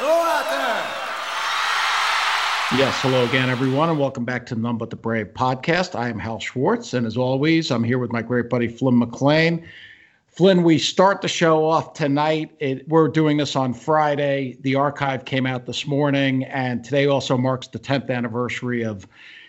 Hello 0.00 0.12
out 0.12 0.48
there. 0.48 0.78
Yes, 2.78 2.94
hello 3.02 3.24
again, 3.24 3.50
everyone, 3.50 3.90
and 3.90 3.98
welcome 3.98 4.24
back 4.24 4.46
to 4.46 4.54
None 4.54 4.78
But 4.78 4.90
the 4.90 4.96
Brave 4.96 5.34
podcast. 5.34 5.98
I 5.98 6.08
am 6.08 6.20
Hal 6.20 6.38
Schwartz, 6.38 6.94
and 6.94 7.04
as 7.04 7.16
always, 7.16 7.72
I'm 7.72 7.82
here 7.82 7.98
with 7.98 8.12
my 8.12 8.22
great 8.22 8.48
buddy 8.48 8.68
Flynn 8.68 8.96
McLean. 8.96 9.66
Flynn, 10.28 10.62
we 10.62 10.78
start 10.78 11.20
the 11.20 11.26
show 11.26 11.66
off 11.66 11.94
tonight. 11.94 12.52
It, 12.60 12.86
we're 12.88 13.08
doing 13.08 13.38
this 13.38 13.56
on 13.56 13.74
Friday. 13.74 14.56
The 14.60 14.76
archive 14.76 15.24
came 15.24 15.46
out 15.46 15.66
this 15.66 15.84
morning, 15.84 16.44
and 16.44 16.84
today 16.84 17.06
also 17.06 17.36
marks 17.36 17.66
the 17.66 17.80
10th 17.80 18.08
anniversary 18.08 18.84
of 18.84 19.04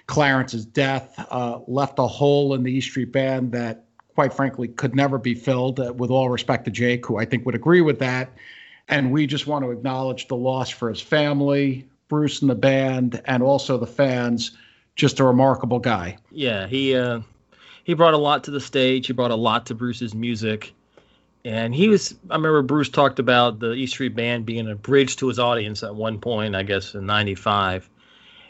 Clarence's 0.07 0.65
death. 0.65 1.13
Uh, 1.29 1.59
left 1.67 1.99
a 1.99 2.07
hole 2.07 2.55
in 2.55 2.63
the 2.63 2.71
E 2.71 2.81
Street 2.81 3.11
Band 3.11 3.51
that, 3.51 3.83
quite 4.15 4.33
frankly, 4.33 4.67
could 4.67 4.95
never 4.95 5.19
be 5.19 5.35
filled. 5.35 5.79
Uh, 5.79 5.93
with 5.93 6.09
all 6.09 6.31
respect 6.31 6.65
to 6.65 6.71
Jake, 6.71 7.05
who 7.05 7.17
I 7.17 7.25
think 7.25 7.45
would 7.45 7.53
agree 7.53 7.81
with 7.81 7.99
that. 7.99 8.31
And 8.89 9.11
we 9.11 9.27
just 9.27 9.45
want 9.45 9.63
to 9.63 9.71
acknowledge 9.71 10.27
the 10.27 10.35
loss 10.35 10.69
for 10.69 10.89
his 10.89 10.99
family, 10.99 11.87
Bruce 12.07 12.41
and 12.41 12.49
the 12.49 12.55
band, 12.55 13.21
and 13.25 13.43
also 13.43 13.77
the 13.77 13.87
fans. 13.87 14.51
Just 14.95 15.19
a 15.19 15.23
remarkable 15.23 15.79
guy. 15.79 16.17
Yeah, 16.31 16.67
he 16.67 16.95
uh, 16.95 17.21
he 17.83 17.93
brought 17.93 18.15
a 18.15 18.17
lot 18.17 18.43
to 18.45 18.51
the 18.51 18.59
stage. 18.59 19.07
He 19.07 19.13
brought 19.13 19.31
a 19.31 19.35
lot 19.35 19.67
to 19.67 19.75
Bruce's 19.75 20.13
music, 20.13 20.73
and 21.45 21.73
he 21.73 21.87
was. 21.87 22.15
I 22.29 22.35
remember 22.35 22.61
Bruce 22.63 22.89
talked 22.89 23.19
about 23.19 23.59
the 23.59 23.73
E 23.73 23.85
Street 23.85 24.15
Band 24.15 24.45
being 24.45 24.69
a 24.69 24.75
bridge 24.75 25.15
to 25.17 25.27
his 25.27 25.39
audience 25.39 25.83
at 25.83 25.95
one 25.95 26.19
point. 26.19 26.55
I 26.55 26.63
guess 26.63 26.95
in 26.95 27.05
'95, 27.05 27.89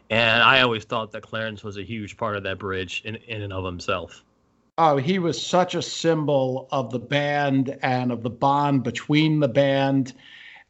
and 0.10 0.42
I 0.42 0.62
always 0.62 0.86
thought 0.86 1.12
that 1.12 1.22
Clarence 1.22 1.64
was 1.64 1.78
a 1.78 1.84
huge 1.84 2.18
part 2.18 2.36
of 2.36 2.44
that 2.44 2.58
bridge 2.58 3.04
in 3.06 3.18
in 3.28 3.44
and 3.44 3.54
of 3.54 3.64
himself. 3.64 4.24
Oh, 4.82 4.96
he 4.96 5.20
was 5.20 5.40
such 5.40 5.76
a 5.76 5.82
symbol 5.82 6.70
of 6.72 6.92
the 6.92 7.00
band 7.00 7.78
and 7.82 8.14
of 8.14 8.24
the 8.24 8.30
bond 8.30 8.82
between 8.84 9.42
the 9.42 9.50
band 9.50 10.14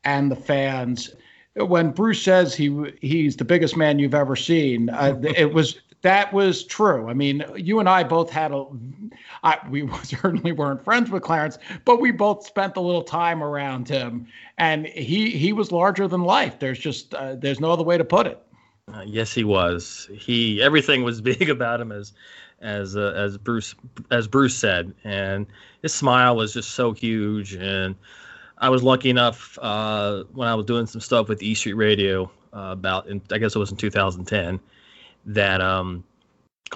and 0.03 0.31
the 0.31 0.35
fans. 0.35 1.13
When 1.55 1.91
Bruce 1.91 2.23
says 2.23 2.55
he 2.55 2.91
he's 3.01 3.35
the 3.35 3.45
biggest 3.45 3.77
man 3.77 3.99
you've 3.99 4.15
ever 4.15 4.35
seen, 4.35 4.89
uh, 4.89 5.15
it 5.37 5.53
was 5.53 5.79
that 6.01 6.33
was 6.33 6.63
true. 6.63 7.07
I 7.07 7.13
mean, 7.13 7.45
you 7.55 7.79
and 7.79 7.87
I 7.87 8.03
both 8.03 8.31
had 8.31 8.51
a. 8.51 8.65
I, 9.43 9.59
we 9.69 9.87
certainly 10.03 10.53
weren't 10.53 10.83
friends 10.83 11.11
with 11.11 11.21
Clarence, 11.21 11.59
but 11.85 12.01
we 12.01 12.09
both 12.09 12.43
spent 12.43 12.77
a 12.77 12.81
little 12.81 13.03
time 13.03 13.43
around 13.43 13.87
him, 13.87 14.25
and 14.57 14.87
he 14.87 15.29
he 15.29 15.53
was 15.53 15.71
larger 15.71 16.07
than 16.07 16.23
life. 16.23 16.57
There's 16.57 16.79
just 16.79 17.13
uh, 17.13 17.35
there's 17.35 17.59
no 17.59 17.71
other 17.71 17.83
way 17.83 17.99
to 17.99 18.05
put 18.05 18.25
it. 18.25 18.41
Uh, 18.91 19.03
yes, 19.05 19.35
he 19.35 19.43
was. 19.43 20.09
He 20.17 20.63
everything 20.63 21.03
was 21.03 21.21
big 21.31 21.47
about 21.47 21.79
him 21.79 21.91
as 21.91 22.13
as 22.61 22.95
uh, 22.95 23.13
as 23.15 23.37
Bruce 23.37 23.75
as 24.11 24.27
Bruce 24.27 24.55
said, 24.55 24.93
and 25.03 25.47
his 25.81 25.93
smile 25.93 26.35
was 26.35 26.53
just 26.53 26.71
so 26.71 26.91
huge. 26.91 27.53
And 27.53 27.95
I 28.57 28.69
was 28.69 28.83
lucky 28.83 29.09
enough 29.09 29.57
uh, 29.61 30.23
when 30.33 30.47
I 30.47 30.55
was 30.55 30.65
doing 30.65 30.85
some 30.85 31.01
stuff 31.01 31.29
with 31.29 31.41
E 31.41 31.53
Street 31.53 31.73
Radio 31.73 32.31
uh, 32.53 32.69
about, 32.71 33.07
in, 33.07 33.21
I 33.31 33.37
guess 33.37 33.55
it 33.55 33.59
was 33.59 33.71
in 33.71 33.77
2010, 33.77 34.59
that 35.25 35.61
um, 35.61 36.03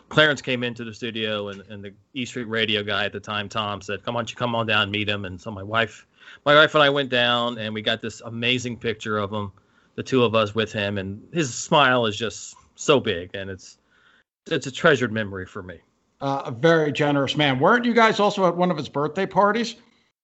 Clarence 0.09 0.41
came 0.41 0.63
into 0.63 0.83
the 0.83 0.93
studio, 0.93 1.49
and, 1.49 1.61
and 1.69 1.83
the 1.83 1.93
E 2.13 2.25
Street 2.25 2.47
Radio 2.47 2.83
guy 2.83 3.05
at 3.05 3.11
the 3.11 3.19
time, 3.19 3.49
Tom, 3.49 3.81
said, 3.81 4.03
"Come 4.03 4.15
on, 4.15 4.25
you 4.27 4.35
come 4.35 4.55
on 4.55 4.65
down 4.65 4.83
and 4.83 4.91
meet 4.91 5.09
him." 5.09 5.25
And 5.25 5.39
so 5.39 5.51
my 5.51 5.63
wife, 5.63 6.07
my 6.45 6.55
wife 6.55 6.73
and 6.75 6.83
I 6.83 6.89
went 6.89 7.09
down, 7.09 7.57
and 7.57 7.73
we 7.73 7.81
got 7.81 8.01
this 8.01 8.21
amazing 8.21 8.77
picture 8.77 9.17
of 9.17 9.31
him, 9.31 9.51
the 9.95 10.03
two 10.03 10.23
of 10.23 10.35
us 10.35 10.55
with 10.55 10.71
him, 10.71 10.97
and 10.97 11.21
his 11.33 11.53
smile 11.53 12.05
is 12.05 12.15
just 12.15 12.55
so 12.75 12.99
big, 12.99 13.31
and 13.33 13.49
it's 13.49 13.77
it's 14.47 14.67
a 14.67 14.71
treasured 14.71 15.11
memory 15.11 15.45
for 15.45 15.63
me. 15.63 15.79
Uh, 16.21 16.43
a 16.45 16.51
very 16.51 16.91
generous 16.91 17.35
man. 17.35 17.59
Weren't 17.59 17.85
you 17.85 17.93
guys 17.93 18.19
also 18.19 18.47
at 18.47 18.55
one 18.55 18.71
of 18.71 18.77
his 18.77 18.87
birthday 18.89 19.25
parties? 19.25 19.75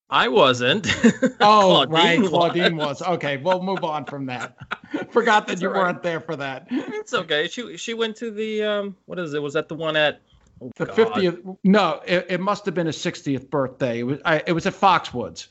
I 0.10 0.28
wasn't. 0.28 0.88
Oh, 1.42 1.86
right. 1.86 2.22
Claudine 2.22 2.76
was. 2.76 3.02
Okay, 3.02 3.38
we'll 3.38 3.64
move 3.64 3.84
on 3.86 4.04
from 4.04 4.26
that. 4.26 4.58
Forgot 5.12 5.48
that 5.48 5.54
That's 5.54 5.62
you 5.62 5.70
all 5.70 5.74
right. 5.76 5.84
weren't 5.84 6.04
there 6.04 6.20
for 6.20 6.36
that. 6.36 6.68
It's 6.70 7.14
okay. 7.14 7.48
She 7.48 7.78
she 7.78 7.94
went 7.94 8.18
to 8.18 8.30
the 8.30 8.62
um 8.62 8.98
what 9.06 9.18
is 9.20 9.34
it? 9.34 9.42
Was 9.42 9.54
that 9.54 9.70
the 9.70 9.76
one 9.76 9.96
at 9.96 10.20
oh, 10.62 10.70
The 10.76 10.86
fiftieth? 10.86 11.40
No, 11.64 12.02
it, 12.06 12.26
it 12.30 12.40
must 12.42 12.66
have 12.66 12.76
been 12.76 12.88
his 12.88 13.00
sixtieth 13.00 13.50
birthday. 13.50 14.00
It 14.00 14.04
was. 14.04 14.20
I, 14.26 14.44
it 14.46 14.52
was 14.52 14.66
at 14.66 14.74
Foxwoods. 14.74 15.48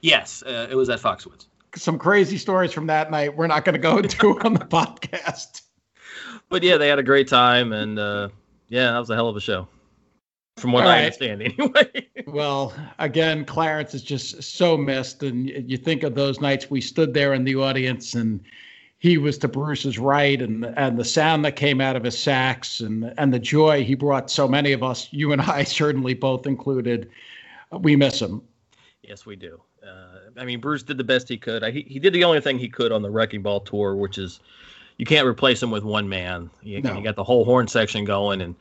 Yes, 0.00 0.44
uh, 0.46 0.68
it 0.70 0.76
was 0.76 0.88
at 0.88 1.00
Foxwoods. 1.00 1.46
Some 1.74 1.98
crazy 1.98 2.38
stories 2.38 2.72
from 2.72 2.86
that 2.86 3.10
night. 3.10 3.36
We're 3.36 3.48
not 3.48 3.64
going 3.64 3.74
to 3.74 3.80
go 3.80 3.98
into 3.98 4.38
on 4.42 4.54
the 4.54 4.60
podcast. 4.60 5.62
But 6.52 6.62
yeah, 6.62 6.76
they 6.76 6.88
had 6.88 6.98
a 6.98 7.02
great 7.02 7.28
time, 7.28 7.72
and 7.72 7.98
uh, 7.98 8.28
yeah, 8.68 8.92
that 8.92 8.98
was 8.98 9.08
a 9.08 9.14
hell 9.14 9.30
of 9.30 9.36
a 9.36 9.40
show, 9.40 9.66
from 10.58 10.72
what 10.72 10.84
All 10.84 10.90
I 10.90 10.96
right. 10.96 11.04
understand, 11.04 11.40
anyway. 11.58 12.06
Well, 12.26 12.74
again, 12.98 13.46
Clarence 13.46 13.94
is 13.94 14.02
just 14.02 14.42
so 14.42 14.76
missed, 14.76 15.22
and 15.22 15.48
you 15.48 15.78
think 15.78 16.02
of 16.02 16.14
those 16.14 16.42
nights 16.42 16.68
we 16.68 16.82
stood 16.82 17.14
there 17.14 17.32
in 17.32 17.44
the 17.44 17.54
audience, 17.54 18.12
and 18.12 18.38
he 18.98 19.16
was 19.16 19.38
to 19.38 19.48
Bruce's 19.48 19.98
right, 19.98 20.42
and 20.42 20.66
and 20.76 20.98
the 20.98 21.06
sound 21.06 21.42
that 21.46 21.56
came 21.56 21.80
out 21.80 21.96
of 21.96 22.04
his 22.04 22.18
sax, 22.18 22.80
and 22.80 23.14
and 23.16 23.32
the 23.32 23.38
joy 23.38 23.82
he 23.82 23.94
brought 23.94 24.30
so 24.30 24.46
many 24.46 24.72
of 24.72 24.82
us, 24.82 25.08
you 25.10 25.32
and 25.32 25.40
I 25.40 25.64
certainly 25.80 26.12
both 26.12 26.46
included. 26.46 27.08
We 27.80 27.96
miss 27.96 28.20
him. 28.20 28.42
yes, 29.02 29.24
we 29.24 29.36
do. 29.36 29.58
Uh, 29.82 30.28
I 30.36 30.44
mean, 30.44 30.60
Bruce 30.60 30.82
did 30.82 30.98
the 30.98 31.04
best 31.04 31.30
he 31.30 31.38
could. 31.38 31.64
I, 31.64 31.70
he 31.70 31.80
he 31.88 31.98
did 31.98 32.12
the 32.12 32.24
only 32.24 32.42
thing 32.42 32.58
he 32.58 32.68
could 32.68 32.92
on 32.92 33.00
the 33.00 33.10
Wrecking 33.10 33.40
Ball 33.40 33.60
tour, 33.60 33.96
which 33.96 34.18
is 34.18 34.40
you 35.02 35.06
can't 35.06 35.26
replace 35.26 35.60
him 35.60 35.72
with 35.72 35.82
one 35.82 36.08
man. 36.08 36.48
You, 36.62 36.80
No. 36.80 36.96
you 36.96 37.02
got 37.02 37.16
the 37.16 37.24
whole 37.24 37.44
horn 37.44 37.66
section 37.66 38.04
going, 38.04 38.40
and 38.40 38.54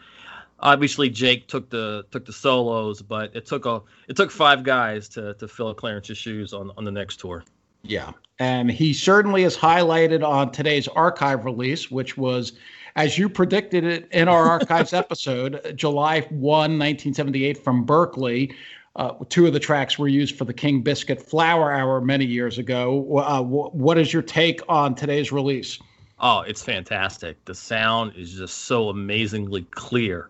obviously 0.59 1.07
Jake 1.07 1.47
took 1.47 1.69
the 1.69 2.03
took 2.09 2.25
the 2.25 2.33
solos, 2.33 2.99
but 3.03 3.35
it 3.35 3.45
took 3.45 3.67
a 3.67 3.79
it 4.07 4.15
took 4.15 4.31
five 4.31 4.63
guys 4.63 5.07
to 5.09 5.35
to 5.35 5.47
fill 5.47 5.71
Clarence's 5.75 6.17
shoes 6.17 6.51
on 6.51 6.71
on 6.77 6.83
the 6.83 6.89
next 6.91 7.19
tour. 7.19 7.43
Yeah. 7.83 8.13
And 8.39 8.71
he 8.71 8.91
certainly 8.91 9.43
is 9.43 9.55
highlighted 9.55 10.27
on 10.27 10.51
today's 10.51 10.87
archive 10.87 11.45
release, 11.45 11.91
which 11.91 12.17
was, 12.17 12.53
as 12.95 13.15
you 13.19 13.29
predicted 13.29 13.83
it 13.83 14.07
in 14.11 14.27
our 14.27 14.45
archives 14.49 14.93
episode, 15.03 15.73
July 15.75 16.21
1, 16.21 16.39
1978, 16.41 17.63
from 17.63 17.83
Berkeley. 17.83 18.51
Uh, 18.95 19.11
two 19.29 19.45
of 19.45 19.53
the 19.53 19.59
tracks 19.59 19.99
were 19.99 20.07
used 20.07 20.35
for 20.35 20.45
the 20.45 20.53
King 20.53 20.81
Biscuit 20.81 21.21
Flower 21.21 21.71
Hour 21.71 22.01
many 22.01 22.25
years 22.25 22.57
ago. 22.57 23.17
Uh, 23.19 23.43
wh- 23.43 23.73
what 23.75 23.99
is 23.99 24.11
your 24.11 24.23
take 24.23 24.59
on 24.67 24.95
today's 24.95 25.31
release? 25.31 25.77
Oh, 26.21 26.41
it's 26.41 26.61
fantastic. 26.61 27.43
The 27.45 27.55
sound 27.55 28.13
is 28.15 28.35
just 28.35 28.59
so 28.59 28.89
amazingly 28.89 29.63
clear. 29.63 30.29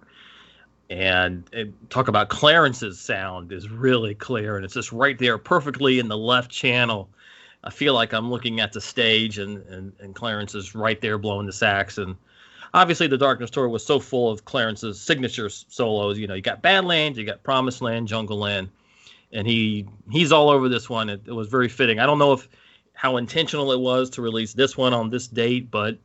And, 0.90 1.44
talk 1.90 2.07
about 2.07 2.29
Clarence's 2.29 3.00
sound 3.00 3.52
is 3.52 3.69
really 3.69 4.16
clear 4.16 4.56
and 4.56 4.66
it's 4.66 4.74
just 4.74 4.91
right 4.91 5.18
there 5.19 5.38
perfectly 5.38 6.00
in 6.00 6.07
the 6.07 6.18
left 6.18 6.50
channel. 6.50 7.09
I 7.63 7.69
feel 7.69 7.94
like 7.94 8.13
I'm 8.13 8.30
looking 8.30 8.62
at 8.62 8.72
the 8.72 8.81
stage 8.81 9.38
and, 9.38 9.57
and, 9.68 9.94
and 10.00 10.16
Clarence 10.16 10.56
is 10.56 10.74
right 10.74 11.00
there 11.00 11.18
blowing 11.18 11.46
the 11.46 11.53
sax. 11.53 11.97
And 11.97 12.16
obviously, 12.74 13.07
the 13.07 13.18
Darkness 13.18 13.50
Tour 13.50 13.69
was 13.69 13.85
so 13.85 14.00
full 14.00 14.31
of 14.31 14.46
Clarence's 14.46 15.00
signature 15.00 15.50
solos. 15.50 16.18
You 16.18 16.28
know, 16.28 16.34
you 16.34 16.41
got 16.41 16.62
Badlands, 16.62 17.18
you 17.18 17.25
got 17.25 17.44
Promised 17.44 17.81
Land, 17.81 18.07
Jungleland, 18.07 18.69
and 19.31 19.46
he 19.47 19.85
he's 20.09 20.31
all 20.31 20.50
over 20.50 20.68
this 20.69 20.90
one. 20.90 21.09
It, 21.09 21.22
it 21.25 21.34
was 21.34 21.47
very 21.47 21.69
fitting. 21.69 22.00
I 22.00 22.06
don't 22.06 22.18
know 22.18 22.34
if 22.34 22.50
how 23.01 23.17
intentional 23.17 23.72
it 23.72 23.79
was 23.79 24.12
to 24.12 24.21
release 24.21 24.53
this 24.53 24.77
one 24.77 24.94
on 24.94 25.09
this 25.09 25.27
date, 25.27 25.71
but 25.71 25.98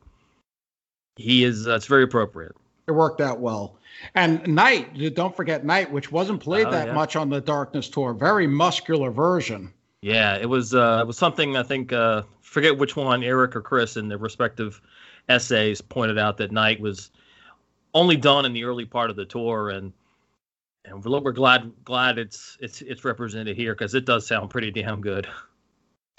he 1.15 1.43
is 1.43 1.63
that's 1.63 1.85
very 1.85 2.01
appropriate. 2.01 2.55
It 2.87 2.91
worked 2.93 3.21
out 3.21 3.39
well. 3.39 3.75
And 4.15 4.47
Night, 4.47 4.95
don't 5.13 5.35
forget 5.35 5.63
Night, 5.63 5.91
which 5.91 6.11
wasn't 6.11 6.41
played 6.41 6.65
Oh, 6.65 6.71
that 6.71 6.87
yeah. 6.87 6.93
much 6.95 7.15
on 7.15 7.29
the 7.29 7.39
Darkness 7.39 7.87
Tour. 7.87 8.15
Very 8.15 8.47
muscular 8.47 9.11
version. 9.11 9.71
Yeah, 10.01 10.37
it 10.37 10.47
was 10.49 10.73
uh, 10.73 10.97
it 11.03 11.05
was 11.05 11.19
something 11.19 11.55
I 11.55 11.61
think 11.61 11.93
uh, 11.93 12.23
forget 12.41 12.75
which 12.75 12.95
one 12.95 13.23
Eric 13.23 13.55
or 13.55 13.61
Chris 13.61 13.95
in 13.95 14.07
their 14.07 14.17
respective 14.17 14.81
essays 15.29 15.81
pointed 15.81 16.17
out 16.17 16.37
that 16.37 16.51
Night 16.51 16.79
was 16.79 17.11
only 17.93 18.17
done 18.17 18.43
in 18.43 18.53
the 18.53 18.63
early 18.63 18.85
part 18.85 19.11
of 19.11 19.15
the 19.15 19.25
tour 19.25 19.69
and 19.69 19.93
and 20.83 21.05
we're, 21.05 21.19
we're 21.19 21.31
glad 21.31 21.71
glad 21.85 22.17
it's 22.17 22.57
it's 22.59 22.81
it's 22.81 23.05
represented 23.05 23.55
here 23.55 23.75
because 23.75 23.93
it 23.93 24.05
does 24.05 24.25
sound 24.25 24.49
pretty 24.49 24.71
damn 24.71 24.99
good. 24.99 25.27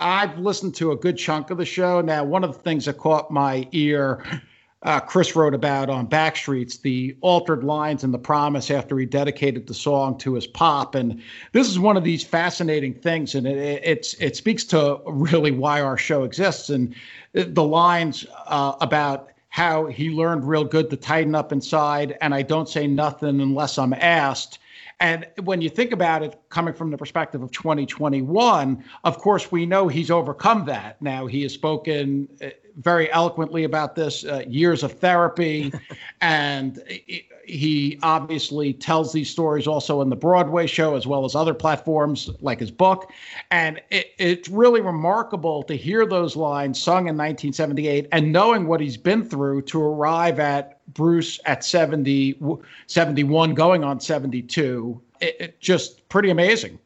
I've 0.01 0.39
listened 0.39 0.75
to 0.77 0.93
a 0.93 0.97
good 0.97 1.19
chunk 1.19 1.51
of 1.51 1.59
the 1.59 1.65
show. 1.65 2.01
Now, 2.01 2.25
one 2.25 2.45
of 2.45 2.53
the 2.53 2.59
things 2.59 2.85
that 2.85 2.99
caught 2.99 3.31
my 3.31 3.67
ear 3.73 4.23
uh, 4.83 5.01
Chris 5.01 5.35
wrote 5.35 5.55
about 5.55 5.91
on 5.91 6.07
Backstreets, 6.07 6.81
the 6.81 7.17
altered 7.21 7.65
lines 7.65 8.05
in 8.05 8.13
The 8.13 8.19
Promise 8.19 8.71
after 8.71 8.97
he 8.97 9.07
dedicated 9.07 9.67
the 9.67 9.75
song 9.75 10.17
to 10.19 10.35
his 10.35 10.47
pop. 10.47 10.95
And 10.95 11.21
this 11.53 11.69
is 11.69 11.81
one 11.81 11.97
of 11.97 12.05
these 12.05 12.23
fascinating 12.23 12.95
things. 12.95 13.35
And 13.35 13.47
it, 13.47 13.83
it's, 13.85 14.15
it 14.15 14.37
speaks 14.37 14.63
to 14.67 15.01
really 15.07 15.51
why 15.51 15.81
our 15.81 15.99
show 15.99 16.23
exists. 16.23 16.71
And 16.71 16.95
the 17.33 17.65
lines 17.65 18.25
uh, 18.47 18.75
about 18.81 19.31
how 19.49 19.87
he 19.87 20.11
learned 20.11 20.45
real 20.45 20.65
good 20.65 20.91
to 20.91 20.97
tighten 20.97 21.35
up 21.35 21.53
inside, 21.53 22.17
and 22.21 22.35
I 22.35 22.43
don't 22.43 22.69
say 22.69 22.87
nothing 22.87 23.41
unless 23.41 23.79
I'm 23.79 23.95
asked. 23.95 24.61
And 25.01 25.27
when 25.45 25.61
you 25.61 25.69
think 25.69 25.93
about 25.93 26.23
it, 26.23 26.39
coming 26.49 26.75
from 26.75 26.91
the 26.91 26.99
perspective 26.99 27.43
of 27.43 27.53
2021, 27.53 28.85
of 29.05 29.19
course, 29.19 29.53
we 29.53 29.65
know 29.65 29.87
he's 29.87 30.11
overcome 30.11 30.65
that. 30.67 31.01
Now, 31.01 31.27
he 31.27 31.43
has 31.43 31.53
spoken 31.53 32.29
uh, 32.43 32.49
very 32.79 33.11
eloquently 33.13 33.65
about 33.65 33.95
this 33.95 34.25
uh, 34.25 34.43
years 34.47 34.83
of 34.83 34.93
therapy. 34.93 35.73
and 36.21 36.83
he 37.49 37.99
obviously 38.03 38.73
tells 38.73 39.13
these 39.13 39.31
stories 39.31 39.67
also 39.67 40.01
in 40.03 40.11
the 40.11 40.17
Broadway 40.17 40.67
show 40.67 40.95
as 40.95 41.07
well 41.07 41.25
as 41.25 41.35
other 41.35 41.55
platforms 41.55 42.31
like 42.41 42.61
his 42.61 42.71
book. 42.71 43.11
And 43.51 43.81
it, 43.91 44.13
it's 44.19 44.49
really 44.49 44.81
remarkable 44.81 45.63
to 45.65 45.75
hear 45.75 46.07
those 46.07 46.37
lines 46.37 46.81
sung 46.81 47.09
in 47.09 47.17
1978 47.17 48.09
and 48.13 48.33
knowing 48.33 48.67
what 48.67 48.81
he's 48.81 48.97
been 48.97 49.25
through 49.25 49.63
to 49.63 49.83
arrive 49.83 50.39
at 50.39 50.85
Bruce 50.95 51.41
at 51.47 51.65
70, 51.65 52.39
71, 52.87 53.55
going 53.55 53.83
on 53.83 53.99
72. 53.99 55.01
It, 55.21 55.37
it 55.41 55.61
just 55.61 56.09
pretty 56.09 56.31
amazing. 56.31 56.79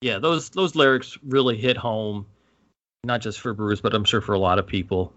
Yeah, 0.00 0.18
those 0.18 0.50
those 0.50 0.76
lyrics 0.76 1.18
really 1.26 1.56
hit 1.56 1.76
home, 1.76 2.26
not 3.04 3.22
just 3.22 3.40
for 3.40 3.54
Bruce, 3.54 3.80
but 3.80 3.94
I'm 3.94 4.04
sure 4.04 4.20
for 4.20 4.34
a 4.34 4.38
lot 4.38 4.58
of 4.58 4.66
people 4.66 5.12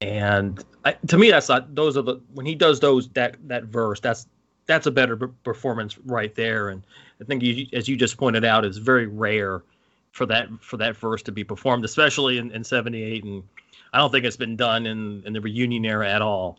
and 0.00 0.62
I, 0.84 0.92
to 1.08 1.18
me 1.18 1.30
that's 1.30 1.48
not 1.48 1.74
those 1.74 1.96
are 1.96 2.02
the 2.02 2.20
when 2.34 2.46
he 2.46 2.54
does 2.54 2.80
those 2.80 3.08
that 3.10 3.36
that 3.48 3.64
verse 3.64 4.00
that's 4.00 4.26
that's 4.66 4.86
a 4.86 4.90
better 4.90 5.16
performance 5.16 5.98
right 5.98 6.34
there. 6.34 6.68
And 6.70 6.82
i 7.20 7.24
think 7.24 7.42
you, 7.42 7.66
as 7.72 7.88
you 7.88 7.96
just 7.96 8.16
pointed 8.16 8.44
out 8.44 8.64
is 8.64 8.78
very 8.78 9.06
rare 9.06 9.62
for 10.12 10.26
that 10.26 10.48
for 10.60 10.76
that 10.76 10.96
verse 10.96 11.22
to 11.22 11.32
be 11.32 11.42
performed 11.42 11.84
especially 11.84 12.38
in, 12.38 12.52
in 12.52 12.62
78 12.62 13.24
and 13.24 13.42
i 13.92 13.98
don't 13.98 14.12
think 14.12 14.24
it's 14.24 14.36
been 14.36 14.56
done 14.56 14.86
in 14.86 15.22
in 15.26 15.32
the 15.32 15.40
reunion 15.40 15.84
era 15.84 16.08
at 16.08 16.22
all. 16.22 16.58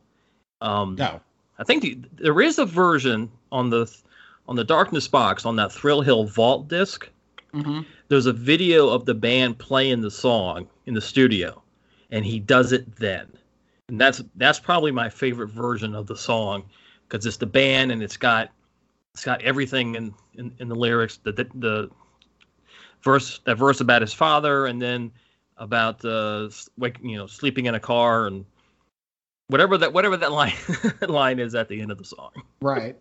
Um 0.62 0.96
no. 0.96 1.22
I 1.58 1.64
think 1.64 1.84
the, 1.84 1.98
there 2.16 2.42
is 2.42 2.60
a 2.60 2.66
version 2.66 3.32
on 3.52 3.70
the 3.70 3.94
on 4.48 4.56
the 4.56 4.64
darkness 4.64 5.08
box 5.08 5.46
on 5.46 5.56
that 5.58 5.72
thrill 5.72 6.02
hill 6.02 6.26
vault 6.26 6.68
disk 6.68 7.10
mm-hmm. 7.54 7.82
there's 8.08 8.26
a 8.26 8.34
video 8.34 8.90
of 8.90 9.06
the 9.06 9.14
band 9.14 9.58
playing 9.58 10.02
the 10.02 10.12
song 10.12 10.68
in 10.86 10.94
the 10.94 11.02
studio 11.02 11.62
and 12.16 12.26
he 12.26 12.40
does 12.40 12.72
it 12.72 12.96
then. 12.96 13.28
And 13.90 14.00
that's 14.00 14.24
that's 14.36 14.60
probably 14.60 14.92
my 14.92 15.10
favorite 15.10 15.50
version 15.50 15.94
of 15.94 16.08
the 16.08 16.16
song 16.16 16.64
because 17.08 17.26
it's 17.26 17.38
the 17.38 17.46
band 17.46 17.92
and 17.92 18.02
it's 18.02 18.18
got 18.18 18.50
it's 19.14 19.26
got 19.26 19.42
everything 19.42 19.96
in 19.96 20.14
in, 20.34 20.56
in 20.60 20.70
the 20.70 20.76
lyrics 20.76 21.18
the, 21.18 21.34
the, 21.34 21.48
the 21.56 21.92
verse 23.04 23.40
that 23.44 23.58
verse 23.58 23.82
about 23.82 24.02
his 24.02 24.14
father 24.14 24.66
and 24.66 24.82
then 24.82 25.12
about 25.58 26.04
uh 26.04 26.50
you 27.04 27.18
know 27.18 27.28
sleeping 27.28 27.66
in 27.66 27.76
a 27.76 27.80
car 27.80 28.28
and 28.28 28.46
whatever 29.48 29.78
that 29.78 29.94
whatever 29.94 30.18
that 30.18 30.32
line 30.32 30.56
line 31.08 31.38
is 31.38 31.54
at 31.54 31.68
the 31.68 31.80
end 31.80 31.92
of 31.92 31.98
the 31.98 32.06
song. 32.06 32.32
Right. 32.62 32.98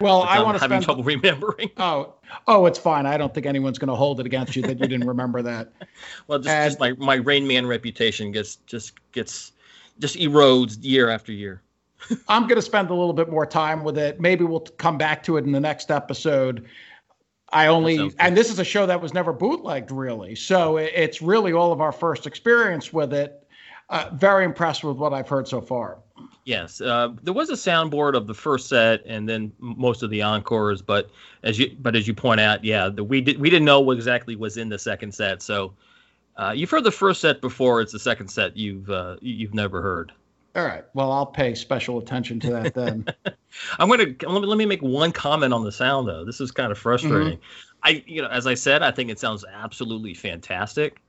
Well, 0.00 0.22
I 0.22 0.42
want 0.42 0.56
to 0.56 0.62
having 0.62 0.82
spend... 0.82 0.84
trouble 0.84 1.04
remembering. 1.04 1.70
Oh, 1.76 2.14
oh, 2.46 2.66
it's 2.66 2.78
fine. 2.78 3.06
I 3.06 3.16
don't 3.16 3.32
think 3.32 3.46
anyone's 3.46 3.78
going 3.78 3.88
to 3.88 3.94
hold 3.94 4.20
it 4.20 4.26
against 4.26 4.56
you 4.56 4.62
that 4.62 4.80
you 4.80 4.88
didn't 4.88 5.06
remember 5.06 5.40
that. 5.42 5.72
well, 6.26 6.38
just, 6.38 6.48
and... 6.48 6.70
just 6.70 6.80
my 6.80 6.92
my 6.92 7.14
Rain 7.16 7.46
Man 7.46 7.66
reputation 7.66 8.32
gets 8.32 8.56
just 8.66 8.94
gets 9.12 9.52
just 10.00 10.16
erodes 10.16 10.78
year 10.80 11.08
after 11.08 11.32
year. 11.32 11.62
I'm 12.28 12.42
going 12.42 12.56
to 12.56 12.62
spend 12.62 12.90
a 12.90 12.94
little 12.94 13.12
bit 13.12 13.30
more 13.30 13.46
time 13.46 13.84
with 13.84 13.98
it. 13.98 14.20
Maybe 14.20 14.44
we'll 14.44 14.60
come 14.60 14.98
back 14.98 15.22
to 15.24 15.36
it 15.36 15.44
in 15.44 15.52
the 15.52 15.60
next 15.60 15.90
episode. 15.90 16.66
I 17.52 17.68
only, 17.68 18.12
and 18.18 18.36
this 18.36 18.50
is 18.50 18.58
a 18.58 18.64
show 18.64 18.84
that 18.86 19.00
was 19.00 19.14
never 19.14 19.32
bootlegged 19.32 19.92
really, 19.92 20.34
so 20.34 20.76
it's 20.78 21.22
really 21.22 21.52
all 21.52 21.72
of 21.72 21.80
our 21.80 21.92
first 21.92 22.26
experience 22.26 22.92
with 22.92 23.14
it. 23.14 23.46
Uh, 23.90 24.10
very 24.14 24.44
impressed 24.44 24.82
with 24.82 24.96
what 24.96 25.12
I've 25.12 25.28
heard 25.28 25.46
so 25.46 25.60
far. 25.60 25.98
Yes, 26.44 26.80
uh, 26.80 27.08
there 27.22 27.32
was 27.32 27.50
a 27.50 27.54
soundboard 27.54 28.14
of 28.14 28.26
the 28.26 28.34
first 28.34 28.68
set 28.68 29.02
and 29.06 29.28
then 29.28 29.52
most 29.58 30.02
of 30.02 30.10
the 30.10 30.22
encores, 30.22 30.82
but 30.82 31.10
as 31.42 31.58
you 31.58 31.74
but 31.80 31.96
as 31.96 32.06
you 32.06 32.14
point 32.14 32.40
out, 32.40 32.62
yeah, 32.62 32.88
the, 32.88 33.02
we 33.02 33.20
did 33.20 33.40
we 33.40 33.50
didn't 33.50 33.64
know 33.64 33.80
what 33.80 33.96
exactly 33.96 34.36
was 34.36 34.56
in 34.56 34.68
the 34.68 34.78
second 34.78 35.12
set. 35.12 35.42
So 35.42 35.74
uh, 36.36 36.52
you've 36.54 36.70
heard 36.70 36.84
the 36.84 36.90
first 36.90 37.20
set 37.20 37.40
before; 37.40 37.80
it's 37.80 37.92
the 37.92 37.98
second 37.98 38.28
set 38.28 38.56
you've 38.56 38.90
uh, 38.90 39.16
you've 39.20 39.54
never 39.54 39.80
heard. 39.80 40.12
All 40.56 40.64
right. 40.64 40.84
Well, 40.94 41.10
I'll 41.10 41.26
pay 41.26 41.54
special 41.54 41.98
attention 41.98 42.38
to 42.40 42.50
that 42.50 42.74
then. 42.74 43.06
I'm 43.78 43.88
gonna 43.88 44.14
let 44.28 44.42
me, 44.42 44.46
let 44.46 44.58
me 44.58 44.66
make 44.66 44.82
one 44.82 45.10
comment 45.10 45.52
on 45.52 45.64
the 45.64 45.72
sound 45.72 46.06
though. 46.06 46.24
This 46.24 46.40
is 46.40 46.50
kind 46.50 46.70
of 46.70 46.78
frustrating. 46.78 47.38
Mm-hmm. 47.38 47.78
I 47.82 48.04
you 48.06 48.22
know 48.22 48.28
as 48.28 48.46
I 48.46 48.54
said, 48.54 48.82
I 48.82 48.90
think 48.90 49.10
it 49.10 49.18
sounds 49.18 49.44
absolutely 49.52 50.14
fantastic, 50.14 51.00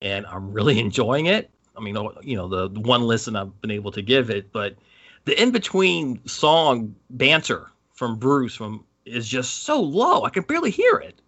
and 0.00 0.24
I'm 0.26 0.52
really 0.52 0.78
enjoying 0.86 1.26
it. 1.26 1.50
I 1.76 1.80
mean, 1.80 1.96
you 2.22 2.36
know, 2.36 2.48
the 2.48 2.80
one 2.80 3.02
listen 3.02 3.36
I've 3.36 3.60
been 3.60 3.70
able 3.70 3.92
to 3.92 4.02
give 4.02 4.30
it, 4.30 4.52
but 4.52 4.76
the 5.24 5.40
in 5.40 5.50
between 5.50 6.26
song 6.26 6.94
banter 7.10 7.70
from 7.94 8.16
Bruce 8.16 8.54
from 8.54 8.84
is 9.04 9.28
just 9.28 9.64
so 9.64 9.80
low. 9.80 10.24
I 10.24 10.30
can 10.30 10.42
barely 10.42 10.70
hear 10.70 10.96
it. 10.96 11.20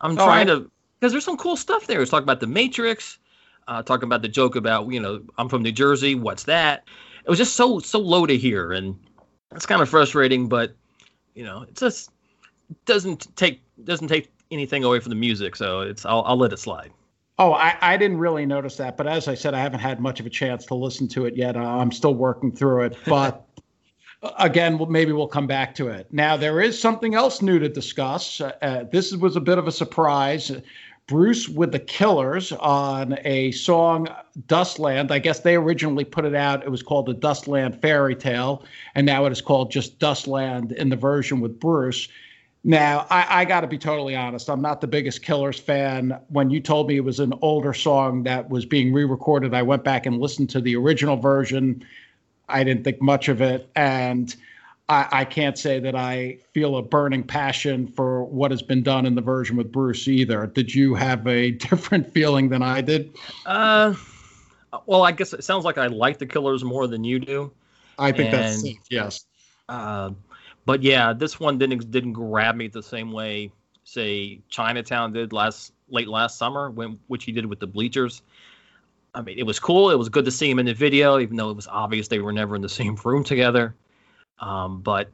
I'm 0.00 0.12
oh, 0.12 0.24
trying 0.24 0.50
I... 0.50 0.54
to 0.54 0.70
because 0.98 1.12
there's 1.12 1.24
some 1.24 1.36
cool 1.36 1.56
stuff 1.56 1.86
there. 1.86 2.02
It's 2.02 2.10
talking 2.10 2.24
about 2.24 2.40
the 2.40 2.46
Matrix, 2.46 3.18
uh, 3.68 3.82
talking 3.82 4.04
about 4.06 4.22
the 4.22 4.28
joke 4.28 4.56
about 4.56 4.90
you 4.92 5.00
know 5.00 5.22
I'm 5.38 5.48
from 5.48 5.62
New 5.62 5.72
Jersey. 5.72 6.14
What's 6.14 6.44
that? 6.44 6.84
It 7.24 7.30
was 7.30 7.38
just 7.38 7.54
so 7.54 7.78
so 7.78 7.98
low 7.98 8.26
to 8.26 8.36
hear, 8.36 8.72
and 8.72 8.98
it's 9.54 9.66
kind 9.66 9.82
of 9.82 9.88
frustrating. 9.88 10.48
But 10.48 10.74
you 11.34 11.44
know, 11.44 11.62
it 11.62 11.76
just 11.76 12.10
doesn't 12.84 13.34
take 13.36 13.62
doesn't 13.84 14.08
take 14.08 14.30
anything 14.50 14.84
away 14.84 15.00
from 15.00 15.10
the 15.10 15.16
music. 15.16 15.56
So 15.56 15.80
it's 15.80 16.04
I'll, 16.04 16.22
I'll 16.22 16.36
let 16.36 16.52
it 16.52 16.58
slide. 16.58 16.92
Oh, 17.40 17.54
I, 17.54 17.74
I 17.80 17.96
didn't 17.96 18.18
really 18.18 18.44
notice 18.44 18.76
that, 18.76 18.98
but 18.98 19.06
as 19.06 19.26
I 19.26 19.32
said, 19.32 19.54
I 19.54 19.60
haven't 19.60 19.80
had 19.80 19.98
much 19.98 20.20
of 20.20 20.26
a 20.26 20.30
chance 20.30 20.66
to 20.66 20.74
listen 20.74 21.08
to 21.08 21.24
it 21.24 21.34
yet. 21.36 21.56
Uh, 21.56 21.60
I'm 21.60 21.90
still 21.90 22.14
working 22.14 22.52
through 22.52 22.82
it, 22.82 22.98
but 23.06 23.46
again, 24.38 24.78
maybe 24.90 25.12
we'll 25.12 25.26
come 25.26 25.46
back 25.46 25.74
to 25.76 25.88
it. 25.88 26.06
Now, 26.12 26.36
there 26.36 26.60
is 26.60 26.78
something 26.78 27.14
else 27.14 27.40
new 27.40 27.58
to 27.58 27.66
discuss. 27.66 28.42
Uh, 28.42 28.52
uh, 28.60 28.84
this 28.92 29.16
was 29.16 29.36
a 29.36 29.40
bit 29.40 29.56
of 29.56 29.66
a 29.66 29.72
surprise. 29.72 30.52
Bruce 31.06 31.48
with 31.48 31.72
the 31.72 31.78
Killers 31.78 32.52
on 32.52 33.18
a 33.24 33.52
song 33.52 34.06
Dustland. 34.46 35.10
I 35.10 35.18
guess 35.18 35.40
they 35.40 35.56
originally 35.56 36.04
put 36.04 36.26
it 36.26 36.34
out. 36.34 36.62
It 36.62 36.70
was 36.70 36.82
called 36.82 37.06
the 37.06 37.14
Dustland 37.14 37.80
Fairy 37.80 38.14
Tale, 38.14 38.62
and 38.94 39.06
now 39.06 39.24
it 39.24 39.32
is 39.32 39.40
called 39.40 39.70
just 39.70 39.98
Dustland 39.98 40.72
in 40.72 40.90
the 40.90 40.96
version 40.96 41.40
with 41.40 41.58
Bruce. 41.58 42.06
Now, 42.62 43.06
I, 43.08 43.40
I 43.40 43.44
got 43.46 43.62
to 43.62 43.66
be 43.66 43.78
totally 43.78 44.14
honest. 44.14 44.50
I'm 44.50 44.60
not 44.60 44.80
the 44.80 44.86
biggest 44.86 45.22
Killers 45.22 45.58
fan. 45.58 46.18
When 46.28 46.50
you 46.50 46.60
told 46.60 46.88
me 46.88 46.96
it 46.96 47.04
was 47.04 47.18
an 47.18 47.32
older 47.40 47.72
song 47.72 48.22
that 48.24 48.50
was 48.50 48.66
being 48.66 48.92
re 48.92 49.04
recorded, 49.04 49.54
I 49.54 49.62
went 49.62 49.82
back 49.82 50.04
and 50.04 50.20
listened 50.20 50.50
to 50.50 50.60
the 50.60 50.76
original 50.76 51.16
version. 51.16 51.84
I 52.48 52.64
didn't 52.64 52.84
think 52.84 53.00
much 53.00 53.28
of 53.28 53.40
it. 53.40 53.70
And 53.76 54.34
I, 54.90 55.08
I 55.10 55.24
can't 55.24 55.56
say 55.56 55.78
that 55.78 55.94
I 55.94 56.38
feel 56.52 56.76
a 56.76 56.82
burning 56.82 57.22
passion 57.22 57.86
for 57.86 58.24
what 58.24 58.50
has 58.50 58.60
been 58.60 58.82
done 58.82 59.06
in 59.06 59.14
the 59.14 59.22
version 59.22 59.56
with 59.56 59.72
Bruce 59.72 60.06
either. 60.06 60.46
Did 60.46 60.74
you 60.74 60.94
have 60.94 61.26
a 61.26 61.50
different 61.70 62.12
feeling 62.12 62.50
than 62.50 62.62
I 62.62 62.82
did? 62.82 63.14
Uh, 63.46 63.94
well, 64.84 65.02
I 65.02 65.12
guess 65.12 65.32
it 65.32 65.44
sounds 65.44 65.64
like 65.64 65.78
I 65.78 65.86
like 65.86 66.18
the 66.18 66.26
Killers 66.26 66.62
more 66.62 66.86
than 66.86 67.04
you 67.04 67.20
do. 67.20 67.52
I 67.98 68.12
think 68.12 68.32
and, 68.34 68.42
that's 68.42 68.60
safe, 68.60 68.80
yes. 68.90 69.24
Uh, 69.68 70.10
but 70.64 70.82
yeah, 70.82 71.12
this 71.12 71.40
one 71.40 71.58
didn't 71.58 71.90
didn't 71.90 72.12
grab 72.12 72.56
me 72.56 72.68
the 72.68 72.82
same 72.82 73.12
way 73.12 73.52
say 73.90 74.40
Chinatown 74.48 75.12
did 75.12 75.32
last 75.32 75.72
late 75.88 76.08
last 76.08 76.38
summer 76.38 76.70
when 76.70 76.98
which 77.08 77.24
he 77.24 77.32
did 77.32 77.46
with 77.46 77.60
the 77.60 77.66
bleachers. 77.66 78.22
I 79.14 79.22
mean, 79.22 79.38
it 79.38 79.42
was 79.42 79.58
cool. 79.58 79.90
It 79.90 79.98
was 79.98 80.08
good 80.08 80.24
to 80.24 80.30
see 80.30 80.48
him 80.48 80.60
in 80.60 80.66
the 80.66 80.74
video, 80.74 81.18
even 81.18 81.36
though 81.36 81.50
it 81.50 81.56
was 81.56 81.66
obvious 81.66 82.06
they 82.06 82.20
were 82.20 82.32
never 82.32 82.54
in 82.54 82.62
the 82.62 82.68
same 82.68 82.96
room 83.04 83.24
together. 83.24 83.74
Um, 84.38 84.80
but 84.80 85.10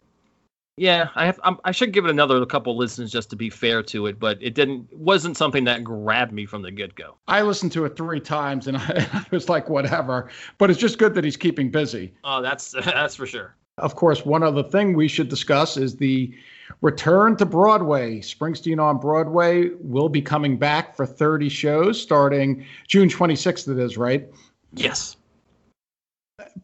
yeah, 0.76 1.08
I 1.14 1.24
have. 1.24 1.40
I'm, 1.42 1.58
i 1.64 1.72
should 1.72 1.92
give 1.92 2.04
it 2.04 2.10
another 2.10 2.44
couple 2.44 2.76
listens 2.76 3.10
just 3.10 3.30
to 3.30 3.36
be 3.36 3.48
fair 3.48 3.82
to 3.84 4.06
it, 4.06 4.20
but 4.20 4.38
it 4.42 4.54
didn't 4.54 4.92
wasn't 4.92 5.38
something 5.38 5.64
that 5.64 5.82
grabbed 5.82 6.32
me 6.32 6.44
from 6.44 6.60
the 6.60 6.70
get 6.70 6.94
go. 6.94 7.16
I 7.26 7.40
listened 7.40 7.72
to 7.72 7.86
it 7.86 7.96
three 7.96 8.20
times 8.20 8.66
and 8.66 8.76
I, 8.76 9.08
I 9.12 9.24
was 9.30 9.48
like, 9.48 9.70
whatever. 9.70 10.30
But 10.58 10.70
it's 10.70 10.78
just 10.78 10.98
good 10.98 11.14
that 11.14 11.24
he's 11.24 11.38
keeping 11.38 11.70
busy. 11.70 12.12
Oh, 12.22 12.42
that's 12.42 12.72
that's 12.84 13.14
for 13.14 13.26
sure. 13.26 13.56
Of 13.78 13.94
course, 13.94 14.24
one 14.24 14.42
other 14.42 14.62
thing 14.62 14.94
we 14.94 15.06
should 15.06 15.28
discuss 15.28 15.76
is 15.76 15.96
the 15.96 16.32
return 16.80 17.36
to 17.36 17.44
Broadway. 17.44 18.20
Springsteen 18.20 18.82
on 18.82 18.98
Broadway 18.98 19.68
will 19.80 20.08
be 20.08 20.22
coming 20.22 20.56
back 20.56 20.96
for 20.96 21.04
30 21.04 21.50
shows 21.50 22.00
starting 22.00 22.64
June 22.88 23.08
26th, 23.08 23.68
it 23.68 23.78
is, 23.78 23.98
right? 23.98 24.28
Yes. 24.72 25.16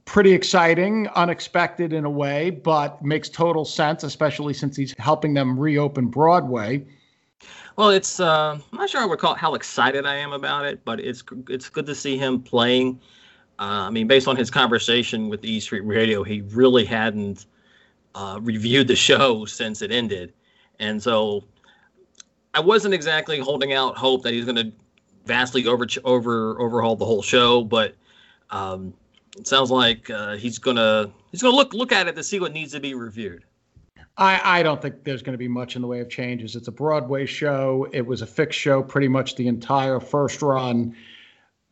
Pretty 0.07 0.33
exciting, 0.33 1.07
unexpected 1.09 1.93
in 1.93 2.07
a 2.07 2.11
way, 2.11 2.49
but 2.49 3.03
makes 3.05 3.29
total 3.29 3.67
sense, 3.67 4.05
especially 4.05 4.55
since 4.55 4.75
he's 4.75 4.95
helping 4.99 5.35
them 5.35 5.59
reopen 5.59 6.07
Broadway. 6.07 6.87
Well, 7.77 7.91
it's 7.91 8.21
uh, 8.21 8.59
I'm 8.73 8.79
not 8.79 8.89
sure 8.89 9.03
I 9.03 9.07
would 9.07 9.19
call 9.19 9.35
it 9.35 9.39
how 9.39 9.55
excited 9.55 10.07
I 10.07 10.15
am 10.15 10.33
about 10.33 10.65
it, 10.65 10.85
but 10.85 11.01
it's 11.01 11.23
it's 11.49 11.69
good 11.69 11.87
to 11.87 11.95
see 11.95 12.17
him 12.17 12.43
playing 12.43 13.01
Uh, 13.63 13.87
I 13.87 13.91
mean, 13.91 14.09
based 14.09 14.27
on 14.27 14.35
his 14.35 14.51
conversation 14.51 15.29
with 15.29 15.45
E 15.45 15.61
Street 15.61 15.85
Radio, 15.85 16.25
he 16.25 16.41
really 16.41 16.85
hadn't 16.85 17.47
uh, 18.13 18.41
reviewed 18.43 18.89
the 18.89 18.97
show 18.97 19.45
since 19.45 19.83
it 19.83 19.93
ended, 19.93 20.33
and 20.81 21.01
so 21.01 21.45
I 22.55 22.59
wasn't 22.59 22.93
exactly 22.93 23.39
holding 23.39 23.73
out 23.73 23.97
hope 23.97 24.25
that 24.25 24.33
he's 24.33 24.47
going 24.47 24.57
to 24.57 24.73
vastly 25.27 25.65
over 25.69 25.87
over 26.03 26.61
overhaul 26.61 26.97
the 26.97 27.05
whole 27.05 27.23
show, 27.23 27.63
but 27.63 27.95
um, 28.51 28.93
it 29.39 29.47
sounds 29.47 29.71
like 29.71 30.11
uh, 30.11 30.35
he's 30.35 30.59
gonna 30.59 31.13
he's 31.31 31.41
gonna 31.41 31.55
look 31.55 31.73
look 31.73 31.93
at 31.93 32.09
it 32.09 32.17
to 32.17 32.25
see 32.25 32.41
what 32.41 32.53
needs 32.53 32.73
to 32.73 32.81
be 32.81 32.95
reviewed. 32.95 33.45
I, 34.17 34.59
I 34.59 34.63
don't 34.65 34.83
think 34.83 35.05
there's 35.05 35.23
going 35.23 35.35
to 35.35 35.39
be 35.39 35.47
much 35.47 35.77
in 35.77 35.83
the 35.83 35.89
way 35.89 36.01
of 36.01 36.11
changes. 36.11 36.57
It's 36.57 36.67
a 36.67 36.73
Broadway 36.73 37.27
show. 37.27 37.87
It 37.93 38.05
was 38.05 38.23
a 38.23 38.27
fixed 38.27 38.59
show 38.59 38.83
pretty 38.83 39.09
much 39.09 39.37
the 39.37 39.47
entire 39.47 40.01
first 40.01 40.43
run. 40.43 40.97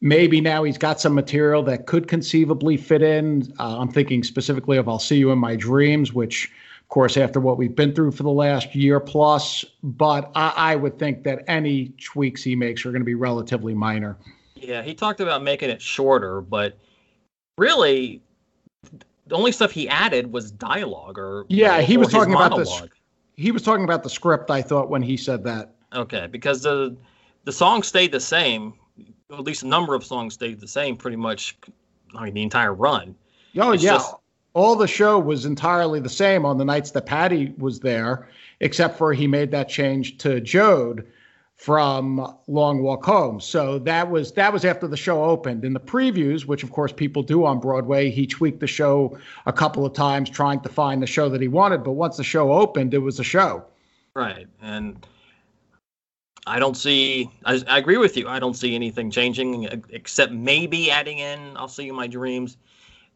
Maybe 0.01 0.41
now 0.41 0.63
he's 0.65 0.79
got 0.79 1.01
some 1.01 1.15
material 1.15 1.63
that 1.65 1.87
could 1.87 2.09
conceivably 2.09 2.77
fit 2.79 3.03
in. 3.03 3.53
Uh, 3.59 3.79
I'm 3.79 3.93
thinking 3.93 4.23
specifically 4.23 4.79
of 4.79 4.89
I'll 4.89 4.99
See 4.99 5.17
You 5.17 5.31
in 5.31 5.39
My 5.39 5.57
Dreams, 5.57 6.15
which, 6.15 6.51
of 6.81 6.89
course, 6.89 7.19
after 7.19 7.39
what 7.39 7.59
we've 7.59 7.75
been 7.75 7.95
through 7.95 8.13
for 8.13 8.23
the 8.23 8.31
last 8.31 8.75
year 8.75 8.99
plus, 8.99 9.65
but 9.83 10.31
I, 10.35 10.53
I 10.57 10.77
would 10.77 10.99
think 10.99 11.25
that 11.25 11.45
any 11.49 11.93
tweaks 12.03 12.43
he 12.43 12.57
makes 12.57 12.87
are 12.87 12.93
going 12.93 13.03
to 13.03 13.07
be 13.07 13.15
relatively 13.15 13.75
minor. 13.75 14.17
Yeah, 14.57 14.83
he 14.83 14.95
talked 14.95 15.21
about 15.21 15.43
making 15.43 15.69
it 15.69 15.83
shorter, 15.83 16.41
but 16.41 16.79
really, 17.59 18.23
the 19.27 19.37
only 19.37 19.53
stuff 19.53 19.71
he 19.71 19.89
added 19.89 20.33
was 20.33 20.51
dialogue 20.51 21.19
or 21.19 21.45
yeah, 21.49 21.79
or, 21.79 21.83
he 21.83 21.97
was 21.97 22.09
talking 22.09 22.35
about 22.35 22.57
this. 22.57 22.83
He 23.37 23.53
was 23.53 23.63
talking 23.63 23.85
about 23.85 24.03
the 24.03 24.11
script. 24.11 24.51
I 24.51 24.61
thought 24.63 24.91
when 24.91 25.03
he 25.03 25.17
said 25.17 25.45
that. 25.45 25.75
Okay, 25.93 26.27
because 26.27 26.63
the 26.63 26.97
the 27.45 27.53
song 27.53 27.83
stayed 27.83 28.13
the 28.13 28.21
same. 28.21 28.75
At 29.33 29.41
least 29.41 29.63
a 29.63 29.67
number 29.67 29.95
of 29.95 30.05
songs 30.05 30.35
stayed 30.35 30.61
the 30.61 30.69
same, 30.69 30.97
pretty 30.97 31.17
much. 31.17 31.57
I 32.15 32.25
mean, 32.25 32.35
the 32.35 32.43
entire 32.43 32.75
run. 32.75 33.15
Oh 33.57 33.73
it's 33.73 33.83
yeah, 33.83 33.93
just, 33.93 34.15
all 34.55 34.77
the 34.77 34.89
show 34.89 35.19
was 35.19 35.45
entirely 35.45 36.01
the 36.01 36.09
same 36.09 36.45
on 36.45 36.59
the 36.59 36.65
nights 36.65 36.91
that 36.93 37.07
Patty 37.07 37.55
was 37.59 37.81
there, 37.81 38.29
except 38.61 38.99
for 38.99 39.13
he 39.13 39.27
made 39.27 39.51
that 39.53 39.69
change 39.69 40.19
to 40.19 40.41
Joad 40.41 41.07
from 41.55 42.35
Long 42.49 42.83
Walk 42.83 43.05
Home. 43.05 43.39
So 43.39 43.79
that 43.81 44.11
was 44.11 44.33
that 44.33 44.53
was 44.53 44.65
after 44.65 44.89
the 44.89 44.97
show 44.97 45.25
opened. 45.25 45.65
In 45.65 45.75
the 45.75 45.81
previews, 45.81 46.47
which 46.47 46.63
of 46.63 46.73
course 46.73 46.91
people 46.93 47.23
do 47.23 47.45
on 47.45 47.61
Broadway, 47.61 48.11
he 48.11 48.27
tweaked 48.27 48.61
the 48.61 48.67
show 48.67 49.19
a 49.47 49.53
couple 49.53 49.85
of 49.85 49.93
times 49.93 50.31
trying 50.31 50.61
to 50.61 50.69
find 50.69 51.03
the 51.03 51.07
show 51.07 51.29
that 51.29 51.41
he 51.41 51.49
wanted, 51.49 51.85
but 51.85 51.93
once 51.93 52.17
the 52.17 52.25
show 52.25 52.53
opened, 52.53 52.95
it 52.95 52.99
was 52.99 53.21
a 53.21 53.25
show. 53.25 53.65
Right. 54.15 54.49
And 54.63 55.07
I 56.51 56.59
don't 56.59 56.77
see 56.77 57.31
I, 57.45 57.63
I 57.69 57.79
agree 57.79 57.97
with 57.97 58.17
you. 58.17 58.29
I 58.29 58.41
don't 58.41 58.55
see 58.55 58.75
anything 58.75 59.11
changing 59.11 59.65
except 59.91 60.33
maybe 60.33 60.91
adding 60.91 61.19
in 61.19 61.57
I'll 61.57 61.69
see 61.69 61.85
you 61.85 61.93
my 61.93 62.09
dreams. 62.09 62.57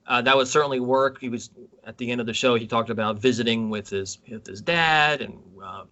Uh, 0.06 0.22
that 0.22 0.36
would 0.36 0.46
certainly 0.46 0.80
work. 0.80 1.20
He 1.20 1.28
was 1.28 1.50
at 1.84 1.98
the 1.98 2.10
end 2.10 2.20
of 2.20 2.26
the 2.26 2.34
show. 2.34 2.54
He 2.54 2.66
talked 2.66 2.90
about 2.90 3.18
visiting 3.18 3.70
with 3.70 3.88
his 3.88 4.18
with 4.28 4.46
his 4.46 4.60
dad 4.60 5.20
and 5.20 5.40
uh, 5.62 5.84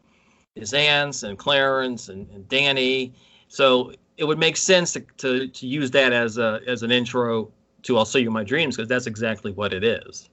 his 0.54 0.72
aunts 0.72 1.24
and 1.24 1.36
Clarence 1.36 2.08
and, 2.08 2.28
and 2.30 2.48
Danny. 2.48 3.12
So 3.48 3.92
it 4.16 4.24
would 4.24 4.38
make 4.38 4.56
sense 4.56 4.92
to, 4.92 5.00
to, 5.18 5.48
to 5.48 5.66
use 5.66 5.90
that 5.90 6.12
as 6.12 6.38
a 6.38 6.60
as 6.66 6.84
an 6.84 6.92
intro 6.92 7.50
to 7.82 7.98
I'll 7.98 8.04
See 8.04 8.20
You 8.20 8.30
My 8.30 8.44
Dreams 8.44 8.76
because 8.76 8.88
that's 8.88 9.08
exactly 9.08 9.50
what 9.50 9.72
it 9.72 9.82
is. 9.82 10.28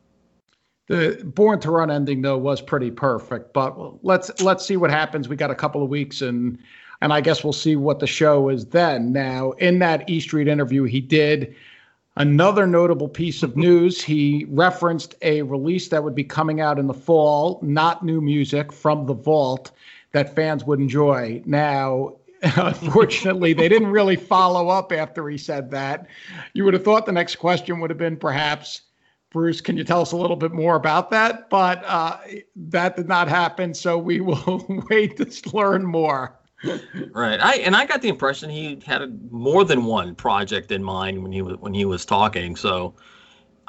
The 0.87 1.21
Born 1.23 1.59
to 1.61 1.71
Run 1.71 1.89
ending 1.89 2.21
though 2.21 2.37
was 2.37 2.61
pretty 2.61 2.91
perfect, 2.91 3.53
but 3.53 4.03
let's 4.03 4.41
let's 4.41 4.65
see 4.65 4.77
what 4.77 4.91
happens. 4.91 5.27
We 5.27 5.35
got 5.35 5.51
a 5.51 5.55
couple 5.55 5.81
of 5.81 5.89
weeks 5.89 6.21
and 6.21 6.59
and 7.01 7.13
I 7.13 7.21
guess 7.21 7.43
we'll 7.43 7.53
see 7.53 7.75
what 7.75 7.99
the 7.99 8.07
show 8.07 8.49
is 8.49 8.65
then. 8.65 9.13
Now, 9.13 9.51
in 9.53 9.79
that 9.79 10.09
E 10.09 10.19
Street 10.19 10.47
interview, 10.47 10.83
he 10.83 10.99
did 10.99 11.55
another 12.17 12.67
notable 12.67 13.07
piece 13.07 13.41
of 13.43 13.55
news. 13.55 14.01
He 14.01 14.45
referenced 14.49 15.15
a 15.21 15.41
release 15.43 15.87
that 15.89 16.03
would 16.03 16.15
be 16.15 16.23
coming 16.23 16.59
out 16.59 16.77
in 16.77 16.87
the 16.87 16.93
fall, 16.93 17.59
not 17.63 18.03
new 18.03 18.21
music 18.21 18.73
from 18.73 19.05
the 19.05 19.13
vault 19.13 19.71
that 20.11 20.35
fans 20.35 20.65
would 20.65 20.79
enjoy. 20.79 21.41
Now, 21.45 22.15
unfortunately, 22.41 23.53
they 23.53 23.69
didn't 23.69 23.91
really 23.91 24.15
follow 24.15 24.69
up 24.69 24.91
after 24.91 25.27
he 25.29 25.37
said 25.37 25.71
that. 25.71 26.07
You 26.53 26.65
would 26.65 26.73
have 26.73 26.83
thought 26.83 27.05
the 27.05 27.11
next 27.11 27.37
question 27.37 27.79
would 27.79 27.89
have 27.89 27.99
been 27.99 28.17
perhaps, 28.17 28.81
Bruce, 29.29 29.61
can 29.61 29.77
you 29.77 29.83
tell 29.83 30.01
us 30.01 30.11
a 30.11 30.17
little 30.17 30.35
bit 30.35 30.51
more 30.51 30.75
about 30.75 31.11
that? 31.11 31.49
But 31.49 31.83
uh, 31.85 32.17
that 32.55 32.95
did 32.95 33.07
not 33.07 33.27
happen. 33.27 33.73
So 33.73 33.97
we 33.97 34.19
will 34.19 34.65
wait 34.89 35.17
to 35.17 35.55
learn 35.55 35.85
more. 35.85 36.38
Right. 37.11 37.39
I 37.39 37.55
and 37.57 37.75
I 37.75 37.85
got 37.85 38.01
the 38.01 38.09
impression 38.09 38.49
he 38.49 38.81
had 38.85 39.31
more 39.31 39.63
than 39.63 39.85
one 39.85 40.15
project 40.15 40.71
in 40.71 40.83
mind 40.83 41.21
when 41.23 41.31
he 41.31 41.41
was 41.41 41.57
when 41.57 41.73
he 41.73 41.85
was 41.85 42.05
talking. 42.05 42.55
So 42.55 42.93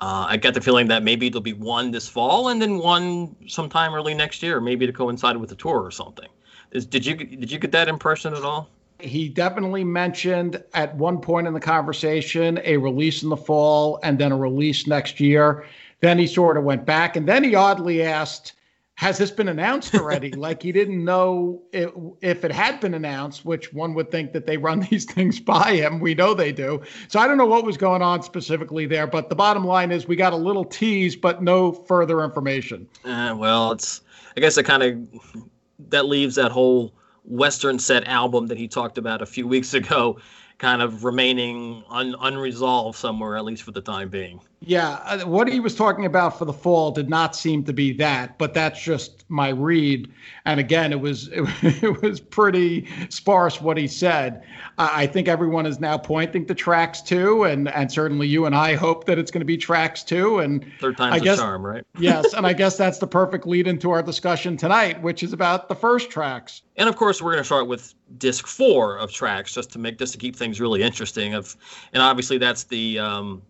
uh, 0.00 0.26
I 0.28 0.36
got 0.36 0.54
the 0.54 0.60
feeling 0.60 0.88
that 0.88 1.02
maybe 1.02 1.28
there'll 1.28 1.42
be 1.42 1.52
one 1.52 1.90
this 1.90 2.08
fall 2.08 2.48
and 2.48 2.60
then 2.60 2.78
one 2.78 3.36
sometime 3.46 3.94
early 3.94 4.14
next 4.14 4.42
year, 4.42 4.60
maybe 4.60 4.86
to 4.86 4.92
coincide 4.92 5.36
with 5.36 5.50
the 5.50 5.56
tour 5.56 5.82
or 5.82 5.90
something. 5.90 6.28
Is, 6.72 6.86
did 6.86 7.04
you 7.04 7.16
did 7.16 7.50
you 7.50 7.58
get 7.58 7.72
that 7.72 7.88
impression 7.88 8.34
at 8.34 8.42
all? 8.42 8.68
He 8.98 9.28
definitely 9.28 9.84
mentioned 9.84 10.62
at 10.74 10.94
one 10.96 11.20
point 11.20 11.46
in 11.46 11.54
the 11.54 11.60
conversation 11.60 12.60
a 12.64 12.76
release 12.76 13.22
in 13.22 13.28
the 13.28 13.36
fall 13.36 13.98
and 14.02 14.18
then 14.18 14.30
a 14.32 14.36
release 14.36 14.86
next 14.86 15.20
year. 15.20 15.64
Then 16.00 16.18
he 16.18 16.26
sort 16.26 16.56
of 16.56 16.64
went 16.64 16.84
back 16.84 17.16
and 17.16 17.26
then 17.26 17.44
he 17.44 17.54
oddly 17.54 18.02
asked, 18.02 18.54
has 19.00 19.16
this 19.16 19.30
been 19.30 19.48
announced 19.48 19.94
already? 19.94 20.30
like 20.46 20.62
he 20.62 20.72
didn't 20.72 21.02
know 21.02 21.62
it, 21.72 21.90
if 22.20 22.44
it 22.44 22.52
had 22.52 22.80
been 22.80 22.92
announced, 22.92 23.46
which 23.46 23.72
one 23.72 23.94
would 23.94 24.10
think 24.10 24.34
that 24.34 24.44
they 24.44 24.58
run 24.58 24.80
these 24.90 25.06
things 25.06 25.40
by 25.40 25.72
him. 25.72 26.00
We 26.00 26.14
know 26.14 26.34
they 26.34 26.52
do. 26.52 26.82
So 27.08 27.18
I 27.18 27.26
don't 27.26 27.38
know 27.38 27.46
what 27.46 27.64
was 27.64 27.78
going 27.78 28.02
on 28.02 28.22
specifically 28.22 28.84
there, 28.84 29.06
but 29.06 29.30
the 29.30 29.34
bottom 29.34 29.64
line 29.64 29.90
is 29.90 30.06
we 30.06 30.16
got 30.16 30.34
a 30.34 30.36
little 30.36 30.66
tease, 30.66 31.16
but 31.16 31.42
no 31.42 31.72
further 31.72 32.22
information. 32.22 32.86
Uh, 33.02 33.34
well, 33.38 33.72
it's 33.72 34.02
I 34.36 34.40
guess 34.40 34.58
it 34.58 34.64
kind 34.64 34.82
of 34.82 35.48
that 35.88 36.04
leaves 36.04 36.34
that 36.34 36.52
whole 36.52 36.92
Western 37.24 37.78
set 37.78 38.06
album 38.06 38.48
that 38.48 38.58
he 38.58 38.68
talked 38.68 38.98
about 38.98 39.22
a 39.22 39.26
few 39.26 39.48
weeks 39.48 39.72
ago 39.72 40.18
kind 40.58 40.82
of 40.82 41.04
remaining 41.04 41.82
un, 41.88 42.14
unresolved 42.20 42.98
somewhere, 42.98 43.38
at 43.38 43.46
least 43.46 43.62
for 43.62 43.70
the 43.70 43.80
time 43.80 44.10
being. 44.10 44.42
Yeah, 44.62 45.00
uh, 45.06 45.20
what 45.20 45.48
he 45.48 45.58
was 45.58 45.74
talking 45.74 46.04
about 46.04 46.38
for 46.38 46.44
the 46.44 46.52
fall 46.52 46.90
did 46.90 47.08
not 47.08 47.34
seem 47.34 47.64
to 47.64 47.72
be 47.72 47.94
that, 47.94 48.36
but 48.36 48.52
that's 48.52 48.78
just 48.80 49.24
my 49.30 49.48
read. 49.48 50.12
And 50.44 50.60
again, 50.60 50.92
it 50.92 51.00
was 51.00 51.28
it, 51.28 51.48
it 51.82 52.02
was 52.02 52.20
pretty 52.20 52.86
sparse 53.08 53.58
what 53.58 53.78
he 53.78 53.88
said. 53.88 54.42
I 54.76 55.06
think 55.06 55.28
everyone 55.28 55.64
is 55.64 55.80
now 55.80 55.96
pointing 55.96 56.44
to 56.46 56.54
tracks 56.54 57.00
two, 57.00 57.44
and 57.44 57.68
and 57.70 57.90
certainly 57.90 58.26
you 58.26 58.44
and 58.44 58.54
I 58.54 58.74
hope 58.74 59.06
that 59.06 59.18
it's 59.18 59.30
going 59.30 59.40
to 59.40 59.46
be 59.46 59.56
tracks 59.56 60.02
two. 60.02 60.40
And 60.40 60.70
third 60.78 60.98
time's 60.98 61.22
I 61.22 61.24
guess, 61.24 61.38
a 61.38 61.40
charm, 61.40 61.64
right? 61.64 61.84
yes, 61.98 62.34
and 62.34 62.46
I 62.46 62.52
guess 62.52 62.76
that's 62.76 62.98
the 62.98 63.06
perfect 63.06 63.46
lead 63.46 63.66
into 63.66 63.90
our 63.90 64.02
discussion 64.02 64.58
tonight, 64.58 65.00
which 65.00 65.22
is 65.22 65.32
about 65.32 65.70
the 65.70 65.74
first 65.74 66.10
tracks. 66.10 66.62
And 66.76 66.86
of 66.86 66.96
course, 66.96 67.22
we're 67.22 67.32
going 67.32 67.42
to 67.42 67.46
start 67.46 67.66
with 67.66 67.94
disc 68.18 68.46
four 68.46 68.98
of 68.98 69.10
tracks, 69.10 69.54
just 69.54 69.70
to 69.72 69.78
make 69.78 69.98
just 69.98 70.12
to 70.12 70.18
keep 70.18 70.36
things 70.36 70.60
really 70.60 70.82
interesting. 70.82 71.32
Of 71.32 71.56
and 71.94 72.02
obviously 72.02 72.36
that's 72.36 72.64
the 72.64 72.98
um, 72.98 73.40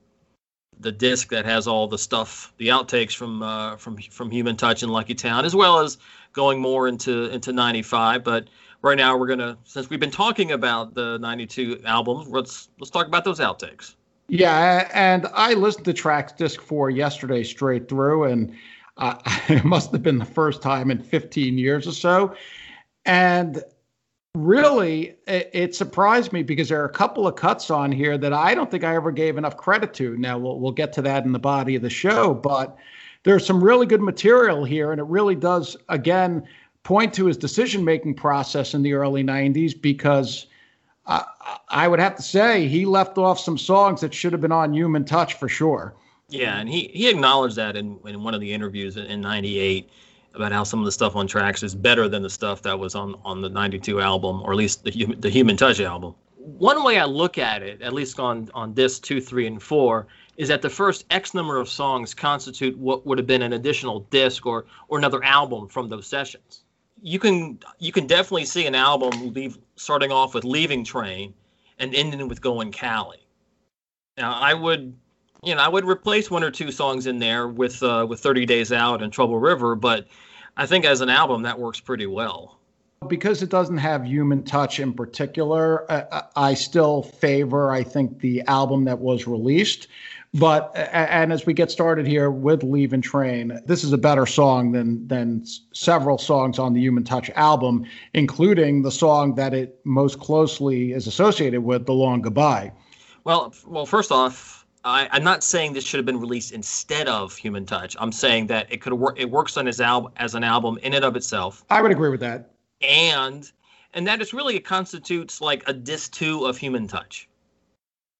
the 0.80 0.92
disc 0.92 1.28
that 1.30 1.44
has 1.44 1.66
all 1.66 1.87
the 1.87 1.99
stuff, 1.99 2.52
the 2.58 2.68
outtakes 2.68 3.14
from 3.14 3.42
uh, 3.42 3.76
from 3.76 3.96
from 3.96 4.30
Human 4.30 4.56
Touch 4.56 4.82
and 4.82 4.92
Lucky 4.92 5.14
Town, 5.14 5.44
as 5.44 5.54
well 5.54 5.78
as 5.78 5.99
going 6.32 6.60
more 6.60 6.88
into 6.88 7.30
into 7.30 7.52
'95. 7.52 8.25
But 8.25 8.49
right 8.82 8.96
now, 8.96 9.16
we're 9.16 9.26
gonna 9.26 9.58
since 9.64 9.90
we've 9.90 10.00
been 10.00 10.10
talking 10.10 10.52
about 10.52 10.94
the 10.94 11.18
'92 11.18 11.82
albums, 11.84 12.28
let's 12.28 12.68
let's 12.78 12.90
talk 12.90 13.06
about 13.06 13.25
those 13.25 13.40
outtakes. 13.40 13.94
Yeah, 14.28 14.88
and 14.94 15.26
I 15.34 15.54
listened 15.54 15.84
to 15.87 15.92
tracks 15.92 16.32
disc 16.32 16.60
four 16.60 16.88
yesterday 16.88 17.42
straight 17.42 17.88
through, 17.88 18.25
and 18.25 18.54
uh, 18.96 19.16
it 19.49 19.64
must 19.64 19.92
have 19.92 20.02
been 20.02 20.18
the 20.18 20.25
first 20.25 20.62
time 20.62 20.90
in 20.90 21.02
15 21.02 21.58
years 21.58 21.87
or 21.87 21.92
so. 21.92 22.34
And 23.04 23.62
really 24.34 25.16
it, 25.26 25.50
it, 25.52 25.75
surprised 25.75 26.32
me 26.32 26.42
because 26.42 26.68
there 26.68 26.80
are 26.80 26.87
a 26.87 26.92
couple 26.92 27.26
of 27.26 27.34
cuts 27.34 27.70
on 27.70 27.90
here 27.90 28.16
that 28.18 28.32
I 28.32 28.54
don't 28.54 28.70
think 28.70 28.84
I 28.84 28.94
ever 28.94 29.10
gave 29.10 29.37
enough 29.37 29.56
credit 29.56 29.92
to. 29.94 30.16
Now 30.16 30.38
we'll 30.38 30.60
we'll 30.60 30.72
get 30.72 30.92
to 30.94 31.02
that 31.02 31.25
in 31.25 31.32
the 31.32 31.38
body 31.38 31.75
of 31.75 31.82
the 31.82 31.90
show, 31.90 32.34
but 32.34 32.76
there's 33.25 33.44
some 33.44 33.62
really 33.62 33.87
good 33.87 34.00
material 34.00 34.64
here, 34.64 34.92
and 34.92 35.00
it 35.00 35.06
really 35.06 35.34
does 35.34 35.76
again 35.88 36.46
point 36.82 37.12
to 37.14 37.26
his 37.26 37.37
decision 37.37 37.84
making 37.84 38.14
process 38.14 38.72
in 38.72 38.82
the 38.82 38.94
early 38.94 39.22
90s 39.22 39.78
because 39.80 40.46
I, 41.06 41.25
I 41.68 41.88
would 41.88 42.00
have 42.00 42.16
to 42.16 42.22
say 42.22 42.68
he 42.68 42.87
left 42.87 43.18
off 43.18 43.38
some 43.38 43.58
songs 43.58 44.00
that 44.00 44.14
should 44.14 44.32
have 44.32 44.40
been 44.40 44.52
on 44.52 44.72
Human 44.72 45.04
Touch 45.04 45.34
for 45.34 45.49
sure. 45.49 45.94
Yeah, 46.30 46.58
and 46.58 46.68
he, 46.68 46.90
he 46.94 47.10
acknowledged 47.10 47.56
that 47.56 47.76
in, 47.76 47.99
in 48.06 48.22
one 48.22 48.34
of 48.34 48.40
the 48.40 48.52
interviews 48.52 48.96
in, 48.96 49.06
in 49.06 49.20
98 49.20 49.90
about 50.34 50.52
how 50.52 50.64
some 50.64 50.78
of 50.78 50.84
the 50.84 50.92
stuff 50.92 51.16
on 51.16 51.26
tracks 51.26 51.62
is 51.62 51.75
better 51.75 52.08
than 52.08 52.22
the 52.22 52.30
stuff 52.30 52.62
that 52.62 52.78
was 52.78 52.94
on 52.94 53.14
on 53.25 53.40
the 53.40 53.49
92 53.49 54.00
album 54.00 54.42
or 54.42 54.52
at 54.52 54.56
least 54.56 54.84
the 54.84 54.90
the 55.18 55.30
human 55.30 55.56
touch 55.56 55.80
album. 55.80 56.14
One 56.37 56.82
way 56.84 56.99
i 56.99 57.04
look 57.04 57.38
at 57.38 57.62
it 57.62 57.82
at 57.82 57.92
least 57.92 58.18
on 58.20 58.49
on 58.54 58.72
disc 58.72 59.02
2 59.02 59.20
3 59.20 59.46
and 59.46 59.62
4 59.62 60.06
is 60.37 60.49
that 60.49 60.62
the 60.62 60.70
first 60.70 61.04
x 61.10 61.34
number 61.34 61.58
of 61.58 61.68
songs 61.68 62.14
constitute 62.14 62.76
what 62.78 63.04
would 63.06 63.18
have 63.18 63.26
been 63.26 63.42
an 63.42 63.52
additional 63.52 64.00
disc 64.10 64.46
or 64.46 64.66
or 64.88 64.99
another 64.99 65.22
album 65.25 65.68
from 65.68 65.88
those 65.88 66.06
sessions. 66.06 66.62
You 67.02 67.18
can 67.18 67.58
you 67.78 67.92
can 67.92 68.06
definitely 68.06 68.44
see 68.44 68.66
an 68.66 68.75
album 68.75 69.32
leave, 69.32 69.58
starting 69.76 70.12
off 70.12 70.34
with 70.34 70.44
leaving 70.44 70.84
train 70.84 71.34
and 71.78 71.94
ending 71.94 72.28
with 72.28 72.40
going 72.40 72.70
cali. 72.70 73.26
Now 74.16 74.32
i 74.32 74.54
would 74.54 74.94
you 75.42 75.54
know, 75.54 75.61
I 75.61 75.68
would 75.68 75.87
replace 75.87 76.30
one 76.30 76.44
or 76.44 76.50
two 76.50 76.70
songs 76.70 77.06
in 77.06 77.18
there 77.18 77.49
with 77.49 77.82
uh, 77.82 78.06
with 78.09 78.20
30 78.20 78.47
Days 78.47 78.73
Out 78.73 79.02
and 79.02 79.12
Trouble 79.12 79.38
River, 79.38 79.75
but 79.75 80.06
I 80.56 80.66
think 80.66 80.85
as 80.85 81.00
an 81.00 81.09
album 81.09 81.42
that 81.42 81.59
works 81.59 81.80
pretty 81.80 82.06
well. 82.06 82.59
Because 83.09 83.42
it 83.42 83.49
doesn't 83.49 83.78
have 83.78 84.04
human 84.04 84.42
touch 84.42 84.78
in 84.78 84.92
particular, 84.92 85.90
uh, 85.90 86.23
I 86.37 86.52
still 86.52 87.02
favor, 87.02 87.70
I 87.70 87.82
think, 87.82 88.20
the 88.20 88.42
album 88.42 88.85
that 88.85 88.99
was 88.99 89.26
released. 89.26 89.88
But 90.35 90.70
and 90.76 91.32
as 91.32 91.47
we 91.47 91.54
get 91.54 91.70
started 91.70 92.06
here 92.06 92.30
with 92.30 92.62
Leaving 92.62 93.00
Train, 93.00 93.59
this 93.64 93.82
is 93.82 93.92
a 93.94 93.99
better 93.99 94.26
song 94.26 94.73
than 94.73 95.09
than 95.09 95.44
several 95.73 96.18
songs 96.18 96.59
on 96.59 96.75
the 96.75 96.80
Human 96.80 97.02
Touch 97.02 97.30
album, 97.30 97.87
including 98.12 98.82
the 98.82 98.92
song 98.92 99.35
that 99.37 99.54
it 99.54 99.80
most 99.85 100.20
closely 100.20 100.92
is 100.92 101.06
associated 101.06 101.62
with, 101.62 101.87
"The 101.87 101.94
Long 101.94 102.20
Goodbye." 102.20 102.70
Well, 103.25 103.52
well, 103.66 103.87
first 103.87 104.12
off, 104.12 104.61
I, 104.84 105.16
am 105.16 105.25
not 105.25 105.44
saying 105.44 105.75
this 105.75 105.84
should 105.84 105.99
have 105.99 106.06
been 106.06 106.20
released 106.20 106.52
instead 106.52 107.06
of 107.06 107.37
Human 107.37 107.66
Touch. 107.66 107.96
I'm 107.99 108.12
saying 108.12 108.46
that 108.46 108.72
it 108.72 108.80
could 108.80 108.94
work. 108.94 109.18
It 109.18 109.30
works 109.30 109.56
on 109.56 109.66
his 109.66 109.80
album 109.80 110.12
as 110.16 110.34
an 110.34 110.44
album 110.44 110.78
in 110.82 110.94
and 110.94 111.04
of 111.04 111.16
itself. 111.16 111.64
I 111.68 111.82
would 111.82 111.90
agree 111.90 112.08
with 112.08 112.20
that. 112.20 112.52
And 112.80 113.50
and 113.92 114.06
that 114.06 114.20
is 114.20 114.32
really 114.32 114.56
it 114.56 114.64
constitutes 114.64 115.40
like 115.40 115.68
a 115.68 115.72
disc 115.72 116.12
two 116.12 116.46
of 116.46 116.56
Human 116.56 116.88
Touch. 116.88 117.28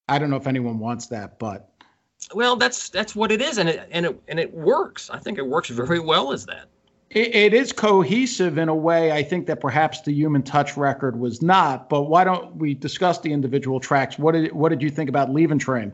I 0.09 0.19
don't 0.19 0.29
know 0.29 0.37
if 0.37 0.47
anyone 0.47 0.79
wants 0.79 1.07
that, 1.07 1.39
but 1.39 1.71
well, 2.35 2.57
that's 2.57 2.91
that's 2.91 3.17
what 3.17 3.33
it 3.33 3.41
is, 3.41 3.59
and 3.59 3.69
it 3.69 3.89
and 3.91 4.07
it 4.07 4.21
and 4.29 4.39
it 4.39 4.53
works. 4.53 5.09
I 5.11 5.19
think 5.19 5.39
it 5.39 5.47
works 5.47 5.71
very 5.71 6.01
well 6.01 6.33
as 6.33 6.45
that. 6.47 6.67
It, 7.11 7.35
it 7.35 7.55
is 7.55 7.73
cohesive 7.73 8.59
in 8.59 8.69
a 8.69 8.75
way. 8.75 9.13
I 9.13 9.23
think 9.23 9.47
that 9.47 9.61
perhaps 9.61 10.03
the 10.03 10.13
Human 10.13 10.43
Touch 10.43 10.77
record 10.77 11.19
was 11.19 11.41
not. 11.43 11.89
But 11.89 12.03
why 12.03 12.25
don't 12.25 12.55
we 12.57 12.75
discuss 12.75 13.19
the 13.19 13.33
individual 13.33 13.81
tracks? 13.81 14.19
What 14.19 14.33
did 14.33 14.53
what 14.53 14.69
did 14.69 14.83
you 14.83 14.91
think 14.91 15.09
about 15.09 15.33
Leaving 15.33 15.59
Train? 15.59 15.93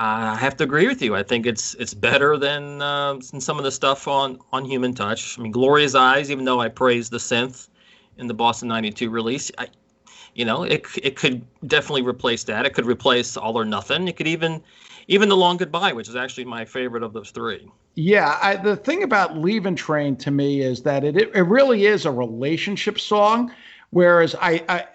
I 0.00 0.36
have 0.36 0.56
to 0.58 0.64
agree 0.64 0.86
with 0.86 1.02
you. 1.02 1.16
I 1.16 1.24
think 1.24 1.44
it's 1.44 1.74
it's 1.74 1.92
better 1.92 2.38
than, 2.38 2.80
uh, 2.80 3.14
than 3.14 3.40
some 3.40 3.58
of 3.58 3.64
the 3.64 3.72
stuff 3.72 4.06
on 4.06 4.38
on 4.52 4.64
Human 4.64 4.94
Touch. 4.94 5.36
I 5.36 5.42
mean, 5.42 5.52
Gloria's 5.52 5.96
Eyes. 5.96 6.30
Even 6.30 6.44
though 6.44 6.60
I 6.60 6.68
praised 6.68 7.10
the 7.10 7.18
synth 7.18 7.68
in 8.16 8.28
the 8.28 8.34
Boston 8.34 8.68
'92 8.68 9.10
release, 9.10 9.50
I, 9.58 9.66
you 10.34 10.44
know, 10.44 10.62
it 10.62 10.86
it 11.02 11.16
could 11.16 11.44
definitely 11.66 12.02
replace 12.02 12.44
that. 12.44 12.64
It 12.64 12.74
could 12.74 12.86
replace 12.86 13.36
All 13.36 13.58
or 13.58 13.64
Nothing. 13.64 14.06
It 14.06 14.16
could 14.16 14.28
even 14.28 14.62
even 15.08 15.28
the 15.28 15.36
Long 15.36 15.56
Goodbye, 15.56 15.92
which 15.92 16.08
is 16.08 16.14
actually 16.14 16.44
my 16.44 16.64
favorite 16.64 17.02
of 17.02 17.12
those 17.12 17.32
three. 17.32 17.68
Yeah, 17.96 18.38
I, 18.40 18.54
the 18.54 18.76
thing 18.76 19.02
about 19.02 19.36
Leaving 19.36 19.74
Train 19.74 20.14
to 20.18 20.30
me 20.30 20.60
is 20.60 20.80
that 20.82 21.02
it 21.02 21.16
it 21.16 21.42
really 21.42 21.86
is 21.86 22.06
a 22.06 22.12
relationship 22.12 23.00
song, 23.00 23.52
whereas 23.90 24.36
I, 24.40 24.62
I 24.68 24.86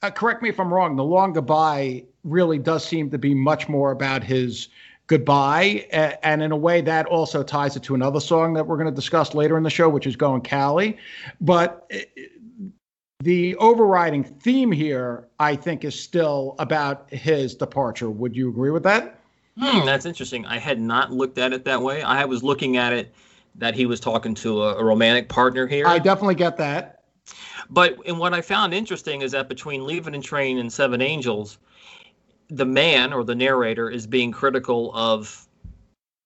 uh, 0.00 0.10
correct 0.10 0.42
me 0.42 0.48
if 0.48 0.58
I'm 0.58 0.72
wrong. 0.72 0.96
The 0.96 1.04
Long 1.04 1.34
Goodbye 1.34 2.04
really 2.26 2.58
does 2.58 2.84
seem 2.84 3.10
to 3.10 3.18
be 3.18 3.34
much 3.34 3.68
more 3.68 3.92
about 3.92 4.22
his 4.22 4.68
goodbye, 5.06 5.86
and 6.22 6.42
in 6.42 6.50
a 6.52 6.56
way 6.56 6.80
that 6.80 7.06
also 7.06 7.42
ties 7.42 7.76
it 7.76 7.82
to 7.84 7.94
another 7.94 8.20
song 8.20 8.54
that 8.54 8.66
we're 8.66 8.76
going 8.76 8.88
to 8.88 8.94
discuss 8.94 9.34
later 9.34 9.56
in 9.56 9.62
the 9.62 9.70
show, 9.70 9.88
which 9.88 10.06
is 10.06 10.16
Going 10.16 10.40
Cali. 10.40 10.96
But 11.40 11.86
uh, 11.94 11.98
the 13.20 13.54
overriding 13.56 14.24
theme 14.24 14.72
here, 14.72 15.28
I 15.38 15.54
think, 15.56 15.84
is 15.84 15.98
still 15.98 16.56
about 16.58 17.08
his 17.12 17.54
departure. 17.54 18.10
Would 18.10 18.36
you 18.36 18.48
agree 18.48 18.70
with 18.70 18.82
that? 18.82 19.20
Hmm, 19.58 19.86
that's 19.86 20.04
interesting. 20.04 20.44
I 20.44 20.58
had 20.58 20.80
not 20.80 21.12
looked 21.12 21.38
at 21.38 21.52
it 21.52 21.64
that 21.64 21.80
way. 21.80 22.02
I 22.02 22.24
was 22.24 22.42
looking 22.42 22.76
at 22.76 22.92
it 22.92 23.14
that 23.54 23.74
he 23.74 23.86
was 23.86 24.00
talking 24.00 24.34
to 24.34 24.62
a, 24.64 24.76
a 24.76 24.84
romantic 24.84 25.28
partner 25.28 25.66
here. 25.66 25.86
I 25.86 25.98
definitely 25.98 26.34
get 26.34 26.56
that. 26.58 27.04
But 27.70 27.96
and 28.06 28.18
what 28.18 28.34
I 28.34 28.42
found 28.42 28.74
interesting 28.74 29.22
is 29.22 29.32
that 29.32 29.48
between 29.48 29.86
Leaving 29.86 30.14
and 30.14 30.22
Train 30.22 30.58
and 30.58 30.72
Seven 30.72 31.00
Angels, 31.00 31.58
the 32.48 32.66
man 32.66 33.12
or 33.12 33.24
the 33.24 33.34
narrator 33.34 33.90
is 33.90 34.06
being 34.06 34.32
critical 34.32 34.94
of 34.94 35.46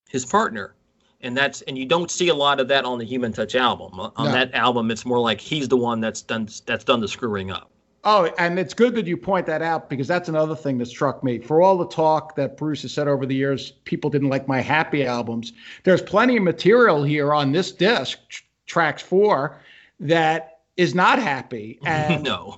his 0.08 0.24
partner. 0.24 0.74
And 1.22 1.36
that's 1.36 1.60
and 1.62 1.76
you 1.76 1.84
don't 1.84 2.10
see 2.10 2.28
a 2.28 2.34
lot 2.34 2.60
of 2.60 2.68
that 2.68 2.84
on 2.84 2.98
the 2.98 3.04
Human 3.04 3.32
Touch 3.32 3.54
album. 3.54 4.00
On 4.00 4.12
no. 4.18 4.32
that 4.32 4.54
album, 4.54 4.90
it's 4.90 5.04
more 5.04 5.20
like 5.20 5.40
he's 5.40 5.68
the 5.68 5.76
one 5.76 6.00
that's 6.00 6.22
done 6.22 6.48
that's 6.64 6.84
done 6.84 7.00
the 7.00 7.08
screwing 7.08 7.50
up. 7.50 7.70
Oh, 8.02 8.32
and 8.38 8.58
it's 8.58 8.72
good 8.72 8.94
that 8.94 9.06
you 9.06 9.18
point 9.18 9.44
that 9.46 9.60
out 9.60 9.90
because 9.90 10.08
that's 10.08 10.30
another 10.30 10.56
thing 10.56 10.78
that 10.78 10.86
struck 10.86 11.22
me. 11.22 11.38
For 11.38 11.60
all 11.60 11.76
the 11.76 11.88
talk 11.88 12.34
that 12.36 12.56
Bruce 12.56 12.80
has 12.82 12.92
said 12.92 13.08
over 13.08 13.26
the 13.26 13.34
years, 13.34 13.72
people 13.84 14.08
didn't 14.08 14.30
like 14.30 14.48
my 14.48 14.60
happy 14.60 15.04
albums. 15.04 15.52
There's 15.84 16.00
plenty 16.00 16.38
of 16.38 16.42
material 16.42 17.02
here 17.02 17.34
on 17.34 17.52
this 17.52 17.72
disc, 17.72 18.18
tr- 18.30 18.42
tracks 18.64 19.02
four, 19.02 19.60
that 19.98 20.59
is 20.76 20.94
not 20.94 21.18
happy. 21.18 21.78
And 21.86 22.22
no. 22.22 22.54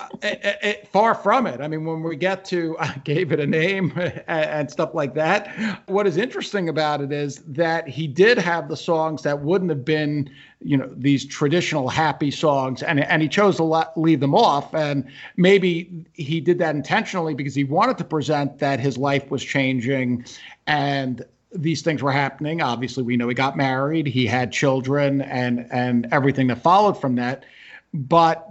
Uh, 0.00 0.08
it, 0.22 0.58
it, 0.62 0.88
far 0.88 1.14
from 1.14 1.46
it. 1.46 1.60
I 1.60 1.68
mean, 1.68 1.84
when 1.84 2.02
we 2.02 2.16
get 2.16 2.44
to 2.46 2.76
I 2.80 2.96
gave 3.04 3.30
it 3.30 3.38
a 3.38 3.46
name 3.46 3.92
and, 3.96 4.22
and 4.26 4.70
stuff 4.70 4.94
like 4.94 5.14
that, 5.14 5.80
what 5.86 6.06
is 6.06 6.16
interesting 6.16 6.68
about 6.68 7.00
it 7.00 7.12
is 7.12 7.42
that 7.46 7.86
he 7.86 8.08
did 8.08 8.38
have 8.38 8.68
the 8.68 8.76
songs 8.76 9.22
that 9.22 9.42
wouldn't 9.42 9.70
have 9.70 9.84
been, 9.84 10.28
you 10.60 10.76
know, 10.76 10.90
these 10.96 11.24
traditional 11.24 11.88
happy 11.88 12.30
songs, 12.30 12.82
and 12.82 13.00
and 13.04 13.22
he 13.22 13.28
chose 13.28 13.56
to 13.58 13.84
leave 13.96 14.20
them 14.20 14.34
off. 14.34 14.74
And 14.74 15.08
maybe 15.36 16.04
he 16.14 16.40
did 16.40 16.58
that 16.58 16.74
intentionally 16.74 17.34
because 17.34 17.54
he 17.54 17.64
wanted 17.64 17.98
to 17.98 18.04
present 18.04 18.58
that 18.58 18.80
his 18.80 18.98
life 18.98 19.30
was 19.30 19.44
changing, 19.44 20.24
and 20.66 21.24
these 21.54 21.82
things 21.82 22.02
were 22.02 22.12
happening. 22.12 22.60
Obviously, 22.60 23.02
we 23.02 23.16
know 23.16 23.28
he 23.28 23.34
got 23.34 23.56
married, 23.56 24.06
he 24.06 24.26
had 24.26 24.52
children, 24.52 25.22
and 25.22 25.66
and 25.70 26.06
everything 26.12 26.46
that 26.48 26.62
followed 26.62 27.00
from 27.00 27.14
that. 27.16 27.44
But 27.92 28.46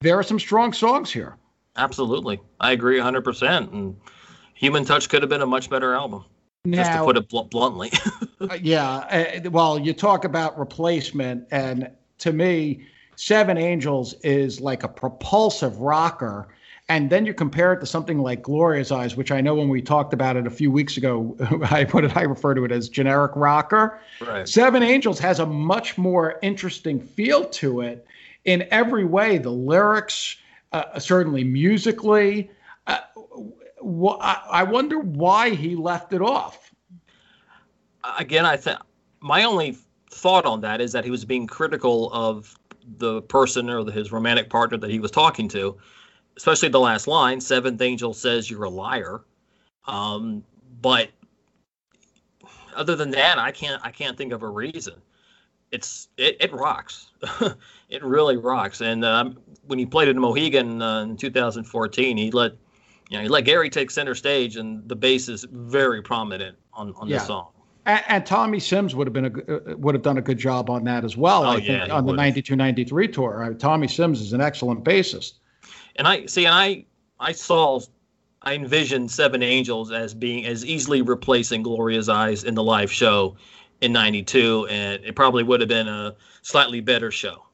there 0.00 0.18
are 0.18 0.22
some 0.22 0.38
strong 0.40 0.72
songs 0.72 1.12
here. 1.12 1.36
Absolutely, 1.76 2.40
I 2.60 2.72
agree 2.72 2.96
100. 2.96 3.22
percent 3.22 3.70
And 3.72 3.96
Human 4.54 4.84
Touch 4.84 5.08
could 5.08 5.22
have 5.22 5.28
been 5.28 5.42
a 5.42 5.46
much 5.46 5.70
better 5.70 5.94
album. 5.94 6.24
Now, 6.64 6.82
just 6.82 6.92
to 6.92 7.04
put 7.04 7.16
it 7.16 7.28
bl- 7.28 7.42
bluntly. 7.42 7.90
uh, 8.40 8.58
yeah. 8.60 9.40
Uh, 9.44 9.50
well, 9.50 9.78
you 9.78 9.94
talk 9.94 10.24
about 10.24 10.58
replacement, 10.58 11.46
and 11.50 11.90
to 12.18 12.32
me, 12.32 12.86
Seven 13.16 13.56
Angels 13.56 14.14
is 14.22 14.60
like 14.60 14.82
a 14.82 14.88
propulsive 14.88 15.78
rocker. 15.78 16.48
And 16.90 17.08
then 17.08 17.24
you 17.24 17.32
compare 17.32 17.72
it 17.72 17.78
to 17.78 17.86
something 17.86 18.18
like 18.18 18.42
Gloria's 18.42 18.90
Eyes, 18.90 19.14
which 19.14 19.30
I 19.30 19.40
know 19.40 19.54
when 19.54 19.68
we 19.68 19.80
talked 19.80 20.12
about 20.12 20.36
it 20.36 20.44
a 20.44 20.50
few 20.50 20.72
weeks 20.72 20.96
ago, 20.96 21.36
I 21.70 21.84
put 21.84 22.02
it, 22.02 22.16
I 22.16 22.22
refer 22.22 22.52
to 22.52 22.64
it 22.64 22.72
as 22.72 22.88
generic 22.88 23.30
rocker. 23.36 24.00
Right. 24.20 24.48
Seven 24.48 24.82
Angels 24.82 25.20
has 25.20 25.38
a 25.38 25.46
much 25.46 25.96
more 25.96 26.40
interesting 26.42 26.98
feel 27.00 27.44
to 27.44 27.82
it 27.82 28.04
in 28.44 28.66
every 28.72 29.04
way. 29.04 29.38
The 29.38 29.50
lyrics, 29.50 30.36
uh, 30.72 30.98
certainly 30.98 31.44
musically. 31.44 32.50
Uh, 32.88 32.98
wh- 33.80 34.18
I 34.20 34.64
wonder 34.64 34.98
why 34.98 35.50
he 35.50 35.76
left 35.76 36.12
it 36.12 36.22
off. 36.22 36.72
Again, 38.18 38.44
I 38.44 38.56
think 38.56 38.80
my 39.20 39.44
only 39.44 39.76
thought 40.10 40.44
on 40.44 40.60
that 40.62 40.80
is 40.80 40.90
that 40.90 41.04
he 41.04 41.12
was 41.12 41.24
being 41.24 41.46
critical 41.46 42.12
of 42.12 42.58
the 42.98 43.22
person 43.22 43.70
or 43.70 43.84
the, 43.84 43.92
his 43.92 44.10
romantic 44.10 44.50
partner 44.50 44.76
that 44.78 44.90
he 44.90 44.98
was 44.98 45.12
talking 45.12 45.46
to, 45.50 45.78
especially 46.40 46.68
the 46.68 46.80
last 46.80 47.06
line. 47.06 47.40
Seventh 47.40 47.80
angel 47.80 48.14
says 48.14 48.50
you're 48.50 48.64
a 48.64 48.70
liar. 48.70 49.22
Um, 49.86 50.44
but 50.80 51.10
other 52.74 52.96
than 52.96 53.10
that, 53.10 53.38
I 53.38 53.50
can't 53.50 53.80
I 53.84 53.90
can't 53.90 54.16
think 54.16 54.32
of 54.32 54.42
a 54.42 54.48
reason 54.48 54.94
it's 55.72 56.08
it, 56.16 56.36
it 56.40 56.52
rocks. 56.52 57.10
it 57.88 58.02
really 58.02 58.36
rocks. 58.36 58.80
And 58.80 59.04
um, 59.04 59.38
when 59.66 59.78
he 59.78 59.86
played 59.86 60.08
it 60.08 60.12
in 60.12 60.20
Mohegan 60.20 60.82
uh, 60.82 61.02
in 61.02 61.16
2014, 61.16 62.16
he 62.16 62.30
let 62.30 62.52
you 63.08 63.18
know 63.18 63.22
he 63.22 63.28
let 63.28 63.44
Gary 63.44 63.70
take 63.70 63.90
center 63.90 64.14
stage, 64.14 64.56
and 64.56 64.88
the 64.88 64.96
bass 64.96 65.28
is 65.28 65.46
very 65.50 66.02
prominent 66.02 66.56
on 66.72 66.94
on 66.96 67.08
yeah. 67.08 67.18
the 67.18 67.24
song. 67.24 67.48
And, 67.86 68.04
and, 68.08 68.26
Tommy 68.26 68.60
Sims 68.60 68.94
would 68.94 69.06
have 69.06 69.14
been 69.14 69.24
a 69.26 69.54
uh, 69.56 69.76
would 69.76 69.94
have 69.94 70.02
done 70.02 70.18
a 70.18 70.22
good 70.22 70.38
job 70.38 70.68
on 70.68 70.84
that 70.84 71.04
as 71.04 71.16
well. 71.16 71.44
Oh, 71.44 71.50
I 71.50 71.56
yeah, 71.56 71.80
think 71.80 71.92
on 71.92 72.04
the 72.04 72.12
92-93 72.12 73.12
tour. 73.12 73.54
Tommy 73.58 73.88
Sims 73.88 74.20
is 74.20 74.32
an 74.32 74.40
excellent 74.40 74.84
bassist. 74.84 75.39
And 76.00 76.08
I 76.08 76.24
see, 76.24 76.46
and 76.46 76.54
I 76.54 76.86
I 77.18 77.32
saw 77.32 77.78
I 78.40 78.54
envisioned 78.54 79.10
Seven 79.10 79.42
Angels 79.42 79.92
as 79.92 80.14
being 80.14 80.46
as 80.46 80.64
easily 80.64 81.02
replacing 81.02 81.62
Gloria's 81.62 82.08
Eyes 82.08 82.42
in 82.42 82.54
the 82.54 82.62
live 82.62 82.90
show 82.90 83.36
in 83.82 83.92
92 83.92 84.66
and 84.70 85.04
it 85.04 85.14
probably 85.14 85.42
would 85.42 85.60
have 85.60 85.68
been 85.68 85.88
a 85.88 86.16
slightly 86.40 86.80
better 86.80 87.10
show. 87.10 87.44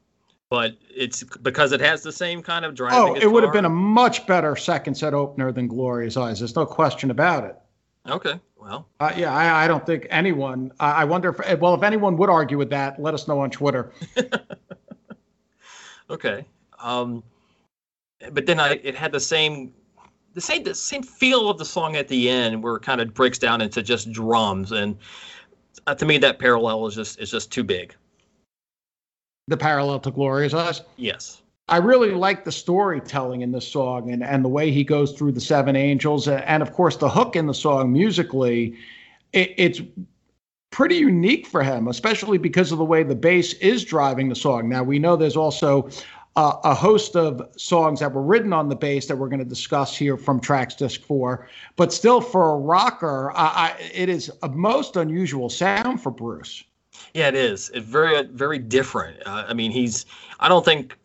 But 0.49 0.77
it's 0.95 1.25
because 1.43 1.73
it 1.73 1.81
has 1.81 2.05
the 2.05 2.13
same 2.13 2.41
kind 2.41 2.65
of 2.65 2.77
driving 2.77 2.99
oh 3.01 3.15
it 3.17 3.27
would 3.27 3.43
have 3.43 3.53
been 3.53 3.65
a 3.65 3.69
much 3.69 4.29
better 4.29 4.55
second 4.55 4.95
set 4.95 5.13
opener 5.13 5.51
than 5.51 5.67
gloria's 5.67 6.17
eyes. 6.17 6.39
There's 6.39 6.55
no 6.55 6.67
question 6.67 7.11
about 7.11 7.43
it. 7.43 7.57
Okay 8.09 8.39
well. 8.57 8.87
Uh, 9.01 9.13
yeah 9.17 9.35
I, 9.35 9.65
I, 9.65 9.67
don't 9.67 9.85
think 9.85 10.07
anyone 10.09 10.71
I, 10.79 10.93
I 10.93 11.05
wonder 11.05 11.31
if 11.31 11.59
well 11.59 11.75
if 11.75 11.83
anyone 11.83 12.17
would 12.19 12.31
argue 12.31 12.59
with 12.59 12.71
that 12.71 13.03
let 13.03 13.13
us 13.13 13.27
know 13.27 13.41
on 13.41 13.51
twitter. 13.51 13.91
Okay 16.09 16.45
um 16.79 17.25
but 18.33 18.47
then 18.47 18.61
I, 18.61 18.81
it 18.83 18.95
had 18.95 19.13
the 19.13 19.21
same 19.21 19.73
the 20.35 20.41
same 20.41 20.63
the 20.63 20.75
same 20.75 21.03
feel 21.03 21.49
of 21.49 21.59
the 21.59 21.65
song 21.65 21.97
at 21.97 22.09
the 22.09 22.29
end 22.29 22.63
where 22.63 22.77
it 22.77 22.83
kind 22.83 23.01
of 23.01 23.15
breaks 23.15 23.39
down 23.39 23.61
into 23.61 23.83
just 23.83 24.13
drums 24.13 24.73
and 24.73 24.97
uh, 25.87 25.95
to 25.95 26.07
me 26.07 26.19
that 26.19 26.39
parallel 26.39 26.87
is 26.87 26.95
just 26.95 27.21
is 27.21 27.31
just 27.31 27.51
too 27.53 27.65
big. 27.65 27.95
The 29.49 29.57
parallel 29.57 30.01
to 30.01 30.11
Gloria's 30.11 30.55
Eyes 30.55 30.83
Yes. 30.97 31.43
I 31.69 31.79
really 31.79 32.13
like 32.13 32.45
the 32.45 32.53
storytelling 32.53 33.41
in 33.41 33.51
this 33.51 33.67
song 33.67 34.13
and, 34.13 34.23
and 34.23 34.45
the 34.45 34.49
way 34.49 34.71
he 34.71 34.85
goes 34.85 35.13
through 35.13 35.33
the 35.33 35.41
seven 35.41 35.75
angels. 35.75 36.29
And 36.29 36.63
of 36.63 36.73
course, 36.73 36.97
the 36.97 37.09
hook 37.09 37.35
in 37.35 37.47
the 37.47 37.55
song 37.55 37.93
musically, 37.93 38.77
it, 39.33 39.53
it's 39.57 39.81
pretty 40.71 40.97
unique 40.97 41.45
for 41.45 41.65
him, 41.65 41.89
especially 41.89 42.39
because 42.39 42.71
of 42.71 42.79
the 42.79 42.85
way 42.85 43.03
the 43.03 43.17
bass 43.17 43.55
is 43.55 43.85
driving 43.85 44.29
the 44.29 44.37
song. 44.37 44.69
Now, 44.69 44.85
we 44.85 45.01
know 45.01 45.17
there's 45.17 45.37
also 45.37 45.89
uh, 46.37 46.59
a 46.65 46.75
host 46.75 47.17
of 47.17 47.43
songs 47.57 48.01
that 48.01 48.13
were 48.13 48.23
written 48.23 48.53
on 48.53 48.69
the 48.69 48.77
bass 48.77 49.07
that 49.07 49.17
we're 49.17 49.29
going 49.29 49.41
to 49.41 49.45
discuss 49.45 49.97
here 49.97 50.17
from 50.17 50.41
Tracks 50.41 50.75
Disc 50.75 51.01
4. 51.03 51.49
But 51.77 51.93
still, 51.93 52.21
for 52.21 52.51
a 52.51 52.57
rocker, 52.57 53.33
I, 53.35 53.75
it 53.93 54.09
is 54.09 54.31
a 54.43 54.49
most 54.49 54.97
unusual 54.97 55.49
sound 55.49 56.03
for 56.03 56.11
Bruce. 56.11 56.65
Yeah, 57.15 57.29
it 57.29 57.35
is. 57.35 57.71
It's 57.75 57.87
very, 57.87 58.23
very 58.27 58.59
different. 58.59 59.23
Uh, 59.27 59.45
I 59.49 59.55
mean, 59.55 59.71
he's, 59.71 60.07
I 60.41 60.49
don't 60.49 60.65
think 60.65 60.97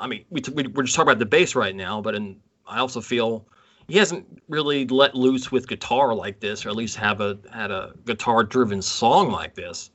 I 0.00 0.06
mean, 0.06 0.24
we, 0.30 0.42
we 0.52 0.64
are 0.64 0.82
just 0.82 0.94
talking 0.94 1.08
about 1.08 1.18
the 1.18 1.26
bass 1.26 1.54
right 1.54 1.74
now, 1.74 2.00
but 2.00 2.14
in, 2.14 2.36
I 2.66 2.78
also 2.78 3.00
feel 3.00 3.46
he 3.88 3.98
hasn't 3.98 4.42
really 4.48 4.86
let 4.86 5.14
loose 5.14 5.52
with 5.52 5.68
guitar 5.68 6.14
like 6.14 6.40
this, 6.40 6.66
or 6.66 6.70
at 6.70 6.76
least 6.76 6.96
have 6.96 7.20
a 7.20 7.38
had 7.52 7.70
a 7.70 7.92
guitar 8.04 8.44
driven 8.44 8.82
song 8.82 9.30
like 9.30 9.54
this, 9.54 9.90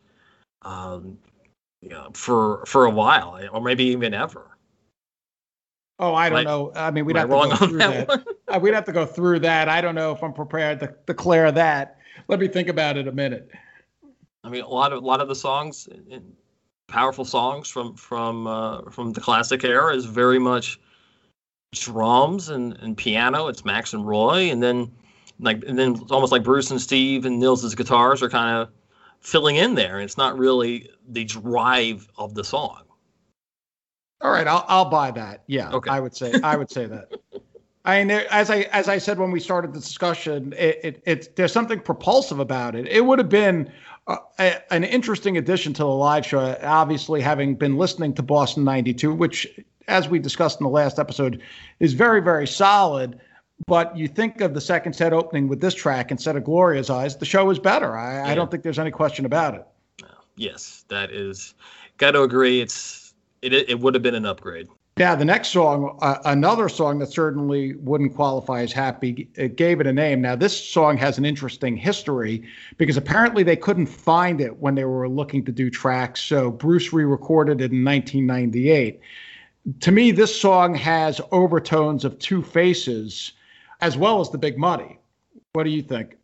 um, 0.61 1.17
you 1.81 1.89
know, 1.89 2.09
for 2.13 2.65
for 2.65 2.85
a 2.85 2.89
while, 2.89 3.39
or 3.51 3.61
maybe 3.61 3.83
even 3.85 4.13
ever. 4.13 4.50
Oh, 6.01 6.15
I 6.15 6.29
don't 6.29 6.39
I, 6.39 6.43
know. 6.43 6.71
I 6.75 6.91
mean, 6.91 7.05
we'd 7.05 7.15
have 7.15 7.29
to 7.29 7.35
go 7.35 7.55
through 7.55 7.77
that. 7.77 8.07
that. 8.07 8.25
Uh, 8.47 8.59
we'd 8.59 8.73
have 8.73 8.83
to 8.85 8.91
go 8.91 9.05
through 9.05 9.39
that. 9.39 9.69
I 9.69 9.79
don't 9.79 9.95
know 9.95 10.11
if 10.11 10.21
I'm 10.21 10.33
prepared 10.33 10.81
to 10.81 10.93
declare 11.05 11.51
that. 11.53 11.99
Let 12.27 12.39
me 12.39 12.49
think 12.49 12.67
about 12.67 12.97
it 12.97 13.07
a 13.07 13.11
minute. 13.11 13.49
I 14.43 14.49
mean, 14.49 14.63
a 14.63 14.67
lot 14.67 14.91
of 14.91 15.01
a 15.01 15.05
lot 15.05 15.21
of 15.21 15.29
the 15.29 15.35
songs 15.35 15.87
powerful 16.91 17.25
songs 17.25 17.69
from 17.69 17.95
from 17.95 18.45
uh, 18.45 18.81
from 18.91 19.13
the 19.13 19.21
classic 19.21 19.63
era 19.63 19.95
is 19.95 20.05
very 20.05 20.37
much 20.37 20.79
drums 21.73 22.49
and, 22.49 22.73
and 22.81 22.97
piano. 22.97 23.47
It's 23.47 23.63
Max 23.63 23.93
and 23.93 24.05
Roy, 24.05 24.51
and 24.51 24.61
then 24.61 24.91
like 25.39 25.63
and 25.65 25.79
then 25.79 25.95
it's 25.95 26.11
almost 26.11 26.31
like 26.31 26.43
Bruce 26.43 26.69
and 26.69 26.81
Steve 26.81 27.25
and 27.25 27.39
Nils's 27.39 27.73
guitars 27.73 28.21
are 28.21 28.29
kind 28.29 28.57
of 28.57 28.69
filling 29.21 29.55
in 29.55 29.75
there. 29.75 29.99
It's 29.99 30.17
not 30.17 30.37
really 30.37 30.89
the 31.07 31.23
drive 31.23 32.07
of 32.17 32.35
the 32.35 32.43
song. 32.43 32.81
All 34.21 34.31
right, 34.31 34.47
I'll 34.47 34.65
I'll 34.67 34.89
buy 34.89 35.11
that. 35.11 35.43
Yeah, 35.47 35.71
okay. 35.71 35.89
I 35.89 35.99
would 35.99 36.15
say 36.15 36.33
I 36.43 36.55
would 36.55 36.69
say 36.69 36.85
that. 36.85 37.11
I 37.85 38.03
mean, 38.03 38.11
as 38.29 38.51
I 38.51 38.61
as 38.71 38.87
I 38.87 38.99
said 38.99 39.17
when 39.17 39.31
we 39.31 39.39
started 39.39 39.73
the 39.73 39.79
discussion, 39.79 40.53
it, 40.55 40.79
it, 40.83 41.03
it 41.05 41.35
there's 41.35 41.51
something 41.51 41.79
propulsive 41.79 42.39
about 42.39 42.75
it. 42.75 42.87
It 42.87 43.05
would 43.05 43.17
have 43.17 43.29
been 43.29 43.71
uh, 44.07 44.17
a, 44.39 44.73
an 44.73 44.83
interesting 44.83 45.37
addition 45.37 45.73
to 45.73 45.83
the 45.83 45.87
live 45.87 46.25
show. 46.25 46.57
Obviously, 46.61 47.21
having 47.21 47.55
been 47.55 47.77
listening 47.77 48.13
to 48.15 48.23
Boston 48.23 48.63
'92, 48.63 49.13
which, 49.13 49.47
as 49.87 50.07
we 50.07 50.19
discussed 50.19 50.59
in 50.59 50.65
the 50.65 50.69
last 50.69 50.99
episode, 50.99 51.41
is 51.79 51.93
very 51.93 52.21
very 52.21 52.45
solid. 52.45 53.19
But 53.67 53.95
you 53.95 54.07
think 54.07 54.41
of 54.41 54.53
the 54.53 54.61
second 54.61 54.93
set 54.93 55.13
opening 55.13 55.47
with 55.47 55.61
this 55.61 55.73
track 55.73 56.11
instead 56.11 56.35
of 56.35 56.43
Gloria's 56.43 56.89
Eyes, 56.89 57.17
the 57.17 57.25
show 57.25 57.49
is 57.49 57.59
better. 57.59 57.95
I, 57.95 58.15
yeah. 58.15 58.27
I 58.27 58.35
don't 58.35 58.49
think 58.49 58.63
there's 58.63 58.79
any 58.79 58.89
question 58.91 59.25
about 59.25 59.55
it. 59.55 59.67
Yes, 60.35 60.85
that 60.87 61.11
is. 61.11 61.53
Got 61.97 62.11
to 62.11 62.23
agree. 62.23 62.61
It's 62.61 63.00
it. 63.41 63.53
It 63.53 63.79
would 63.79 63.93
have 63.93 64.03
been 64.03 64.15
an 64.15 64.25
upgrade. 64.25 64.67
Now, 64.97 65.15
the 65.15 65.25
next 65.25 65.49
song, 65.49 65.97
uh, 66.01 66.17
another 66.25 66.67
song 66.67 66.99
that 66.99 67.11
certainly 67.11 67.75
wouldn't 67.75 68.13
qualify 68.13 68.61
as 68.61 68.73
happy, 68.73 69.29
it 69.35 69.55
gave 69.55 69.79
it 69.79 69.87
a 69.87 69.93
name. 69.93 70.21
Now, 70.21 70.35
this 70.35 70.55
song 70.69 70.97
has 70.97 71.17
an 71.17 71.23
interesting 71.23 71.77
history 71.77 72.43
because 72.77 72.97
apparently 72.97 73.43
they 73.43 73.55
couldn't 73.55 73.85
find 73.85 74.41
it 74.41 74.57
when 74.57 74.75
they 74.75 74.83
were 74.83 75.07
looking 75.07 75.45
to 75.45 75.51
do 75.51 75.69
tracks. 75.69 76.21
So 76.21 76.51
Bruce 76.51 76.91
re 76.91 77.05
recorded 77.05 77.61
it 77.61 77.71
in 77.71 77.85
1998. 77.85 78.99
To 79.79 79.91
me, 79.91 80.11
this 80.11 80.39
song 80.39 80.75
has 80.75 81.21
overtones 81.31 82.03
of 82.03 82.19
two 82.19 82.43
faces 82.43 83.31
as 83.79 83.97
well 83.97 84.19
as 84.19 84.29
the 84.29 84.37
Big 84.37 84.57
Muddy. 84.57 84.99
What 85.53 85.63
do 85.63 85.69
you 85.69 85.81
think? 85.81 86.17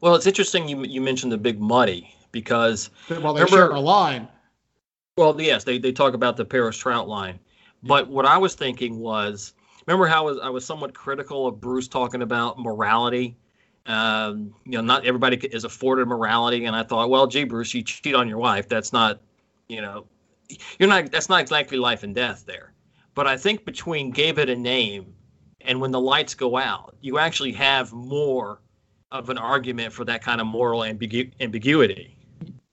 Well, 0.00 0.14
it's 0.14 0.26
interesting 0.26 0.68
you, 0.68 0.84
you 0.84 1.00
mentioned 1.00 1.32
the 1.32 1.38
Big 1.38 1.60
Muddy 1.60 2.14
because. 2.30 2.90
Well, 3.10 3.34
they 3.34 3.42
remember, 3.42 3.48
share 3.48 3.70
a 3.70 3.80
line. 3.80 4.28
Well, 5.18 5.38
yes, 5.38 5.64
they, 5.64 5.76
they 5.76 5.92
talk 5.92 6.14
about 6.14 6.38
the 6.38 6.44
Paris 6.44 6.76
Trout 6.78 7.06
line. 7.06 7.38
But 7.82 8.08
what 8.08 8.24
I 8.24 8.38
was 8.38 8.54
thinking 8.54 8.98
was, 8.98 9.52
remember 9.86 10.06
how 10.06 10.26
I 10.26 10.30
was, 10.30 10.38
I 10.42 10.48
was 10.48 10.64
somewhat 10.64 10.94
critical 10.94 11.46
of 11.46 11.60
Bruce 11.60 11.86
talking 11.86 12.22
about 12.22 12.58
morality. 12.58 13.36
Um, 13.84 14.54
you 14.64 14.72
know, 14.72 14.80
not 14.80 15.04
everybody 15.04 15.36
is 15.48 15.64
afforded 15.64 16.06
morality, 16.06 16.64
and 16.64 16.74
I 16.74 16.82
thought, 16.82 17.10
well, 17.10 17.26
gee, 17.26 17.44
Bruce, 17.44 17.74
you 17.74 17.82
cheat 17.82 18.14
on 18.14 18.26
your 18.26 18.38
wife. 18.38 18.68
That's 18.68 18.92
not, 18.92 19.20
you 19.68 19.82
know, 19.82 20.06
you're 20.78 20.88
not. 20.88 21.10
That's 21.10 21.28
not 21.28 21.40
exactly 21.40 21.76
life 21.76 22.04
and 22.04 22.14
death 22.14 22.44
there. 22.46 22.72
But 23.14 23.26
I 23.26 23.36
think 23.36 23.64
between 23.64 24.12
gave 24.12 24.38
it 24.38 24.48
a 24.48 24.56
name 24.56 25.12
and 25.60 25.80
when 25.80 25.90
the 25.90 26.00
lights 26.00 26.34
go 26.34 26.56
out, 26.56 26.96
you 27.00 27.18
actually 27.18 27.52
have 27.52 27.92
more 27.92 28.60
of 29.10 29.28
an 29.28 29.38
argument 29.38 29.92
for 29.92 30.04
that 30.04 30.22
kind 30.22 30.40
of 30.40 30.46
moral 30.46 30.80
ambigu- 30.80 31.32
ambiguity. 31.40 32.16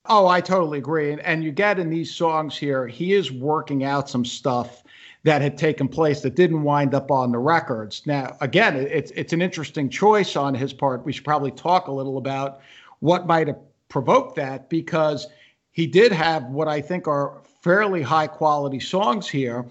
Oh, 0.09 0.27
I 0.27 0.41
totally 0.41 0.79
agree. 0.79 1.11
And, 1.11 1.21
and 1.21 1.43
you 1.43 1.51
get 1.51 1.77
in 1.77 1.89
these 1.89 2.13
songs 2.13 2.57
here, 2.57 2.87
he 2.87 3.13
is 3.13 3.31
working 3.31 3.83
out 3.83 4.09
some 4.09 4.25
stuff 4.25 4.83
that 5.23 5.41
had 5.41 5.57
taken 5.57 5.87
place 5.87 6.21
that 6.21 6.35
didn't 6.35 6.63
wind 6.63 6.95
up 6.95 7.11
on 7.11 7.31
the 7.31 7.37
records. 7.37 8.01
Now, 8.05 8.35
again, 8.41 8.75
it's 8.75 9.11
it's 9.11 9.33
an 9.33 9.41
interesting 9.41 9.89
choice 9.89 10.35
on 10.35 10.55
his 10.55 10.73
part. 10.73 11.05
We 11.05 11.11
should 11.11 11.25
probably 11.25 11.51
talk 11.51 11.87
a 11.87 11.91
little 11.91 12.17
about 12.17 12.61
what 12.99 13.27
might 13.27 13.47
have 13.47 13.59
provoked 13.89 14.35
that 14.37 14.69
because 14.69 15.27
he 15.71 15.85
did 15.85 16.11
have 16.11 16.45
what 16.45 16.67
I 16.67 16.81
think 16.81 17.07
are 17.07 17.41
fairly 17.61 18.01
high 18.01 18.27
quality 18.27 18.79
songs 18.79 19.27
here. 19.27 19.65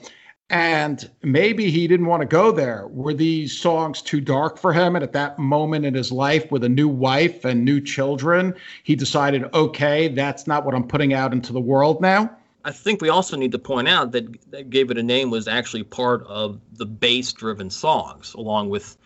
And 0.51 1.11
maybe 1.23 1.71
he 1.71 1.87
didn't 1.87 2.07
want 2.07 2.23
to 2.23 2.27
go 2.27 2.51
there. 2.51 2.87
Were 2.89 3.13
these 3.13 3.57
songs 3.57 4.01
too 4.01 4.21
dark 4.21 4.57
for 4.57 4.73
him? 4.73 4.97
And 4.97 5.03
at 5.03 5.13
that 5.13 5.39
moment 5.39 5.85
in 5.85 5.93
his 5.93 6.11
life, 6.11 6.51
with 6.51 6.65
a 6.65 6.69
new 6.69 6.89
wife 6.89 7.45
and 7.45 7.65
new 7.65 7.83
children, 7.83 8.55
he 8.83 8.97
decided, 8.97 9.45
okay, 9.53 10.09
that's 10.09 10.47
not 10.47 10.65
what 10.65 10.75
I'm 10.75 10.89
putting 10.89 11.13
out 11.13 11.35
into 11.35 11.53
the 11.53 11.61
world 11.61 12.01
now. 12.01 12.35
I 12.65 12.73
think 12.73 13.03
we 13.03 13.11
also 13.11 13.37
need 13.37 13.53
to 13.53 13.59
point 13.59 13.89
out 13.89 14.13
that, 14.13 14.51
that 14.51 14.71
Gave 14.71 14.91
It 14.91 14.97
a 14.97 15.03
Name 15.03 15.31
was 15.31 15.49
actually 15.49 15.83
part 15.83 16.27
of 16.27 16.59
the 16.73 16.87
bass 16.87 17.33
driven 17.33 17.69
songs, 17.69 18.33
along 18.35 18.71
with 18.71 18.97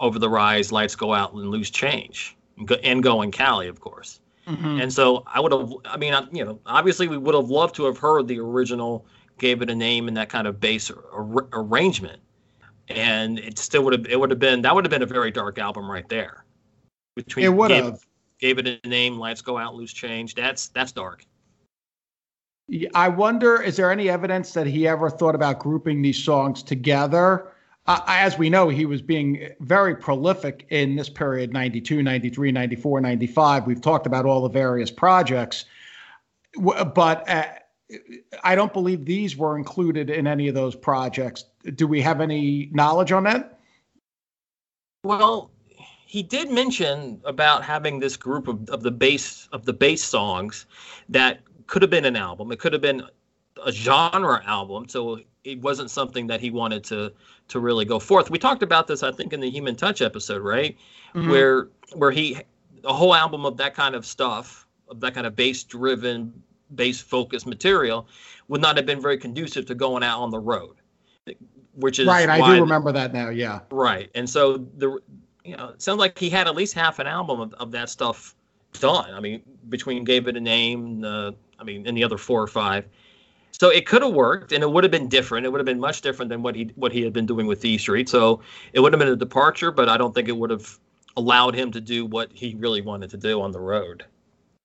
Over 0.00 0.18
the 0.18 0.30
Rise, 0.30 0.72
Lights 0.72 0.96
Go 0.96 1.12
Out, 1.12 1.34
and 1.34 1.50
Loose 1.50 1.70
Change, 1.70 2.34
and 2.56 2.66
"Go 2.66 3.00
Going 3.00 3.30
Cali, 3.30 3.68
of 3.68 3.80
course. 3.80 4.20
Mm-hmm. 4.46 4.80
And 4.80 4.92
so 4.92 5.24
I 5.26 5.40
would 5.40 5.52
have, 5.52 5.72
I 5.84 5.96
mean, 5.96 6.14
you 6.32 6.44
know, 6.44 6.58
obviously 6.66 7.06
we 7.06 7.18
would 7.18 7.34
have 7.34 7.50
loved 7.50 7.74
to 7.76 7.84
have 7.84 7.98
heard 7.98 8.28
the 8.28 8.38
original 8.38 9.04
Gave 9.38 9.62
It 9.62 9.70
a 9.70 9.74
Name 9.74 10.08
and 10.08 10.16
that 10.16 10.28
kind 10.28 10.46
of 10.46 10.60
bass 10.60 10.90
ar- 10.90 11.48
arrangement. 11.52 12.20
And 12.88 13.38
it 13.38 13.58
still 13.58 13.82
would 13.84 13.92
have, 13.92 14.06
it 14.06 14.18
would 14.18 14.30
have 14.30 14.38
been, 14.38 14.62
that 14.62 14.74
would 14.74 14.84
have 14.84 14.90
been 14.90 15.02
a 15.02 15.06
very 15.06 15.30
dark 15.30 15.58
album 15.58 15.90
right 15.90 16.08
there. 16.08 16.44
Between 17.16 17.44
it 17.44 17.48
would 17.54 17.68
gave, 17.68 17.84
have. 17.84 18.06
Gave 18.38 18.58
It 18.58 18.80
a 18.84 18.88
Name, 18.88 19.18
Lights 19.18 19.42
Go 19.42 19.58
Out, 19.58 19.74
Loose 19.74 19.92
Change. 19.92 20.34
That's, 20.34 20.68
that's 20.68 20.92
dark. 20.92 21.24
I 22.94 23.08
wonder, 23.08 23.62
is 23.62 23.76
there 23.76 23.92
any 23.92 24.10
evidence 24.10 24.52
that 24.52 24.66
he 24.66 24.88
ever 24.88 25.08
thought 25.08 25.34
about 25.34 25.60
grouping 25.60 26.02
these 26.02 26.22
songs 26.22 26.62
together? 26.62 27.52
Uh, 27.86 28.00
as 28.08 28.36
we 28.36 28.50
know, 28.50 28.68
he 28.68 28.84
was 28.86 29.00
being 29.00 29.48
very 29.60 29.94
prolific 29.94 30.66
in 30.70 30.96
this 30.96 31.08
period 31.08 31.52
92, 31.52 32.02
93, 32.02 32.50
94, 32.50 33.00
95. 33.00 33.66
We've 33.66 33.80
talked 33.80 34.06
about 34.06 34.26
all 34.26 34.42
the 34.42 34.48
various 34.48 34.90
projects, 34.90 35.66
but 36.56 37.28
uh, 37.30 37.44
I 38.42 38.54
don't 38.54 38.72
believe 38.72 39.04
these 39.04 39.36
were 39.36 39.56
included 39.56 40.10
in 40.10 40.26
any 40.26 40.48
of 40.48 40.54
those 40.54 40.74
projects. 40.74 41.44
Do 41.74 41.86
we 41.86 42.00
have 42.02 42.20
any 42.20 42.68
knowledge 42.72 43.12
on 43.12 43.24
that? 43.24 43.60
Well, 45.04 45.50
he 45.68 46.22
did 46.22 46.50
mention 46.50 47.20
about 47.24 47.62
having 47.62 48.00
this 48.00 48.16
group 48.16 48.48
of, 48.48 48.68
of 48.70 48.82
the 48.82 48.90
bass 48.90 49.48
of 49.52 49.64
the 49.64 49.72
bass 49.72 50.02
songs 50.02 50.66
that 51.08 51.40
could 51.66 51.82
have 51.82 51.90
been 51.90 52.04
an 52.04 52.16
album. 52.16 52.50
It 52.50 52.58
could 52.58 52.72
have 52.72 52.82
been 52.82 53.02
a 53.64 53.72
genre 53.72 54.42
album. 54.46 54.88
So 54.88 55.20
it 55.44 55.60
wasn't 55.60 55.90
something 55.90 56.26
that 56.26 56.40
he 56.40 56.50
wanted 56.50 56.82
to 56.84 57.12
to 57.48 57.60
really 57.60 57.84
go 57.84 57.98
forth. 57.98 58.30
We 58.30 58.38
talked 58.38 58.62
about 58.62 58.88
this, 58.88 59.02
I 59.02 59.12
think, 59.12 59.32
in 59.32 59.40
the 59.40 59.50
Human 59.50 59.76
Touch 59.76 60.02
episode, 60.02 60.42
right? 60.42 60.76
Mm-hmm. 61.14 61.30
Where 61.30 61.68
where 61.94 62.10
he 62.10 62.40
a 62.84 62.92
whole 62.92 63.14
album 63.14 63.44
of 63.44 63.56
that 63.58 63.74
kind 63.74 63.94
of 63.94 64.04
stuff, 64.04 64.66
of 64.88 65.00
that 65.00 65.14
kind 65.14 65.26
of 65.26 65.36
bass 65.36 65.64
driven, 65.64 66.42
bass 66.74 67.00
focused 67.00 67.46
material, 67.46 68.08
would 68.48 68.60
not 68.60 68.76
have 68.76 68.86
been 68.86 69.00
very 69.00 69.18
conducive 69.18 69.66
to 69.66 69.74
going 69.74 70.02
out 70.02 70.20
on 70.20 70.30
the 70.30 70.38
road. 70.38 70.76
Which 71.74 71.98
is 71.98 72.06
right. 72.06 72.28
I 72.28 72.54
do 72.54 72.60
remember 72.60 72.92
that 72.92 73.12
now. 73.12 73.28
Yeah. 73.28 73.60
Right. 73.70 74.10
And 74.14 74.28
so 74.28 74.58
the 74.78 74.98
you 75.44 75.56
know 75.56 75.68
it 75.68 75.82
sounds 75.82 75.98
like 75.98 76.18
he 76.18 76.30
had 76.30 76.46
at 76.46 76.54
least 76.54 76.74
half 76.74 76.98
an 76.98 77.06
album 77.06 77.40
of, 77.40 77.52
of 77.54 77.72
that 77.72 77.90
stuff 77.90 78.34
done. 78.80 79.12
I 79.12 79.20
mean, 79.20 79.42
between 79.68 80.04
gave 80.04 80.26
it 80.28 80.36
a 80.36 80.40
name, 80.40 81.04
uh, 81.04 81.32
I 81.58 81.64
mean, 81.64 81.86
and 81.86 81.96
the 81.96 82.04
other 82.04 82.18
four 82.18 82.42
or 82.42 82.46
five. 82.46 82.86
So 83.52 83.70
it 83.70 83.86
could 83.86 84.02
have 84.02 84.12
worked, 84.12 84.52
and 84.52 84.62
it 84.62 84.70
would 84.70 84.84
have 84.84 84.90
been 84.90 85.08
different. 85.08 85.46
It 85.46 85.50
would 85.50 85.58
have 85.58 85.66
been 85.66 85.80
much 85.80 86.02
different 86.02 86.28
than 86.28 86.42
what 86.42 86.54
he 86.54 86.70
what 86.74 86.92
he 86.92 87.02
had 87.02 87.12
been 87.12 87.26
doing 87.26 87.46
with 87.46 87.64
E 87.64 87.78
Street. 87.78 88.08
So 88.08 88.40
it 88.72 88.80
would 88.80 88.92
have 88.92 89.00
been 89.00 89.08
a 89.08 89.16
departure, 89.16 89.70
but 89.70 89.88
I 89.88 89.96
don't 89.96 90.14
think 90.14 90.28
it 90.28 90.36
would 90.36 90.50
have 90.50 90.78
allowed 91.16 91.54
him 91.54 91.72
to 91.72 91.80
do 91.80 92.04
what 92.04 92.30
he 92.32 92.54
really 92.58 92.82
wanted 92.82 93.10
to 93.10 93.16
do 93.16 93.40
on 93.40 93.52
the 93.52 93.60
road. 93.60 94.04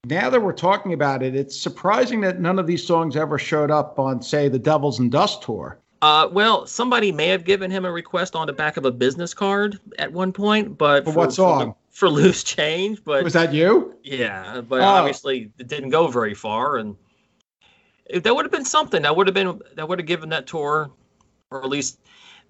Now 0.08 0.32
that 0.32 0.42
we're 0.42 0.52
talking 0.54 0.94
about 0.94 1.22
it, 1.22 1.36
it's 1.36 1.56
surprising 1.60 2.22
that 2.22 2.40
none 2.40 2.58
of 2.58 2.66
these 2.66 2.84
songs 2.84 3.16
ever 3.16 3.38
showed 3.38 3.70
up 3.70 4.00
on, 4.00 4.20
say, 4.22 4.48
the 4.48 4.58
Devils 4.58 4.98
and 4.98 5.12
Dust 5.12 5.44
tour. 5.44 5.78
Uh, 6.02 6.28
well, 6.32 6.66
somebody 6.66 7.12
may 7.12 7.28
have 7.28 7.44
given 7.44 7.70
him 7.70 7.86
a 7.86 7.92
request 7.92 8.36
on 8.36 8.48
the 8.48 8.54
back 8.54 8.78
of 8.78 8.86
a 8.86 8.92
business 8.92 9.36
card 9.36 9.80
at 10.00 10.12
one 10.12 10.34
point, 10.34 10.76
but 10.76 11.06
For 11.06 11.12
what 11.14 11.32
song? 11.32 11.76
For, 11.92 12.10
loose 12.10 12.44
change, 12.44 13.04
but 13.04 13.24
Was 13.24 13.34
that 13.34 13.54
you? 13.54 13.96
yeah, 14.04 14.62
but 14.62 14.82
Oh. 14.82 14.86
obviously 14.86 15.52
it 15.60 15.68
didn't 15.68 15.90
go 15.90 16.08
very 16.08 16.34
far, 16.34 16.78
and 16.78 16.96
if 18.08 18.24
that 18.24 18.36
would 18.36 18.44
have 18.46 18.52
been 18.52 18.66
something. 18.66 19.04
That 19.04 19.16
would 19.16 19.28
have 19.28 19.36
been 19.36 19.62
that 19.76 19.88
would 19.88 20.00
have 20.00 20.08
given 20.08 20.30
that 20.30 20.48
tour, 20.48 20.90
or 21.52 21.64
at 21.64 21.70
least 21.70 22.00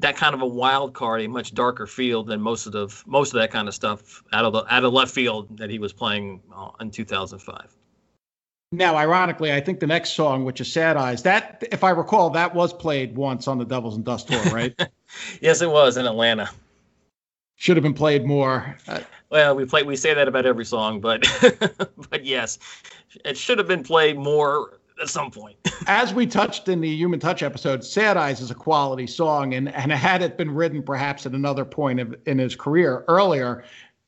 that 0.01 0.17
kind 0.17 0.33
of 0.33 0.41
a 0.41 0.47
wild 0.47 0.93
card, 0.93 1.21
a 1.21 1.27
much 1.27 1.53
darker 1.53 1.87
field 1.87 2.27
than 2.27 2.41
most 2.41 2.65
of 2.65 2.73
the 2.73 3.03
most 3.05 3.33
of 3.33 3.39
that 3.39 3.51
kind 3.51 3.67
of 3.67 3.73
stuff 3.73 4.23
out 4.33 4.45
of 4.45 4.53
the 4.53 4.65
out 4.73 4.83
of 4.83 4.93
left 4.93 5.13
field 5.13 5.57
that 5.57 5.69
he 5.69 5.79
was 5.79 5.93
playing 5.93 6.41
uh, 6.55 6.69
in 6.79 6.91
2005. 6.91 7.75
Now, 8.73 8.95
ironically, 8.95 9.51
I 9.51 9.59
think 9.59 9.81
the 9.81 9.87
next 9.87 10.11
song, 10.11 10.45
which 10.45 10.61
is 10.61 10.71
Sad 10.71 10.95
Eyes, 10.95 11.23
that, 11.23 11.61
if 11.73 11.83
I 11.83 11.89
recall, 11.89 12.29
that 12.29 12.55
was 12.55 12.71
played 12.71 13.17
once 13.17 13.49
on 13.49 13.57
the 13.57 13.65
Devils 13.65 13.97
and 13.97 14.05
Dust 14.05 14.27
tour, 14.27 14.43
right? 14.45 14.73
Yes, 15.41 15.61
it 15.61 15.69
was 15.69 15.97
in 15.97 16.05
Atlanta. 16.05 16.49
Should 17.57 17.75
have 17.75 17.83
been 17.83 17.93
played 17.93 18.25
more. 18.25 18.77
Uh, 18.87 19.01
Well, 19.29 19.55
we 19.55 19.65
play 19.65 19.83
we 19.83 19.97
say 19.97 20.13
that 20.13 20.29
about 20.29 20.45
every 20.45 20.63
song, 20.63 21.01
but 21.01 21.27
but 22.09 22.23
yes, 22.23 22.59
it 23.25 23.37
should 23.37 23.57
have 23.57 23.67
been 23.67 23.83
played 23.83 24.17
more 24.17 24.79
at 25.01 25.09
some 25.09 25.31
point. 25.31 25.57
as 25.87 26.13
we 26.13 26.25
touched 26.25 26.67
in 26.69 26.79
the 26.81 26.95
Human 26.95 27.19
Touch 27.19 27.43
episode, 27.43 27.83
Sad 27.83 28.17
Eyes 28.17 28.39
is 28.39 28.51
a 28.51 28.55
quality 28.55 29.07
song, 29.07 29.53
and, 29.53 29.73
and 29.73 29.91
had 29.91 30.21
it 30.21 30.37
been 30.37 30.51
written 30.51 30.83
perhaps 30.83 31.25
at 31.25 31.33
another 31.33 31.65
point 31.65 31.99
of, 31.99 32.15
in 32.25 32.37
his 32.37 32.55
career 32.55 33.03
earlier, 33.07 33.63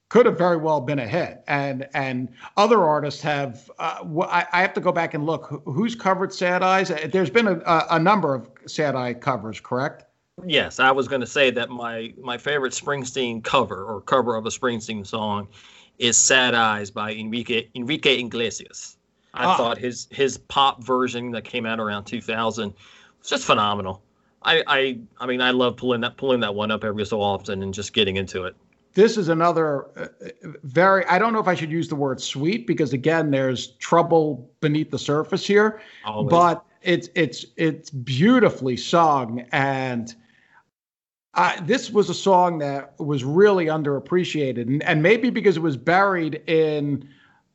could 0.09 0.27
have 0.27 0.37
very 0.37 0.57
well 0.57 0.79
been 0.79 0.99
a 0.99 1.07
hit. 1.07 1.43
And 1.47 1.87
and 1.95 2.29
other 2.55 2.83
artists 2.83 3.21
have. 3.21 3.69
Uh, 3.79 4.03
I, 4.21 4.45
I 4.51 4.61
have 4.61 4.73
to 4.75 4.81
go 4.81 4.91
back 4.91 5.15
and 5.15 5.25
look 5.25 5.63
who's 5.65 5.95
covered 5.95 6.31
Sad 6.31 6.61
Eyes. 6.61 6.91
Uh, 6.91 7.09
There's 7.11 7.31
been 7.31 7.47
a, 7.47 7.57
a, 7.61 7.87
a 7.91 7.99
number 7.99 8.35
of 8.35 8.49
Sad 8.67 8.95
Eye 8.95 9.15
covers, 9.15 9.59
correct? 9.59 10.05
yes, 10.45 10.79
I 10.79 10.91
was 10.91 11.07
going 11.07 11.21
to 11.21 11.27
say 11.27 11.51
that 11.51 11.69
my 11.69 12.13
my 12.21 12.37
favorite 12.37 12.73
Springsteen 12.73 13.43
cover 13.43 13.85
or 13.85 14.01
cover 14.01 14.35
of 14.35 14.45
a 14.45 14.49
Springsteen 14.49 15.05
song 15.05 15.47
is 15.97 16.17
"Sad 16.17 16.53
Eyes" 16.53 16.91
by 16.91 17.13
Enrique 17.13 17.67
Enrique 17.75 18.19
Iglesias. 18.19 18.97
I 19.33 19.45
Ah. 19.45 19.57
thought 19.57 19.77
his 19.77 20.07
his 20.11 20.37
pop 20.37 20.83
version 20.83 21.31
that 21.31 21.43
came 21.43 21.65
out 21.65 21.79
around 21.79 22.05
2000 22.05 22.73
was 23.19 23.29
just 23.29 23.45
phenomenal. 23.45 24.01
I 24.43 24.63
I 24.67 24.97
I 25.19 25.25
mean 25.25 25.41
I 25.41 25.51
love 25.51 25.77
pulling 25.77 26.01
that 26.01 26.17
pulling 26.17 26.39
that 26.41 26.53
one 26.55 26.71
up 26.71 26.83
every 26.83 27.05
so 27.05 27.21
often 27.21 27.63
and 27.63 27.73
just 27.73 27.93
getting 27.93 28.17
into 28.17 28.43
it. 28.45 28.55
This 28.93 29.17
is 29.17 29.27
another 29.29 29.85
uh, 29.97 30.07
very. 30.63 31.03
I 31.07 31.17
don't 31.17 31.33
know 31.33 31.39
if 31.39 31.47
I 31.47 31.55
should 31.55 31.71
use 31.71 31.87
the 31.87 31.95
word 31.95 32.21
sweet 32.21 32.67
because 32.67 32.93
again, 32.93 33.31
there's 33.31 33.69
trouble 33.77 34.51
beneath 34.59 34.91
the 34.91 34.99
surface 34.99 35.47
here. 35.47 35.81
Always. 36.05 36.29
but 36.29 36.63
it's 36.83 37.09
it's 37.15 37.45
it's 37.57 37.89
beautifully 37.89 38.77
sung 38.77 39.45
and 39.51 40.13
I, 41.35 41.59
this 41.61 41.89
was 41.89 42.11
a 42.11 42.13
song 42.13 42.59
that 42.59 42.93
was 42.99 43.23
really 43.23 43.65
underappreciated 43.65 44.61
and, 44.67 44.83
and 44.83 45.01
maybe 45.01 45.31
because 45.31 45.57
it 45.57 45.61
was 45.61 45.75
buried 45.77 46.43
in 46.47 47.09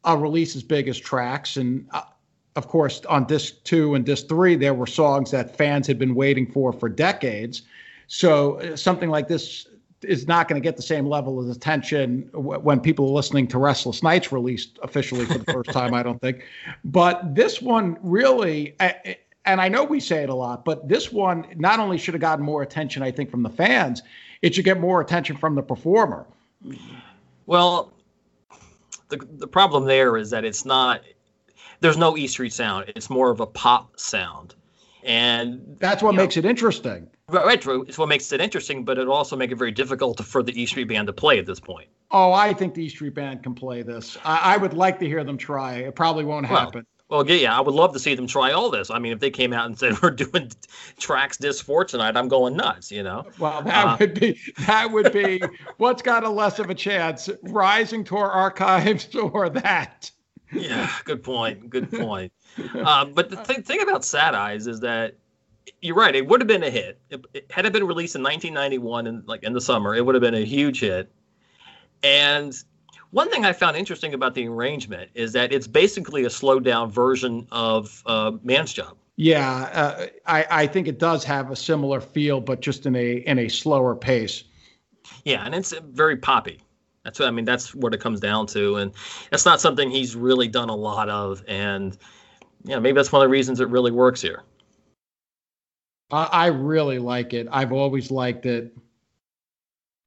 a 0.04 0.16
release 0.16 0.56
as 0.56 0.62
big 0.62 0.88
as 0.88 0.98
tracks 0.98 1.56
and 1.56 1.86
uh, 1.92 2.02
of 2.56 2.68
course 2.68 3.02
on 3.08 3.24
disc 3.26 3.54
two 3.64 3.94
and 3.94 4.04
disc 4.04 4.28
three 4.28 4.56
there 4.56 4.74
were 4.74 4.86
songs 4.86 5.30
that 5.30 5.56
fans 5.56 5.86
had 5.86 5.98
been 5.98 6.14
waiting 6.14 6.50
for 6.50 6.72
for 6.72 6.88
decades 6.88 7.62
so 8.06 8.60
uh, 8.60 8.76
something 8.76 9.10
like 9.10 9.28
this 9.28 9.66
is 10.02 10.26
not 10.26 10.48
going 10.48 10.60
to 10.60 10.64
get 10.64 10.76
the 10.76 10.82
same 10.82 11.06
level 11.06 11.40
of 11.40 11.48
attention 11.48 12.28
w- 12.32 12.58
when 12.60 12.80
people 12.80 13.06
are 13.06 13.12
listening 13.12 13.46
to 13.48 13.58
Restless 13.58 14.02
Nights 14.02 14.32
released 14.32 14.78
officially 14.82 15.24
for 15.26 15.38
the 15.38 15.52
first 15.52 15.70
time, 15.70 15.94
I 15.94 16.02
don't 16.02 16.20
think. 16.20 16.44
But 16.84 17.34
this 17.34 17.60
one 17.60 17.98
really, 18.00 18.76
and 19.44 19.60
I 19.60 19.68
know 19.68 19.84
we 19.84 20.00
say 20.00 20.22
it 20.22 20.28
a 20.28 20.34
lot, 20.34 20.64
but 20.64 20.88
this 20.88 21.12
one 21.12 21.46
not 21.56 21.80
only 21.80 21.98
should 21.98 22.14
have 22.14 22.20
gotten 22.20 22.44
more 22.44 22.62
attention, 22.62 23.02
I 23.02 23.10
think, 23.10 23.30
from 23.30 23.42
the 23.42 23.50
fans, 23.50 24.02
it 24.42 24.54
should 24.54 24.64
get 24.64 24.78
more 24.78 25.00
attention 25.00 25.36
from 25.36 25.54
the 25.54 25.62
performer. 25.62 26.26
Well, 27.46 27.92
the 29.08 29.16
the 29.38 29.46
problem 29.46 29.84
there 29.84 30.16
is 30.16 30.30
that 30.30 30.44
it's 30.44 30.64
not. 30.64 31.02
There's 31.80 31.96
no 31.96 32.16
E 32.16 32.26
Street 32.26 32.52
sound. 32.52 32.92
It's 32.96 33.08
more 33.08 33.30
of 33.30 33.40
a 33.40 33.46
pop 33.46 33.98
sound, 33.98 34.54
and 35.04 35.76
That's 35.78 36.02
what 36.02 36.12
you 36.12 36.16
know, 36.16 36.24
makes 36.24 36.36
it 36.36 36.44
interesting. 36.44 37.08
Right, 37.28 37.44
right, 37.44 37.86
it's 37.86 37.98
what 37.98 38.08
makes 38.08 38.32
it 38.32 38.40
interesting, 38.40 38.84
but 38.84 38.98
it 38.98 39.06
also 39.06 39.36
make 39.36 39.50
it 39.52 39.56
very 39.56 39.70
difficult 39.70 40.18
for 40.24 40.42
the 40.42 40.60
E 40.60 40.66
Street 40.66 40.88
Band 40.88 41.06
to 41.06 41.12
play 41.12 41.38
at 41.38 41.46
this 41.46 41.60
point. 41.60 41.88
Oh, 42.10 42.32
I 42.32 42.54
think 42.54 42.74
the 42.74 42.84
E 42.84 42.88
Street 42.88 43.14
Band 43.14 43.42
can 43.42 43.54
play 43.54 43.82
this. 43.82 44.16
I, 44.24 44.54
I 44.54 44.56
would 44.56 44.72
like 44.72 44.98
to 45.00 45.06
hear 45.06 45.22
them 45.24 45.36
try. 45.36 45.74
It 45.76 45.94
probably 45.94 46.24
won't 46.24 46.46
happen. 46.46 46.84
Well, 46.86 46.97
yeah, 47.10 47.22
yeah, 47.34 47.56
I 47.56 47.60
would 47.60 47.74
love 47.74 47.92
to 47.94 47.98
see 47.98 48.14
them 48.14 48.26
try 48.26 48.52
all 48.52 48.70
this. 48.70 48.90
I 48.90 48.98
mean, 48.98 49.12
if 49.12 49.18
they 49.20 49.30
came 49.30 49.52
out 49.52 49.66
and 49.66 49.78
said 49.78 49.94
we're 50.02 50.10
doing 50.10 50.50
tracks 50.98 51.36
disc 51.36 51.64
four 51.64 51.84
tonight, 51.84 52.16
I'm 52.16 52.28
going 52.28 52.56
nuts. 52.56 52.90
You 52.92 53.02
know. 53.02 53.24
Well, 53.38 53.62
that 53.62 53.86
Uh, 53.86 53.96
would 54.00 54.14
be 54.20 54.38
that 54.66 54.90
would 54.90 55.12
be 55.12 55.42
what's 55.78 56.02
got 56.02 56.24
a 56.24 56.28
less 56.28 56.58
of 56.58 56.70
a 56.70 56.74
chance, 56.74 57.28
Rising 57.42 58.04
Tour 58.04 58.26
Archives 58.30 59.14
or 59.14 59.48
that. 59.50 60.10
Yeah, 60.52 60.90
good 61.04 61.22
point. 61.22 61.68
Good 61.70 61.90
point. 61.98 62.32
uh, 62.74 63.04
but 63.06 63.30
the 63.30 63.36
th- 63.36 63.66
thing 63.66 63.82
about 63.82 64.04
Sad 64.04 64.34
Eyes 64.34 64.66
is 64.66 64.80
that 64.80 65.14
you're 65.82 65.94
right. 65.94 66.14
It 66.14 66.26
would 66.26 66.40
have 66.40 66.48
been 66.48 66.62
a 66.62 66.70
hit. 66.70 66.98
It, 67.10 67.20
it- 67.34 67.46
had 67.52 67.66
it 67.66 67.72
been 67.74 67.84
released 67.86 68.16
in 68.16 68.22
1991 68.22 69.06
and 69.06 69.26
like 69.28 69.42
in 69.42 69.52
the 69.52 69.60
summer, 69.60 69.94
it 69.94 70.04
would 70.04 70.14
have 70.14 70.22
been 70.22 70.34
a 70.34 70.44
huge 70.44 70.80
hit. 70.80 71.10
And 72.02 72.54
one 73.10 73.30
thing 73.30 73.44
I 73.44 73.52
found 73.52 73.76
interesting 73.76 74.14
about 74.14 74.34
the 74.34 74.46
arrangement 74.48 75.10
is 75.14 75.32
that 75.32 75.52
it's 75.52 75.66
basically 75.66 76.24
a 76.24 76.30
slowed 76.30 76.64
down 76.64 76.90
version 76.90 77.46
of 77.50 78.02
uh, 78.06 78.32
Man's 78.42 78.72
Job. 78.72 78.96
Yeah, 79.16 79.70
uh, 79.72 80.06
I 80.26 80.46
I 80.50 80.66
think 80.66 80.86
it 80.86 80.98
does 80.98 81.24
have 81.24 81.50
a 81.50 81.56
similar 81.56 82.00
feel, 82.00 82.40
but 82.40 82.60
just 82.60 82.86
in 82.86 82.94
a 82.94 83.16
in 83.26 83.38
a 83.40 83.48
slower 83.48 83.96
pace. 83.96 84.44
Yeah, 85.24 85.44
and 85.44 85.54
it's 85.54 85.72
very 85.72 86.16
poppy. 86.16 86.60
That's 87.02 87.18
what 87.18 87.26
I 87.26 87.30
mean. 87.30 87.44
That's 87.44 87.74
what 87.74 87.94
it 87.94 88.00
comes 88.00 88.20
down 88.20 88.46
to, 88.48 88.76
and 88.76 88.92
it's 89.32 89.44
not 89.44 89.60
something 89.60 89.90
he's 89.90 90.14
really 90.14 90.46
done 90.46 90.68
a 90.68 90.76
lot 90.76 91.08
of. 91.08 91.42
And 91.48 91.96
you 92.64 92.74
know, 92.74 92.80
maybe 92.80 92.96
that's 92.96 93.10
one 93.10 93.22
of 93.22 93.26
the 93.26 93.30
reasons 93.30 93.60
it 93.60 93.68
really 93.68 93.90
works 93.90 94.20
here. 94.20 94.42
I, 96.10 96.24
I 96.24 96.46
really 96.46 96.98
like 96.98 97.32
it. 97.32 97.48
I've 97.50 97.72
always 97.72 98.10
liked 98.10 98.46
it. 98.46 98.76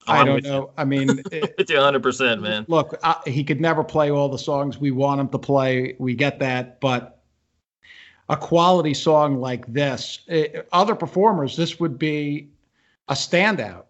I 0.08 0.24
don't 0.24 0.44
know. 0.44 0.72
I 0.78 0.84
mean, 0.86 1.20
it- 1.32 1.56
It's 1.58 1.72
100, 1.72 2.02
percent 2.04 2.42
man. 2.42 2.66
look, 2.68 2.98
I, 3.04 3.18
he 3.28 3.44
could 3.44 3.62
never 3.62 3.84
play 3.84 4.10
all 4.12 4.30
the 4.30 4.38
songs 4.38 4.78
we 4.78 4.92
want 4.92 5.22
him 5.22 5.30
to 5.30 5.40
play. 5.40 5.96
We 6.00 6.16
get 6.16 6.40
that, 6.40 6.80
but 6.80 7.20
a 8.30 8.38
quality 8.38 8.94
song 8.94 9.40
like 9.40 9.66
this, 9.68 10.20
eh, 10.30 10.62
other 10.72 10.96
performers, 10.96 11.56
this 11.58 11.80
would 11.80 12.00
be 12.00 12.50
a 13.10 13.14
standout. 13.14 13.86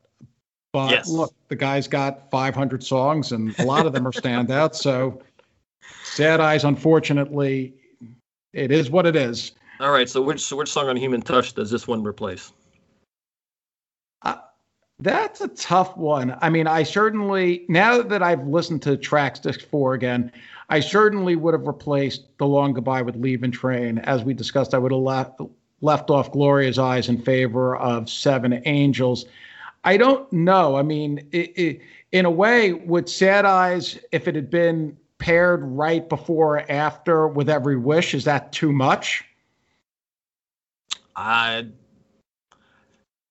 But 0.73 0.91
Yes. 0.91 1.09
look, 1.09 1.33
the 1.49 1.55
guy's 1.55 1.87
got 1.87 2.31
500 2.31 2.83
songs, 2.83 3.33
and 3.33 3.57
a 3.59 3.63
lot 3.65 3.85
of 3.85 3.93
them 3.93 4.07
are 4.07 4.11
standouts. 4.11 4.75
So, 4.75 5.21
Sad 6.03 6.39
Eyes, 6.39 6.63
unfortunately, 6.63 7.73
it 8.53 8.71
is 8.71 8.89
what 8.89 9.05
it 9.05 9.15
is. 9.15 9.51
All 9.79 9.91
right, 9.91 10.09
so 10.09 10.21
which 10.21 10.39
so 10.41 10.55
which 10.55 10.69
song 10.71 10.87
on 10.89 10.95
Human 10.95 11.21
Touch 11.21 11.53
does 11.53 11.69
this 11.71 11.87
one 11.87 12.03
replace? 12.03 12.53
That's 15.01 15.41
a 15.41 15.47
tough 15.47 15.97
one. 15.97 16.37
I 16.41 16.51
mean, 16.51 16.67
I 16.67 16.83
certainly, 16.83 17.65
now 17.67 18.03
that 18.03 18.21
I've 18.21 18.45
listened 18.45 18.83
to 18.83 18.95
tracks 18.95 19.39
disc 19.39 19.61
four 19.61 19.95
again, 19.95 20.31
I 20.69 20.79
certainly 20.79 21.35
would 21.35 21.55
have 21.55 21.65
replaced 21.65 22.25
The 22.37 22.45
Long 22.45 22.73
Goodbye 22.73 23.01
with 23.01 23.15
Leaving 23.15 23.49
Train. 23.49 23.97
As 23.97 24.23
we 24.23 24.35
discussed, 24.35 24.75
I 24.75 24.77
would 24.77 24.91
have 24.91 25.01
left, 25.01 25.41
left 25.81 26.11
off 26.11 26.31
Gloria's 26.31 26.77
Eyes 26.77 27.09
in 27.09 27.19
favor 27.19 27.75
of 27.77 28.11
Seven 28.11 28.61
Angels. 28.65 29.25
I 29.83 29.97
don't 29.97 30.31
know. 30.31 30.75
I 30.75 30.83
mean, 30.83 31.27
it, 31.31 31.57
it, 31.57 31.81
in 32.11 32.25
a 32.25 32.31
way, 32.31 32.73
would 32.73 33.09
Sad 33.09 33.43
Eyes, 33.43 33.97
if 34.11 34.27
it 34.27 34.35
had 34.35 34.51
been 34.51 34.95
paired 35.17 35.63
right 35.63 36.07
before 36.07 36.59
or 36.59 36.71
after 36.71 37.27
with 37.27 37.49
Every 37.49 37.75
Wish, 37.75 38.13
is 38.13 38.23
that 38.25 38.51
too 38.51 38.71
much? 38.71 39.23
I 41.15 41.65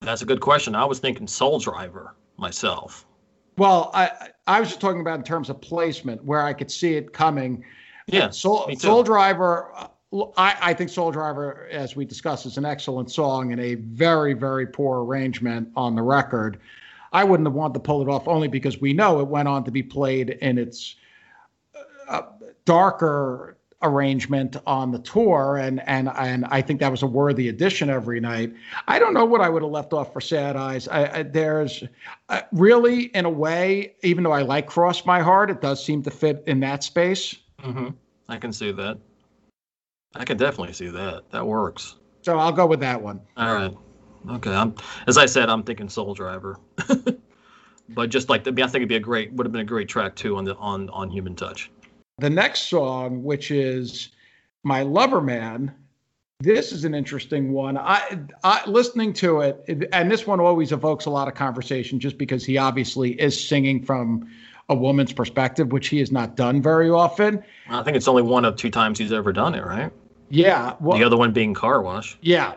that's 0.00 0.22
a 0.22 0.26
good 0.26 0.40
question. 0.40 0.74
I 0.74 0.84
was 0.84 0.98
thinking 0.98 1.26
Soul 1.26 1.58
Driver 1.58 2.14
myself. 2.36 3.06
Well, 3.56 3.90
I 3.92 4.30
I 4.46 4.60
was 4.60 4.68
just 4.70 4.80
talking 4.80 5.00
about 5.00 5.18
in 5.18 5.24
terms 5.24 5.50
of 5.50 5.60
placement, 5.60 6.24
where 6.24 6.42
I 6.42 6.52
could 6.52 6.70
see 6.70 6.94
it 6.94 7.12
coming. 7.12 7.64
Yeah, 8.06 8.30
Soul. 8.30 8.70
Soul 8.76 9.02
Driver. 9.02 9.72
I, 10.36 10.56
I 10.60 10.74
think 10.74 10.90
Soul 10.90 11.12
Driver, 11.12 11.68
as 11.70 11.94
we 11.94 12.04
discussed, 12.04 12.44
is 12.44 12.58
an 12.58 12.64
excellent 12.64 13.12
song 13.12 13.52
and 13.52 13.60
a 13.60 13.76
very, 13.76 14.32
very 14.32 14.66
poor 14.66 15.04
arrangement 15.04 15.68
on 15.76 15.94
the 15.94 16.02
record. 16.02 16.58
I 17.12 17.22
wouldn't 17.22 17.46
have 17.46 17.54
wanted 17.54 17.74
to 17.74 17.80
pull 17.80 18.02
it 18.02 18.08
off 18.08 18.26
only 18.26 18.48
because 18.48 18.80
we 18.80 18.92
know 18.92 19.20
it 19.20 19.28
went 19.28 19.46
on 19.46 19.62
to 19.64 19.70
be 19.70 19.84
played 19.84 20.30
in 20.30 20.58
its 20.58 20.96
uh, 22.08 22.22
darker 22.64 23.56
arrangement 23.82 24.56
on 24.66 24.90
the 24.90 24.98
tour, 24.98 25.56
and 25.56 25.80
and 25.88 26.08
and 26.16 26.44
I 26.46 26.60
think 26.62 26.80
that 26.80 26.90
was 26.90 27.02
a 27.02 27.06
worthy 27.06 27.48
addition 27.48 27.90
every 27.90 28.20
night. 28.20 28.52
I 28.88 28.98
don't 28.98 29.14
know 29.14 29.24
what 29.24 29.40
I 29.40 29.48
would 29.48 29.62
have 29.62 29.70
left 29.70 29.92
off 29.92 30.12
for 30.12 30.20
Sad 30.20 30.56
Eyes. 30.56 30.88
I, 30.88 31.18
I, 31.18 31.22
there's 31.22 31.84
uh, 32.28 32.42
really, 32.52 33.04
in 33.14 33.24
a 33.24 33.30
way, 33.30 33.94
even 34.02 34.24
though 34.24 34.32
I 34.32 34.42
like 34.42 34.66
Cross 34.66 35.06
My 35.06 35.20
Heart, 35.20 35.50
it 35.50 35.60
does 35.60 35.84
seem 35.84 36.02
to 36.02 36.10
fit 36.10 36.42
in 36.46 36.60
that 36.60 36.84
space. 36.84 37.34
hmm 37.60 37.88
I 38.28 38.36
can 38.36 38.52
see 38.52 38.70
that. 38.72 38.98
I 40.14 40.24
can 40.24 40.36
definitely 40.36 40.72
see 40.72 40.88
that. 40.88 41.30
That 41.30 41.46
works. 41.46 41.96
So 42.22 42.38
I'll 42.38 42.52
go 42.52 42.66
with 42.66 42.80
that 42.80 43.00
one. 43.00 43.20
All 43.36 43.54
right. 43.54 43.76
Okay. 44.28 44.54
I'm 44.54 44.74
as 45.06 45.16
I 45.16 45.26
said, 45.26 45.48
I'm 45.48 45.62
thinking 45.62 45.88
Soul 45.88 46.14
Driver. 46.14 46.58
but 47.88 48.10
just 48.10 48.28
like 48.28 48.42
I 48.42 48.52
think 48.52 48.76
it'd 48.76 48.88
be 48.88 48.96
a 48.96 49.00
great 49.00 49.32
would 49.32 49.46
have 49.46 49.52
been 49.52 49.62
a 49.62 49.64
great 49.64 49.88
track 49.88 50.14
too 50.14 50.36
on 50.36 50.44
the 50.44 50.56
on 50.56 50.90
on 50.90 51.10
Human 51.10 51.34
Touch. 51.34 51.70
The 52.20 52.30
next 52.30 52.68
song, 52.68 53.22
which 53.24 53.50
is 53.50 54.10
My 54.62 54.82
Lover 54.82 55.22
Man, 55.22 55.74
this 56.40 56.70
is 56.70 56.84
an 56.84 56.94
interesting 56.94 57.52
one. 57.52 57.78
I, 57.78 58.20
I 58.44 58.62
listening 58.68 59.14
to 59.14 59.40
it, 59.40 59.88
and 59.92 60.10
this 60.10 60.26
one 60.26 60.38
always 60.38 60.70
evokes 60.70 61.06
a 61.06 61.10
lot 61.10 61.28
of 61.28 61.34
conversation, 61.34 61.98
just 61.98 62.18
because 62.18 62.44
he 62.44 62.58
obviously 62.58 63.18
is 63.18 63.42
singing 63.42 63.82
from 63.82 64.28
a 64.68 64.74
woman's 64.74 65.14
perspective, 65.14 65.72
which 65.72 65.88
he 65.88 65.98
has 65.98 66.12
not 66.12 66.36
done 66.36 66.60
very 66.60 66.90
often. 66.90 67.42
I 67.70 67.82
think 67.82 67.96
it's 67.96 68.06
only 68.06 68.22
one 68.22 68.44
of 68.44 68.56
two 68.56 68.70
times 68.70 68.98
he's 68.98 69.12
ever 69.12 69.32
done 69.32 69.54
it, 69.54 69.64
right? 69.64 69.90
Yeah. 70.28 70.74
Well, 70.78 70.98
the 70.98 71.04
other 71.04 71.16
one 71.16 71.32
being 71.32 71.54
Car 71.54 71.80
Wash. 71.80 72.18
Yeah. 72.20 72.54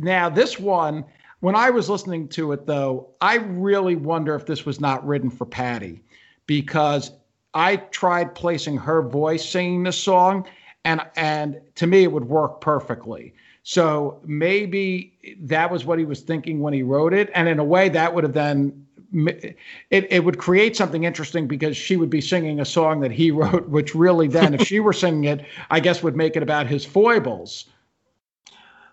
Now 0.00 0.28
this 0.28 0.58
one, 0.58 1.04
when 1.38 1.54
I 1.54 1.70
was 1.70 1.88
listening 1.88 2.26
to 2.30 2.50
it, 2.50 2.66
though, 2.66 3.10
I 3.20 3.36
really 3.36 3.94
wonder 3.94 4.34
if 4.34 4.44
this 4.44 4.66
was 4.66 4.80
not 4.80 5.06
written 5.06 5.30
for 5.30 5.46
Patty, 5.46 6.02
because 6.46 7.12
I 7.54 7.76
tried 7.76 8.34
placing 8.34 8.76
her 8.78 9.02
voice 9.02 9.48
singing 9.48 9.82
this 9.82 9.98
song, 9.98 10.46
and 10.84 11.02
and 11.16 11.60
to 11.76 11.86
me 11.86 12.04
it 12.04 12.12
would 12.12 12.28
work 12.28 12.60
perfectly. 12.60 13.34
So 13.64 14.20
maybe 14.24 15.36
that 15.42 15.70
was 15.70 15.84
what 15.84 15.98
he 15.98 16.04
was 16.04 16.20
thinking 16.20 16.60
when 16.60 16.74
he 16.74 16.82
wrote 16.82 17.14
it, 17.14 17.30
and 17.34 17.48
in 17.48 17.58
a 17.58 17.64
way 17.64 17.88
that 17.90 18.14
would 18.14 18.24
have 18.24 18.32
then 18.32 18.86
it, 19.12 19.56
it 19.90 20.24
would 20.24 20.38
create 20.38 20.76
something 20.76 21.04
interesting 21.04 21.46
because 21.46 21.76
she 21.76 21.96
would 21.96 22.10
be 22.10 22.20
singing 22.20 22.60
a 22.60 22.64
song 22.64 23.00
that 23.00 23.12
he 23.12 23.30
wrote, 23.30 23.68
which 23.68 23.94
really 23.94 24.28
then, 24.28 24.54
if 24.54 24.66
she 24.66 24.80
were 24.80 24.92
singing 24.92 25.24
it, 25.24 25.44
I 25.70 25.80
guess 25.80 26.02
would 26.02 26.16
make 26.16 26.36
it 26.36 26.42
about 26.42 26.66
his 26.66 26.84
foibles. 26.84 27.66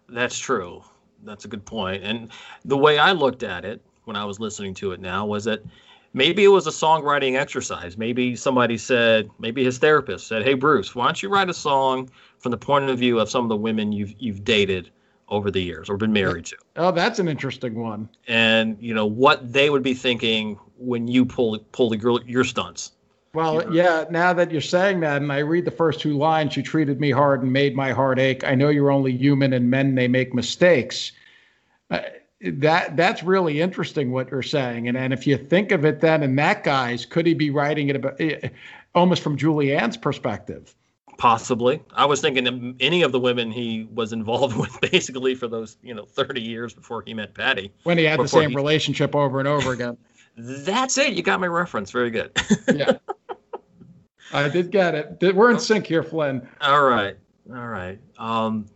That's 0.07 0.37
true. 0.37 0.83
That's 1.23 1.45
a 1.45 1.47
good 1.47 1.65
point. 1.65 2.03
And 2.03 2.29
the 2.65 2.77
way 2.77 2.97
I 2.97 3.11
looked 3.11 3.43
at 3.43 3.65
it 3.65 3.81
when 4.05 4.15
I 4.15 4.25
was 4.25 4.39
listening 4.39 4.73
to 4.75 4.91
it 4.91 4.99
now 4.99 5.25
was 5.25 5.43
that 5.45 5.61
maybe 6.13 6.43
it 6.43 6.49
was 6.49 6.67
a 6.67 6.71
songwriting 6.71 7.39
exercise. 7.39 7.97
Maybe 7.97 8.35
somebody 8.35 8.77
said, 8.77 9.29
maybe 9.39 9.63
his 9.63 9.77
therapist 9.77 10.27
said, 10.27 10.43
"Hey 10.43 10.53
Bruce, 10.53 10.95
why 10.95 11.05
don't 11.05 11.21
you 11.21 11.29
write 11.29 11.49
a 11.49 11.53
song 11.53 12.09
from 12.39 12.51
the 12.51 12.57
point 12.57 12.89
of 12.89 12.99
view 12.99 13.19
of 13.19 13.29
some 13.29 13.43
of 13.43 13.49
the 13.49 13.55
women 13.55 13.91
you've 13.91 14.13
you've 14.19 14.43
dated 14.43 14.89
over 15.29 15.51
the 15.51 15.61
years 15.61 15.89
or 15.89 15.97
been 15.97 16.13
married 16.13 16.45
to?" 16.45 16.57
Oh, 16.75 16.91
that's 16.91 17.19
an 17.19 17.27
interesting 17.27 17.75
one. 17.75 18.09
And 18.27 18.77
you 18.79 18.93
know 18.93 19.05
what 19.05 19.51
they 19.51 19.69
would 19.69 19.83
be 19.83 19.93
thinking 19.93 20.59
when 20.77 21.07
you 21.07 21.25
pull 21.25 21.59
pull 21.71 21.89
the 21.89 21.97
girl 21.97 22.21
your 22.23 22.43
stunts. 22.43 22.93
Well, 23.33 23.71
yeah, 23.71 24.05
now 24.09 24.33
that 24.33 24.49
you're 24.51 24.59
saying 24.59 25.01
that, 25.01 25.21
and 25.21 25.31
I 25.31 25.39
read 25.39 25.63
the 25.63 25.71
first 25.71 25.99
two 25.99 26.17
lines, 26.17 26.57
you 26.57 26.63
treated 26.63 26.99
me 26.99 27.11
hard 27.11 27.43
and 27.43 27.53
made 27.53 27.75
my 27.75 27.91
heart 27.91 28.17
ache. 28.17 28.43
I 28.43 28.55
know 28.55 28.69
you're 28.69 28.89
only 28.89 29.11
human 29.15 29.53
and 29.53 29.69
men, 29.69 29.93
they 29.93 30.07
make 30.07 30.33
mistakes. 30.33 31.11
Uh, 31.91 31.99
that 32.41 32.95
that's 32.95 33.21
really 33.23 33.59
interesting 33.59 34.11
what 34.11 34.31
you're 34.31 34.41
saying. 34.41 34.87
And 34.87 34.97
and 34.97 35.11
if 35.11 35.27
you 35.27 35.37
think 35.37 35.71
of 35.71 35.85
it 35.85 35.99
then 35.99 36.23
in 36.23 36.35
that 36.37 36.63
guy's 36.63 37.05
could 37.05 37.25
he 37.25 37.33
be 37.33 37.49
writing 37.49 37.89
it 37.89 37.95
about 37.97 38.19
eh, 38.19 38.49
almost 38.95 39.21
from 39.21 39.37
Julianne's 39.37 39.97
perspective? 39.97 40.73
Possibly. 41.17 41.81
I 41.93 42.05
was 42.05 42.21
thinking 42.21 42.77
any 42.79 43.01
of 43.01 43.11
the 43.11 43.19
women 43.19 43.51
he 43.51 43.89
was 43.93 44.13
involved 44.13 44.55
with 44.59 44.79
basically 44.79 45.35
for 45.35 45.47
those 45.47 45.77
you 45.83 45.93
know 45.93 46.05
30 46.05 46.41
years 46.41 46.73
before 46.73 47.03
he 47.05 47.13
met 47.13 47.33
Patti. 47.33 47.73
When 47.83 47.97
he 47.97 48.05
had 48.05 48.19
the 48.19 48.27
same 48.27 48.51
he... 48.51 48.55
relationship 48.55 49.15
over 49.15 49.39
and 49.39 49.47
over 49.47 49.73
again. 49.73 49.97
That's 50.37 50.97
it. 50.97 51.13
You 51.13 51.21
got 51.21 51.41
my 51.41 51.47
reference. 51.47 51.91
Very 51.91 52.11
good. 52.11 52.31
Yeah. 52.73 52.93
I 54.31 54.47
did 54.47 54.69
get 54.69 54.93
it. 54.93 55.35
We're 55.35 55.49
in 55.49 55.59
sync 55.59 55.87
here 55.87 56.03
flynn. 56.03 56.47
All 56.61 56.83
right. 56.83 57.17
All 57.49 57.67
right. 57.67 57.97
Um 58.19 58.67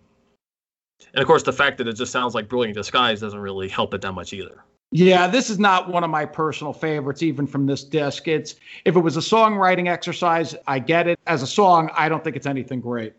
and 1.14 1.22
of 1.22 1.28
course, 1.28 1.44
the 1.44 1.54
fact 1.54 1.78
that 1.78 1.88
it 1.88 1.94
just 1.94 2.12
sounds 2.12 2.34
like 2.34 2.48
Brilliant 2.48 2.76
Disguise 2.76 3.20
doesn't 3.22 3.40
really 3.40 3.70
help 3.70 3.94
it 3.94 4.02
that 4.02 4.14
much 4.14 4.34
either. 4.34 4.64
Yeah, 4.92 5.28
this 5.28 5.50
is 5.50 5.58
not 5.58 5.90
one 5.90 6.04
of 6.04 6.10
my 6.10 6.24
personal 6.24 6.72
favorites, 6.72 7.24
even 7.24 7.48
from 7.48 7.66
this 7.66 7.84
disc. 7.84 8.28
It's 8.28 8.56
if 8.86 8.96
it 8.96 9.00
was 9.00 9.18
a 9.18 9.22
songwriting 9.22 9.90
exercise, 9.90 10.56
I 10.68 10.80
get 10.80 11.08
it. 11.08 11.20
As 11.26 11.42
a 11.42 11.48
song, 11.48 11.90
I 11.96 12.10
don't 12.10 12.24
think 12.24 12.36
it's 12.36 12.46
anything 12.46 12.80
great. 12.80 13.14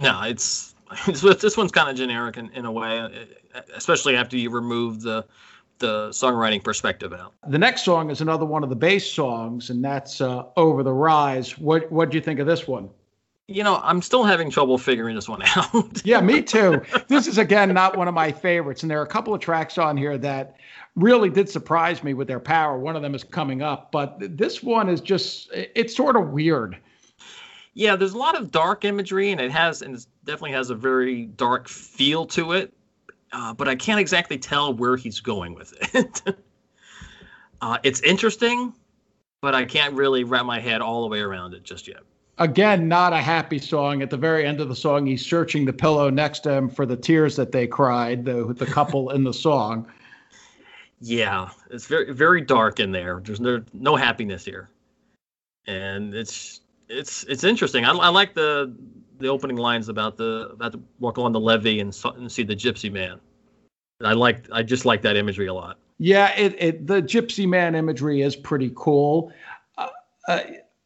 No, 0.00 0.22
it's, 0.22 0.74
it's 1.06 1.20
this 1.20 1.56
one's 1.56 1.72
kind 1.72 1.90
of 1.90 1.96
generic 1.96 2.38
in, 2.38 2.50
in 2.50 2.64
a 2.64 2.72
way, 2.72 3.26
especially 3.74 4.16
after 4.16 4.36
you 4.36 4.50
remove 4.50 5.02
the 5.02 5.26
the 5.78 6.10
songwriting 6.10 6.62
perspective 6.62 7.12
out. 7.12 7.34
The 7.48 7.58
next 7.58 7.84
song 7.84 8.08
is 8.08 8.20
another 8.20 8.46
one 8.46 8.62
of 8.62 8.70
the 8.70 8.76
bass 8.76 9.10
songs, 9.10 9.68
and 9.68 9.84
that's 9.84 10.20
uh, 10.20 10.44
"Over 10.56 10.82
the 10.82 10.92
Rise." 10.92 11.58
What 11.58 11.92
what 11.92 12.10
do 12.10 12.16
you 12.16 12.22
think 12.22 12.40
of 12.40 12.46
this 12.46 12.66
one? 12.66 12.88
You 13.48 13.64
know, 13.64 13.80
I'm 13.82 14.02
still 14.02 14.24
having 14.24 14.50
trouble 14.50 14.78
figuring 14.78 15.14
this 15.14 15.28
one 15.28 15.42
out. 15.56 16.04
yeah, 16.04 16.20
me 16.20 16.42
too. 16.42 16.82
This 17.08 17.26
is 17.26 17.38
again 17.38 17.72
not 17.74 17.96
one 17.96 18.08
of 18.08 18.14
my 18.14 18.32
favorites, 18.32 18.82
and 18.82 18.90
there 18.90 19.00
are 19.00 19.04
a 19.04 19.08
couple 19.08 19.34
of 19.34 19.40
tracks 19.40 19.78
on 19.78 19.96
here 19.96 20.18
that 20.18 20.56
really 20.94 21.30
did 21.30 21.48
surprise 21.48 22.02
me 22.02 22.14
with 22.14 22.28
their 22.28 22.40
power. 22.40 22.78
One 22.78 22.96
of 22.96 23.02
them 23.02 23.14
is 23.14 23.24
coming 23.24 23.62
up, 23.62 23.90
but 23.92 24.16
this 24.36 24.62
one 24.62 24.88
is 24.88 25.00
just 25.00 25.48
it's 25.52 25.94
sort 25.94 26.16
of 26.16 26.30
weird. 26.30 26.76
Yeah, 27.74 27.96
there's 27.96 28.12
a 28.12 28.18
lot 28.18 28.38
of 28.38 28.50
dark 28.50 28.84
imagery, 28.84 29.30
and 29.30 29.40
it 29.40 29.50
has 29.50 29.82
and 29.82 29.96
it 29.96 30.06
definitely 30.24 30.52
has 30.52 30.70
a 30.70 30.74
very 30.74 31.26
dark 31.26 31.68
feel 31.68 32.26
to 32.26 32.52
it. 32.52 32.72
Uh, 33.32 33.54
but 33.54 33.66
I 33.66 33.74
can't 33.74 33.98
exactly 33.98 34.36
tell 34.36 34.74
where 34.74 34.94
he's 34.94 35.20
going 35.20 35.54
with 35.54 35.72
it. 35.94 36.20
uh, 37.62 37.78
it's 37.82 38.02
interesting, 38.02 38.74
but 39.40 39.54
I 39.54 39.64
can't 39.64 39.94
really 39.94 40.22
wrap 40.22 40.44
my 40.44 40.60
head 40.60 40.82
all 40.82 41.00
the 41.00 41.08
way 41.08 41.20
around 41.20 41.54
it 41.54 41.64
just 41.64 41.88
yet 41.88 42.02
again, 42.38 42.88
not 42.88 43.12
a 43.12 43.18
happy 43.18 43.58
song. 43.58 44.02
At 44.02 44.10
the 44.10 44.16
very 44.16 44.46
end 44.46 44.60
of 44.60 44.68
the 44.68 44.76
song, 44.76 45.06
he's 45.06 45.24
searching 45.24 45.64
the 45.64 45.72
pillow 45.72 46.10
next 46.10 46.40
to 46.40 46.52
him 46.52 46.68
for 46.68 46.86
the 46.86 46.96
tears 46.96 47.36
that 47.36 47.52
they 47.52 47.66
cried, 47.66 48.24
the 48.24 48.54
the 48.54 48.66
couple 48.66 49.10
in 49.10 49.24
the 49.24 49.32
song. 49.32 49.86
Yeah, 51.00 51.50
it's 51.70 51.86
very 51.86 52.12
very 52.12 52.40
dark 52.40 52.80
in 52.80 52.92
there. 52.92 53.20
There's 53.24 53.40
no 53.40 53.62
no 53.72 53.96
happiness 53.96 54.44
here, 54.44 54.70
and 55.66 56.14
it's 56.14 56.60
it's 56.88 57.24
it's 57.24 57.44
interesting. 57.44 57.84
I, 57.84 57.92
I 57.92 58.08
like 58.08 58.34
the 58.34 58.74
the 59.18 59.28
opening 59.28 59.56
lines 59.56 59.88
about 59.88 60.16
the 60.16 60.50
about 60.52 60.72
to 60.72 60.80
walk 61.00 61.16
along 61.16 61.32
the 61.32 61.40
levee 61.40 61.80
and, 61.80 61.96
and 62.16 62.30
see 62.30 62.42
the 62.42 62.56
gypsy 62.56 62.90
man. 62.90 63.20
I 64.02 64.14
like 64.14 64.46
I 64.52 64.62
just 64.62 64.84
like 64.84 65.02
that 65.02 65.16
imagery 65.16 65.46
a 65.46 65.54
lot. 65.54 65.78
Yeah, 65.98 66.36
it, 66.36 66.56
it 66.58 66.86
the 66.86 67.00
gypsy 67.00 67.48
man 67.48 67.74
imagery 67.74 68.22
is 68.22 68.34
pretty 68.34 68.72
cool. 68.74 69.32
Uh, 69.78 69.88
uh, 70.28 70.40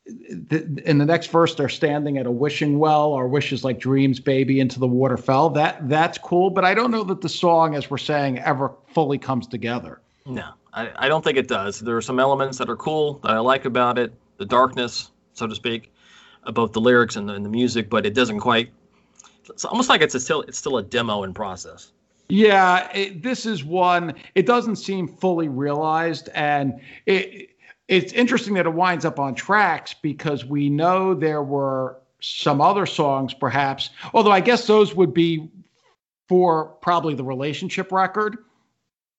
in 0.06 0.98
the 0.98 1.04
next 1.04 1.28
verse 1.28 1.54
they're 1.56 1.68
standing 1.68 2.16
at 2.16 2.26
a 2.26 2.30
wishing 2.30 2.78
well 2.78 3.12
our 3.12 3.26
wishes 3.26 3.64
like 3.64 3.80
dreams 3.80 4.20
baby 4.20 4.60
into 4.60 4.78
the 4.78 4.86
water 4.86 5.16
fell 5.16 5.50
that 5.50 5.88
that's 5.88 6.16
cool 6.18 6.48
but 6.48 6.64
i 6.64 6.74
don't 6.74 6.92
know 6.92 7.02
that 7.02 7.20
the 7.22 7.28
song 7.28 7.74
as 7.74 7.90
we're 7.90 7.98
saying 7.98 8.38
ever 8.40 8.72
fully 8.88 9.18
comes 9.18 9.46
together. 9.46 10.00
No 10.24 10.50
i, 10.74 10.90
I 10.96 11.08
don't 11.08 11.24
think 11.24 11.36
it 11.36 11.48
does. 11.48 11.80
There 11.80 11.96
are 11.96 12.02
some 12.02 12.20
elements 12.20 12.58
that 12.58 12.70
are 12.70 12.76
cool 12.76 13.14
that 13.24 13.32
i 13.32 13.38
like 13.38 13.64
about 13.64 13.98
it 13.98 14.12
the 14.38 14.44
darkness 14.44 15.10
so 15.32 15.46
to 15.46 15.54
speak 15.54 15.92
about 16.44 16.72
the 16.72 16.80
lyrics 16.80 17.16
and 17.16 17.28
the, 17.28 17.34
and 17.34 17.44
the 17.44 17.50
music 17.50 17.90
but 17.90 18.06
it 18.06 18.14
doesn't 18.14 18.38
quite 18.38 18.70
it's 19.48 19.64
almost 19.64 19.88
like 19.88 20.02
it's 20.02 20.14
a 20.14 20.20
still 20.20 20.42
it's 20.42 20.58
still 20.58 20.78
a 20.78 20.82
demo 20.82 21.24
in 21.24 21.34
process. 21.34 21.92
Yeah 22.28 22.90
it, 22.92 23.22
this 23.22 23.44
is 23.44 23.64
one 23.64 24.14
it 24.36 24.46
doesn't 24.46 24.76
seem 24.76 25.08
fully 25.08 25.48
realized 25.48 26.28
and 26.34 26.80
it 27.06 27.50
it's 27.88 28.12
interesting 28.12 28.54
that 28.54 28.66
it 28.66 28.74
winds 28.74 29.04
up 29.04 29.18
on 29.18 29.34
tracks 29.34 29.94
because 29.94 30.44
we 30.44 30.68
know 30.68 31.14
there 31.14 31.42
were 31.42 31.98
some 32.20 32.60
other 32.60 32.86
songs, 32.86 33.34
perhaps, 33.34 33.90
although 34.12 34.32
I 34.32 34.40
guess 34.40 34.66
those 34.66 34.94
would 34.94 35.14
be 35.14 35.48
for 36.28 36.66
probably 36.80 37.14
the 37.14 37.24
relationship 37.24 37.92
record 37.92 38.38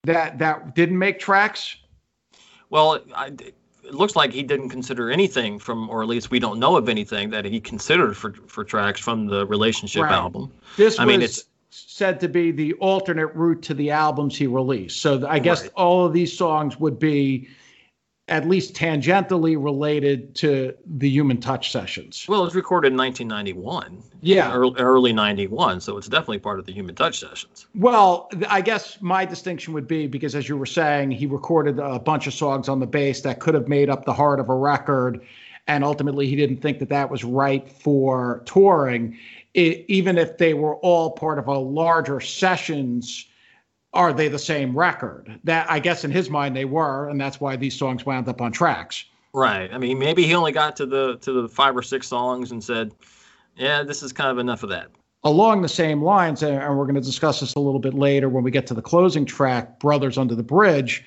that 0.03 0.39
that 0.39 0.75
didn't 0.75 0.97
make 0.97 1.19
tracks. 1.19 1.77
Well, 2.69 3.01
I, 3.15 3.27
it 3.27 3.93
looks 3.93 4.15
like 4.15 4.33
he 4.33 4.43
didn't 4.43 4.69
consider 4.69 5.09
anything 5.09 5.59
from, 5.59 5.89
or 5.89 6.01
at 6.01 6.09
least 6.09 6.31
we 6.31 6.39
don't 6.39 6.59
know 6.59 6.75
of 6.75 6.89
anything 6.89 7.29
that 7.29 7.45
he 7.45 7.61
considered 7.61 8.17
for 8.17 8.33
for 8.47 8.63
tracks 8.63 8.99
from 8.99 9.27
the 9.27 9.45
relationship 9.45 10.03
right. 10.03 10.11
album. 10.11 10.51
This 10.75 10.99
I 10.99 11.05
was 11.05 11.13
mean, 11.13 11.21
it's 11.21 11.45
said 11.69 12.19
to 12.19 12.27
be 12.27 12.51
the 12.51 12.73
alternate 12.73 13.27
route 13.27 13.61
to 13.61 13.73
the 13.73 13.91
albums 13.91 14.35
he 14.35 14.47
released. 14.47 15.01
So 15.01 15.25
I 15.27 15.39
guess 15.39 15.61
right. 15.61 15.71
all 15.75 16.05
of 16.05 16.13
these 16.13 16.35
songs 16.35 16.79
would 16.79 16.99
be 16.99 17.47
at 18.29 18.45
least 18.47 18.73
tangentially 18.73 19.55
related 19.61 20.35
to 20.35 20.73
the 20.97 21.09
human 21.09 21.39
touch 21.39 21.71
sessions. 21.71 22.25
Well, 22.27 22.41
it 22.41 22.45
was 22.45 22.55
recorded 22.55 22.91
in 22.91 22.97
1991. 22.97 24.03
Yeah. 24.21 24.51
Early, 24.51 24.79
early 24.79 25.13
91. 25.13 25.79
So 25.79 25.97
it's 25.97 26.09
definitely 26.09 26.39
part 26.39 26.59
of 26.59 26.65
the 26.65 26.73
human 26.73 26.93
touch 26.93 27.19
sessions. 27.19 27.67
Well, 27.73 28.29
I 28.49 28.59
guess 28.59 29.01
my 29.01 29.23
distinction 29.23 29.73
would 29.73 29.87
be 29.87 30.07
because, 30.07 30.35
as 30.35 30.49
you 30.49 30.57
were 30.57 30.65
saying, 30.65 31.11
he 31.11 31.25
recorded 31.25 31.79
a 31.79 31.99
bunch 31.99 32.27
of 32.27 32.33
songs 32.33 32.67
on 32.67 32.81
the 32.81 32.87
bass 32.87 33.21
that 33.21 33.39
could 33.39 33.53
have 33.53 33.69
made 33.69 33.89
up 33.89 34.03
the 34.03 34.13
heart 34.13 34.41
of 34.41 34.49
a 34.49 34.55
record. 34.55 35.25
And 35.67 35.85
ultimately, 35.85 36.27
he 36.27 36.35
didn't 36.35 36.57
think 36.57 36.79
that 36.79 36.89
that 36.89 37.09
was 37.09 37.23
right 37.23 37.69
for 37.69 38.41
touring, 38.45 39.17
it, 39.53 39.85
even 39.87 40.17
if 40.17 40.37
they 40.37 40.53
were 40.53 40.75
all 40.77 41.11
part 41.11 41.39
of 41.39 41.47
a 41.47 41.57
larger 41.57 42.19
sessions 42.19 43.25
are 43.97 44.13
they 44.13 44.27
the 44.27 44.39
same 44.39 44.77
record? 44.77 45.39
That 45.43 45.69
I 45.69 45.79
guess 45.79 46.05
in 46.05 46.11
his 46.11 46.29
mind 46.29 46.55
they 46.55 46.65
were, 46.65 47.09
and 47.09 47.19
that's 47.19 47.41
why 47.41 47.55
these 47.55 47.77
songs 47.77 48.05
wound 48.05 48.29
up 48.29 48.41
on 48.41 48.51
tracks. 48.51 49.03
Right. 49.33 49.69
I 49.73 49.77
mean, 49.77 49.99
maybe 49.99 50.23
he 50.23 50.33
only 50.33 50.51
got 50.51 50.75
to 50.77 50.85
the 50.85 51.17
to 51.17 51.41
the 51.41 51.49
five 51.49 51.75
or 51.75 51.81
six 51.81 52.07
songs 52.07 52.51
and 52.51 52.63
said, 52.63 52.93
"Yeah, 53.57 53.83
this 53.83 54.03
is 54.03 54.13
kind 54.13 54.29
of 54.29 54.37
enough 54.37 54.63
of 54.63 54.69
that." 54.69 54.89
along 55.23 55.61
the 55.61 55.67
same 55.67 56.01
lines, 56.03 56.41
and 56.43 56.77
we're 56.77 56.85
going 56.85 56.95
to 56.95 57.01
discuss 57.01 57.39
this 57.41 57.55
a 57.55 57.59
little 57.59 57.79
bit 57.79 57.93
later 57.93 58.29
when 58.29 58.43
we 58.43 58.51
get 58.51 58.67
to 58.67 58.73
the 58.73 58.81
closing 58.81 59.25
track, 59.25 59.79
Brothers 59.79 60.17
Under 60.17 60.35
the 60.35 60.43
Bridge. 60.43 61.03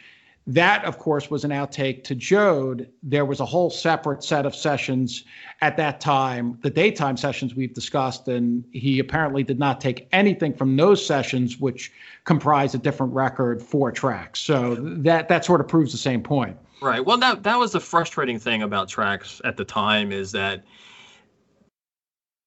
That, 0.51 0.85
of 0.85 0.99
course, 0.99 1.31
was 1.31 1.45
an 1.45 1.53
outtake 1.53 2.03
to 2.05 2.17
Joad. 2.17 2.89
There 3.05 3.25
was 3.25 3.39
a 3.39 3.45
whole 3.45 3.71
separate 3.71 4.25
set 4.25 4.47
of 4.47 4.53
sessions 4.53 5.25
at 5.61 5.77
that 5.77 6.01
time, 6.01 6.59
the 6.63 6.71
daytime 6.71 7.17
sessions 7.17 7.55
we've 7.55 7.73
discussed, 7.73 8.27
and 8.27 8.65
he 8.73 8.99
apparently 8.99 9.45
did 9.45 9.61
not 9.61 9.81
take 9.81 10.09
anything 10.11 10.53
from 10.53 10.77
those 10.77 11.07
sessions, 11.07 11.61
which 11.61 11.93
comprise 12.25 12.75
a 12.75 12.79
different 12.79 13.13
record, 13.13 13.63
four 13.63 13.93
tracks. 13.93 14.41
So 14.41 14.75
that 14.75 15.29
that 15.29 15.45
sort 15.45 15.61
of 15.61 15.69
proves 15.69 15.93
the 15.93 15.99
same 15.99 16.21
point. 16.21 16.57
Right. 16.83 17.05
Well, 17.05 17.19
that 17.19 17.45
that 17.45 17.57
was 17.57 17.71
the 17.71 17.81
frustrating 17.81 18.41
thing 18.41 18.63
about 18.63 18.89
tracks 18.89 19.41
at 19.45 19.57
the 19.57 19.65
time 19.65 20.11
is 20.11 20.33
that 20.33 20.65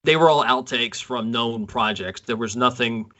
they 0.02 0.16
were 0.16 0.28
all 0.28 0.44
outtakes 0.44 1.02
from 1.02 1.30
known 1.30 1.66
projects. 1.66 2.20
There 2.20 2.36
was 2.36 2.54
nothing, 2.54 3.10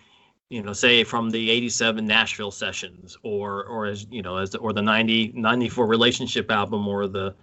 you 0.51 0.63
know, 0.63 0.73
say 0.73 1.05
from 1.05 1.31
the 1.31 1.51
87 1.51 2.07
Nashville 2.07 2.51
sessions 2.51 3.17
or 3.23 3.65
or 3.65 3.87
as, 3.87 4.07
you 4.11 4.23
know, 4.23 4.37
as 4.37 4.51
the, 4.51 4.59
or 4.59 4.73
the 4.73 4.83
90 4.83 5.33
94 5.35 5.87
relationship 5.87 6.51
album 6.51 6.87
or 6.87 7.07
the 7.07 7.35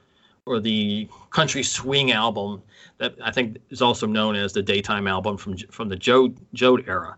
or 0.45 0.60
the 0.60 1.08
country 1.30 1.64
swing 1.64 2.12
album 2.12 2.62
that 2.97 3.16
I 3.24 3.32
think 3.32 3.58
is 3.70 3.82
also 3.82 4.08
known 4.08 4.36
as 4.36 4.54
the 4.54 4.62
daytime 4.62 5.08
album 5.08 5.38
from 5.38 5.58
from 5.58 5.89
the 5.89 5.95
Joad 5.95 6.38
Joad 6.54 6.88
era. 6.88 7.18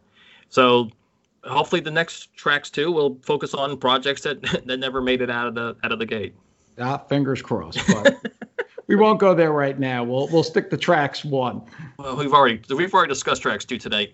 So 0.50 0.90
hopefully 1.44 1.82
the 1.82 1.92
next 1.92 2.34
tracks 2.36 2.70
too 2.70 2.92
will 2.92 3.18
focus 3.22 3.54
on 3.54 3.78
projects 3.78 4.22
that 4.22 4.42
that 4.66 4.78
never 4.80 5.02
made 5.02 5.22
it 5.22 5.30
out 5.30 5.48
of 5.48 5.56
the 5.56 5.76
out 5.84 5.92
of 5.92 6.00
the 6.00 6.06
gate. 6.06 6.34
Ah, 6.80 6.98
fingers 6.98 7.42
crossed. 7.42 7.80
But 7.88 8.18
we 8.88 8.96
won't 8.96 9.20
go 9.20 9.36
there 9.36 9.52
right 9.52 9.78
now. 9.78 10.04
We'll 10.04 10.28
we'll 10.30 10.44
stick 10.44 10.70
to 10.70 10.78
tracks 10.78 11.24
one. 11.26 11.62
Well, 12.00 12.16
we've 12.16 12.34
already 12.34 12.62
we've 12.74 12.94
already 12.94 13.10
discussed 13.10 13.42
tracks 13.42 13.66
two 13.66 13.78
today 13.78 14.14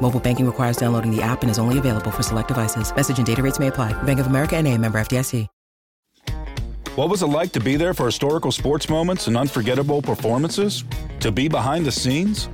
Mobile 0.00 0.20
banking 0.20 0.46
requires 0.46 0.76
downloading 0.76 1.10
the 1.10 1.22
app 1.22 1.42
and 1.42 1.50
is 1.50 1.58
only 1.58 1.80
available 1.80 2.12
for 2.12 2.22
select 2.22 2.48
devices. 2.48 2.94
Message 2.94 3.18
and 3.18 3.26
data 3.26 3.42
rates 3.42 3.58
may 3.58 3.66
apply. 3.66 4.00
Bank 4.04 4.20
of 4.20 4.28
America 4.28 4.56
and 4.56 4.68
a 4.68 4.78
member 4.78 5.00
FDIC. 5.00 5.48
What 6.96 7.10
was 7.10 7.20
it 7.20 7.26
like 7.26 7.52
to 7.52 7.60
be 7.60 7.76
there 7.76 7.92
for 7.92 8.06
historical 8.06 8.50
sports 8.50 8.88
moments 8.88 9.26
and 9.26 9.36
unforgettable 9.36 10.00
performances? 10.00 10.82
To 11.20 11.30
be 11.30 11.46
behind 11.46 11.84
the 11.84 11.92
scenes? 11.92 12.48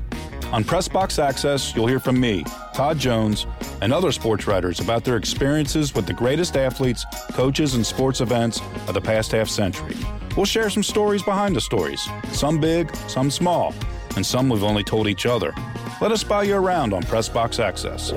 On 0.50 0.64
Pressbox 0.64 1.22
Access, 1.22 1.76
you'll 1.76 1.86
hear 1.86 2.00
from 2.00 2.18
me, 2.18 2.44
Todd 2.74 2.98
Jones, 2.98 3.46
and 3.80 3.92
other 3.92 4.10
sports 4.10 4.48
writers 4.48 4.80
about 4.80 5.04
their 5.04 5.16
experiences 5.16 5.94
with 5.94 6.06
the 6.06 6.12
greatest 6.12 6.56
athletes, 6.56 7.06
coaches, 7.30 7.76
and 7.76 7.86
sports 7.86 8.20
events 8.20 8.60
of 8.88 8.94
the 8.94 9.00
past 9.00 9.30
half 9.30 9.48
century. 9.48 9.94
We'll 10.36 10.44
share 10.44 10.70
some 10.70 10.82
stories 10.82 11.22
behind 11.22 11.54
the 11.54 11.60
stories, 11.60 12.04
some 12.32 12.60
big, 12.60 12.94
some 13.06 13.30
small, 13.30 13.72
and 14.16 14.24
some 14.24 14.48
we've 14.48 14.64
only 14.64 14.84
told 14.84 15.06
each 15.06 15.26
other. 15.26 15.54
Let 16.00 16.12
us 16.12 16.24
buy 16.24 16.44
you 16.44 16.56
around 16.56 16.92
on 16.92 17.02
Pressbox 17.02 17.62
Access. 17.62 18.12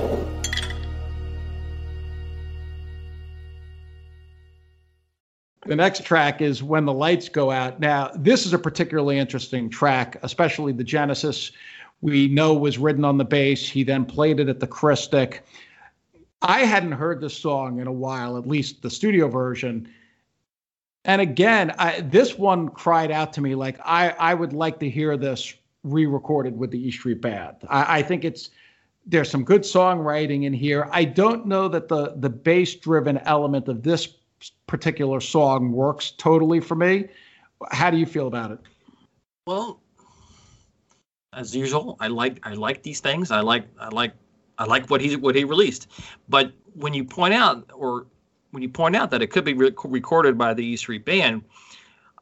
The 5.65 5.75
next 5.75 6.03
track 6.03 6.41
is 6.41 6.61
When 6.61 6.85
the 6.85 6.93
Lights 6.93 7.27
Go 7.27 7.49
Out. 7.49 7.79
Now, 7.79 8.11
this 8.15 8.45
is 8.45 8.53
a 8.53 8.59
particularly 8.59 9.17
interesting 9.17 9.67
track, 9.67 10.17
especially 10.21 10.73
the 10.73 10.83
Genesis 10.83 11.51
we 12.01 12.27
know 12.27 12.53
was 12.53 12.77
written 12.77 13.03
on 13.03 13.17
the 13.17 13.25
bass. 13.25 13.67
He 13.67 13.83
then 13.83 14.05
played 14.05 14.39
it 14.39 14.47
at 14.47 14.59
the 14.59 14.67
Christic. 14.67 15.43
I 16.41 16.59
hadn't 16.59 16.91
heard 16.91 17.19
this 17.19 17.35
song 17.35 17.79
in 17.79 17.87
a 17.87 17.91
while, 17.91 18.37
at 18.37 18.47
least 18.47 18.83
the 18.83 18.91
studio 18.91 19.27
version. 19.27 19.89
And 21.03 21.19
again, 21.19 21.73
I, 21.79 22.01
this 22.01 22.37
one 22.37 22.69
cried 22.69 23.09
out 23.09 23.33
to 23.33 23.41
me 23.41 23.55
like 23.55 23.79
I, 23.83 24.09
I 24.11 24.35
would 24.35 24.53
like 24.53 24.79
to 24.81 24.89
hear 24.89 25.17
this 25.17 25.55
re-recorded 25.85 26.57
with 26.57 26.71
the 26.71 26.87
E 26.87 26.91
Street 26.91 27.21
Band. 27.21 27.55
I, 27.69 27.99
I 27.99 28.01
think 28.01 28.25
it's 28.25 28.49
there's 29.05 29.29
some 29.29 29.43
good 29.43 29.61
songwriting 29.61 30.43
in 30.45 30.53
here. 30.53 30.89
I 30.91 31.05
don't 31.05 31.45
know 31.45 31.67
that 31.69 31.87
the 31.87 32.15
the 32.17 32.29
bass-driven 32.29 33.19
element 33.19 33.67
of 33.67 33.83
this 33.83 34.09
particular 34.67 35.21
song 35.21 35.71
works 35.71 36.11
totally 36.17 36.59
for 36.59 36.75
me. 36.75 37.07
How 37.71 37.89
do 37.89 37.97
you 37.97 38.05
feel 38.05 38.27
about 38.27 38.51
it? 38.51 38.59
Well, 39.47 39.79
as 41.33 41.55
usual, 41.55 41.97
I 41.99 42.07
like 42.07 42.39
I 42.43 42.53
like 42.53 42.81
these 42.81 42.99
things. 42.99 43.31
I 43.31 43.41
like 43.41 43.65
I 43.79 43.89
like 43.89 44.13
I 44.57 44.65
like 44.65 44.89
what 44.89 45.01
he 45.01 45.15
what 45.15 45.35
he 45.35 45.43
released. 45.43 45.87
But 46.27 46.51
when 46.73 46.93
you 46.93 47.03
point 47.03 47.33
out 47.33 47.69
or 47.73 48.07
when 48.51 48.63
you 48.63 48.69
point 48.69 48.95
out 48.95 49.11
that 49.11 49.21
it 49.21 49.27
could 49.27 49.45
be 49.45 49.53
re- 49.53 49.75
recorded 49.83 50.37
by 50.37 50.53
the 50.53 50.65
E 50.65 50.75
Street 50.77 51.05
Band, 51.05 51.43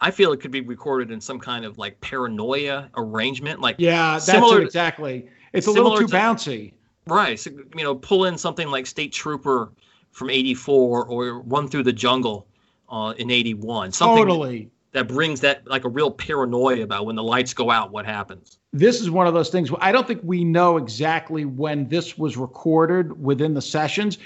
I 0.03 0.11
feel 0.11 0.33
it 0.33 0.41
could 0.41 0.51
be 0.51 0.59
recorded 0.59 1.11
in 1.11 1.21
some 1.21 1.39
kind 1.39 1.63
of 1.63 1.77
like 1.77 1.99
paranoia 2.01 2.89
arrangement, 2.97 3.61
like 3.61 3.77
yeah, 3.79 4.15
that's 4.15 4.25
similar 4.25 4.61
it, 4.61 4.65
exactly. 4.65 5.29
It's 5.53 5.67
a 5.67 5.71
little 5.71 5.97
too 5.97 6.07
to, 6.07 6.13
bouncy, 6.13 6.73
right? 7.07 7.39
So, 7.39 7.51
you 7.51 7.83
know, 7.83 7.95
pull 7.95 8.25
in 8.25 8.37
something 8.37 8.67
like 8.67 8.85
State 8.85 9.13
Trooper 9.13 9.71
from 10.11 10.29
'84 10.29 11.05
or 11.05 11.39
Run 11.43 11.69
Through 11.69 11.83
the 11.83 11.93
Jungle 11.93 12.45
uh, 12.89 13.13
in 13.17 13.31
'81. 13.31 13.93
Something 13.93 14.25
totally 14.25 14.69
that 14.91 15.07
brings 15.07 15.39
that 15.39 15.65
like 15.69 15.85
a 15.85 15.89
real 15.89 16.11
paranoia 16.11 16.81
about 16.81 17.05
when 17.05 17.15
the 17.15 17.23
lights 17.23 17.53
go 17.53 17.71
out, 17.71 17.93
what 17.93 18.05
happens. 18.05 18.57
This 18.73 18.99
is 18.99 19.09
one 19.09 19.25
of 19.25 19.33
those 19.33 19.49
things. 19.51 19.71
I 19.79 19.93
don't 19.93 20.05
think 20.05 20.19
we 20.25 20.43
know 20.43 20.75
exactly 20.75 21.45
when 21.45 21.87
this 21.87 22.17
was 22.17 22.35
recorded 22.35 23.23
within 23.23 23.53
the 23.53 23.61
sessions, 23.61 24.17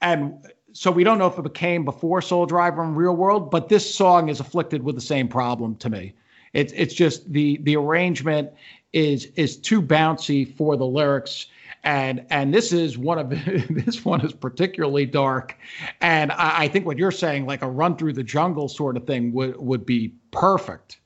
and 0.00 0.34
so 0.72 0.90
we 0.90 1.04
don't 1.04 1.18
know 1.18 1.26
if 1.26 1.38
it 1.38 1.42
became 1.42 1.84
before 1.84 2.22
Soul 2.22 2.46
Driver 2.46 2.82
and 2.82 2.96
Real 2.96 3.14
World. 3.14 3.50
But 3.50 3.68
this 3.68 3.94
song 3.94 4.28
is 4.28 4.40
afflicted 4.40 4.82
with 4.82 4.94
the 4.94 5.00
same 5.00 5.28
problem 5.28 5.76
to 5.76 5.90
me. 5.90 6.14
It's 6.52 6.72
it's 6.74 6.94
just 6.94 7.32
the 7.32 7.58
the 7.62 7.76
arrangement 7.76 8.50
is 8.92 9.26
is 9.36 9.56
too 9.56 9.80
bouncy 9.80 10.54
for 10.56 10.76
the 10.76 10.86
lyrics 10.86 11.46
and 11.84 12.24
and 12.30 12.52
this 12.54 12.72
is 12.72 12.98
one 12.98 13.18
of 13.18 13.30
this 13.70 14.04
one 14.04 14.20
is 14.20 14.32
particularly 14.32 15.06
dark 15.06 15.56
and 16.00 16.30
I, 16.32 16.64
I, 16.64 16.68
think 16.68 16.86
what 16.86 16.98
you're 16.98 17.10
saying 17.10 17.46
like 17.46 17.62
a 17.62 17.70
run 17.70 17.96
through 17.96 18.12
the 18.12 18.22
jungle 18.22 18.68
sort 18.68 18.96
of 18.96 19.06
thing 19.06 19.32
would 19.32 19.56
would 19.56 19.86
be 19.86 20.14
perfect 20.30 21.00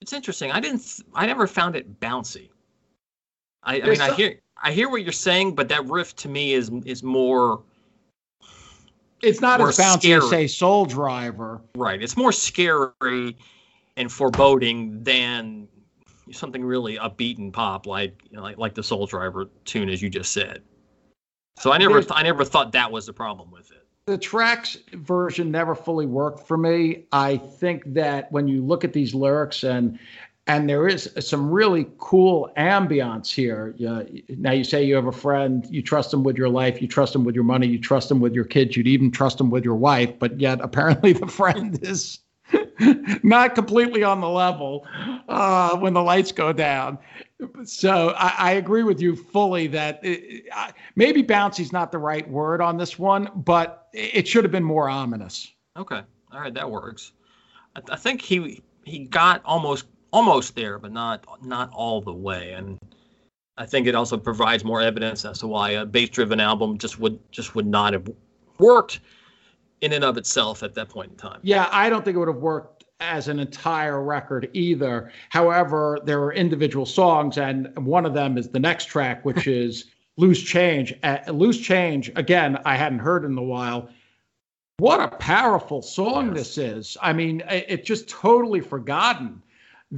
it's 0.00 0.12
interesting 0.12 0.50
i 0.50 0.60
didn't 0.60 1.00
i 1.14 1.24
never 1.24 1.46
found 1.46 1.76
it 1.76 2.00
bouncy 2.00 2.50
i, 3.62 3.80
I 3.80 3.86
mean 3.86 3.96
some, 3.96 4.10
i 4.10 4.14
hear 4.14 4.40
i 4.62 4.72
hear 4.72 4.88
what 4.90 5.02
you're 5.02 5.12
saying 5.12 5.54
but 5.54 5.68
that 5.68 5.86
riff 5.86 6.14
to 6.16 6.28
me 6.28 6.52
is 6.52 6.70
is 6.84 7.02
more 7.02 7.62
it's 9.22 9.40
not 9.40 9.60
as 9.60 9.76
bouncy 9.76 10.00
scary. 10.00 10.18
as 10.18 10.30
say 10.30 10.46
soul 10.46 10.84
driver 10.84 11.60
right 11.76 12.02
it's 12.02 12.16
more 12.16 12.32
scary 12.32 13.36
and 13.96 14.10
foreboding 14.10 15.02
than 15.02 15.68
something 16.30 16.64
really 16.64 16.96
upbeat 16.96 17.38
and 17.38 17.52
pop 17.52 17.86
like 17.86 18.22
you 18.30 18.36
know, 18.36 18.42
like 18.42 18.58
like 18.58 18.74
the 18.74 18.82
Soul 18.82 19.06
Driver 19.06 19.48
tune 19.64 19.88
as 19.88 20.00
you 20.02 20.08
just 20.08 20.32
said. 20.32 20.62
So 21.58 21.72
I 21.72 21.78
never 21.78 22.00
th- 22.00 22.12
I 22.12 22.22
never 22.22 22.44
thought 22.44 22.72
that 22.72 22.90
was 22.90 23.06
the 23.06 23.12
problem 23.12 23.50
with 23.50 23.70
it. 23.70 23.86
The 24.06 24.18
tracks 24.18 24.76
version 24.94 25.50
never 25.50 25.74
fully 25.74 26.06
worked 26.06 26.46
for 26.48 26.56
me. 26.56 27.04
I 27.12 27.36
think 27.36 27.82
that 27.94 28.32
when 28.32 28.48
you 28.48 28.64
look 28.64 28.82
at 28.82 28.92
these 28.92 29.14
lyrics 29.14 29.62
and 29.62 29.98
and 30.46 30.68
there 30.68 30.88
is 30.88 31.08
some 31.20 31.50
really 31.50 31.86
cool 31.98 32.50
ambiance 32.56 33.32
here. 33.32 33.74
now 34.28 34.50
you 34.50 34.64
say 34.64 34.84
you 34.84 34.94
have 34.96 35.06
a 35.06 35.12
friend, 35.12 35.66
you 35.70 35.82
trust 35.82 36.12
him 36.12 36.24
with 36.24 36.36
your 36.36 36.48
life, 36.48 36.82
you 36.82 36.88
trust 36.88 37.14
him 37.14 37.24
with 37.24 37.34
your 37.34 37.44
money, 37.44 37.66
you 37.66 37.78
trust 37.78 38.10
him 38.10 38.20
with 38.20 38.34
your 38.34 38.44
kids, 38.44 38.76
you'd 38.76 38.88
even 38.88 39.10
trust 39.10 39.40
him 39.40 39.50
with 39.50 39.64
your 39.64 39.76
wife, 39.76 40.18
but 40.18 40.40
yet 40.40 40.60
apparently 40.60 41.12
the 41.12 41.26
friend 41.28 41.78
is 41.82 42.18
not 43.22 43.54
completely 43.54 44.02
on 44.02 44.20
the 44.20 44.28
level 44.28 44.84
uh, 45.28 45.76
when 45.76 45.94
the 45.94 46.02
lights 46.02 46.32
go 46.32 46.52
down. 46.52 46.98
So 47.64 48.10
I, 48.16 48.34
I 48.38 48.50
agree 48.52 48.82
with 48.82 49.00
you 49.00 49.14
fully 49.14 49.68
that 49.68 50.00
it, 50.02 50.44
maybe 50.96 51.22
bouncy 51.22 51.60
is 51.60 51.72
not 51.72 51.92
the 51.92 51.98
right 51.98 52.28
word 52.28 52.60
on 52.60 52.76
this 52.76 52.98
one, 52.98 53.30
but 53.34 53.88
it 53.92 54.26
should 54.26 54.44
have 54.44 54.52
been 54.52 54.64
more 54.64 54.88
ominous. 54.88 55.52
Okay, 55.76 56.02
all 56.32 56.40
right, 56.40 56.54
that 56.54 56.68
works. 56.68 57.12
I, 57.76 57.82
I 57.90 57.96
think 57.96 58.20
he 58.20 58.62
he 58.84 59.04
got 59.04 59.40
almost 59.44 59.86
almost 60.12 60.54
there, 60.54 60.78
but 60.78 60.92
not 60.92 61.24
not 61.44 61.70
all 61.72 62.00
the 62.00 62.12
way, 62.12 62.52
and 62.52 62.78
I 63.56 63.66
think 63.66 63.86
it 63.86 63.94
also 63.94 64.16
provides 64.16 64.64
more 64.64 64.80
evidence 64.80 65.24
as 65.24 65.40
to 65.40 65.46
why 65.46 65.70
a 65.70 65.84
bass-driven 65.84 66.40
album 66.40 66.78
just 66.78 66.98
would 66.98 67.18
just 67.30 67.54
would 67.54 67.66
not 67.66 67.92
have 67.92 68.08
worked 68.58 69.00
in 69.80 69.92
and 69.92 70.04
of 70.04 70.16
itself 70.16 70.62
at 70.62 70.74
that 70.74 70.88
point 70.88 71.10
in 71.10 71.16
time. 71.16 71.40
Yeah, 71.42 71.68
I 71.70 71.90
don't 71.90 72.04
think 72.04 72.14
it 72.14 72.18
would 72.18 72.28
have 72.28 72.36
worked 72.36 72.84
as 73.00 73.28
an 73.28 73.40
entire 73.40 74.02
record 74.02 74.48
either. 74.52 75.12
However, 75.28 75.98
there 76.04 76.22
are 76.22 76.32
individual 76.32 76.86
songs, 76.86 77.36
and 77.36 77.76
one 77.84 78.06
of 78.06 78.14
them 78.14 78.38
is 78.38 78.48
the 78.48 78.60
next 78.60 78.86
track, 78.86 79.24
which 79.24 79.46
is 79.48 79.86
Loose 80.16 80.42
Change. 80.42 80.94
Uh, 81.02 81.18
Loose 81.28 81.58
Change, 81.58 82.12
again, 82.16 82.58
I 82.64 82.76
hadn't 82.76 83.00
heard 83.00 83.24
in 83.24 83.36
a 83.36 83.42
while. 83.42 83.88
What 84.78 85.00
a 85.00 85.08
powerful 85.16 85.82
song 85.82 86.28
yes. 86.28 86.36
this 86.36 86.58
is. 86.58 86.96
I 87.02 87.12
mean, 87.12 87.42
it, 87.50 87.66
it 87.68 87.84
just 87.84 88.08
totally 88.08 88.60
forgotten. 88.60 89.42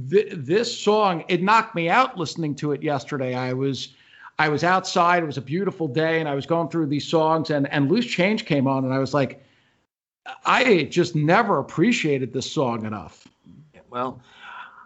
Th- 0.09 0.31
this 0.31 0.77
song, 0.77 1.23
it 1.27 1.41
knocked 1.41 1.75
me 1.75 1.89
out 1.89 2.17
listening 2.17 2.55
to 2.55 2.73
it 2.73 2.83
yesterday. 2.83 3.33
I 3.33 3.53
was 3.53 3.95
I 4.37 4.49
was 4.49 4.63
outside, 4.63 5.23
it 5.23 5.25
was 5.25 5.37
a 5.37 5.41
beautiful 5.41 5.87
day, 5.87 6.19
and 6.19 6.27
I 6.27 6.35
was 6.35 6.45
going 6.45 6.67
through 6.67 6.87
these 6.87 7.07
songs 7.07 7.49
and, 7.49 7.71
and 7.71 7.89
Loose 7.89 8.05
Change 8.05 8.45
came 8.45 8.67
on, 8.67 8.83
and 8.83 8.93
I 8.93 8.99
was 8.99 9.13
like, 9.13 9.41
I 10.45 10.83
just 10.91 11.15
never 11.15 11.59
appreciated 11.59 12.33
this 12.33 12.51
song 12.51 12.85
enough. 12.85 13.27
Well, 13.89 14.21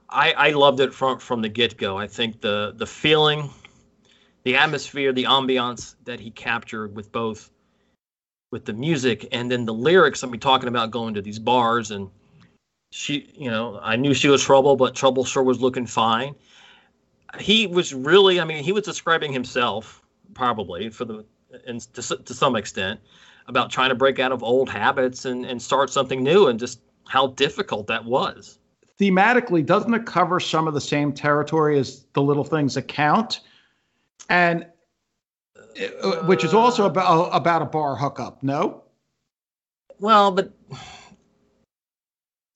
I, 0.09 0.33
I 0.33 0.49
loved 0.51 0.79
it 0.79 0.93
from 0.93 1.19
from 1.19 1.41
the 1.41 1.49
get 1.49 1.77
go. 1.77 1.97
I 1.97 2.07
think 2.07 2.41
the 2.41 2.73
the 2.77 2.85
feeling, 2.85 3.49
the 4.43 4.55
atmosphere, 4.55 5.13
the 5.13 5.23
ambiance 5.23 5.95
that 6.05 6.19
he 6.19 6.31
captured 6.31 6.95
with 6.95 7.11
both 7.11 7.49
with 8.51 8.65
the 8.65 8.73
music 8.73 9.27
and 9.31 9.49
then 9.49 9.65
the 9.65 9.73
lyrics. 9.73 10.23
I 10.23 10.27
mean, 10.27 10.39
talking 10.39 10.67
about 10.69 10.91
going 10.91 11.13
to 11.15 11.21
these 11.21 11.39
bars 11.39 11.91
and 11.91 12.09
she, 12.91 13.31
you 13.35 13.49
know, 13.49 13.79
I 13.81 13.95
knew 13.95 14.13
she 14.13 14.27
was 14.27 14.43
trouble, 14.43 14.75
but 14.75 14.95
trouble 14.95 15.23
sure 15.23 15.43
was 15.43 15.61
looking 15.61 15.85
fine. 15.85 16.35
He 17.39 17.67
was 17.67 17.93
really, 17.93 18.39
I 18.39 18.45
mean, 18.45 18.63
he 18.63 18.71
was 18.71 18.83
describing 18.83 19.31
himself 19.31 20.01
probably 20.33 20.89
for 20.89 21.05
the, 21.05 21.25
and 21.67 21.81
to, 21.93 22.17
to 22.17 22.33
some 22.33 22.55
extent, 22.55 22.99
about 23.47 23.71
trying 23.71 23.89
to 23.89 23.95
break 23.95 24.19
out 24.19 24.31
of 24.31 24.43
old 24.43 24.69
habits 24.69 25.25
and, 25.25 25.45
and 25.45 25.61
start 25.61 25.89
something 25.89 26.23
new 26.23 26.47
and 26.47 26.59
just 26.59 26.81
how 27.07 27.27
difficult 27.27 27.87
that 27.87 28.05
was 28.05 28.59
thematically, 28.99 29.65
doesn't 29.65 29.93
it 29.93 30.05
cover 30.05 30.39
some 30.39 30.67
of 30.67 30.73
the 30.73 30.81
same 30.81 31.13
territory 31.13 31.79
as 31.79 32.05
the 32.13 32.21
little 32.21 32.43
things 32.43 32.75
that 32.75 32.87
count? 32.87 33.41
And 34.29 34.65
uh, 36.03 36.17
which 36.25 36.43
is 36.43 36.53
also 36.53 36.85
about 36.85 37.29
about 37.33 37.61
a 37.61 37.65
bar 37.65 37.95
hookup. 37.95 38.43
No. 38.43 38.83
Well, 39.99 40.31
but 40.31 40.51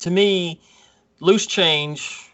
to 0.04 0.12
me, 0.12 0.62
loose 1.20 1.46
change. 1.46 2.32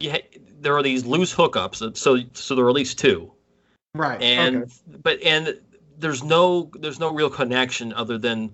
Yeah, 0.00 0.18
there 0.60 0.76
are 0.76 0.82
these 0.82 1.04
loose 1.04 1.34
hookups. 1.34 1.96
So 1.96 2.18
so 2.32 2.54
there 2.54 2.64
are 2.64 2.68
at 2.68 2.74
least 2.74 2.98
two. 2.98 3.32
Right. 3.94 4.20
And 4.22 4.62
okay. 4.62 4.72
but 5.02 5.22
and 5.22 5.60
there's 5.98 6.22
no 6.22 6.70
there's 6.78 6.98
no 6.98 7.12
real 7.12 7.30
connection 7.30 7.92
other 7.92 8.18
than 8.18 8.52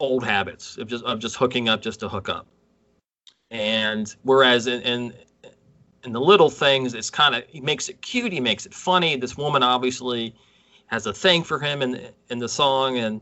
old 0.00 0.24
habits 0.24 0.78
of 0.78 0.88
just 0.88 1.04
of 1.04 1.18
just 1.18 1.36
hooking 1.36 1.68
up 1.68 1.82
just 1.82 2.00
to 2.00 2.08
hook 2.08 2.28
up. 2.28 2.46
And 3.50 4.14
whereas 4.22 4.66
in, 4.66 4.80
in 4.82 5.14
in 6.04 6.12
the 6.12 6.20
little 6.20 6.50
things, 6.50 6.94
it's 6.94 7.10
kind 7.10 7.34
of 7.34 7.44
he 7.48 7.60
makes 7.60 7.88
it 7.88 8.00
cute, 8.00 8.32
he 8.32 8.40
makes 8.40 8.64
it 8.64 8.74
funny. 8.74 9.16
This 9.16 9.36
woman 9.36 9.62
obviously 9.62 10.34
has 10.86 11.06
a 11.06 11.12
thing 11.12 11.44
for 11.44 11.58
him 11.58 11.82
in 11.82 12.08
in 12.30 12.38
the 12.38 12.48
song, 12.48 12.96
and 12.96 13.20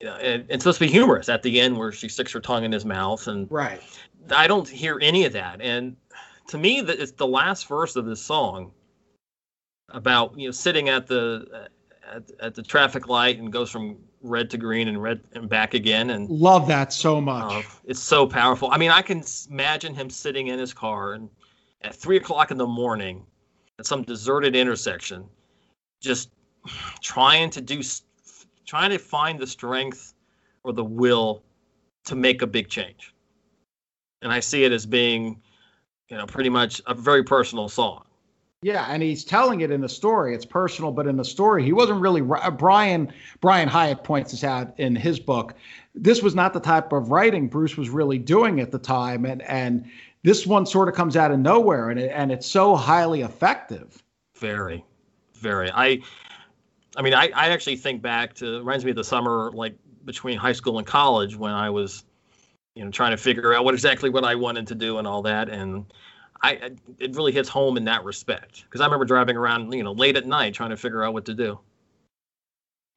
you 0.00 0.06
know, 0.06 0.14
and 0.16 0.44
it's 0.48 0.64
supposed 0.64 0.78
to 0.78 0.86
be 0.86 0.90
humorous 0.90 1.28
at 1.28 1.42
the 1.42 1.60
end 1.60 1.76
where 1.76 1.92
she 1.92 2.08
sticks 2.08 2.32
her 2.32 2.40
tongue 2.40 2.64
in 2.64 2.72
his 2.72 2.84
mouth, 2.84 3.26
and 3.26 3.50
right. 3.50 3.82
I 4.30 4.46
don't 4.46 4.68
hear 4.68 4.98
any 5.00 5.24
of 5.24 5.32
that, 5.32 5.60
and 5.60 5.96
to 6.48 6.58
me, 6.58 6.80
that 6.80 7.00
it's 7.00 7.12
the 7.12 7.26
last 7.26 7.68
verse 7.68 7.96
of 7.96 8.06
this 8.06 8.20
song 8.20 8.72
about 9.90 10.38
you 10.38 10.48
know 10.48 10.52
sitting 10.52 10.88
at 10.88 11.06
the 11.06 11.68
at, 12.10 12.22
at 12.40 12.54
the 12.54 12.62
traffic 12.62 13.08
light 13.08 13.38
and 13.38 13.52
goes 13.52 13.70
from 13.70 13.96
red 14.22 14.50
to 14.50 14.58
green 14.58 14.88
and 14.88 15.00
red 15.00 15.20
and 15.34 15.48
back 15.48 15.74
again 15.74 16.10
and 16.10 16.28
love 16.28 16.66
that 16.68 16.92
so 16.92 17.20
much. 17.20 17.64
Uh, 17.64 17.68
it's 17.84 18.00
so 18.00 18.26
powerful. 18.26 18.70
I 18.70 18.78
mean 18.78 18.90
i 18.90 19.02
can 19.02 19.22
imagine 19.50 19.94
him 19.94 20.10
sitting 20.10 20.48
in 20.48 20.58
his 20.58 20.74
car 20.74 21.14
and 21.14 21.28
at 21.82 21.94
three 21.94 22.16
o'clock 22.16 22.50
in 22.50 22.58
the 22.58 22.66
morning 22.66 23.24
at 23.78 23.86
some 23.86 24.02
deserted 24.02 24.56
intersection 24.56 25.24
just 26.00 26.30
trying 27.02 27.50
to 27.50 27.60
do 27.60 27.82
trying 28.68 28.90
to 28.90 28.98
find 28.98 29.38
the 29.38 29.46
strength 29.46 30.14
or 30.62 30.72
the 30.72 30.84
will 30.84 31.42
to 32.04 32.14
make 32.14 32.42
a 32.42 32.46
big 32.46 32.68
change 32.68 33.14
and 34.22 34.30
i 34.30 34.38
see 34.38 34.64
it 34.64 34.72
as 34.72 34.84
being 34.84 35.40
you 36.08 36.16
know 36.16 36.26
pretty 36.26 36.50
much 36.50 36.80
a 36.86 36.94
very 36.94 37.24
personal 37.24 37.68
song 37.68 38.04
yeah, 38.60 38.86
and 38.88 39.04
he's 39.04 39.24
telling 39.24 39.60
it 39.60 39.70
in 39.70 39.80
the 39.80 39.88
story. 39.88 40.34
It's 40.34 40.44
personal, 40.44 40.90
but 40.90 41.06
in 41.06 41.16
the 41.16 41.24
story, 41.24 41.62
he 41.62 41.72
wasn't 41.72 42.00
really. 42.00 42.22
Uh, 42.22 42.50
Brian 42.50 43.12
Brian 43.40 43.68
Hiatt 43.68 44.02
points 44.02 44.32
this 44.32 44.42
out 44.42 44.74
in 44.78 44.96
his 44.96 45.20
book. 45.20 45.54
This 45.94 46.22
was 46.22 46.34
not 46.34 46.52
the 46.52 46.60
type 46.60 46.92
of 46.92 47.12
writing 47.12 47.46
Bruce 47.46 47.76
was 47.76 47.88
really 47.88 48.18
doing 48.18 48.58
at 48.58 48.72
the 48.72 48.78
time, 48.78 49.24
and 49.24 49.42
and 49.42 49.88
this 50.24 50.44
one 50.44 50.66
sort 50.66 50.88
of 50.88 50.96
comes 50.96 51.16
out 51.16 51.30
of 51.30 51.38
nowhere, 51.38 51.90
and 51.90 52.00
it, 52.00 52.10
and 52.12 52.32
it's 52.32 52.48
so 52.48 52.74
highly 52.74 53.22
effective. 53.22 54.02
Very, 54.36 54.84
very. 55.34 55.70
I, 55.70 56.00
I 56.98 57.02
mean, 57.02 57.14
I 57.14 57.30
I 57.34 57.48
actually 57.50 57.76
think 57.76 58.02
back 58.02 58.34
to 58.34 58.58
reminds 58.58 58.84
me 58.84 58.90
of 58.90 58.96
the 58.96 59.04
summer 59.04 59.52
like 59.54 59.76
between 60.04 60.36
high 60.36 60.52
school 60.52 60.78
and 60.78 60.86
college 60.86 61.36
when 61.36 61.52
I 61.52 61.70
was, 61.70 62.04
you 62.74 62.84
know, 62.84 62.90
trying 62.90 63.12
to 63.12 63.16
figure 63.16 63.54
out 63.54 63.64
what 63.64 63.72
exactly 63.72 64.10
what 64.10 64.24
I 64.24 64.34
wanted 64.34 64.66
to 64.66 64.74
do 64.74 64.98
and 64.98 65.06
all 65.06 65.22
that, 65.22 65.48
and 65.48 65.86
I 66.42 66.72
it 66.98 67.14
really 67.14 67.30
hits 67.30 67.48
home 67.48 67.76
in 67.76 67.84
that 67.84 68.02
respect 68.02 68.64
because 68.64 68.80
I 68.80 68.84
remember 68.84 69.04
driving 69.04 69.36
around, 69.36 69.72
you 69.72 69.84
know, 69.84 69.92
late 69.92 70.16
at 70.16 70.26
night 70.26 70.54
trying 70.54 70.70
to 70.70 70.76
figure 70.76 71.04
out 71.04 71.14
what 71.14 71.24
to 71.26 71.34
do. 71.34 71.60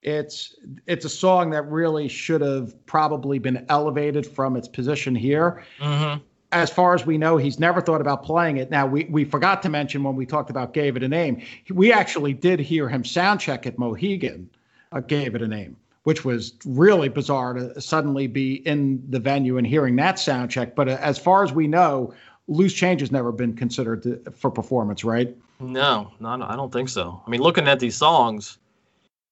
It's 0.02 0.56
it's 0.88 1.06
a 1.06 1.10
song 1.10 1.52
that 1.52 1.70
really 1.70 2.08
should 2.08 2.42
have 2.42 2.84
probably 2.88 3.38
been 3.38 3.68
elevated 3.70 4.26
from 4.26 4.56
its 4.56 4.68
position 4.68 5.14
here. 5.14 5.64
Mm-hmm. 5.80 6.24
As 6.52 6.70
far 6.70 6.94
as 6.94 7.06
we 7.06 7.18
know, 7.18 7.38
he's 7.38 7.60
never 7.60 7.80
thought 7.80 8.02
about 8.02 8.24
playing 8.24 8.58
it. 8.58 8.70
Now 8.70 8.86
we 8.86 9.06
we 9.06 9.24
forgot 9.24 9.62
to 9.64 9.70
mention 9.70 10.04
when 10.04 10.16
we 10.16 10.26
talked 10.26 10.50
about 10.50 10.74
gave 10.74 10.98
it 10.98 11.04
a 11.04 11.08
name, 11.08 11.42
we 11.70 11.94
actually 11.94 12.34
did 12.34 12.60
hear 12.60 12.90
him 12.90 13.06
sound 13.06 13.40
check 13.40 13.66
at 13.66 13.78
Mohegan, 13.78 14.50
uh, 14.92 15.00
gave 15.00 15.36
it 15.36 15.42
a 15.42 15.48
name 15.48 15.78
which 16.04 16.26
was 16.26 16.54
really 16.66 17.10
bizarre 17.10 17.54
to 17.54 17.80
suddenly 17.80 18.28
be 18.28 18.56
in 18.68 19.04
the 19.10 19.20
venue 19.20 19.58
and 19.58 19.68
hearing 19.68 19.96
that 19.96 20.18
sound 20.18 20.50
check. 20.50 20.76
But 20.76 20.90
uh, 20.90 20.98
as 21.00 21.20
far 21.20 21.44
as 21.44 21.54
we 21.54 21.68
know, 21.68 22.14
loose 22.48 22.74
change 22.74 23.02
has 23.02 23.12
never 23.12 23.32
been 23.32 23.56
considered 23.56 24.04
to, 24.04 24.32
for 24.32 24.50
performance, 24.50 25.04
right? 25.04 25.36
No, 25.60 26.12
no, 26.20 26.30
I 26.30 26.56
don't 26.56 26.74
think 26.74 26.90
so. 26.90 27.22
I 27.26 27.30
mean, 27.30 27.42
looking 27.42 27.68
at 27.68 27.80
these 27.80 27.96
songs, 27.96 28.58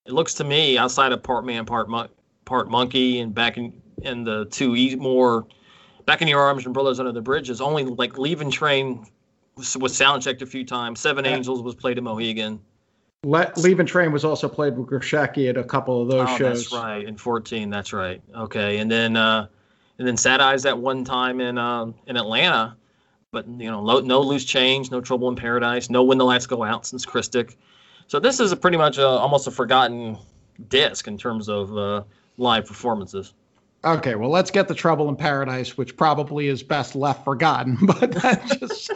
it 0.06 0.14
looks 0.14 0.36
to 0.36 0.44
me 0.44 0.78
outside 0.78 1.12
of 1.12 1.24
part 1.24 1.44
man, 1.46 1.66
part 1.66 1.90
mon- 1.90 2.10
part 2.46 2.70
monkey, 2.70 3.20
and 3.20 3.34
back 3.34 3.58
in 3.58 3.74
in 4.04 4.24
the 4.24 4.46
two 4.46 4.76
e- 4.76 4.96
more 4.96 5.46
back 6.10 6.24
in 6.24 6.28
your 6.28 6.42
arms 6.42 6.66
and 6.66 6.74
brothers 6.74 7.00
under 7.00 7.12
the 7.12 7.22
bridges, 7.22 7.62
only 7.62 7.86
like 7.86 8.18
leaving 8.18 8.50
train 8.50 9.06
was, 9.56 9.78
was 9.78 9.96
sound 9.96 10.24
checked 10.24 10.42
a 10.42 10.46
few 10.46 10.66
times. 10.66 11.00
Seven 11.00 11.24
yeah. 11.24 11.36
Angels 11.36 11.62
was 11.62 11.76
played 11.76 11.98
at 11.98 12.04
Mohegan. 12.04 12.60
Let, 13.24 13.58
Leaving 13.58 13.86
Train 13.86 14.14
was 14.14 14.24
also 14.24 14.48
played 14.48 14.78
with 14.78 14.88
Grushecky 14.88 15.50
at 15.50 15.58
a 15.58 15.64
couple 15.64 16.02
of 16.02 16.08
those 16.08 16.28
oh, 16.30 16.38
shows. 16.38 16.70
That's 16.70 16.74
right, 16.74 17.06
in 17.06 17.18
14. 17.18 17.70
That's 17.70 17.92
right. 17.92 18.22
Okay, 18.34 18.78
and 18.78 18.90
then 18.90 19.18
uh, 19.18 19.48
and 19.98 20.08
then 20.08 20.16
Sad 20.16 20.40
Eyes 20.40 20.64
that 20.64 20.78
one 20.78 21.04
time 21.04 21.42
in 21.42 21.58
uh, 21.58 21.92
in 22.08 22.16
Atlanta 22.16 22.78
but 23.32 23.48
you 23.48 23.70
know, 23.70 23.84
no, 23.84 24.00
no 24.00 24.22
loose 24.22 24.46
change, 24.46 24.92
no 24.92 25.02
trouble 25.02 25.30
in 25.30 25.36
paradise, 25.36 25.90
no 25.90 26.04
when 26.04 26.18
the 26.18 26.26
lights 26.26 26.48
go 26.48 26.64
out 26.64 26.86
since 26.86 27.06
Christic. 27.06 27.58
So 28.08 28.20
this 28.20 28.40
is 28.40 28.52
a 28.52 28.56
pretty 28.56 28.78
much 28.78 28.98
a, 28.98 29.08
almost 29.08 29.48
a 29.48 29.52
forgotten 29.52 30.18
disc 30.68 31.08
in 31.08 31.18
terms 31.18 31.48
of 31.48 31.78
uh, 31.78 32.04
live 32.38 32.66
performances. 32.66 33.34
Okay, 33.86 34.16
well, 34.16 34.30
let's 34.30 34.52
get 34.52 34.68
the 34.68 34.76
Trouble 34.76 35.08
in 35.08 35.16
Paradise, 35.16 35.78
which 35.78 35.96
probably 35.96 36.48
is 36.48 36.62
best 36.62 36.96
left 36.96 37.24
forgotten, 37.24 37.78
but 37.82 38.12
that's 38.12 38.58
just 38.58 38.92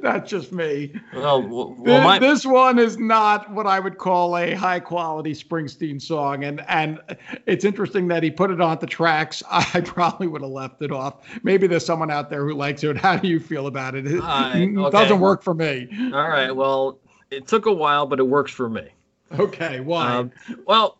that's 0.00 0.30
just 0.30 0.52
me. 0.52 0.94
Well, 1.12 1.42
well 1.42 1.74
this, 1.82 2.04
my... 2.04 2.18
this, 2.20 2.46
one 2.46 2.78
is 2.78 2.96
not 2.96 3.50
what 3.50 3.66
I 3.66 3.80
would 3.80 3.98
call 3.98 4.36
a 4.38 4.54
high 4.54 4.78
quality 4.78 5.32
Springsteen 5.32 6.00
song, 6.00 6.44
and 6.44 6.64
and 6.68 7.00
it's 7.46 7.64
interesting 7.64 8.06
that 8.08 8.22
he 8.22 8.30
put 8.30 8.52
it 8.52 8.60
on 8.60 8.78
the 8.78 8.86
tracks. 8.86 9.42
I 9.50 9.80
probably 9.80 10.28
would 10.28 10.42
have 10.42 10.50
left 10.50 10.80
it 10.80 10.92
off. 10.92 11.16
Maybe 11.42 11.66
there's 11.66 11.84
someone 11.84 12.10
out 12.10 12.30
there 12.30 12.46
who 12.46 12.54
likes 12.54 12.84
it. 12.84 12.96
How 12.96 13.16
do 13.16 13.26
you 13.26 13.40
feel 13.40 13.66
about 13.66 13.96
it? 13.96 14.06
It, 14.06 14.20
okay. 14.22 14.90
doesn't 14.90 15.18
work 15.18 15.42
for 15.42 15.54
me. 15.54 15.88
All 16.14 16.28
right. 16.28 16.52
Well, 16.52 17.00
it 17.32 17.48
took 17.48 17.66
a 17.66 17.72
while, 17.72 18.06
but 18.06 18.20
it 18.20 18.28
works 18.28 18.52
for 18.52 18.68
me. 18.68 18.90
Okay. 19.32 19.80
Why? 19.80 20.14
Um, 20.14 20.30
well 20.66 20.98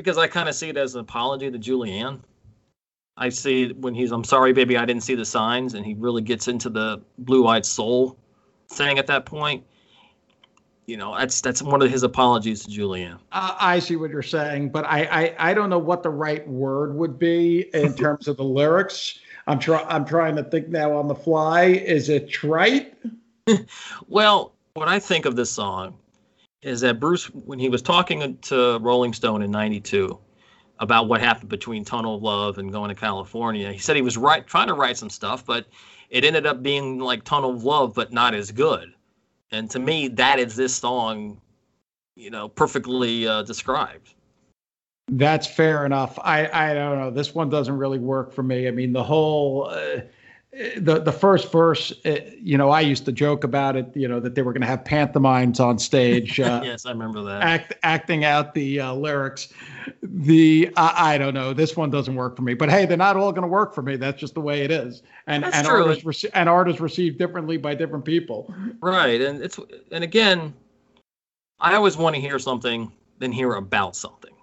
because 0.00 0.16
I 0.16 0.28
kind 0.28 0.48
of 0.48 0.54
see 0.54 0.70
it 0.70 0.78
as 0.78 0.94
an 0.94 1.02
apology 1.02 1.50
to 1.50 1.58
Julianne. 1.58 2.20
I 3.18 3.28
see 3.28 3.74
when 3.74 3.94
he's, 3.94 4.12
I'm 4.12 4.24
sorry, 4.24 4.54
baby, 4.54 4.78
I 4.78 4.86
didn't 4.86 5.02
see 5.02 5.14
the 5.14 5.26
signs, 5.26 5.74
and 5.74 5.84
he 5.84 5.92
really 5.92 6.22
gets 6.22 6.48
into 6.48 6.70
the 6.70 7.02
blue 7.18 7.46
eyed 7.46 7.66
soul 7.66 8.16
thing 8.70 8.98
at 8.98 9.06
that 9.08 9.26
point. 9.26 9.62
You 10.86 10.96
know, 10.96 11.14
that's 11.16 11.42
that's 11.42 11.60
one 11.60 11.82
of 11.82 11.90
his 11.90 12.02
apologies 12.02 12.64
to 12.64 12.70
Julianne. 12.70 13.18
Uh, 13.30 13.54
I 13.60 13.78
see 13.78 13.96
what 13.96 14.10
you're 14.10 14.22
saying, 14.22 14.70
but 14.70 14.86
I, 14.86 15.04
I 15.04 15.50
I 15.50 15.54
don't 15.54 15.68
know 15.68 15.78
what 15.78 16.02
the 16.02 16.10
right 16.10 16.48
word 16.48 16.94
would 16.94 17.18
be 17.18 17.68
in 17.74 17.94
terms 17.94 18.26
of 18.26 18.38
the 18.38 18.44
lyrics. 18.44 19.18
I'm 19.46 19.58
trying 19.58 19.86
I'm 19.86 20.06
trying 20.06 20.34
to 20.36 20.42
think 20.42 20.68
now 20.68 20.96
on 20.96 21.06
the 21.08 21.14
fly. 21.14 21.64
Is 21.64 22.08
it 22.08 22.30
trite? 22.30 22.94
well, 24.08 24.54
what 24.72 24.88
I 24.88 24.98
think 24.98 25.26
of 25.26 25.36
this 25.36 25.50
song 25.50 25.99
is 26.62 26.80
that 26.82 27.00
Bruce, 27.00 27.26
when 27.26 27.58
he 27.58 27.68
was 27.68 27.82
talking 27.82 28.38
to 28.42 28.78
Rolling 28.80 29.12
Stone 29.12 29.42
in 29.42 29.50
'92 29.50 30.18
about 30.78 31.08
what 31.08 31.20
happened 31.20 31.48
between 31.48 31.84
Tunnel 31.84 32.16
of 32.16 32.22
Love 32.22 32.58
and 32.58 32.72
going 32.72 32.88
to 32.88 32.94
California, 32.94 33.72
he 33.72 33.78
said 33.78 33.96
he 33.96 34.02
was 34.02 34.16
right, 34.16 34.46
trying 34.46 34.68
to 34.68 34.74
write 34.74 34.96
some 34.96 35.10
stuff, 35.10 35.44
but 35.44 35.66
it 36.10 36.24
ended 36.24 36.46
up 36.46 36.62
being 36.62 36.98
like 36.98 37.24
Tunnel 37.24 37.54
of 37.54 37.64
Love, 37.64 37.94
but 37.94 38.12
not 38.12 38.34
as 38.34 38.50
good. 38.50 38.92
And 39.52 39.70
to 39.70 39.78
me, 39.78 40.08
that 40.08 40.38
is 40.38 40.56
this 40.56 40.74
song 40.74 41.40
you 42.20 42.30
know, 42.30 42.48
perfectly 42.48 43.26
uh, 43.26 43.42
described. 43.42 44.14
That's 45.08 45.46
fair 45.46 45.86
enough. 45.86 46.18
I 46.22 46.48
I 46.52 46.74
don't 46.74 46.98
know. 46.98 47.10
This 47.10 47.34
one 47.34 47.48
doesn't 47.48 47.76
really 47.76 47.98
work 47.98 48.32
for 48.32 48.42
me. 48.42 48.68
I 48.68 48.70
mean, 48.70 48.92
the 48.92 49.02
whole. 49.02 49.68
Uh, 49.70 50.02
the 50.52 51.00
the 51.00 51.12
first 51.12 51.52
verse, 51.52 51.92
uh, 52.04 52.16
you 52.36 52.58
know, 52.58 52.70
I 52.70 52.80
used 52.80 53.04
to 53.04 53.12
joke 53.12 53.44
about 53.44 53.76
it, 53.76 53.96
you 53.96 54.08
know, 54.08 54.18
that 54.18 54.34
they 54.34 54.42
were 54.42 54.52
going 54.52 54.62
to 54.62 54.66
have 54.66 54.84
pantomimes 54.84 55.60
on 55.60 55.78
stage. 55.78 56.40
Uh, 56.40 56.60
yes, 56.64 56.86
I 56.86 56.90
remember 56.90 57.22
that. 57.22 57.42
Act, 57.42 57.74
acting 57.84 58.24
out 58.24 58.52
the 58.52 58.80
uh, 58.80 58.92
lyrics. 58.92 59.52
The 60.02 60.70
I, 60.76 61.14
I, 61.14 61.18
don't 61.18 61.34
know. 61.34 61.52
This 61.52 61.76
one 61.76 61.90
doesn't 61.90 62.16
work 62.16 62.34
for 62.34 62.42
me. 62.42 62.54
But 62.54 62.68
hey, 62.68 62.84
they're 62.84 62.96
not 62.96 63.16
all 63.16 63.30
going 63.30 63.42
to 63.42 63.48
work 63.48 63.74
for 63.74 63.82
me. 63.82 63.94
That's 63.94 64.18
just 64.18 64.34
the 64.34 64.40
way 64.40 64.62
it 64.62 64.72
is. 64.72 65.02
And 65.28 65.44
That's 65.44 65.56
and 65.56 65.66
true. 65.68 65.82
artists 65.82 66.04
rece- 66.04 66.30
and 66.34 66.48
artists 66.48 66.80
received 66.80 67.16
differently 67.18 67.56
by 67.56 67.76
different 67.76 68.04
people. 68.04 68.52
Right, 68.80 69.20
and 69.20 69.40
it's 69.40 69.60
and 69.92 70.02
again, 70.02 70.52
I 71.60 71.76
always 71.76 71.96
want 71.96 72.16
to 72.16 72.20
hear 72.20 72.40
something 72.40 72.90
than 73.20 73.30
hear 73.30 73.54
about 73.54 73.94
something. 73.94 74.34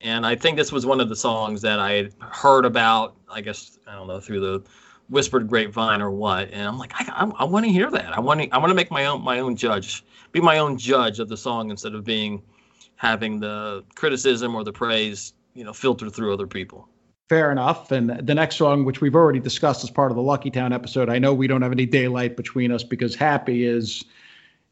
And 0.00 0.24
I 0.24 0.36
think 0.36 0.56
this 0.56 0.72
was 0.72 0.86
one 0.86 1.00
of 1.00 1.08
the 1.08 1.16
songs 1.16 1.60
that 1.62 1.80
I 1.80 1.92
had 1.92 2.14
heard 2.20 2.64
about. 2.64 3.16
I 3.30 3.42
guess 3.42 3.78
I 3.86 3.94
don't 3.94 4.06
know 4.06 4.20
through 4.20 4.40
the 4.40 4.62
whispered 5.08 5.48
grapevine 5.48 6.00
or 6.00 6.10
what. 6.10 6.50
And 6.52 6.66
I'm 6.66 6.78
like, 6.78 6.92
I, 6.94 7.04
I, 7.08 7.42
I 7.42 7.44
want 7.44 7.64
to 7.66 7.72
hear 7.72 7.90
that. 7.90 8.16
I 8.16 8.20
want 8.20 8.40
to 8.40 8.48
I 8.50 8.58
want 8.58 8.70
to 8.70 8.74
make 8.74 8.90
my 8.90 9.06
own 9.06 9.22
my 9.22 9.40
own 9.40 9.56
judge, 9.56 10.04
be 10.32 10.40
my 10.40 10.58
own 10.58 10.78
judge 10.78 11.18
of 11.18 11.28
the 11.28 11.36
song 11.36 11.70
instead 11.70 11.94
of 11.94 12.04
being 12.04 12.42
having 12.96 13.40
the 13.40 13.84
criticism 13.94 14.54
or 14.54 14.64
the 14.64 14.72
praise, 14.72 15.32
you 15.54 15.64
know, 15.64 15.72
filtered 15.72 16.14
through 16.14 16.34
other 16.34 16.46
people. 16.46 16.88
Fair 17.28 17.52
enough. 17.52 17.92
And 17.92 18.26
the 18.26 18.34
next 18.34 18.56
song, 18.56 18.84
which 18.84 19.00
we've 19.00 19.14
already 19.14 19.38
discussed 19.38 19.84
as 19.84 19.90
part 19.90 20.10
of 20.10 20.16
the 20.16 20.22
Lucky 20.22 20.50
Town 20.50 20.72
episode, 20.72 21.10
I 21.10 21.18
know 21.18 21.34
we 21.34 21.46
don't 21.46 21.60
have 21.60 21.72
any 21.72 21.84
daylight 21.84 22.36
between 22.36 22.72
us 22.72 22.82
because 22.82 23.14
Happy 23.14 23.64
is. 23.64 24.04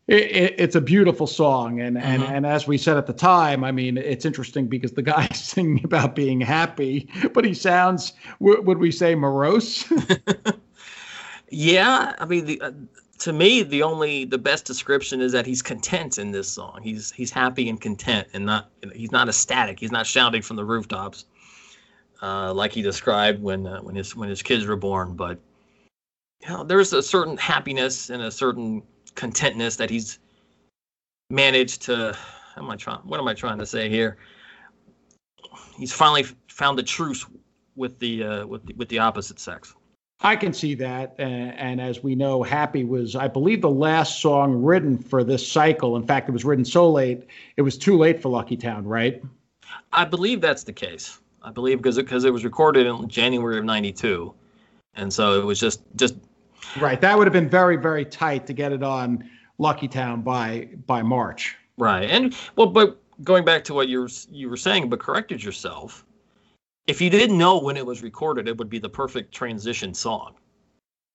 It, 0.09 0.23
it, 0.31 0.55
it's 0.59 0.77
a 0.77 0.81
beautiful 0.81 1.27
song, 1.27 1.81
and, 1.81 1.99
and 1.99 2.23
Mhm. 2.23 2.29
and 2.29 2.47
as 2.47 2.69
we 2.69 2.79
said 2.79 2.97
at 2.97 3.07
the 3.09 3.13
time, 3.13 3.65
I 3.65 3.73
mean, 3.73 3.99
it's 3.99 4.25
interesting 4.25 4.69
because 4.69 4.93
the 4.93 5.03
guy's 5.03 5.37
singing 5.45 5.85
about 5.85 6.15
being 6.15 6.41
happy, 6.41 7.09
but 7.35 7.45
he 7.45 7.55
sounds, 7.55 8.13
w- 8.41 8.63
would 8.63 8.79
we 8.79 8.93
say, 8.93 9.15
morose? 9.17 9.85
Yeah, 11.49 12.15
I 12.19 12.25
mean, 12.25 12.45
the, 12.47 12.61
uh, 12.61 12.73
to 13.21 13.33
me, 13.33 13.63
the 13.63 13.83
only 13.85 14.25
the 14.25 14.39
best 14.39 14.65
description 14.65 15.21
is 15.21 15.33
that 15.33 15.47
he's 15.47 15.63
content 15.63 16.19
in 16.19 16.33
this 16.33 16.49
song. 16.49 16.81
He's 16.83 17.13
he's 17.13 17.31
happy 17.31 17.69
and 17.69 17.81
content, 17.81 18.29
and 18.33 18.45
not 18.45 18.69
he's 18.95 19.13
not 19.13 19.29
ecstatic. 19.29 19.79
He's 19.79 19.93
not 19.93 20.07
shouting 20.07 20.43
from 20.43 20.57
the 20.57 20.65
rooftops, 20.65 21.25
uh, 22.21 22.53
like 22.53 22.73
he 22.73 22.83
described 22.83 23.41
when 23.41 23.67
uh, 23.67 23.79
when 23.81 23.95
his 23.95 24.15
when 24.17 24.29
his 24.29 24.43
kids 24.43 24.67
were 24.67 24.77
born. 24.77 25.15
But 25.15 25.39
you 26.43 26.49
know, 26.49 26.65
there's 26.65 26.93
a 26.93 27.03
certain 27.03 27.37
happiness 27.37 28.11
and 28.11 28.23
a 28.23 28.31
certain 28.31 28.83
contentness 29.17 29.77
that 29.77 29.91
he's 29.91 30.19
managed 31.31 31.83
to. 31.83 32.17
How 32.55 32.63
am 32.63 32.71
I 32.71 32.77
trying? 32.77 33.01
What 33.01 33.21
am 33.21 33.29
I 33.29 33.35
trying 33.35 33.59
to 33.59 33.67
say 33.67 33.89
here? 33.89 34.17
He's 35.77 35.93
finally 35.93 36.25
found 36.49 36.79
the 36.79 36.83
truce 36.83 37.27
with 37.75 37.99
the 37.99 38.23
uh, 38.23 38.47
with 38.47 38.65
the, 38.67 38.75
with 38.75 38.89
the 38.89 38.99
opposite 38.99 39.41
sex. 39.41 39.75
I 40.21 40.35
can 40.35 40.53
see 40.53 40.75
that. 40.77 41.15
And, 41.19 41.53
and 41.59 41.81
as 41.81 42.03
we 42.03 42.15
know, 42.15 42.43
Happy 42.43 42.85
was, 42.85 43.17
I 43.17 43.29
believe, 43.29 43.61
the 43.61 43.71
last 43.71 44.21
song 44.23 44.63
written 44.63 44.97
for 44.97 45.23
this 45.23 45.47
cycle. 45.47 45.97
In 45.97 46.07
fact, 46.07 46.29
it 46.29 46.33
was 46.33 46.45
written 46.45 46.65
so 46.65 46.91
late, 46.91 47.27
it 47.57 47.63
was 47.63 47.77
too 47.77 47.99
late 47.99 48.23
for 48.23 48.31
Lucky 48.31 48.57
Town, 48.57 48.87
right? 48.87 49.23
I 49.93 50.05
believe 50.05 50.41
that's 50.41 50.65
the 50.65 50.73
case. 50.73 51.21
I 51.43 51.51
believe 51.51 51.79
because 51.79 51.97
because 51.97 52.25
it, 52.25 52.33
was 52.33 52.45
recorded 52.45 52.87
in 52.87 53.09
January 53.09 53.59
of 53.59 53.65
'92, 53.65 54.35
and 54.95 55.13
so 55.13 55.39
it 55.41 55.45
was 55.45 55.61
just 55.61 55.81
just 55.95 56.17
Right. 56.75 57.01
That 57.01 57.17
would 57.17 57.27
have 57.27 57.33
been 57.33 57.49
very, 57.49 57.77
very 57.77 58.05
tight 58.05 58.47
to 58.47 58.53
get 58.53 58.73
it 58.73 58.83
on 58.83 59.29
Lucky 59.59 59.89
Town 59.89 60.23
by 60.23 60.69
by 60.87 61.03
March. 61.03 61.57
right. 61.79 62.09
And 62.11 62.35
well, 62.57 62.67
but 62.67 63.01
going 63.23 63.45
back 63.45 63.65
to 63.65 63.75
what 63.75 63.89
you 63.89 64.01
were 64.01 64.11
you 64.31 64.51
were 64.51 64.57
saying, 64.57 64.89
but 64.89 65.01
corrected 65.01 65.43
yourself. 65.43 66.05
If 66.87 67.01
you 67.01 67.11
didn't 67.11 67.37
know 67.37 67.59
when 67.59 67.77
it 67.77 67.85
was 67.85 68.03
recorded, 68.03 68.47
it 68.47 68.57
would 68.59 68.71
be 68.71 68.79
the 68.79 68.89
perfect 68.89 69.35
transition 69.35 69.93
song 69.93 70.35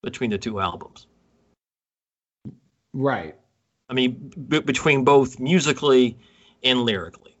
between 0.02 0.30
the 0.30 0.38
two 0.38 0.60
albums. 0.60 1.06
Right. 2.92 3.36
I 3.88 3.94
mean, 3.94 4.32
b- 4.48 4.60
between 4.60 5.04
both 5.04 5.38
musically 5.38 6.18
and 6.62 6.82
lyrically. 6.82 7.34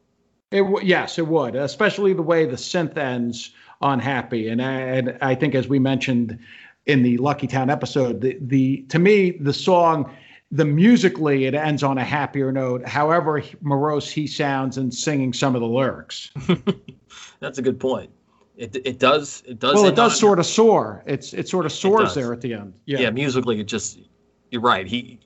It 0.50 0.60
w- 0.60 0.86
yes, 0.86 1.18
it 1.18 1.26
would, 1.26 1.56
especially 1.56 2.12
the 2.12 2.22
way 2.22 2.46
the 2.46 2.56
synth 2.56 2.96
ends 2.96 3.50
on 3.80 3.98
Happy, 3.98 4.48
and 4.48 4.62
I, 4.62 4.72
and 4.72 5.18
I 5.20 5.34
think 5.34 5.54
as 5.54 5.66
we 5.68 5.78
mentioned 5.78 6.38
in 6.86 7.02
the 7.02 7.16
Lucky 7.18 7.46
Town 7.46 7.70
episode, 7.70 8.20
the 8.20 8.38
the 8.40 8.82
to 8.88 8.98
me 8.98 9.32
the 9.32 9.52
song, 9.52 10.14
the 10.50 10.64
musically 10.64 11.46
it 11.46 11.54
ends 11.54 11.82
on 11.82 11.98
a 11.98 12.04
happier 12.04 12.52
note. 12.52 12.86
However 12.86 13.42
morose 13.60 14.10
he 14.10 14.26
sounds 14.26 14.78
in 14.78 14.90
singing 14.90 15.32
some 15.32 15.54
of 15.54 15.60
the 15.60 15.68
lyrics. 15.68 16.30
That's 17.40 17.58
a 17.58 17.62
good 17.62 17.78
point. 17.80 18.10
It 18.56 18.76
it 18.84 18.98
does 18.98 19.42
it 19.46 19.58
does. 19.58 19.74
well, 19.74 19.86
it 19.86 19.94
does 19.94 20.12
on- 20.12 20.18
sort 20.18 20.38
of 20.38 20.46
soar. 20.46 21.02
It's 21.06 21.32
it 21.32 21.48
sort 21.48 21.66
of 21.66 21.72
soars 21.72 22.14
there 22.14 22.32
at 22.32 22.40
the 22.40 22.54
end. 22.54 22.74
yeah. 22.84 23.00
Yeah. 23.00 23.10
musically 23.10 23.60
it 23.60 23.64
just 23.68 23.98
you're 24.50 24.60
right 24.60 24.86
he 24.86 25.18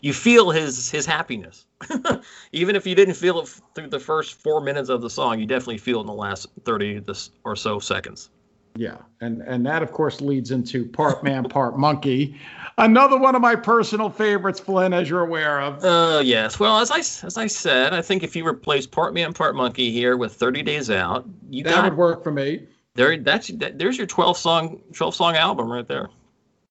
you 0.00 0.12
feel 0.14 0.50
his 0.50 0.90
his 0.90 1.04
happiness 1.04 1.66
even 2.52 2.74
if 2.76 2.86
you 2.86 2.94
didn't 2.94 3.14
feel 3.14 3.40
it 3.40 3.60
through 3.74 3.88
the 3.88 4.00
first 4.00 4.42
four 4.42 4.60
minutes 4.62 4.88
of 4.88 5.02
the 5.02 5.10
song 5.10 5.38
you 5.38 5.44
definitely 5.46 5.76
feel 5.78 5.98
it 5.98 6.02
in 6.02 6.06
the 6.06 6.12
last 6.14 6.46
30 6.64 7.00
this 7.00 7.30
or 7.44 7.54
so 7.54 7.78
seconds 7.78 8.30
Yeah, 8.76 8.96
and 9.20 9.42
and 9.42 9.66
that 9.66 9.82
of 9.82 9.92
course 9.92 10.20
leads 10.20 10.52
into 10.52 10.86
part 10.86 11.22
man, 11.24 11.44
part 11.44 11.76
monkey, 11.78 12.36
another 12.78 13.18
one 13.18 13.34
of 13.34 13.42
my 13.42 13.56
personal 13.56 14.08
favorites, 14.08 14.60
Flynn, 14.60 14.92
as 14.92 15.10
you're 15.10 15.22
aware 15.22 15.60
of. 15.60 15.84
uh 15.84 16.20
yes 16.24 16.58
well 16.60 16.78
as 16.78 16.90
I 16.90 16.98
as 16.98 17.36
i 17.36 17.46
said 17.46 17.92
i 17.92 18.00
think 18.00 18.22
if 18.22 18.36
you 18.36 18.46
replace 18.46 18.86
part 18.86 19.12
man 19.12 19.32
part 19.32 19.54
monkey 19.56 19.90
here 19.90 20.16
with 20.16 20.32
30 20.34 20.62
days 20.62 20.88
out 20.90 21.26
you 21.50 21.64
That 21.64 21.70
got 21.70 21.84
would 21.84 21.96
work 21.98 22.22
for 22.22 22.30
me. 22.30 22.66
there 22.94 23.18
that's 23.18 23.48
that, 23.48 23.78
there's 23.78 23.98
your 23.98 24.06
12 24.06 24.38
song 24.38 24.80
12 24.94 25.14
song 25.14 25.34
album 25.36 25.70
right 25.70 25.86
there 25.86 26.08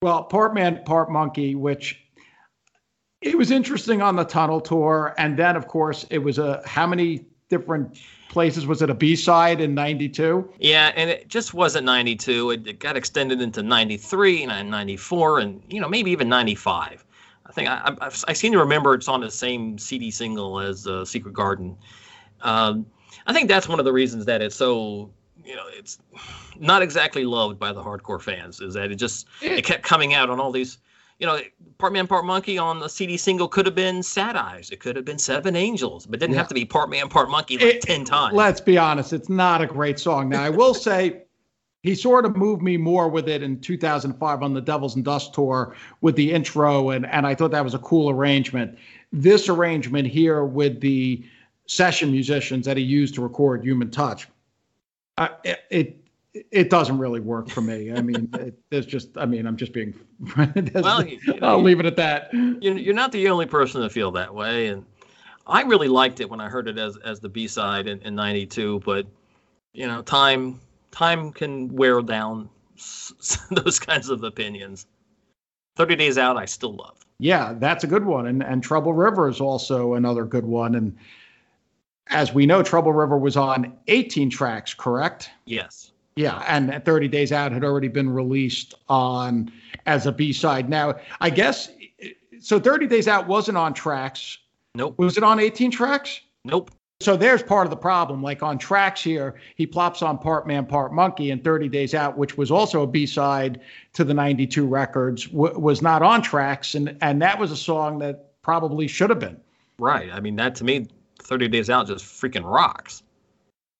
Well, 0.02 0.24
part 0.24 0.54
man, 0.54 0.82
part 0.86 1.12
monkey, 1.12 1.56
which 1.56 2.00
it 3.22 3.38
was 3.38 3.52
interesting 3.52 4.02
on 4.02 4.16
the 4.16 4.24
tunnel 4.24 4.62
tour, 4.62 5.14
and 5.18 5.38
then 5.38 5.58
of 5.58 5.68
course 5.68 6.06
it 6.10 6.20
was 6.20 6.38
a 6.40 6.62
how 6.66 6.88
many 6.88 7.26
different 7.50 8.00
places 8.30 8.68
was 8.68 8.82
it 8.82 8.90
a 8.90 8.94
B 8.94 9.16
side 9.16 9.60
in 9.60 9.74
'92? 9.74 10.54
Yeah, 10.60 10.92
and 10.96 11.10
it 11.10 11.28
just 11.28 11.54
wasn't 11.54 11.86
92. 11.86 12.52
It, 12.52 12.68
it 12.68 12.80
got 12.80 12.96
extended 12.96 13.42
into 13.42 13.62
93 13.62 14.44
and 14.44 14.70
94 14.70 15.40
and, 15.40 15.62
you 15.68 15.82
know, 15.82 15.90
maybe 15.90 16.12
even 16.12 16.30
95. 16.30 17.04
I 17.46 17.52
think 17.52 17.68
I, 17.68 17.96
I, 18.00 18.12
I 18.28 18.34
seem 18.34 18.54
to 18.54 18.60
remember 18.60 18.94
it's 18.94 19.08
on 19.08 19.22
the 19.22 19.32
same 19.32 19.78
CD 19.78 20.12
single 20.12 20.60
as 20.60 20.88
uh, 20.88 21.04
Secret 21.04 21.34
Garden. 21.34 21.76
Um, 22.42 22.86
I 23.26 23.34
think 23.34 23.50
that's 23.50 23.68
one 23.68 23.80
of 23.80 23.86
the 23.86 23.92
reasons 23.92 24.26
that 24.26 24.42
it's 24.42 24.56
so, 24.56 25.10
you 25.44 25.56
know, 25.56 25.66
it's 25.74 25.98
not 26.60 26.84
exactly 26.84 27.26
loved 27.26 27.58
by 27.58 27.74
the 27.74 27.84
hardcore 27.84 28.22
fans 28.22 28.62
is 28.62 28.76
that 28.76 28.92
it 28.92 28.96
just, 28.96 29.28
it 29.42 29.66
kept 29.66 29.82
coming 29.82 30.14
out 30.14 30.30
on 30.30 30.40
all 30.40 30.52
these, 30.52 30.78
you 31.20 31.28
know, 31.28 31.40
Part 31.78 31.94
Man, 31.94 32.08
Part 32.08 32.26
Monkey 32.26 32.58
on 32.58 32.80
the 32.80 32.88
CD 32.88 33.18
single 33.18 33.48
could 33.48 33.66
have 33.66 33.76
been 33.76 34.02
Sad 34.02 34.36
Eyes. 34.36 34.70
It 34.72 34.80
could 34.80 34.96
have 34.96 35.06
been 35.06 35.20
Seven 35.20 35.56
Angels, 35.56 36.06
but 36.06 36.16
it 36.16 36.20
didn't 36.20 36.34
Yeah. 36.34 36.40
have 36.40 36.48
to 36.48 36.54
be 36.54 36.66
Part 36.66 36.90
Man, 36.90 37.10
Part 37.10 37.30
Monkey 37.30 37.58
like 37.58 37.76
It- 37.76 37.82
10 37.82 38.06
times. 38.06 38.34
Let's 38.34 38.62
be 38.62 38.78
honest, 38.78 39.12
it's 39.14 39.30
not 39.30 39.62
a 39.62 39.68
great 39.68 40.00
song. 40.00 40.30
Now 40.30 40.44
I 40.44 40.50
will 40.50 40.74
say. 40.74 41.24
He 41.82 41.96
sort 41.96 42.26
of 42.26 42.36
moved 42.36 42.62
me 42.62 42.76
more 42.76 43.08
with 43.08 43.30
it 43.30 43.42
in 43.42 43.58
2005 43.62 44.44
on 44.44 44.54
the 44.54 44.60
Devils 44.60 44.98
and 44.98 45.06
Dust 45.06 45.34
tour 45.34 45.78
with 46.02 46.18
the 46.18 46.30
intro, 46.34 46.90
and, 46.90 47.06
and 47.06 47.26
I 47.26 47.34
thought 47.34 47.52
that 47.52 47.64
was 47.64 47.74
a 47.74 47.80
cool 47.80 48.10
arrangement. 48.10 48.78
This 49.14 49.48
arrangement 49.48 50.06
here 50.06 50.44
with 50.44 50.82
the 50.82 51.24
session 51.68 52.12
musicians 52.12 52.66
that 52.66 52.76
he 52.76 52.84
used 52.84 53.16
to 53.16 53.22
record 53.22 53.64
Human 53.64 53.90
Touch, 53.90 54.28
uh, 55.18 55.30
it, 55.46 55.60
it 55.70 55.98
it 56.52 56.70
doesn't 56.70 56.98
really 56.98 57.20
work 57.20 57.50
for 57.50 57.62
me. 57.62 57.92
I 57.92 58.02
mean, 58.02 58.30
it, 58.34 58.60
there's 58.70 58.86
just, 58.86 59.18
I 59.18 59.26
mean, 59.26 59.46
I'm 59.46 59.58
just 59.58 59.74
being. 59.74 59.94
Well, 60.74 61.06
you- 61.06 61.20
you 61.24 61.40
know, 61.40 61.48
I'll 61.48 61.62
leave 61.62 61.80
it 61.80 61.86
at 61.86 61.96
that. 61.98 62.30
you're, 62.34 62.78
you're 62.78 62.94
not 62.94 63.12
the 63.12 63.30
only 63.30 63.46
person 63.46 63.82
to 63.82 63.90
feel 63.90 64.12
that 64.12 64.34
way 64.34 64.68
and 64.68 64.86
i 65.48 65.62
really 65.64 65.88
liked 65.88 66.20
it 66.20 66.30
when 66.30 66.40
i 66.42 66.48
heard 66.48 66.68
it 66.68 66.78
as 66.78 66.96
as 66.98 67.20
the 67.20 67.30
b-side 67.30 67.88
in, 67.88 68.00
in 68.02 68.14
92 68.16 68.82
but 68.86 69.08
you 69.74 69.88
know 69.88 70.02
time 70.04 70.60
time 70.92 71.32
can 71.32 71.74
wear 71.76 72.02
down 72.02 72.50
s- 72.78 73.14
s- 73.20 73.38
those 73.52 73.80
kinds 73.80 74.10
of 74.10 74.24
opinions 74.24 74.86
30 75.78 75.96
days 75.96 76.18
out 76.20 76.38
i 76.38 76.46
still 76.46 76.76
love 76.76 76.98
Yeah, 77.20 77.54
that's 77.58 77.84
a 77.84 77.88
good 77.88 78.06
one. 78.06 78.28
And 78.28 78.44
and 78.44 78.62
Trouble 78.64 78.94
River 78.94 79.28
is 79.30 79.42
also 79.42 79.96
another 79.96 80.24
good 80.26 80.46
one. 80.46 80.76
And 80.76 80.96
as 82.08 82.34
we 82.34 82.46
know, 82.46 82.62
Trouble 82.64 82.94
River 82.94 83.18
was 83.18 83.36
on 83.38 83.74
18 83.88 84.30
tracks, 84.30 84.74
correct? 84.74 85.30
yes 85.46 85.89
Yeah, 86.20 86.44
and 86.50 86.84
30 86.84 87.08
Days 87.08 87.32
Out 87.32 87.54
had 87.54 87.64
already 87.64 87.88
been 87.88 88.10
released 88.10 88.74
on 88.90 89.50
as 89.86 90.06
a 90.06 90.12
B 90.12 90.34
side. 90.34 90.70
Now, 90.70 90.96
I 91.22 91.30
guess 91.30 91.70
so. 92.42 92.60
30 92.60 92.88
Days 92.88 93.08
Out 93.08 93.26
wasn't 93.26 93.58
on 93.58 93.74
tracks. 93.74 94.38
nope 94.76 94.96
Was 95.00 95.16
it 95.16 95.24
on 95.24 95.40
18 95.40 95.72
tracks? 95.72 96.20
nope 96.44 96.72
So 97.00 97.16
there's 97.16 97.42
part 97.42 97.66
of 97.66 97.70
the 97.70 97.78
problem. 97.78 98.22
Like 98.22 98.44
on 98.44 98.58
tracks 98.58 99.02
here, 99.02 99.36
he 99.56 99.66
plops 99.66 100.02
on 100.02 100.18
Part 100.18 100.46
Man, 100.46 100.66
Part 100.66 100.94
Monkey, 100.94 101.32
and 101.32 101.42
30 101.42 101.70
Days 101.70 101.94
Out, 101.94 102.18
which 102.18 102.38
was 102.38 102.52
also 102.52 102.84
a 102.84 102.88
B 102.88 103.06
side 103.06 103.62
to 103.94 104.04
the 104.04 104.14
92 104.14 104.68
records, 104.68 105.26
w- 105.28 105.58
was 105.58 105.82
not 105.82 106.02
on 106.02 106.22
tracks. 106.22 106.76
And, 106.76 106.98
and 107.00 107.22
that 107.22 107.40
was 107.40 107.50
a 107.54 107.58
song 107.58 108.00
that 108.00 108.42
probably 108.42 108.88
should 108.88 109.10
have 109.10 109.20
been. 109.20 109.40
right 109.80 110.10
i 110.12 110.20
mean 110.20 110.36
that 110.36 110.56
to 110.56 110.66
me 110.66 110.88
30 111.22 111.48
Days 111.48 111.70
Out 111.70 111.88
just 111.88 112.04
freaking 112.04 112.44
rocks. 112.44 113.04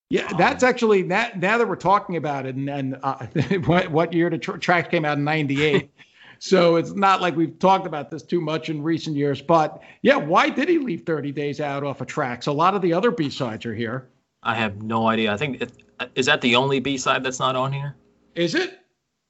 Yeah, 0.10 0.28
that's 0.38 0.64
actually 0.64 1.04
now, 1.04 1.30
now 1.36 1.58
that 1.60 1.68
we're 1.68 1.76
talking 1.76 2.16
about 2.16 2.48
it, 2.48 2.56
and, 2.56 2.68
and 2.70 3.00
uh, 3.04 3.26
what, 3.66 3.90
what 3.92 4.12
year 4.12 4.30
the 4.30 4.40
tr- 4.40 4.58
track 4.58 4.90
came 4.90 5.06
out 5.06 5.20
in 5.20 5.24
'98. 5.24 5.92
so 6.40 6.78
it's 6.78 6.94
not 6.94 7.22
like 7.22 7.36
we've 7.36 7.58
talked 7.60 7.86
about 7.86 8.10
this 8.10 8.24
too 8.24 8.42
much 8.42 8.70
in 8.70 8.82
recent 8.82 9.16
years. 9.16 9.40
But 9.40 9.82
yeah, 10.02 10.16
why 10.16 10.50
did 10.50 10.68
he 10.68 10.80
leave 10.80 11.04
30 11.06 11.32
Days 11.32 11.62
Out 11.62 11.84
off 11.84 12.02
of 12.02 12.08
tracks? 12.08 12.48
A 12.48 12.52
lot 12.52 12.74
of 12.74 12.82
the 12.82 12.92
other 12.92 13.12
B 13.12 13.30
sides 13.30 13.68
are 13.68 13.76
here. 13.76 14.10
I 14.42 14.56
have 14.56 14.82
no 14.82 15.08
idea. 15.08 15.32
I 15.32 15.38
think 15.38 15.62
it, 15.62 15.72
is 16.16 16.26
that 16.26 16.42
the 16.42 16.56
only 16.56 16.80
B 16.80 16.98
side 16.98 17.24
that's 17.24 17.40
not 17.40 17.56
on 17.56 17.72
here. 17.72 17.96
Is 18.34 18.56
it? 18.56 18.80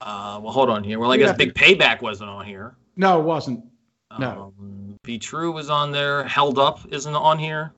Uh, 0.02 0.40
well, 0.42 0.54
hold 0.54 0.70
on 0.70 0.84
here. 0.84 0.98
Well, 0.98 1.12
I 1.12 1.18
guess 1.18 1.36
Big 1.36 1.54
Payback 1.54 2.02
wasn't 2.02 2.30
on 2.30 2.46
here. 2.46 2.78
No, 2.96 3.20
it 3.20 3.24
wasn't. 3.24 3.66
No. 4.18 4.54
Um, 4.60 4.98
Be 5.04 5.20
True 5.20 5.52
was 5.52 5.70
on 5.70 5.92
there. 5.92 6.24
Held 6.24 6.58
Up 6.58 6.80
isn't 6.92 7.14
on 7.14 7.38
here. 7.38 7.74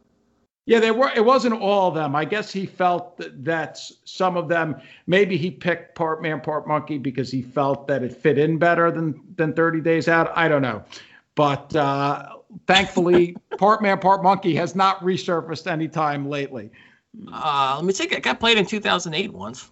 Yeah, 0.66 0.80
they 0.80 0.92
were. 0.92 1.12
It 1.16 1.26
wasn't 1.26 1.60
all 1.60 1.90
of 1.90 1.96
them. 1.96 2.16
I 2.16 2.24
guess 2.24 2.52
he 2.52 2.66
felt 2.66 3.18
that, 3.18 3.44
that 3.44 3.80
some 4.06 4.38
of 4.38 4.48
them. 4.48 4.76
Maybe 5.08 5.36
he 5.36 5.50
picked 5.50 5.96
Part 5.96 6.22
Man, 6.22 6.40
Part 6.40 6.68
Monkey 6.68 6.98
because 7.00 7.32
he 7.32 7.42
felt 7.42 7.88
that 7.88 8.04
it 8.04 8.16
fit 8.16 8.38
in 8.38 8.58
better 8.58 8.92
than 8.92 9.20
than 9.38 9.54
Thirty 9.54 9.82
Days 9.82 10.08
Out. 10.08 10.32
I 10.36 10.48
don't 10.48 10.62
know, 10.62 10.84
but 11.36 11.76
uh, 11.76 12.36
thankfully, 12.68 13.36
Part 13.58 13.82
Man, 13.82 13.98
Part 13.98 14.22
Monkey 14.22 14.56
has 14.56 14.76
not 14.76 15.00
resurfaced 15.02 15.66
any 15.66 15.88
time 15.88 16.30
lately. 16.30 16.70
Uh, 17.32 17.74
let 17.76 17.86
me 17.86 17.94
take 17.94 18.12
it. 18.12 18.24
Got 18.24 18.40
played 18.40 18.58
in 18.58 18.66
2008 18.66 19.34
once 19.34 19.72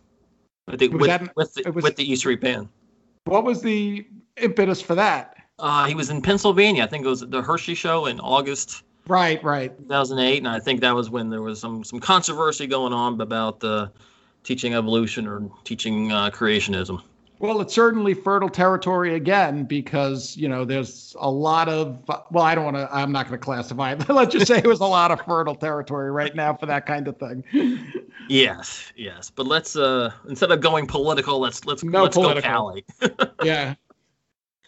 with 0.68 0.80
the, 0.80 0.88
with, 0.90 1.08
that, 1.08 1.36
with, 1.36 1.54
the, 1.54 1.72
was, 1.72 1.84
with 1.84 1.96
the 1.96 2.36
Band. 2.36 2.68
What 3.26 3.44
was 3.44 3.62
the 3.62 4.06
impetus 4.38 4.82
for 4.82 4.96
that? 4.96 5.36
Uh, 5.58 5.86
he 5.86 5.96
was 5.96 6.10
in 6.10 6.22
Pennsylvania. 6.22 6.84
I 6.84 6.88
think 6.88 7.06
it 7.06 7.10
was 7.10 7.22
the 7.22 7.42
Hershey 7.42 7.76
Show 7.76 8.06
in 8.08 8.20
August. 8.20 8.84
Right, 9.10 9.44
right. 9.44 9.76
2008, 9.76 10.38
and 10.38 10.48
I 10.48 10.60
think 10.60 10.82
that 10.82 10.94
was 10.94 11.10
when 11.10 11.32
there 11.32 11.42
was 11.42 11.60
some 11.60 11.84
some 11.84 12.00
controversy 12.00 12.68
going 12.68 12.94
on 12.94 13.20
about 13.20 13.64
uh, 13.64 13.88
teaching 14.44 14.76
evolution 14.76 15.28
or 15.28 15.50
teaching 15.64 16.12
uh, 16.12 16.30
creationism. 16.30 17.02
Well, 17.40 17.60
it's 17.62 17.74
certainly 17.74 18.14
fertile 18.14 18.50
territory 18.50 19.16
again 19.16 19.64
because 19.64 20.38
you 20.38 20.48
know 20.48 20.64
there's 20.64 21.16
a 21.20 21.32
lot 21.32 21.70
of 21.70 22.04
well, 22.30 22.44
I 22.44 22.54
don't 22.54 22.66
want 22.66 22.78
to. 22.78 22.88
I'm 22.94 23.12
not 23.12 23.28
going 23.28 23.40
to 23.40 23.44
classify 23.44 23.94
it. 23.94 24.08
Let's 24.10 24.32
just 24.32 24.46
say 24.46 24.60
it 24.60 24.68
was 24.68 24.80
a 24.80 24.86
lot 24.86 25.10
of 25.10 25.20
fertile 25.22 25.56
territory 25.56 26.12
right 26.12 26.36
now 26.36 26.54
for 26.54 26.68
that 26.68 26.86
kind 26.86 27.08
of 27.08 27.18
thing. 27.18 27.44
yes, 28.30 28.94
yes, 28.96 29.32
but 29.32 29.48
let's 29.48 29.76
uh 29.76 30.12
instead 30.28 30.52
of 30.52 30.62
going 30.62 30.86
political, 30.86 31.40
let's 31.40 31.66
let's 31.66 31.84
no 31.84 32.04
let's 32.04 32.16
political. 32.16 32.42
go 32.42 32.48
Cali. 32.48 32.86
yeah. 33.44 33.74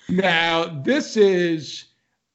Now 0.09 0.81
this 0.83 1.15
is 1.15 1.90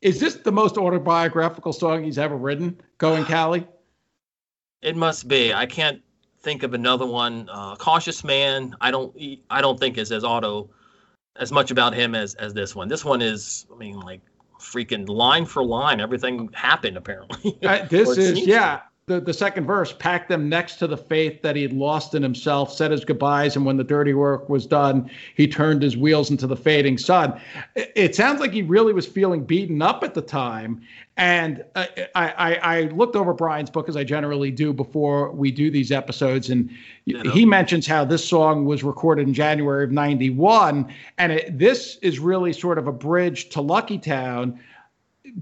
is 0.07 0.21
this 0.21 0.37
the 0.37 0.53
most 0.53 0.79
autobiographical 0.79 1.73
song 1.73 2.05
he's 2.05 2.17
ever 2.17 2.37
written? 2.37 2.81
Going 2.99 3.25
Cali. 3.33 3.67
It 4.81 4.97
must 4.97 5.27
be. 5.27 5.53
I 5.53 5.67
can't 5.67 6.01
think 6.41 6.63
of 6.63 6.75
another 6.75 7.07
one. 7.07 7.49
Uh, 7.51 7.75
Cautious 7.75 8.23
Man. 8.23 8.77
I 8.81 8.93
don't. 8.93 9.17
I 9.51 9.61
don't 9.61 9.81
think 9.81 9.99
is 9.99 10.13
as 10.13 10.23
auto 10.23 10.71
as 11.35 11.51
much 11.51 11.73
about 11.73 11.93
him 11.93 12.15
as 12.15 12.35
as 12.37 12.55
this 12.55 12.77
one. 12.77 12.87
This 12.87 13.05
one 13.05 13.21
is. 13.21 13.67
I 13.73 13.77
mean, 13.77 13.99
like 13.99 14.21
freaking 14.61 15.09
line 15.09 15.45
for 15.45 15.65
line, 15.65 16.01
everything 16.01 16.51
happened 16.53 16.97
apparently. 16.97 17.59
uh, 17.65 17.85
this 17.87 18.09
is 18.17 18.47
yeah 18.47 18.83
the, 19.07 19.21
the 19.21 19.33
second 19.33 19.67
verse 19.67 19.93
packed 19.93 20.29
them 20.29 20.49
next 20.49 20.77
to 20.77 20.89
the 20.89 20.97
faith 20.97 21.41
that 21.43 21.55
he 21.55 21.63
had 21.63 21.73
lost 21.73 22.17
in 22.17 22.25
himself, 22.25 22.73
said 22.73 22.91
his 22.91 23.05
goodbyes, 23.05 23.55
and 23.55 23.65
when 23.65 23.77
the 23.77 23.85
dirty 23.85 24.15
work 24.15 24.49
was 24.49 24.67
done, 24.67 25.09
he 25.37 25.47
turned 25.47 25.81
his 25.81 25.97
wheels 25.97 26.29
into 26.29 26.49
the 26.49 26.57
fading 26.57 26.99
sun. 26.99 27.41
It, 27.77 27.93
it 27.95 28.15
sounds 28.17 28.41
like 28.41 28.53
he 28.53 28.63
really 28.63 28.93
was 28.93 29.07
feeling 29.07 29.45
beaten 29.45 29.81
up 29.81 30.03
at 30.03 30.15
the 30.15 30.23
time. 30.23 30.83
And 31.17 31.65
I, 31.77 32.09
I, 32.17 32.55
I 32.57 32.81
looked 32.89 33.15
over 33.15 33.33
Brian's 33.33 33.71
book, 33.71 33.89
as 33.89 33.97
I 33.97 34.03
generally 34.03 34.51
do 34.51 34.73
before 34.73 35.31
we 35.31 35.53
do 35.53 35.71
these 35.71 35.93
episodes, 35.93 36.51
and 36.51 36.69
he 37.05 37.47
mentions 37.47 37.87
how 37.87 38.05
this 38.05 38.29
song 38.29 38.65
was 38.65 38.83
recorded 38.83 39.29
in 39.29 39.33
January 39.33 39.85
of 39.85 39.93
91. 39.93 40.93
And 41.19 41.31
it, 41.31 41.57
this 41.57 41.99
is 42.03 42.19
really 42.19 42.53
sort 42.53 42.77
of 42.77 42.89
a 42.89 42.93
bridge 42.93 43.51
to 43.51 43.61
Lucky 43.61 43.99
Town 43.99 44.59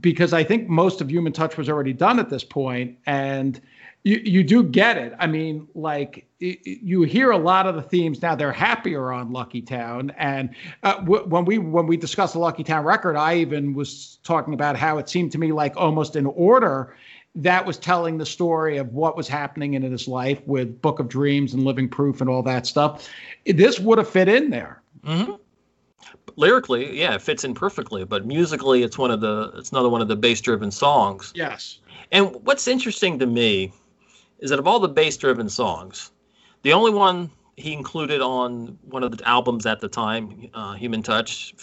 because 0.00 0.32
I 0.32 0.44
think 0.44 0.68
most 0.68 1.00
of 1.00 1.10
Human 1.10 1.32
Touch 1.32 1.56
was 1.56 1.68
already 1.68 1.92
done 1.92 2.18
at 2.18 2.30
this 2.30 2.44
point, 2.44 2.98
and 3.06 3.60
you 4.02 4.20
you 4.24 4.44
do 4.44 4.62
get 4.62 4.96
it. 4.96 5.14
I 5.18 5.26
mean, 5.26 5.68
like 5.74 6.26
you 6.38 7.02
hear 7.02 7.30
a 7.30 7.38
lot 7.38 7.66
of 7.66 7.74
the 7.74 7.82
themes 7.82 8.20
now. 8.20 8.34
They're 8.34 8.52
happier 8.52 9.12
on 9.12 9.32
Lucky 9.32 9.62
Town, 9.62 10.12
and 10.18 10.50
uh, 10.82 10.96
w- 10.98 11.24
when 11.24 11.44
we 11.44 11.58
when 11.58 11.86
we 11.86 11.96
discussed 11.96 12.34
the 12.34 12.38
Lucky 12.38 12.64
Town 12.64 12.84
record, 12.84 13.16
I 13.16 13.36
even 13.36 13.74
was 13.74 14.18
talking 14.24 14.54
about 14.54 14.76
how 14.76 14.98
it 14.98 15.08
seemed 15.08 15.32
to 15.32 15.38
me 15.38 15.52
like 15.52 15.76
almost 15.76 16.16
in 16.16 16.26
order 16.26 16.96
that 17.36 17.66
was 17.66 17.78
telling 17.78 18.18
the 18.18 18.26
story 18.26 18.76
of 18.76 18.92
what 18.92 19.16
was 19.16 19.26
happening 19.26 19.74
in 19.74 19.82
his 19.82 20.06
life 20.06 20.40
with 20.46 20.80
Book 20.80 21.00
of 21.00 21.08
Dreams 21.08 21.52
and 21.52 21.64
Living 21.64 21.88
Proof 21.88 22.20
and 22.20 22.30
all 22.30 22.42
that 22.44 22.64
stuff. 22.64 23.08
This 23.44 23.80
would 23.80 23.98
have 23.98 24.08
fit 24.08 24.28
in 24.28 24.50
there. 24.50 24.82
Mm-hmm 25.04 25.32
lyrically, 26.36 26.98
yeah, 26.98 27.14
it 27.14 27.22
fits 27.22 27.44
in 27.44 27.54
perfectly. 27.54 28.04
But 28.04 28.26
musically, 28.26 28.82
it's 28.82 28.98
one 28.98 29.10
of 29.10 29.20
the 29.20 29.52
it's 29.56 29.70
another 29.70 29.88
one 29.88 30.00
of 30.00 30.08
the 30.08 30.16
bass-driven 30.16 30.70
songs. 30.70 31.32
Yes. 31.34 31.78
And 32.12 32.34
what's 32.44 32.68
interesting 32.68 33.18
to 33.18 33.26
me 33.26 33.72
is 34.38 34.50
that 34.50 34.58
of 34.58 34.66
all 34.66 34.80
the 34.80 34.88
bass-driven 34.88 35.48
songs, 35.48 36.12
the 36.62 36.72
only 36.72 36.90
one 36.90 37.30
he 37.56 37.72
included 37.72 38.20
on 38.20 38.78
one 38.82 39.02
of 39.02 39.16
the 39.16 39.28
albums 39.28 39.64
at 39.64 39.80
the 39.80 39.88
time, 39.88 40.50
uh, 40.54 40.74
Human 40.74 41.02
Touch, 41.02 41.54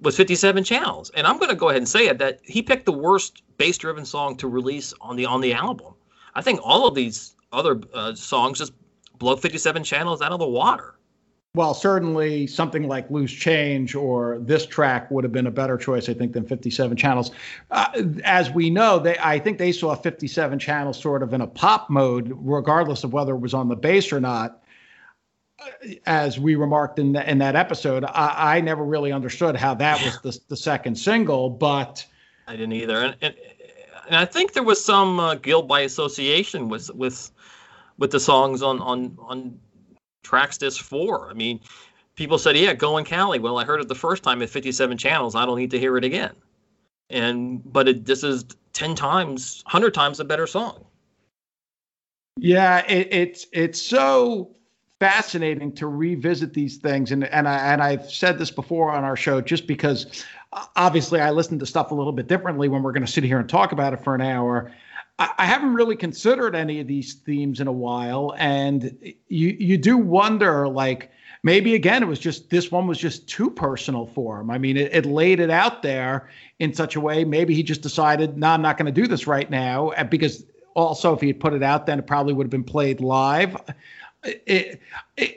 was 0.00 0.16
57 0.16 0.64
Channels. 0.64 1.10
And 1.10 1.26
I'm 1.26 1.36
going 1.38 1.50
to 1.50 1.56
go 1.56 1.68
ahead 1.68 1.78
and 1.78 1.88
say 1.88 2.06
it 2.06 2.18
that 2.18 2.40
he 2.44 2.62
picked 2.62 2.86
the 2.86 2.92
worst 2.92 3.42
bass-driven 3.58 4.04
song 4.04 4.36
to 4.36 4.48
release 4.48 4.94
on 5.00 5.16
the 5.16 5.26
on 5.26 5.40
the 5.40 5.52
album. 5.52 5.94
I 6.34 6.42
think 6.42 6.60
all 6.62 6.86
of 6.86 6.94
these 6.94 7.34
other 7.52 7.80
uh, 7.92 8.14
songs 8.14 8.58
just 8.58 8.72
blow 9.18 9.36
57 9.36 9.82
Channels 9.84 10.22
out 10.22 10.32
of 10.32 10.38
the 10.38 10.48
water 10.48 10.94
well, 11.54 11.74
certainly 11.74 12.46
something 12.46 12.86
like 12.86 13.10
Loose 13.10 13.32
Change 13.32 13.96
or 13.96 14.38
this 14.38 14.66
track 14.66 15.10
would 15.10 15.24
have 15.24 15.32
been 15.32 15.48
a 15.48 15.50
better 15.50 15.76
choice, 15.76 16.08
I 16.08 16.14
think, 16.14 16.32
than 16.32 16.46
57 16.46 16.96
channels. 16.96 17.32
Uh, 17.72 17.88
as 18.22 18.50
we 18.52 18.70
know, 18.70 19.00
they 19.00 19.16
I 19.18 19.40
think 19.40 19.58
they 19.58 19.72
saw 19.72 19.96
57 19.96 20.60
channels 20.60 21.00
sort 21.00 21.24
of 21.24 21.34
in 21.34 21.40
a 21.40 21.48
pop 21.48 21.90
mode, 21.90 22.32
regardless 22.36 23.02
of 23.02 23.12
whether 23.12 23.34
it 23.34 23.40
was 23.40 23.52
on 23.52 23.68
the 23.68 23.74
bass 23.74 24.12
or 24.12 24.20
not. 24.20 24.62
As 26.06 26.38
we 26.38 26.54
remarked 26.54 26.98
in 26.98 27.12
the, 27.12 27.28
in 27.28 27.38
that 27.38 27.56
episode, 27.56 28.04
I, 28.04 28.56
I, 28.56 28.60
never 28.62 28.82
really 28.82 29.12
understood 29.12 29.56
how 29.56 29.74
that 29.74 30.02
was 30.02 30.18
the, 30.22 30.40
the 30.48 30.56
second 30.56 30.94
single, 30.94 31.50
but 31.50 32.06
I 32.46 32.52
didn't 32.52 32.72
either. 32.72 32.96
And, 32.96 33.16
and, 33.20 33.34
and 34.06 34.16
I 34.16 34.24
think 34.24 34.54
there 34.54 34.62
was 34.62 34.82
some 34.82 35.20
uh, 35.20 35.34
guilt 35.34 35.68
by 35.68 35.80
association 35.80 36.70
with 36.70 36.94
with 36.94 37.30
with 37.98 38.10
the 38.10 38.20
songs 38.20 38.62
on 38.62 38.80
on 38.80 39.18
on 39.18 39.58
tracks 40.22 40.58
disc 40.58 40.82
four. 40.82 41.30
I 41.30 41.34
mean, 41.34 41.60
people 42.16 42.38
said, 42.38 42.56
"Yeah, 42.56 42.74
go 42.74 42.98
in 42.98 43.04
Cali." 43.04 43.38
Well, 43.38 43.58
I 43.58 43.64
heard 43.64 43.80
it 43.80 43.88
the 43.88 43.94
first 43.94 44.22
time 44.22 44.42
at 44.42 44.50
57 44.50 44.98
channels. 44.98 45.34
I 45.34 45.46
don't 45.46 45.58
need 45.58 45.70
to 45.72 45.78
hear 45.78 45.96
it 45.96 46.04
again. 46.04 46.34
And 47.08 47.60
but 47.72 47.88
it, 47.88 48.04
this 48.04 48.22
is 48.22 48.44
10 48.72 48.94
times, 48.94 49.62
100 49.66 49.92
times 49.94 50.20
a 50.20 50.24
better 50.24 50.46
song. 50.46 50.84
Yeah, 52.36 52.84
it, 52.86 53.08
it's 53.10 53.46
it's 53.52 53.80
so 53.80 54.54
fascinating 54.98 55.72
to 55.74 55.86
revisit 55.86 56.54
these 56.54 56.76
things, 56.76 57.10
and 57.10 57.24
and 57.24 57.48
I 57.48 57.72
and 57.72 57.82
I've 57.82 58.10
said 58.10 58.38
this 58.38 58.50
before 58.50 58.92
on 58.92 59.04
our 59.04 59.16
show, 59.16 59.40
just 59.40 59.66
because 59.66 60.24
obviously 60.76 61.20
I 61.20 61.30
listen 61.30 61.58
to 61.58 61.66
stuff 61.66 61.90
a 61.90 61.94
little 61.94 62.12
bit 62.12 62.28
differently 62.28 62.68
when 62.68 62.82
we're 62.82 62.92
going 62.92 63.04
to 63.04 63.12
sit 63.12 63.24
here 63.24 63.38
and 63.38 63.48
talk 63.48 63.72
about 63.72 63.92
it 63.92 64.02
for 64.02 64.14
an 64.14 64.20
hour. 64.20 64.72
I 65.20 65.44
haven't 65.44 65.74
really 65.74 65.96
considered 65.96 66.56
any 66.56 66.80
of 66.80 66.86
these 66.86 67.14
themes 67.14 67.60
in 67.60 67.66
a 67.66 67.72
while, 67.72 68.34
and 68.38 68.96
you 69.28 69.48
you 69.58 69.76
do 69.76 69.98
wonder 69.98 70.66
like 70.66 71.10
maybe 71.42 71.74
again 71.74 72.02
it 72.02 72.06
was 72.06 72.18
just 72.18 72.48
this 72.48 72.70
one 72.70 72.86
was 72.86 72.98
just 72.98 73.28
too 73.28 73.50
personal 73.50 74.06
for 74.06 74.40
him. 74.40 74.50
I 74.50 74.56
mean, 74.56 74.78
it, 74.78 74.94
it 74.94 75.04
laid 75.04 75.38
it 75.40 75.50
out 75.50 75.82
there 75.82 76.30
in 76.58 76.72
such 76.72 76.96
a 76.96 77.00
way. 77.00 77.24
Maybe 77.24 77.54
he 77.54 77.62
just 77.62 77.82
decided, 77.82 78.38
no, 78.38 78.48
I'm 78.48 78.62
not 78.62 78.78
going 78.78 78.92
to 78.92 79.00
do 79.00 79.06
this 79.06 79.26
right 79.26 79.50
now, 79.50 79.92
because 80.10 80.44
also 80.74 81.12
if 81.14 81.20
he 81.20 81.26
had 81.26 81.40
put 81.40 81.52
it 81.52 81.62
out, 81.62 81.84
then 81.84 81.98
it 81.98 82.06
probably 82.06 82.32
would 82.32 82.44
have 82.44 82.50
been 82.50 82.64
played 82.64 83.00
live. 83.00 83.56
It, 84.22 84.42
it, 84.46 84.80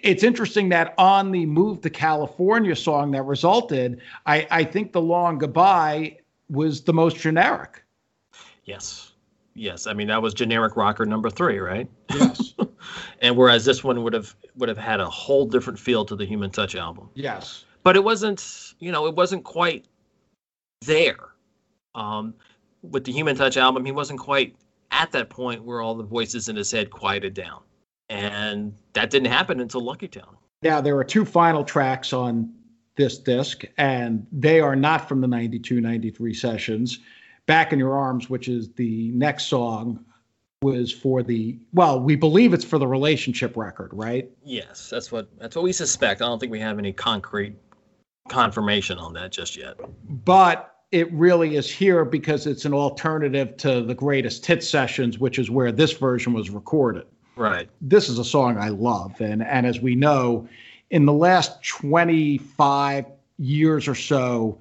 it's 0.04 0.24
interesting 0.24 0.70
that 0.70 0.94
on 0.98 1.32
the 1.32 1.46
move 1.46 1.82
to 1.82 1.90
California 1.90 2.76
song 2.76 3.12
that 3.12 3.24
resulted, 3.24 4.02
I, 4.26 4.48
I 4.52 4.64
think 4.66 4.92
the 4.92 5.02
long 5.02 5.38
goodbye 5.38 6.18
was 6.50 6.82
the 6.82 6.94
most 6.94 7.18
generic. 7.18 7.84
Yes. 8.66 9.12
Yes, 9.56 9.88
I 9.88 9.93
mean 9.93 10.08
that 10.08 10.22
was 10.22 10.34
generic 10.34 10.76
rocker 10.76 11.06
number 11.06 11.30
three, 11.30 11.60
right? 11.60 11.88
Yes. 12.10 12.54
and 13.22 13.38
whereas 13.38 13.66
this 13.66 13.84
one 13.84 14.04
would 14.04 14.14
have 14.14 14.36
would 14.56 14.70
have 14.70 14.78
had 14.78 14.99
a 14.99 15.10
whole 15.10 15.45
different 15.45 15.80
feel 15.80 16.06
to 16.06 16.16
the 16.16 16.26
Human 16.26 16.49
Touch 16.49 16.76
album. 16.76 17.10
Yes. 17.14 17.66
But 17.84 17.95
it 17.95 18.04
wasn't, 18.04 18.74
you 18.80 18.91
know, 18.91 19.06
it 19.08 19.16
wasn't 19.16 19.43
quite 19.43 19.86
there. 20.86 21.34
Um, 21.95 22.34
with 22.82 23.04
the 23.04 23.12
Human 23.12 23.36
Touch 23.36 23.58
album, 23.58 23.86
he 23.86 23.91
wasn't 23.91 24.20
quite 24.20 24.56
at 24.91 25.12
that 25.12 25.30
point 25.30 25.64
where 25.64 25.82
all 25.82 25.95
the 25.95 26.04
voices 26.04 26.49
in 26.49 26.56
his 26.56 26.72
head 26.72 26.89
quieted 26.89 27.34
down, 27.34 27.62
and 28.10 28.74
that 28.93 29.10
didn't 29.10 29.32
happen 29.32 29.60
until 29.60 29.82
Lucky 29.82 30.08
Town. 30.08 30.38
Now 30.62 30.82
there 30.82 30.97
are 30.97 31.04
two 31.04 31.26
final 31.26 31.64
tracks 31.64 32.14
on 32.14 32.54
this 32.95 33.18
disc, 33.18 33.64
and 33.78 34.26
they 34.32 34.60
are 34.60 34.76
not 34.76 35.08
from 35.08 35.22
the 35.22 35.28
92 35.28 35.82
93 35.82 36.34
sessions. 36.34 36.99
Back 37.46 37.74
in 37.74 37.80
Your 37.80 37.98
Arms, 37.98 38.30
which 38.30 38.48
is 38.48 38.72
the 38.74 39.12
next 39.12 39.46
song, 39.46 40.04
was 40.62 40.91
for 40.91 41.22
the 41.22 41.58
well, 41.74 42.00
we 42.00 42.16
believe 42.16 42.54
it's 42.54 42.64
for 42.64 42.80
the 42.80 42.88
relationship 42.88 43.58
record, 43.58 43.89
right? 43.94 44.32
Yes, 44.44 44.89
that's 44.89 45.12
what 45.12 45.28
that's 45.38 45.56
what 45.56 45.64
we 45.64 45.74
suspect. 45.74 46.22
I 46.22 46.26
don't 46.26 46.39
think 46.39 46.52
we 46.52 46.60
have 46.60 46.80
any 46.80 46.94
concrete 46.94 47.56
confirmation 48.30 48.98
on 48.98 49.14
that 49.14 49.32
just 49.32 49.58
yet. 49.58 49.78
But 50.24 50.74
it 50.91 51.12
really 51.12 51.56
is 51.56 51.70
here 51.70 52.06
because 52.06 52.48
it's 52.48 52.66
an 52.66 52.74
alternative 52.74 53.58
to 53.58 53.82
the 53.82 53.96
greatest 53.96 54.46
hit 54.46 54.64
sessions, 54.64 55.20
which 55.20 55.38
is 55.38 55.52
where 55.52 55.72
this 55.72 55.91
version 55.91 56.34
was 56.34 56.50
recorded. 56.50 57.06
Right. 57.36 57.68
This 57.82 58.10
is 58.10 58.20
a 58.20 58.26
song 58.26 58.58
I 58.58 58.70
love, 58.70 59.20
and 59.20 59.44
and 59.44 59.66
as 59.66 59.82
we 59.82 59.96
know, 59.96 60.48
in 60.91 61.06
the 61.06 61.14
last 61.14 61.64
25 61.64 63.06
years 63.38 63.88
or 63.88 63.96
so 63.96 64.60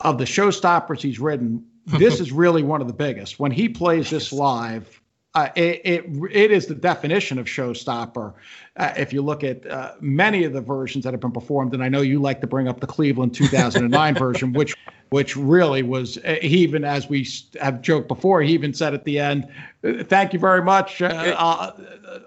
of 0.00 0.18
the 0.18 0.24
showstoppers 0.24 1.02
he's 1.02 1.18
written, 1.18 1.64
this 1.98 2.20
is 2.20 2.32
really 2.32 2.62
one 2.62 2.80
of 2.80 2.86
the 2.86 2.94
biggest. 2.94 3.38
When 3.38 3.50
he 3.52 3.68
plays 3.68 4.10
this 4.10 4.32
live, 4.32 5.01
uh, 5.34 5.48
it, 5.56 5.80
it, 5.84 6.04
it 6.30 6.50
is 6.50 6.66
the 6.66 6.74
definition 6.74 7.38
of 7.38 7.46
showstopper. 7.46 8.34
Uh, 8.76 8.92
if 8.96 9.12
you 9.12 9.22
look 9.22 9.42
at 9.42 9.66
uh, 9.66 9.94
many 10.00 10.44
of 10.44 10.52
the 10.52 10.60
versions 10.60 11.04
that 11.04 11.12
have 11.14 11.20
been 11.20 11.32
performed, 11.32 11.72
and 11.72 11.82
I 11.82 11.88
know 11.88 12.02
you 12.02 12.20
like 12.20 12.40
to 12.42 12.46
bring 12.46 12.68
up 12.68 12.80
the 12.80 12.86
Cleveland 12.86 13.34
2009 13.34 14.14
version, 14.18 14.52
which 14.52 14.74
which 15.08 15.36
really 15.36 15.82
was 15.82 16.16
uh, 16.18 16.36
he 16.40 16.58
even 16.58 16.84
as 16.84 17.08
we 17.08 17.26
have 17.60 17.82
joked 17.82 18.08
before, 18.08 18.42
he 18.42 18.52
even 18.52 18.72
said 18.74 18.94
at 18.94 19.04
the 19.04 19.18
end, 19.18 19.46
uh, 19.84 20.04
"Thank 20.04 20.32
you 20.32 20.38
very 20.38 20.62
much. 20.62 21.00
Uh, 21.00 21.34
I'll, 21.38 21.80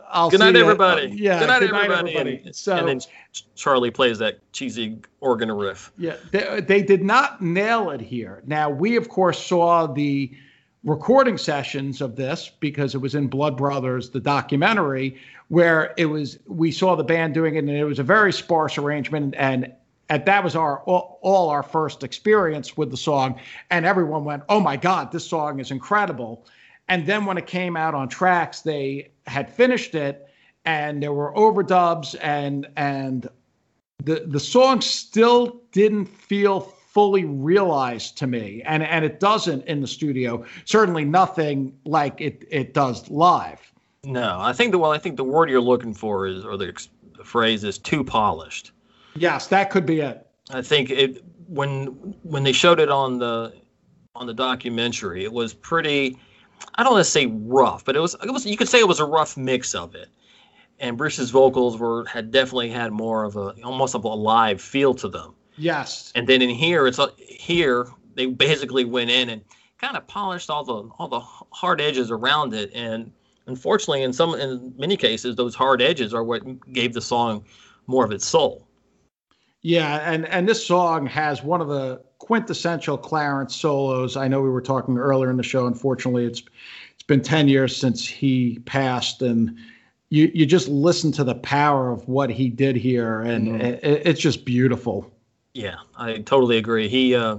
I'll 0.08 0.30
good 0.30 0.39
night, 0.39 0.56
you. 0.56 0.62
everybody. 0.62 1.08
yeah, 1.16 1.39
good 1.39 1.47
night, 1.47 1.60
good 1.60 1.72
night 1.72 1.91
everybody. 1.91 2.16
everybody. 2.16 2.53
So 2.53 2.76
and 2.76 2.88
then 2.88 2.99
Charlie 3.56 3.91
plays 3.91 4.18
that 4.20 4.39
cheesy 4.51 4.97
organ 5.20 5.51
riff. 5.51 5.91
Yeah, 5.97 6.16
they, 6.32 6.62
they 6.62 6.82
did 6.82 7.03
not 7.03 7.41
nail 7.41 7.89
it 7.91 8.01
here. 8.01 8.41
Now, 8.45 8.70
we, 8.70 8.95
of 8.97 9.10
course, 9.10 9.43
saw 9.43 9.88
the 9.88 10.32
recording 10.86 11.38
sessions 11.38 12.00
of 12.00 12.16
this 12.16 12.52
because 12.60 12.96
it 12.96 13.00
was 13.00 13.16
in 13.16 13.28
Blood 13.28 13.58
Brothers, 13.58 14.12
the 14.12 14.20
documentary, 14.20 15.18
where 15.50 15.94
it 15.98 16.06
was, 16.06 16.40
we 16.48 16.72
saw 16.72 16.96
the 16.96 17.04
band 17.04 17.34
doing 17.34 17.56
it, 17.56 17.60
and 17.60 17.70
it 17.70 17.84
was 17.84 18.00
a 18.00 18.04
very 18.04 18.32
sparse 18.32 18.78
arrangement. 18.78 19.34
And, 19.38 19.74
and 20.10 20.24
that 20.26 20.44
was 20.44 20.56
our 20.56 20.80
all, 20.84 21.20
all 21.22 21.50
our 21.50 21.64
first 21.64 22.04
experience 22.04 22.78
with 22.78 22.92
the 22.92 22.98
song. 22.98 23.40
And 23.72 23.86
everyone 23.86 24.24
went, 24.24 24.44
oh 24.48 24.60
my 24.60 24.78
God, 24.78 25.12
this 25.12 25.28
song 25.28 25.60
is 25.60 25.72
incredible. 25.72 26.46
And 26.88 27.08
then 27.08 27.26
when 27.26 27.38
it 27.38 27.48
came 27.48 27.76
out 27.76 27.96
on 27.96 28.08
tracks, 28.08 28.62
they 28.62 29.12
had 29.26 29.50
finished 29.50 29.96
it 29.96 30.30
and 30.66 31.02
there 31.02 31.14
were 31.14 31.34
overdubs 31.34 32.16
and 32.22 32.68
and 32.76 33.30
the 34.04 34.24
the 34.28 34.40
song 34.40 34.82
still 34.82 35.62
didn't 35.72 36.06
feel 36.06 36.62
fully 36.96 37.26
realized 37.26 38.18
to 38.18 38.26
me 38.26 38.62
and 38.66 38.82
and 38.82 39.04
it 39.04 39.20
doesn't 39.20 39.62
in 39.66 39.82
the 39.82 39.88
studio 39.88 40.43
certainly 40.64 41.04
nothing 41.04 41.78
like 41.84 42.22
it 42.22 42.46
it 42.50 42.74
does 42.74 43.10
live 43.12 43.60
No, 44.06 44.38
I 44.39 44.54
think 44.54 44.72
the 44.72 44.80
well, 44.80 44.91
I 44.91 44.98
think 44.98 45.18
the 45.18 45.24
word 45.36 45.50
you're 45.50 45.60
looking 45.74 45.93
for 45.93 46.26
is, 46.26 46.46
or 46.46 46.56
the, 46.58 46.70
ex- 46.70 46.89
the 47.18 47.24
phrase 47.26 47.64
is 47.66 47.78
too 47.78 48.02
polished. 48.04 48.72
yes 49.16 49.48
that 49.48 49.70
could 49.70 49.86
be 49.86 50.00
it 50.00 50.26
I 50.52 50.62
think 50.62 50.89
it 50.89 51.22
when 51.48 51.88
when 52.24 52.43
they 52.43 52.54
showed 52.54 52.80
it 52.80 52.89
on 52.89 53.20
the 53.20 53.54
on 54.16 54.26
the 54.28 54.34
documentary, 54.34 55.24
it 55.26 55.34
was 55.34 55.54
pretty. 55.54 56.18
I 56.76 56.84
don't 56.84 56.93
want 56.93 57.04
to 57.06 57.12
say 57.12 57.26
rough, 57.26 57.84
but 57.84 57.96
it 57.98 58.00
was 58.00 58.16
it 58.24 58.32
was 58.32 58.46
you 58.46 58.56
could 58.58 58.70
say 58.70 58.80
it 58.80 58.88
was 58.88 59.00
a 59.02 59.06
rough 59.06 59.36
mix 59.36 59.76
of 59.76 59.93
it. 59.96 60.08
And 60.80 60.98
Bruce's 60.98 61.32
vocals 61.32 61.78
were 61.78 62.06
had 62.06 62.32
definitely 62.32 62.70
had 62.70 62.91
more 62.93 63.24
of 63.26 63.36
a 63.36 63.48
almost 63.64 63.96
of 63.96 64.04
a 64.06 64.08
live 64.08 64.62
feel 64.62 64.93
to 64.96 65.10
them. 65.10 65.34
Yes. 65.58 66.12
And 66.16 66.28
then 66.28 66.41
in 66.41 66.49
here, 66.49 66.88
it's 66.88 66.99
uh, 66.99 67.08
here 67.18 67.88
they 68.16 68.28
basically 68.28 68.86
went 68.86 69.10
in 69.10 69.30
and 69.30 69.41
kind 69.78 69.97
of 69.97 70.08
polished 70.08 70.49
all 70.49 70.64
the 70.64 70.89
all 70.97 71.08
the 71.08 71.20
hard 71.20 71.82
edges 71.82 72.12
around 72.12 72.53
it. 72.53 72.72
And 72.74 73.12
unfortunately, 73.47 74.03
in 74.03 74.14
some 74.14 74.36
in 74.36 74.74
many 74.78 74.97
cases, 74.97 75.36
those 75.36 75.56
hard 75.56 75.82
edges 75.82 76.14
are 76.14 76.24
what 76.24 76.43
gave 76.74 76.93
the 76.93 77.01
song 77.01 77.45
more 77.88 78.03
of 78.03 78.12
its 78.12 78.26
soul. 78.26 78.68
yeah 79.62 80.12
and 80.12 80.26
and 80.28 80.47
this 80.49 80.66
song 80.66 81.06
has 81.06 81.43
one 81.43 81.62
of 81.62 81.68
the 81.68 82.01
quintessential 82.20 82.97
clarence 82.97 83.56
solos. 83.56 84.18
I 84.18 84.28
know 84.28 84.41
we 84.41 84.49
were 84.49 84.62
talking 84.62 84.97
earlier 84.97 85.30
in 85.30 85.38
the 85.38 85.43
show. 85.43 85.68
Unfortunately 85.68 86.26
it's 86.26 86.41
it's 86.93 87.03
been 87.03 87.22
10 87.22 87.47
years 87.47 87.76
since 87.76 88.08
he 88.08 88.60
passed 88.66 89.22
and 89.22 89.58
you 90.10 90.32
you 90.34 90.45
just 90.45 90.68
listen 90.68 91.12
to 91.12 91.24
the 91.24 91.36
power 91.36 91.91
of 91.91 92.08
what 92.08 92.30
he 92.32 92.49
did 92.49 92.76
here 92.76 93.22
and 93.22 93.62
it, 93.62 93.80
it's 93.84 94.22
just 94.22 94.45
beautiful 94.45 95.12
Yeah, 95.56 95.76
I 95.97 96.18
totally 96.20 96.58
agree. 96.58 96.88
He 96.89 97.16
uh 97.16 97.38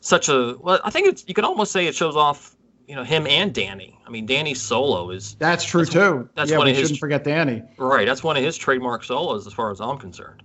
such 0.00 0.28
a 0.28 0.56
well, 0.60 0.78
I 0.84 0.90
think 0.90 1.08
it's 1.08 1.24
you 1.26 1.34
could 1.34 1.44
almost 1.44 1.72
say 1.72 1.86
it 1.86 1.94
shows 1.96 2.14
off, 2.14 2.54
you 2.86 2.94
know, 2.94 3.02
him 3.02 3.26
and 3.26 3.52
Danny. 3.54 3.98
I 4.06 4.10
mean, 4.10 4.26
Danny's 4.26 4.60
solo 4.60 5.10
is 5.10 5.34
That's 5.40 5.64
true 5.64 5.80
That's 5.80 5.92
too. 5.94 6.28
that's 6.34 6.50
yeah, 6.50 6.58
one 6.58 6.66
we 6.66 6.70
of 6.72 6.76
his- 6.76 6.84
shouldn't 6.88 7.00
forget 7.00 7.24
Danny. 7.24 7.62
right. 7.78 8.06
That's 8.06 8.22
one 8.22 8.36
of 8.36 8.44
his 8.44 8.56
trademark 8.56 9.02
solos 9.02 9.46
as 9.46 9.52
far 9.54 9.70
as 9.70 9.80
I'm 9.80 9.96
concerned. 9.98 10.42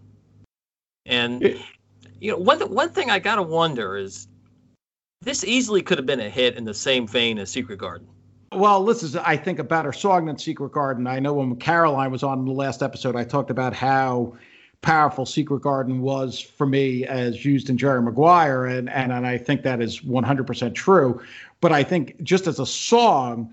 And 1.06 1.44
It- 1.44 1.62
you 2.22 2.32
know, 2.32 2.38
one 2.38 2.60
one 2.74 2.90
thing 2.90 3.12
I 3.12 3.20
got 3.20 3.36
to 3.36 3.44
wonder 3.44 3.98
is 3.98 4.28
this 5.22 5.44
easily 5.44 5.82
could 5.82 5.98
have 5.98 6.08
been 6.08 6.22
a 6.22 6.30
hit 6.30 6.56
in 6.56 6.64
the 6.64 6.74
same 6.74 7.06
vein 7.06 7.38
as 7.38 7.50
Secret 7.52 7.80
Garden. 7.80 8.08
Well, 8.54 8.84
this 8.86 9.04
is, 9.04 9.16
I 9.18 9.36
think, 9.36 9.60
a 9.60 9.64
better 9.64 9.92
song 9.92 10.26
than 10.28 10.38
Secret 10.38 10.72
Garden. 10.72 11.06
I 11.08 11.20
know 11.20 11.34
when 11.34 11.56
Caroline 11.58 12.12
was 12.12 12.24
on 12.24 12.46
the 12.46 12.52
last 12.52 12.82
episode, 12.84 13.16
I 13.16 13.24
talked 13.24 13.50
about 13.50 13.74
how 13.74 14.36
powerful 14.84 15.26
Secret 15.26 15.62
Garden 15.62 16.02
was 16.02 16.40
for 16.40 16.68
me 16.68 17.06
as 17.06 17.44
used 17.44 17.70
in 17.70 17.78
Jerry 17.78 18.02
Maguire, 18.02 18.66
and 18.66 18.90
and, 18.90 19.12
and 19.12 19.26
I 19.26 19.38
think 19.40 19.64
that 19.64 19.82
is 19.82 20.02
100% 20.02 20.76
true. 20.76 21.20
But 21.62 21.72
I 21.72 21.82
think 21.84 22.22
just 22.22 22.46
as 22.46 22.60
a 22.60 22.66
song, 22.66 23.52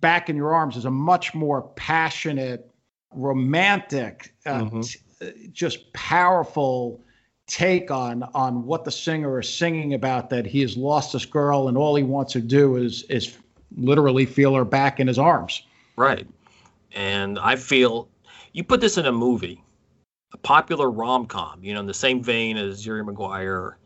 Back 0.00 0.30
in 0.30 0.36
Your 0.36 0.54
Arms 0.54 0.76
is 0.76 0.84
a 0.84 0.90
much 0.90 1.34
more 1.34 1.62
passionate, 1.76 2.70
romantic, 3.12 4.32
uh, 4.46 4.60
Mhm. 4.64 4.84
t- 5.20 5.50
just 5.52 5.92
powerful 5.92 7.00
take 7.46 7.90
on 7.90 8.22
on 8.34 8.64
what 8.64 8.84
the 8.84 8.90
singer 8.90 9.40
is 9.40 9.48
singing 9.48 9.92
about 9.94 10.30
that 10.30 10.46
he 10.46 10.60
has 10.60 10.76
lost 10.76 11.12
this 11.12 11.24
girl 11.26 11.68
and 11.68 11.76
all 11.76 11.94
he 11.96 12.02
wants 12.04 12.32
to 12.32 12.40
do 12.40 12.76
is 12.76 13.02
is 13.04 13.36
literally 13.76 14.24
feel 14.24 14.54
her 14.54 14.64
back 14.64 14.98
in 15.00 15.06
his 15.08 15.18
arms. 15.18 15.62
Right. 15.96 16.26
And 16.94 17.38
I 17.38 17.56
feel 17.56 18.08
you 18.52 18.64
put 18.64 18.80
this 18.80 18.96
in 18.96 19.06
a 19.06 19.12
movie, 19.12 19.62
a 20.32 20.38
popular 20.38 20.90
rom 20.90 21.26
com, 21.26 21.62
you 21.62 21.74
know, 21.74 21.80
in 21.80 21.86
the 21.86 21.94
same 21.94 22.22
vein 22.22 22.56
as 22.56 22.82
Jerry 22.82 23.04
Maguire, 23.04 23.78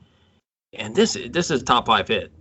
and 0.73 0.95
this 0.95 1.17
this 1.31 1.51
is 1.51 1.63
top 1.63 1.87
five 1.87 2.09
hit. 2.09 2.33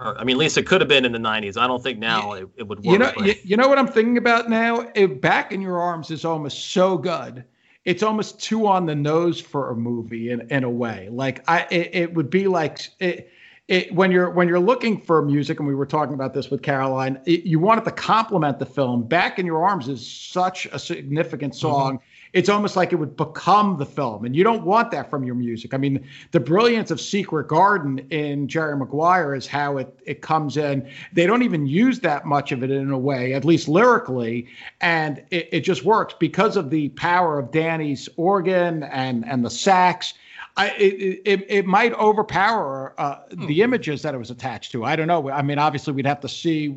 Or, 0.00 0.18
I 0.18 0.24
mean, 0.24 0.36
at 0.36 0.38
least 0.38 0.58
it 0.58 0.66
could 0.66 0.80
have 0.80 0.88
been 0.88 1.04
in 1.04 1.12
the 1.12 1.18
'90s. 1.18 1.56
I 1.56 1.66
don't 1.66 1.82
think 1.82 1.98
now 1.98 2.32
it, 2.32 2.48
it 2.56 2.68
would 2.68 2.78
work. 2.78 2.92
You 2.92 2.98
know, 2.98 3.12
you, 3.18 3.34
you 3.42 3.56
know 3.56 3.68
what 3.68 3.78
I'm 3.78 3.88
thinking 3.88 4.16
about 4.16 4.48
now? 4.48 4.90
It, 4.94 5.20
back 5.20 5.52
in 5.52 5.60
your 5.60 5.80
arms 5.80 6.10
is 6.10 6.24
almost 6.24 6.70
so 6.70 6.96
good. 6.96 7.44
It's 7.84 8.02
almost 8.02 8.40
too 8.40 8.66
on 8.66 8.86
the 8.86 8.94
nose 8.94 9.40
for 9.40 9.70
a 9.70 9.74
movie 9.74 10.30
in, 10.30 10.42
in 10.50 10.62
a 10.62 10.70
way. 10.70 11.08
Like 11.10 11.42
I, 11.48 11.66
it, 11.70 11.90
it 11.94 12.14
would 12.14 12.28
be 12.28 12.46
like 12.46 12.88
it, 13.00 13.32
it, 13.68 13.94
when 13.94 14.10
you're 14.10 14.30
when 14.30 14.46
you're 14.46 14.60
looking 14.60 15.00
for 15.00 15.22
music, 15.22 15.58
and 15.58 15.66
we 15.66 15.74
were 15.74 15.86
talking 15.86 16.14
about 16.14 16.34
this 16.34 16.50
with 16.50 16.62
Caroline. 16.62 17.20
You 17.24 17.58
want 17.58 17.80
it 17.80 17.84
to 17.84 17.90
complement 17.90 18.58
the 18.58 18.66
film. 18.66 19.04
Back 19.04 19.38
in 19.38 19.46
your 19.46 19.64
arms 19.64 19.88
is 19.88 20.06
such 20.06 20.66
a 20.66 20.78
significant 20.78 21.54
mm-hmm. 21.54 21.60
song. 21.60 22.00
It's 22.32 22.48
almost 22.48 22.76
like 22.76 22.92
it 22.92 22.96
would 22.96 23.16
become 23.16 23.78
the 23.78 23.86
film, 23.86 24.24
and 24.24 24.36
you 24.36 24.44
don't 24.44 24.64
want 24.64 24.90
that 24.90 25.10
from 25.10 25.24
your 25.24 25.34
music. 25.34 25.74
I 25.74 25.76
mean, 25.76 26.06
the 26.32 26.40
brilliance 26.40 26.90
of 26.90 27.00
Secret 27.00 27.48
Garden 27.48 27.98
in 28.10 28.48
Jerry 28.48 28.76
Maguire 28.76 29.34
is 29.34 29.46
how 29.46 29.78
it 29.78 29.98
it 30.04 30.20
comes 30.20 30.56
in. 30.56 30.88
They 31.12 31.26
don't 31.26 31.42
even 31.42 31.66
use 31.66 32.00
that 32.00 32.26
much 32.26 32.52
of 32.52 32.62
it 32.62 32.70
in 32.70 32.90
a 32.90 32.98
way, 32.98 33.34
at 33.34 33.44
least 33.44 33.68
lyrically, 33.68 34.46
and 34.80 35.22
it, 35.30 35.48
it 35.52 35.60
just 35.60 35.84
works 35.84 36.14
because 36.18 36.56
of 36.56 36.70
the 36.70 36.90
power 36.90 37.38
of 37.38 37.50
Danny's 37.50 38.08
organ 38.16 38.82
and 38.84 39.26
and 39.26 39.44
the 39.44 39.50
sax. 39.50 40.14
I, 40.56 40.70
it, 40.70 41.22
it, 41.24 41.46
it 41.48 41.66
might 41.66 41.92
overpower 41.94 42.92
uh, 42.98 43.20
the 43.30 43.62
images 43.62 44.02
that 44.02 44.12
it 44.12 44.18
was 44.18 44.30
attached 44.30 44.72
to. 44.72 44.84
I 44.84 44.96
don't 44.96 45.06
know. 45.06 45.30
I 45.30 45.40
mean, 45.40 45.56
obviously, 45.56 45.92
we'd 45.92 46.04
have 46.06 46.18
to 46.20 46.28
see 46.28 46.68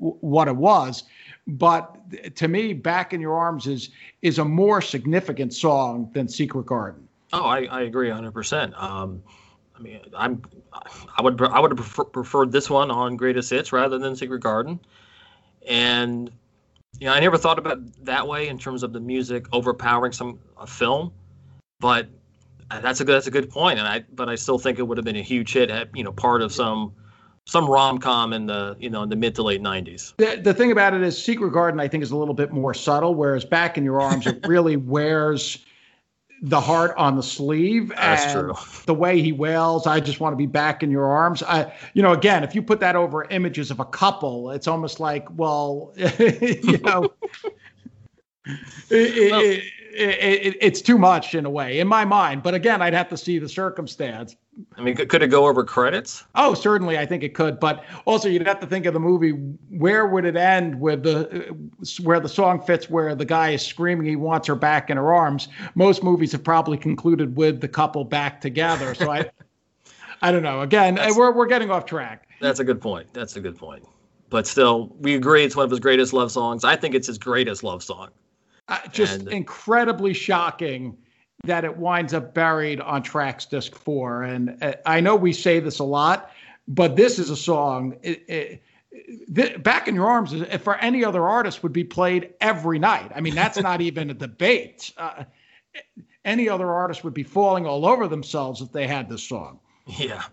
w- 0.00 0.16
what 0.20 0.48
it 0.48 0.56
was, 0.56 1.04
but 1.48 1.96
to 2.36 2.46
me, 2.46 2.74
"Back 2.74 3.12
in 3.12 3.20
Your 3.20 3.36
Arms" 3.36 3.66
is 3.66 3.90
is 4.22 4.38
a 4.38 4.44
more 4.44 4.82
significant 4.82 5.54
song 5.54 6.10
than 6.12 6.28
"Secret 6.28 6.66
Garden." 6.66 7.08
oh, 7.32 7.44
I, 7.44 7.64
I 7.64 7.82
agree 7.82 8.08
100. 8.08 8.32
percent 8.32 8.74
Um, 8.76 9.22
I 9.76 9.80
mean, 9.80 10.00
I'm 10.16 10.42
I 11.16 11.22
would 11.22 11.40
I 11.40 11.58
would 11.58 11.70
have 11.70 11.78
prefer, 11.78 12.04
preferred 12.04 12.52
this 12.52 12.68
one 12.68 12.90
on 12.90 13.16
Greatest 13.16 13.50
Hits 13.50 13.72
rather 13.72 13.98
than 13.98 14.14
Secret 14.14 14.40
Garden, 14.42 14.78
and 15.66 16.30
you 16.98 17.06
know, 17.06 17.12
I 17.12 17.20
never 17.20 17.38
thought 17.38 17.58
about 17.58 17.78
that 18.04 18.26
way 18.26 18.48
in 18.48 18.58
terms 18.58 18.82
of 18.82 18.92
the 18.92 19.00
music 19.00 19.46
overpowering 19.52 20.12
some 20.12 20.38
a 20.58 20.66
film, 20.66 21.12
but 21.80 22.08
that's 22.70 23.00
a 23.00 23.04
good 23.04 23.14
that's 23.14 23.26
a 23.26 23.30
good 23.30 23.50
point, 23.50 23.78
and 23.78 23.88
I 23.88 24.04
but 24.12 24.28
I 24.28 24.34
still 24.34 24.58
think 24.58 24.78
it 24.78 24.82
would 24.82 24.98
have 24.98 25.04
been 25.04 25.16
a 25.16 25.22
huge 25.22 25.52
hit 25.52 25.70
at 25.70 25.96
you 25.96 26.04
know 26.04 26.12
part 26.12 26.42
of 26.42 26.52
some 26.52 26.92
some 27.48 27.66
rom 27.66 27.98
com 27.98 28.34
in 28.34 28.44
the 28.46 28.76
you 28.78 28.90
know 28.90 29.02
in 29.02 29.08
the 29.08 29.16
mid 29.16 29.34
to 29.34 29.42
late 29.42 29.62
90s. 29.62 30.14
The, 30.18 30.40
the 30.42 30.52
thing 30.52 30.70
about 30.70 30.92
it 30.92 31.02
is, 31.02 31.22
Secret 31.22 31.50
Garden, 31.50 31.80
I 31.80 31.88
think, 31.88 32.02
is 32.02 32.10
a 32.10 32.16
little 32.16 32.34
bit 32.34 32.52
more 32.52 32.74
subtle, 32.74 33.14
whereas 33.14 33.44
Back 33.44 33.78
in 33.78 33.84
Your 33.84 34.00
Arms, 34.00 34.26
it 34.26 34.46
really 34.46 34.76
wears 34.76 35.64
the 36.42 36.60
heart 36.60 36.94
on 36.98 37.16
the 37.16 37.22
sleeve. 37.22 37.88
That's 37.96 38.32
true. 38.32 38.54
The 38.84 38.94
way 38.94 39.22
he 39.22 39.32
wails, 39.32 39.86
I 39.86 39.98
just 39.98 40.20
want 40.20 40.34
to 40.34 40.36
be 40.36 40.46
back 40.46 40.82
in 40.82 40.90
your 40.90 41.06
arms. 41.06 41.42
I, 41.42 41.72
you 41.94 42.02
know, 42.02 42.12
again, 42.12 42.44
if 42.44 42.54
you 42.54 42.62
put 42.62 42.78
that 42.80 42.94
over 42.94 43.24
images 43.24 43.72
of 43.72 43.80
a 43.80 43.84
couple, 43.84 44.50
it's 44.52 44.68
almost 44.68 45.00
like, 45.00 45.26
well, 45.36 45.92
you 45.96 46.78
know, 46.78 47.12
it, 48.90 49.30
Well- 49.32 49.40
it, 49.40 49.64
it, 49.98 50.46
it, 50.46 50.56
it's 50.60 50.80
too 50.80 50.98
much 50.98 51.34
in 51.34 51.44
a 51.44 51.50
way 51.50 51.80
in 51.80 51.88
my 51.88 52.04
mind. 52.04 52.42
But 52.42 52.54
again, 52.54 52.80
I'd 52.80 52.94
have 52.94 53.08
to 53.10 53.16
see 53.16 53.38
the 53.38 53.48
circumstance. 53.48 54.36
I 54.76 54.80
mean, 54.80 54.96
could, 54.96 55.08
could 55.08 55.22
it 55.22 55.28
go 55.28 55.46
over 55.46 55.64
credits? 55.64 56.24
Oh, 56.34 56.54
certainly, 56.54 56.98
I 56.98 57.06
think 57.06 57.22
it 57.22 57.34
could. 57.34 57.60
But 57.60 57.84
also, 58.06 58.28
you'd 58.28 58.46
have 58.46 58.60
to 58.60 58.66
think 58.66 58.86
of 58.86 58.94
the 58.94 59.00
movie. 59.00 59.30
Where 59.70 60.06
would 60.06 60.24
it 60.24 60.36
end 60.36 60.80
with 60.80 61.02
the 61.02 61.56
where 62.02 62.20
the 62.20 62.28
song 62.28 62.60
fits? 62.60 62.90
Where 62.90 63.14
the 63.14 63.24
guy 63.24 63.50
is 63.50 63.64
screaming 63.64 64.06
he 64.06 64.16
wants 64.16 64.48
her 64.48 64.56
back 64.56 64.90
in 64.90 64.96
her 64.96 65.12
arms. 65.12 65.48
Most 65.74 66.02
movies 66.02 66.32
have 66.32 66.42
probably 66.42 66.76
concluded 66.76 67.36
with 67.36 67.60
the 67.60 67.68
couple 67.68 68.04
back 68.04 68.40
together. 68.40 68.94
So 68.94 69.10
I, 69.10 69.30
I 70.22 70.32
don't 70.32 70.42
know. 70.42 70.62
Again, 70.62 70.98
we're 71.16 71.32
we're 71.32 71.46
getting 71.46 71.70
off 71.70 71.84
track. 71.86 72.28
That's 72.40 72.60
a 72.60 72.64
good 72.64 72.80
point. 72.80 73.12
That's 73.12 73.36
a 73.36 73.40
good 73.40 73.56
point. 73.56 73.84
But 74.30 74.46
still, 74.46 74.94
we 75.00 75.14
agree 75.14 75.44
it's 75.44 75.56
one 75.56 75.64
of 75.64 75.70
his 75.70 75.80
greatest 75.80 76.12
love 76.12 76.30
songs. 76.30 76.64
I 76.64 76.76
think 76.76 76.94
it's 76.94 77.06
his 77.06 77.18
greatest 77.18 77.62
love 77.62 77.82
song. 77.82 78.10
Uh, 78.68 78.78
just 78.92 79.20
And- 79.20 79.28
incredibly 79.28 80.12
shocking 80.12 80.96
that 81.44 81.64
it 81.64 81.76
winds 81.76 82.12
up 82.14 82.34
buried 82.34 82.80
on 82.80 83.02
tracks 83.02 83.46
disc 83.46 83.74
four. 83.74 84.24
And 84.24 84.62
uh, 84.62 84.74
I 84.84 85.00
know 85.00 85.14
we 85.16 85.32
say 85.32 85.60
this 85.60 85.78
a 85.78 85.84
lot, 85.84 86.30
but 86.66 86.96
this 86.96 87.18
is 87.18 87.30
a 87.30 87.36
song. 87.36 87.96
It, 88.02 88.24
it, 88.28 88.62
th- 89.34 89.62
Back 89.62 89.86
in 89.88 89.94
Your 89.94 90.06
Arms, 90.06 90.34
for 90.60 90.76
any 90.78 91.04
other 91.04 91.22
artist, 91.22 91.62
would 91.62 91.72
be 91.72 91.84
played 91.84 92.34
every 92.40 92.78
night. 92.78 93.12
I 93.14 93.20
mean, 93.20 93.34
that's 93.34 93.58
not 93.58 93.80
even 93.80 94.10
a 94.10 94.14
debate. 94.14 94.92
Uh, 94.96 95.24
any 96.24 96.48
other 96.48 96.70
artist 96.72 97.04
would 97.04 97.14
be 97.14 97.22
falling 97.22 97.66
all 97.66 97.86
over 97.86 98.08
themselves 98.08 98.60
if 98.60 98.72
they 98.72 98.86
had 98.86 99.08
this 99.08 99.22
song. 99.22 99.60
Yeah. 99.86 100.24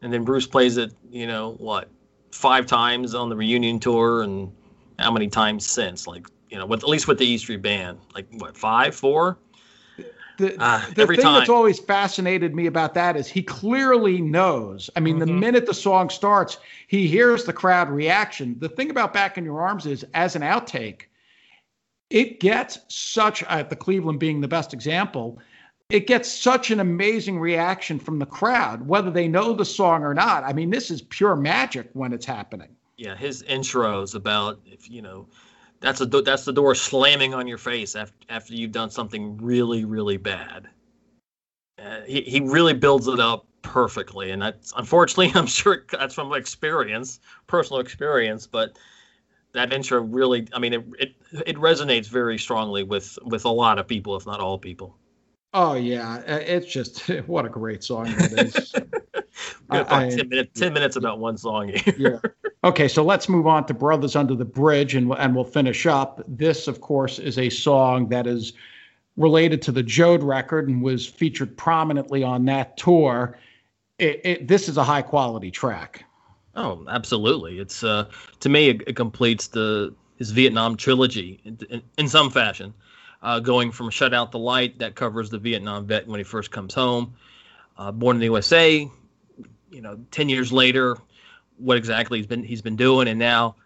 And 0.00 0.12
then 0.12 0.24
Bruce 0.24 0.46
plays 0.46 0.76
it, 0.76 0.94
you 1.10 1.26
know, 1.26 1.54
what, 1.58 1.90
five 2.30 2.66
times 2.66 3.14
on 3.14 3.28
the 3.28 3.36
reunion 3.36 3.80
tour 3.80 4.22
and 4.22 4.52
how 5.00 5.10
many 5.10 5.26
times 5.28 5.66
since? 5.66 6.06
Like, 6.06 6.26
you 6.50 6.58
know, 6.58 6.66
with 6.66 6.82
at 6.82 6.88
least 6.88 7.08
with 7.08 7.18
the 7.18 7.26
E 7.26 7.38
Street 7.38 7.62
Band, 7.62 7.98
like 8.14 8.26
what, 8.32 8.56
five, 8.56 8.94
four? 8.94 9.38
The, 10.38 10.56
Ah, 10.60 10.86
the 10.94 11.02
every 11.02 11.16
thing 11.16 11.32
that's 11.34 11.48
always 11.48 11.80
fascinated 11.80 12.54
me 12.54 12.66
about 12.66 12.94
that 12.94 13.16
is 13.16 13.26
he 13.26 13.42
clearly 13.42 14.20
knows. 14.20 14.88
I 14.94 15.00
mean, 15.00 15.18
the 15.18 15.26
Mm-hmm. 15.26 15.40
minute 15.40 15.66
the 15.66 15.74
song 15.74 16.10
starts, 16.10 16.58
he 16.86 17.08
hears 17.08 17.44
the 17.44 17.52
crowd 17.52 17.90
reaction. 17.90 18.56
The 18.60 18.68
thing 18.68 18.90
about 18.90 19.12
Back 19.12 19.36
in 19.36 19.44
Your 19.44 19.60
Arms 19.60 19.84
is, 19.84 20.04
as 20.14 20.36
an 20.36 20.42
outtake, 20.42 21.02
it 22.10 22.38
gets 22.40 22.78
such, 22.88 23.42
uh, 23.44 23.64
the 23.64 23.76
Cleveland 23.76 24.20
being 24.20 24.40
the 24.40 24.48
best 24.48 24.72
example, 24.72 25.40
it 25.90 26.06
gets 26.06 26.30
such 26.30 26.70
an 26.70 26.80
amazing 26.80 27.40
reaction 27.40 27.98
from 27.98 28.18
the 28.18 28.26
crowd, 28.26 28.86
whether 28.86 29.10
they 29.10 29.26
know 29.26 29.52
the 29.54 29.64
song 29.64 30.04
or 30.04 30.14
not. 30.14 30.44
I 30.44 30.52
mean, 30.52 30.70
this 30.70 30.90
is 30.90 31.02
pure 31.02 31.34
magic 31.34 31.90
when 31.94 32.12
it's 32.12 32.26
happening. 32.26 32.68
Yeah, 32.96 33.16
his 33.16 33.42
intros 33.44 34.14
about 34.14 34.60
if 34.66 34.90
you 34.90 35.02
know, 35.02 35.26
that's 35.80 36.00
a 36.00 36.06
do- 36.06 36.22
that's 36.22 36.44
the 36.44 36.52
door 36.52 36.74
slamming 36.74 37.34
on 37.34 37.46
your 37.46 37.58
face 37.58 37.94
after 37.96 38.14
after 38.28 38.54
you've 38.54 38.72
done 38.72 38.90
something 38.90 39.36
really 39.38 39.84
really 39.84 40.16
bad. 40.16 40.68
Uh, 41.78 42.00
he 42.06 42.22
he 42.22 42.40
really 42.40 42.74
builds 42.74 43.06
it 43.06 43.20
up 43.20 43.46
perfectly, 43.62 44.30
and 44.30 44.42
that's 44.42 44.72
unfortunately 44.76 45.32
I'm 45.34 45.46
sure 45.46 45.84
that's 45.90 46.14
from 46.14 46.32
experience, 46.32 47.20
personal 47.46 47.80
experience, 47.80 48.46
but 48.46 48.78
that 49.52 49.72
intro 49.72 50.00
really, 50.02 50.46
I 50.52 50.58
mean, 50.58 50.74
it 50.74 50.84
it, 50.98 51.14
it 51.46 51.56
resonates 51.56 52.06
very 52.08 52.38
strongly 52.38 52.82
with 52.82 53.18
with 53.24 53.44
a 53.44 53.50
lot 53.50 53.78
of 53.78 53.86
people, 53.86 54.16
if 54.16 54.26
not 54.26 54.40
all 54.40 54.58
people. 54.58 54.96
Oh, 55.54 55.74
yeah. 55.74 56.22
uh, 56.28 56.40
It's 56.44 56.66
just, 56.66 57.08
what 57.26 57.46
a 57.46 57.48
great 57.48 57.82
song 57.82 58.04
that 58.04 58.32
is. 58.32 58.74
Gonna 59.70 59.86
I- 59.88 60.10
ten 60.10 60.28
minutes 60.28 60.60
ten 60.60 60.72
minutes 60.72 60.96
about 60.96 61.18
one 61.18 61.36
song 61.38 61.68
here. 61.68 61.94
yeah. 61.96 62.47
Okay, 62.68 62.86
so 62.86 63.02
let's 63.02 63.30
move 63.30 63.46
on 63.46 63.64
to 63.64 63.72
Brothers 63.72 64.14
Under 64.14 64.34
the 64.34 64.44
Bridge 64.44 64.94
and 64.94 65.10
and 65.16 65.34
we'll 65.34 65.42
finish 65.42 65.86
up. 65.86 66.22
This, 66.28 66.68
of 66.68 66.82
course, 66.82 67.18
is 67.18 67.38
a 67.38 67.48
song 67.48 68.10
that 68.10 68.26
is 68.26 68.52
related 69.16 69.62
to 69.62 69.72
the 69.72 69.82
Joad 69.82 70.22
record 70.22 70.68
and 70.68 70.82
was 70.82 71.06
featured 71.06 71.56
prominently 71.56 72.22
on 72.22 72.44
that 72.44 72.76
tour. 72.76 73.38
It, 73.98 74.20
it, 74.22 74.48
this 74.48 74.68
is 74.68 74.76
a 74.76 74.84
high 74.84 75.00
quality 75.00 75.50
track. 75.50 76.04
Oh, 76.56 76.84
absolutely. 76.90 77.58
It's 77.58 77.82
uh, 77.82 78.10
to 78.40 78.50
me 78.50 78.68
it, 78.68 78.82
it 78.86 78.96
completes 78.96 79.46
the 79.46 79.94
his 80.16 80.30
Vietnam 80.32 80.76
trilogy 80.76 81.40
in, 81.46 81.58
in, 81.70 81.82
in 81.96 82.06
some 82.06 82.28
fashion, 82.30 82.74
uh, 83.22 83.40
going 83.40 83.72
from 83.72 83.88
"Shut 83.88 84.12
Out 84.12 84.30
the 84.30 84.38
Light" 84.38 84.78
that 84.80 84.94
covers 84.94 85.30
the 85.30 85.38
Vietnam 85.38 85.86
vet 85.86 86.06
when 86.06 86.20
he 86.20 86.24
first 86.24 86.50
comes 86.50 86.74
home, 86.74 87.14
uh, 87.78 87.92
"Born 87.92 88.16
in 88.16 88.20
the 88.20 88.26
USA," 88.26 88.86
you 89.70 89.80
know, 89.80 89.98
ten 90.10 90.28
years 90.28 90.52
later, 90.52 90.98
what 91.58 91.76
exactly 91.76 92.18
he's 92.18 92.26
been 92.26 92.42
he's 92.42 92.62
been 92.62 92.76
doing, 92.76 93.08
and 93.08 93.18
now 93.18 93.56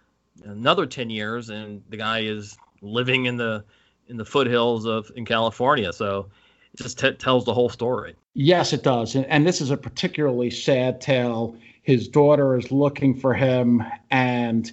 another 0.45 0.87
ten 0.87 1.11
years, 1.11 1.51
and 1.51 1.83
the 1.89 1.97
guy 1.97 2.21
is 2.21 2.57
living 2.81 3.27
in 3.27 3.37
the 3.37 3.65
in 4.09 4.17
the 4.17 4.25
foothills 4.25 4.87
of 4.87 5.11
in 5.17 5.25
California. 5.25 5.93
So 5.93 6.27
it 6.75 6.83
just 6.83 6.99
t- 6.99 7.13
tells 7.13 7.45
the 7.45 7.55
whole 7.55 7.69
story. 7.69 8.15
Yes, 8.35 8.73
it 8.73 8.83
does. 8.83 9.15
And, 9.15 9.27
and 9.27 9.47
this 9.47 9.61
is 9.61 9.71
a 9.71 9.77
particularly 9.77 10.51
sad 10.51 11.01
tale. 11.01 11.57
His 11.83 12.09
daughter 12.09 12.57
is 12.57 12.71
looking 12.73 13.19
for 13.19 13.35
him, 13.35 13.83
and 14.11 14.71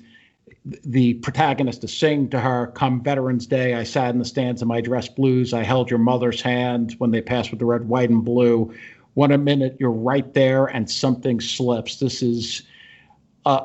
the 0.65 1.15
protagonist 1.15 1.83
is 1.83 1.95
saying 1.95 2.29
to 2.29 2.39
her, 2.39 2.67
Come 2.67 3.01
Veterans 3.01 3.47
Day, 3.47 3.75
I 3.75 3.83
sat 3.83 4.11
in 4.13 4.19
the 4.19 4.25
stands 4.25 4.61
in 4.61 4.67
my 4.67 4.81
dress 4.81 5.07
blues. 5.07 5.53
I 5.53 5.63
held 5.63 5.89
your 5.89 5.99
mother's 5.99 6.41
hand 6.41 6.95
when 6.99 7.11
they 7.11 7.21
passed 7.21 7.49
with 7.49 7.59
the 7.59 7.65
red, 7.65 7.87
white, 7.87 8.09
and 8.09 8.23
blue. 8.23 8.73
One 9.15 9.31
a 9.31 9.37
minute, 9.37 9.77
you're 9.79 9.91
right 9.91 10.33
there, 10.33 10.67
and 10.67 10.89
something 10.89 11.41
slips. 11.41 11.97
This 11.97 12.21
is 12.21 12.63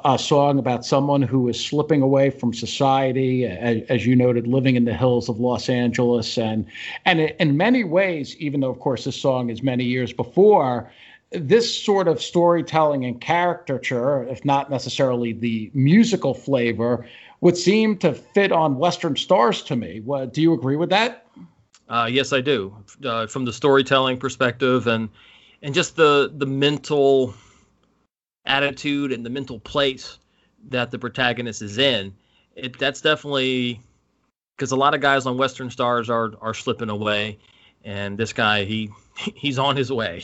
a, 0.04 0.18
song 0.18 0.58
about 0.58 0.84
someone 0.84 1.22
who 1.22 1.48
is 1.48 1.62
slipping 1.62 2.00
away 2.00 2.30
from 2.30 2.54
society, 2.54 3.46
as, 3.46 3.82
as 3.88 4.06
you 4.06 4.16
noted, 4.16 4.46
living 4.46 4.76
in 4.76 4.84
the 4.84 4.94
hills 4.94 5.28
of 5.28 5.40
Los 5.40 5.68
Angeles, 5.68 6.38
and 6.38 6.66
and 7.04 7.20
in 7.20 7.56
many 7.56 7.84
ways, 7.84 8.36
even 8.36 8.60
though 8.60 8.70
of 8.70 8.80
course 8.80 9.04
this 9.04 9.20
song 9.20 9.50
is 9.50 9.62
many 9.62 9.84
years 9.84 10.12
before, 10.12 10.90
this 11.32 11.82
sort 11.84 12.08
of 12.08 12.22
storytelling 12.22 13.04
and 13.04 13.20
caricature, 13.20 14.24
if 14.24 14.44
not 14.44 14.70
necessarily 14.70 15.32
the 15.32 15.70
musical 15.74 16.34
flavor, 16.34 17.06
would 17.40 17.56
seem 17.56 17.98
to 17.98 18.14
fit 18.14 18.52
on 18.52 18.78
Western 18.78 19.16
stars 19.16 19.62
to 19.62 19.76
me. 19.76 20.00
What, 20.00 20.32
do 20.32 20.40
you 20.40 20.54
agree 20.54 20.76
with 20.76 20.90
that? 20.90 21.26
Uh, 21.88 22.08
yes, 22.10 22.32
I 22.32 22.40
do. 22.40 22.74
Uh, 23.04 23.26
from 23.26 23.44
the 23.44 23.52
storytelling 23.52 24.18
perspective 24.18 24.86
and 24.86 25.08
and 25.62 25.74
just 25.74 25.96
the 25.96 26.32
the 26.36 26.46
mental 26.46 27.34
attitude 28.46 29.12
and 29.12 29.24
the 29.24 29.30
mental 29.30 29.58
place 29.58 30.18
that 30.68 30.90
the 30.90 30.98
protagonist 30.98 31.62
is 31.62 31.78
in, 31.78 32.14
it 32.56 32.78
that's 32.78 33.00
definitely 33.00 33.80
because 34.56 34.72
a 34.72 34.76
lot 34.76 34.94
of 34.94 35.00
guys 35.00 35.26
on 35.26 35.36
Western 35.36 35.70
Stars 35.70 36.08
are 36.08 36.32
are 36.40 36.54
slipping 36.54 36.90
away, 36.90 37.38
and 37.84 38.16
this 38.18 38.32
guy 38.32 38.64
he 38.64 38.90
he's 39.34 39.58
on 39.58 39.76
his 39.76 39.90
way. 39.92 40.22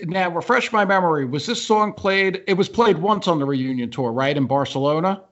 Now, 0.00 0.28
refresh 0.30 0.72
my 0.72 0.84
memory. 0.84 1.24
Was 1.24 1.46
this 1.46 1.64
song 1.64 1.92
played? 1.92 2.42
It 2.48 2.54
was 2.54 2.68
played 2.68 2.98
once 2.98 3.28
on 3.28 3.38
the 3.38 3.44
reunion 3.44 3.90
tour, 3.90 4.10
right, 4.10 4.36
in 4.36 4.46
Barcelona? 4.46 5.22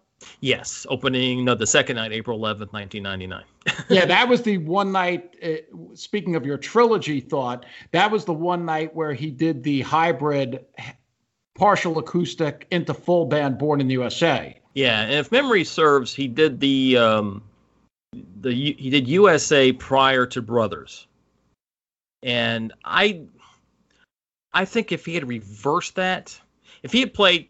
Yes, 0.40 0.86
opening 0.88 1.44
no 1.44 1.56
the 1.56 1.66
second 1.66 1.96
night, 1.96 2.12
April 2.12 2.38
eleventh, 2.38 2.72
nineteen 2.72 3.02
ninety 3.02 3.26
nine. 3.26 3.44
yeah, 3.88 4.04
that 4.04 4.28
was 4.28 4.42
the 4.42 4.58
one 4.58 4.92
night. 4.92 5.34
Uh, 5.42 5.94
speaking 5.94 6.36
of 6.36 6.46
your 6.46 6.58
trilogy 6.58 7.20
thought, 7.20 7.66
that 7.90 8.10
was 8.10 8.24
the 8.24 8.32
one 8.32 8.64
night 8.64 8.94
where 8.94 9.12
he 9.12 9.30
did 9.30 9.64
the 9.64 9.80
hybrid 9.80 10.64
partial 11.54 11.98
acoustic 11.98 12.66
into 12.70 12.94
full 12.94 13.26
band 13.26 13.58
born 13.58 13.80
in 13.80 13.88
the 13.88 13.94
USA. 13.94 14.58
Yeah, 14.74 15.02
and 15.02 15.12
if 15.12 15.30
memory 15.30 15.64
serves, 15.64 16.14
he 16.14 16.28
did 16.28 16.60
the 16.60 16.96
um, 16.96 17.42
the 18.40 18.52
he 18.52 18.90
did 18.90 19.06
USA 19.08 19.72
prior 19.72 20.26
to 20.26 20.40
Brothers, 20.40 21.06
and 22.22 22.72
I 22.84 23.22
I 24.54 24.64
think 24.64 24.92
if 24.92 25.04
he 25.04 25.14
had 25.14 25.28
reversed 25.28 25.94
that, 25.96 26.38
if 26.82 26.92
he 26.92 27.00
had 27.00 27.12
played, 27.12 27.48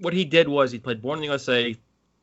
what 0.00 0.12
he 0.12 0.24
did 0.24 0.48
was 0.48 0.72
he 0.72 0.78
played 0.78 1.00
Born 1.00 1.18
in 1.18 1.20
the 1.22 1.26
USA, 1.26 1.76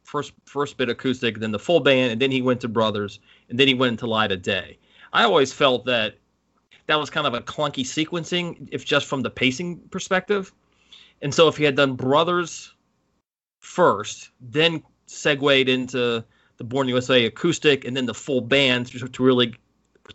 first 0.03 0.33
first 0.45 0.77
bit 0.77 0.89
acoustic, 0.89 1.39
then 1.39 1.51
the 1.51 1.59
full 1.59 1.79
band, 1.79 2.11
and 2.11 2.21
then 2.21 2.31
he 2.31 2.41
went 2.41 2.61
to 2.61 2.67
Brothers, 2.67 3.19
and 3.49 3.59
then 3.59 3.67
he 3.67 3.73
went 3.73 3.91
into 3.91 4.07
Light 4.07 4.31
of 4.31 4.41
Day. 4.41 4.77
I 5.11 5.23
always 5.23 5.51
felt 5.51 5.85
that 5.85 6.15
that 6.85 6.99
was 6.99 7.09
kind 7.09 7.27
of 7.27 7.33
a 7.33 7.41
clunky 7.41 7.83
sequencing, 7.83 8.67
if 8.71 8.85
just 8.85 9.07
from 9.07 9.21
the 9.21 9.29
pacing 9.29 9.77
perspective. 9.89 10.53
And 11.21 11.33
so 11.33 11.47
if 11.47 11.57
he 11.57 11.63
had 11.63 11.75
done 11.75 11.95
Brothers 11.95 12.73
first, 13.59 14.29
then 14.39 14.83
segued 15.05 15.69
into 15.69 16.23
the 16.57 16.63
Born 16.63 16.87
USA 16.87 17.25
acoustic, 17.25 17.85
and 17.85 17.95
then 17.95 18.05
the 18.05 18.13
full 18.13 18.41
band 18.41 18.87
to, 18.87 19.23
really 19.23 19.55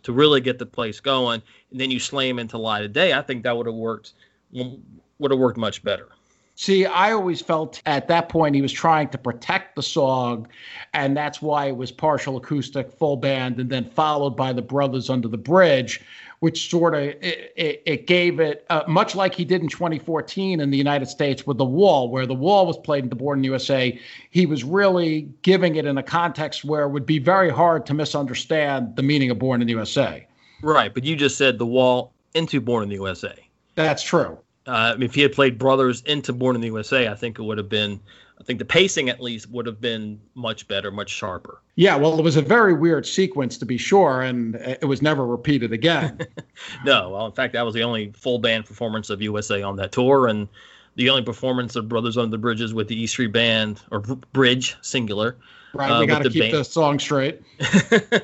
to 0.03 0.11
really 0.13 0.41
get 0.41 0.59
the 0.59 0.65
place 0.65 0.99
going, 0.99 1.41
and 1.71 1.79
then 1.79 1.91
you 1.91 1.99
slam 1.99 2.39
into 2.39 2.57
Light 2.57 2.85
of 2.85 2.93
Day, 2.93 3.13
I 3.13 3.21
think 3.21 3.43
that 3.43 3.55
would 3.57 3.65
have 3.65 3.75
worked 3.75 4.13
mm, 4.53 4.79
would 5.19 5.31
have 5.31 5.39
worked 5.39 5.57
much 5.57 5.83
better. 5.83 6.09
See, 6.57 6.85
I 6.85 7.11
always 7.11 7.41
felt 7.41 7.81
at 7.85 8.07
that 8.07 8.29
point 8.29 8.55
he 8.55 8.61
was 8.61 8.71
trying 8.71 9.09
to 9.09 9.17
protect 9.17 9.75
the 9.75 9.83
song, 9.83 10.47
and 10.93 11.15
that's 11.15 11.41
why 11.41 11.65
it 11.65 11.75
was 11.75 11.91
partial 11.91 12.37
acoustic, 12.37 12.89
full 12.91 13.17
band, 13.17 13.59
and 13.59 13.69
then 13.69 13.83
followed 13.83 14.37
by 14.37 14.53
the 14.53 14.61
Brothers 14.61 15.09
Under 15.09 15.27
the 15.27 15.37
Bridge, 15.37 16.01
which 16.39 16.69
sort 16.69 16.93
of 16.93 17.01
it, 17.01 17.53
it, 17.55 17.83
it, 17.85 18.07
gave 18.07 18.39
it 18.39 18.65
uh, 18.69 18.83
much 18.87 19.15
like 19.15 19.33
he 19.33 19.45
did 19.45 19.61
in 19.61 19.69
2014 19.69 20.59
in 20.59 20.69
the 20.69 20.77
United 20.77 21.07
States 21.07 21.47
with 21.47 21.57
the 21.57 21.65
Wall, 21.65 22.09
where 22.09 22.25
the 22.25 22.33
Wall 22.33 22.65
was 22.65 22.77
played 22.77 23.03
in 23.03 23.09
the 23.09 23.15
Born 23.15 23.39
in 23.39 23.41
the 23.41 23.47
USA. 23.47 23.99
He 24.31 24.45
was 24.45 24.63
really 24.63 25.29
giving 25.41 25.75
it 25.75 25.85
in 25.85 25.97
a 25.97 26.03
context 26.03 26.65
where 26.65 26.83
it 26.83 26.89
would 26.89 27.05
be 27.05 27.19
very 27.19 27.49
hard 27.49 27.85
to 27.87 27.93
misunderstand 27.93 28.95
the 28.95 29.03
meaning 29.03 29.31
of 29.31 29.39
Born 29.39 29.61
in 29.61 29.67
the 29.67 29.73
USA. 29.73 30.27
Right, 30.61 30.93
but 30.93 31.03
you 31.03 31.15
just 31.15 31.37
said 31.37 31.57
the 31.57 31.65
Wall 31.65 32.13
into 32.33 32.59
Born 32.61 32.83
in 32.83 32.89
the 32.89 32.95
USA. 32.95 33.33
That's 33.75 34.03
true. 34.03 34.37
Uh, 34.65 34.95
if 34.99 35.13
he 35.13 35.21
had 35.21 35.31
played 35.31 35.57
Brothers 35.57 36.01
into 36.03 36.33
Born 36.33 36.55
in 36.55 36.61
the 36.61 36.67
USA, 36.67 37.07
I 37.07 37.15
think 37.15 37.39
it 37.39 37.43
would 37.43 37.57
have 37.57 37.69
been. 37.69 37.99
I 38.39 38.43
think 38.43 38.59
the 38.59 38.65
pacing 38.65 39.09
at 39.09 39.21
least 39.21 39.49
would 39.49 39.65
have 39.65 39.79
been 39.79 40.19
much 40.33 40.67
better, 40.67 40.91
much 40.91 41.09
sharper. 41.09 41.61
Yeah, 41.75 41.95
well, 41.95 42.19
it 42.19 42.23
was 42.23 42.35
a 42.35 42.41
very 42.41 42.73
weird 42.73 43.05
sequence 43.05 43.57
to 43.57 43.65
be 43.65 43.77
sure, 43.77 44.21
and 44.21 44.55
it 44.55 44.85
was 44.85 45.01
never 45.01 45.25
repeated 45.25 45.71
again. 45.71 46.19
no, 46.85 47.11
well, 47.11 47.25
in 47.25 47.31
fact, 47.31 47.53
that 47.53 47.65
was 47.65 47.73
the 47.73 47.83
only 47.83 48.11
full 48.11 48.39
band 48.39 48.65
performance 48.65 49.09
of 49.09 49.21
USA 49.21 49.61
on 49.61 49.77
that 49.77 49.91
tour, 49.91 50.27
and 50.27 50.47
the 50.95 51.09
only 51.09 51.23
performance 51.23 51.75
of 51.75 51.87
Brothers 51.87 52.17
Under 52.17 52.31
the 52.31 52.37
Bridges 52.37 52.73
with 52.73 52.87
the 52.87 53.01
E 53.01 53.07
Street 53.07 53.31
Band 53.31 53.81
or 53.91 53.99
Bridge 53.99 54.75
singular. 54.81 55.37
Right, 55.73 55.89
uh, 55.89 55.99
we 55.99 56.07
got 56.07 56.23
to 56.23 56.29
keep 56.29 56.43
band. 56.43 56.53
the 56.53 56.63
song 56.63 56.99
straight. 56.99 57.41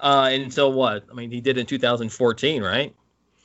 uh, 0.00 0.30
until 0.32 0.72
what? 0.72 1.04
I 1.10 1.14
mean, 1.14 1.30
he 1.30 1.40
did 1.40 1.58
in 1.58 1.66
2014, 1.66 2.62
right? 2.62 2.94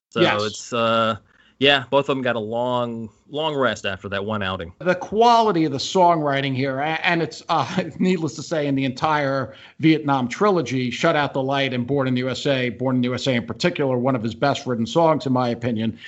So 0.10 0.22
yes. 0.22 0.44
it's 0.44 0.74
uh, 0.74 1.18
yeah, 1.60 1.84
both 1.90 2.08
of 2.08 2.16
them 2.16 2.22
got 2.22 2.38
a 2.38 2.40
long, 2.40 3.10
long 3.30 3.54
rest 3.54 3.86
after 3.86 4.08
that 4.10 4.24
one 4.24 4.42
outing. 4.42 4.74
The 4.80 4.96
quality 4.96 5.66
of 5.66 5.74
the 5.74 5.78
songwriting 5.78 6.56
here, 6.56 6.80
and 6.80 7.22
it's 7.22 7.44
uh, 7.50 7.84
needless 8.00 8.36
to 8.36 8.44
say, 8.44 8.66
in 8.66 8.76
the 8.76 8.86
entire 8.86 9.54
Vietnam 9.80 10.30
trilogy, 10.30 10.90
"Shut 10.90 11.18
Out 11.18 11.34
the 11.34 11.44
Light" 11.44 11.74
and 11.74 11.86
"Born 11.86 12.08
in 12.08 12.14
the 12.14 12.20
USA," 12.20 12.70
"Born 12.70 12.96
in 12.96 13.02
the 13.02 13.10
USA" 13.10 13.36
in 13.36 13.46
particular, 13.46 13.98
one 13.98 14.16
of 14.16 14.24
his 14.24 14.34
best 14.34 14.66
written 14.66 14.86
songs, 14.86 15.26
in 15.26 15.34
my 15.34 15.50
opinion. 15.50 16.00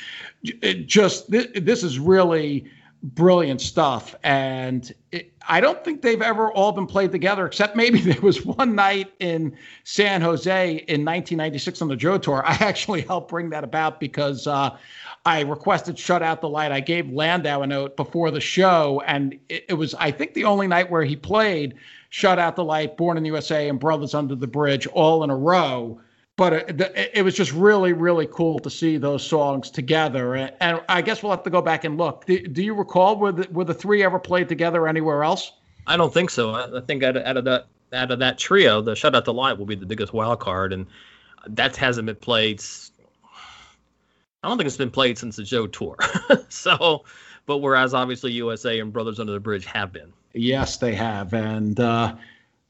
Just 0.85 1.29
this 1.29 1.83
is 1.83 1.99
really 1.99 2.65
brilliant 3.03 3.61
stuff, 3.61 4.15
and 4.23 4.93
it, 5.11 5.33
I 5.47 5.59
don't 5.59 5.83
think 5.83 6.01
they've 6.01 6.21
ever 6.21 6.51
all 6.51 6.71
been 6.71 6.87
played 6.87 7.11
together, 7.11 7.45
except 7.45 7.75
maybe 7.75 7.99
there 8.01 8.21
was 8.21 8.45
one 8.45 8.75
night 8.75 9.11
in 9.19 9.55
San 9.83 10.21
Jose 10.21 10.69
in 10.69 11.05
1996 11.05 11.81
on 11.81 11.87
the 11.87 11.95
Joad 11.95 12.23
Tour. 12.23 12.43
I 12.45 12.53
actually 12.59 13.01
helped 13.01 13.29
bring 13.29 13.49
that 13.51 13.63
about 13.63 13.99
because. 13.99 14.47
Uh, 14.47 14.77
I 15.23 15.41
requested 15.41 15.99
shut 15.99 16.23
out 16.23 16.41
the 16.41 16.49
light. 16.49 16.71
I 16.71 16.79
gave 16.79 17.11
Landau 17.11 17.61
a 17.61 17.67
note 17.67 17.95
before 17.95 18.31
the 18.31 18.41
show, 18.41 19.03
and 19.05 19.37
it, 19.49 19.65
it, 19.69 19.73
was, 19.75 19.93
I 19.95 20.09
think, 20.09 20.33
the 20.33 20.45
only 20.45 20.65
night 20.65 20.89
where 20.89 21.03
he 21.03 21.15
played 21.15 21.75
Shut 22.09 22.39
Out 22.39 22.55
the 22.55 22.63
Light, 22.63 22.97
Born 22.97 23.17
in 23.17 23.23
the 23.23 23.29
USA, 23.29 23.69
and 23.69 23.79
Brothers 23.79 24.13
Under 24.13 24.35
the 24.35 24.47
Bridge 24.47 24.87
all 24.87 25.23
in 25.23 25.29
a 25.29 25.35
row. 25.35 26.01
But 26.41 26.53
it, 26.53 27.11
it 27.13 27.21
was 27.23 27.35
just 27.35 27.53
really, 27.53 27.93
really 27.93 28.25
cool 28.25 28.57
to 28.57 28.69
see 28.71 28.97
those 28.97 29.23
songs 29.23 29.69
together. 29.69 30.33
And, 30.33 30.51
and 30.59 30.81
I 30.89 31.03
guess 31.03 31.21
we'll 31.21 31.29
have 31.33 31.43
to 31.43 31.51
go 31.51 31.61
back 31.61 31.83
and 31.83 31.99
look. 31.99 32.25
Do, 32.25 32.47
do 32.47 32.63
you 32.63 32.73
recall 32.73 33.19
were 33.19 33.31
the, 33.31 33.47
were 33.51 33.63
the 33.63 33.75
three 33.75 34.03
ever 34.03 34.17
played 34.17 34.49
together 34.49 34.87
anywhere 34.87 35.23
else? 35.23 35.51
I 35.85 35.97
don't 35.97 36.11
think 36.11 36.31
so. 36.31 36.49
I, 36.49 36.79
I 36.79 36.81
think 36.81 37.03
out 37.03 37.15
of, 37.15 37.23
out 37.27 37.37
of 37.37 37.45
that 37.45 37.67
out 37.93 38.09
of 38.09 38.17
that 38.17 38.39
trio, 38.39 38.81
the 38.81 38.95
Shut 38.95 39.13
Out 39.15 39.25
the 39.25 39.33
Light 39.33 39.59
will 39.59 39.67
be 39.67 39.75
the 39.75 39.85
biggest 39.85 40.13
wild 40.13 40.39
card, 40.39 40.73
and 40.73 40.87
that 41.45 41.75
hasn't 41.75 42.07
been 42.07 42.15
played 42.15 42.59
I 44.43 44.47
don't 44.47 44.57
think 44.57 44.65
it's 44.65 44.77
been 44.77 44.89
played 44.89 45.19
since 45.19 45.35
the 45.35 45.43
Joad 45.43 45.73
tour. 45.73 45.95
so, 46.49 47.05
but 47.45 47.59
whereas 47.59 47.93
obviously 47.93 48.31
USA 48.31 48.79
and 48.79 48.91
Brothers 48.91 49.19
Under 49.19 49.33
the 49.33 49.39
Bridge 49.39 49.65
have 49.65 49.93
been. 49.93 50.11
Yes, 50.33 50.77
they 50.77 50.95
have, 50.95 51.35
and 51.35 51.79
uh, 51.79 52.15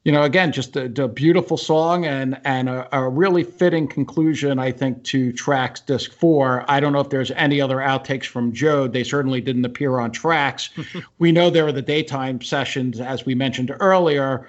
you 0.04 0.10
know, 0.10 0.22
again, 0.22 0.50
just 0.50 0.76
a, 0.76 0.84
a, 1.02 1.06
beautiful 1.06 1.56
song 1.56 2.04
and 2.06 2.40
and 2.44 2.68
a, 2.68 2.88
a, 2.96 3.08
really 3.08 3.44
fitting 3.44 3.86
conclusion, 3.86 4.58
I 4.58 4.72
think, 4.72 5.04
to 5.04 5.32
Tracks 5.32 5.80
Disc 5.80 6.12
Four. 6.12 6.64
I 6.68 6.80
don't 6.80 6.92
know 6.92 7.00
if 7.00 7.10
there's 7.10 7.30
any 7.32 7.60
other 7.60 7.76
outtakes 7.76 8.24
from 8.24 8.52
Joad. 8.52 8.92
They 8.92 9.04
certainly 9.04 9.40
didn't 9.40 9.64
appear 9.64 10.00
on 10.00 10.10
Tracks. 10.10 10.70
we 11.18 11.30
know 11.30 11.50
there 11.50 11.66
are 11.66 11.72
the 11.72 11.82
daytime 11.82 12.40
sessions, 12.40 13.00
as 13.00 13.24
we 13.24 13.34
mentioned 13.34 13.74
earlier 13.78 14.48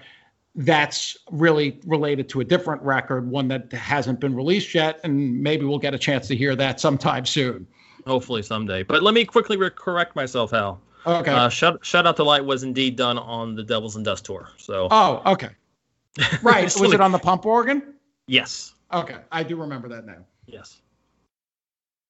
that's 0.56 1.18
really 1.32 1.80
related 1.86 2.30
to 2.30 2.42
a 2.42 2.44
different 2.44 2.82
record, 2.84 3.28
one 3.30 3.48
that 3.48 3.72
hasn't 3.72 4.20
been 4.20 4.36
released 4.36 4.74
yet, 4.76 5.00
and 5.04 5.42
maybe 5.42 5.66
we'll 5.66 5.80
get 5.80 5.96
a 5.96 5.98
chance 5.98 6.28
to 6.28 6.36
hear 6.36 6.56
that 6.56 6.80
sometime 6.80 7.26
soon. 7.26 7.66
Hopefully 8.06 8.44
someday. 8.44 8.84
But 8.84 9.02
let 9.02 9.14
me 9.14 9.26
quickly 9.26 9.58
re- 9.58 9.72
correct 9.72 10.16
myself, 10.16 10.52
Hal. 10.52 10.80
Okay. 11.06 11.32
Uh, 11.32 11.50
Shut 11.50 11.86
Shut 11.86 12.08
Out 12.08 12.16
the 12.16 12.26
Light 12.26 12.46
was 12.46 12.64
indeed 12.64 12.96
done 12.96 13.18
on 13.18 13.56
the 13.56 13.64
Devils 13.64 13.96
and 13.96 14.06
Dust 14.06 14.26
tour. 14.26 14.50
So. 14.58 14.88
Oh, 14.92 15.22
okay. 15.26 15.50
Right. 16.44 16.64
was 16.64 16.94
it 16.94 17.02
on 17.02 17.12
the 17.12 17.20
pump 17.20 17.46
organ? 17.46 17.96
Yes. 18.28 18.76
Okay, 18.94 19.18
I 19.32 19.42
do 19.42 19.56
remember 19.56 19.90
that 19.90 20.06
now. 20.06 20.18
Yes. 20.46 20.82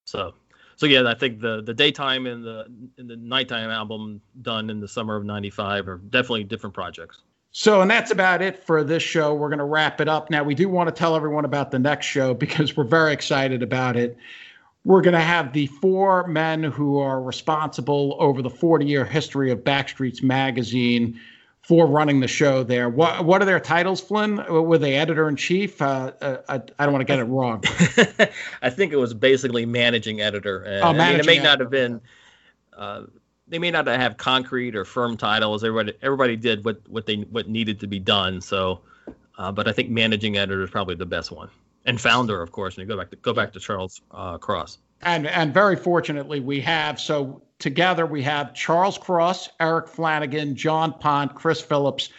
So, 0.06 0.34
so 0.76 0.86
yeah, 0.86 1.08
I 1.08 1.14
think 1.14 1.40
the 1.40 1.62
the 1.62 1.74
daytime 1.74 2.28
and 2.28 2.44
the 2.44 2.66
and 2.98 3.10
the 3.10 3.16
nighttime 3.16 3.70
album 3.70 4.22
done 4.42 4.70
in 4.70 4.82
the 4.82 4.88
summer 4.88 5.16
of 5.16 5.24
'95 5.24 5.88
are 5.88 5.98
definitely 5.98 6.44
different 6.44 6.74
projects. 6.74 7.22
So, 7.56 7.82
and 7.82 7.90
that's 7.90 8.12
about 8.12 8.42
it 8.42 8.64
for 8.66 8.84
this 8.84 9.04
show. 9.04 9.36
We're 9.36 9.50
going 9.50 9.60
to 9.60 9.66
wrap 9.66 10.02
it 10.02 10.10
up. 10.10 10.32
Now, 10.32 10.44
we 10.44 10.56
do 10.56 10.68
want 10.68 10.90
to 10.90 10.94
tell 10.94 11.16
everyone 11.16 11.46
about 11.46 11.70
the 11.70 11.78
next 11.78 12.08
show 12.08 12.34
because 12.34 12.76
we're 12.76 12.84
very 12.84 13.14
excited 13.14 13.62
about 13.62 13.96
it. 13.96 14.18
We're 14.86 15.02
going 15.02 15.14
to 15.14 15.22
have 15.22 15.54
the 15.54 15.68
four 15.68 16.28
men 16.28 16.64
who 16.64 16.98
are 16.98 17.22
responsible 17.22 18.18
over 18.20 18.42
the 18.42 18.50
40 18.50 18.86
year 18.86 19.06
history 19.06 19.50
of 19.52 19.60
Backstreets 19.60 20.22
Magazine 20.22 21.20
for 21.62 21.88
running 21.88 22.20
the 22.20 22.28
show 22.28 22.64
there. 22.64 22.90
What, 22.90 23.24
what 23.24 23.42
are 23.42 23.46
their 23.46 23.60
titles, 23.60 24.02
Flynn? 24.02 24.44
Were 24.50 24.78
they 24.78 24.96
editor 24.96 25.30
in 25.30 25.38
chief? 25.38 25.82
Uh, 25.82 26.12
uh, 26.22 26.38
I, 26.50 26.56
I, 26.56 26.86
don't 26.86 26.92
want 26.92 27.02
to 27.02 27.06
get 27.06 27.20
it 27.20 27.24
wrong. 27.24 27.64
I 28.62 28.70
think 28.70 28.92
it 28.92 28.98
was 28.98 29.14
basically 29.14 29.66
managing 29.66 30.20
editor. 30.20 30.66
oh, 30.84 30.92
managing 30.92 31.00
I 31.02 31.12
mean, 31.12 31.20
it 31.20 31.26
may 31.26 31.32
editor. 31.38 31.48
not 31.50 31.60
have 31.62 31.70
been. 31.70 32.02
Uh, 32.76 33.04
they 33.48 33.60
may 33.60 33.72
not 33.72 33.88
have 33.88 34.18
concrete 34.18 34.76
or 34.76 34.84
firm 34.84 35.16
titles. 35.16 35.64
Everybody 35.64 35.98
everybody 36.02 36.36
did 36.36 36.66
what 36.66 36.82
what 36.90 37.06
they 37.06 37.18
what 37.18 37.48
needed 37.48 37.80
to 37.82 37.88
be 37.88 38.00
done. 38.00 38.42
So, 38.42 38.82
uh, 39.38 39.52
but 39.52 39.68
I 39.68 39.72
think 39.72 39.90
managing 39.90 40.38
editor 40.38 40.64
is 40.64 40.70
probably 40.70 40.96
the 40.96 41.06
best 41.06 41.32
one, 41.32 41.50
and 41.86 42.00
founder, 42.00 42.42
of 42.42 42.52
course. 42.52 42.78
And 42.78 42.84
you 42.84 42.88
go 42.88 42.98
back 42.98 43.10
to 43.10 43.16
go 43.18 43.34
back 43.34 43.54
to 43.54 43.60
Charles 43.60 44.02
uh, 44.12 44.38
Cross. 44.38 44.80
And 45.02 45.28
and 45.28 45.54
very 45.54 45.76
fortunately, 45.76 46.40
we 46.40 46.62
have 46.62 47.00
so 47.00 47.42
together 47.60 48.06
we 48.06 48.22
have 48.24 48.54
Charles 48.54 48.98
Cross, 48.98 49.50
Erik 49.60 49.88
Flannigan, 49.88 50.56
John 50.56 50.94
Pont, 50.94 51.36
Chris 51.36 51.62
Phillips, 51.62 52.10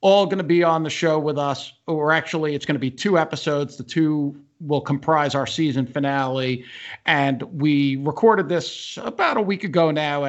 all 0.00 0.26
going 0.26 0.38
to 0.38 0.44
be 0.44 0.62
on 0.64 0.82
the 0.82 0.90
show 0.90 1.18
with 1.18 1.38
us. 1.38 1.72
Or 1.86 2.12
actually, 2.12 2.54
it's 2.54 2.66
going 2.66 2.74
to 2.74 2.80
be 2.80 2.90
two 2.90 3.18
episodes. 3.18 3.76
The 3.76 3.84
two 3.84 4.40
will 4.66 4.80
comprise 4.80 5.34
our 5.34 5.46
season 5.46 5.86
finale. 5.86 6.64
And 7.06 7.42
we 7.42 7.96
recorded 7.96 8.48
this 8.48 8.98
about 9.02 9.36
a 9.36 9.42
week 9.42 9.64
ago 9.64 9.90
now. 9.90 10.22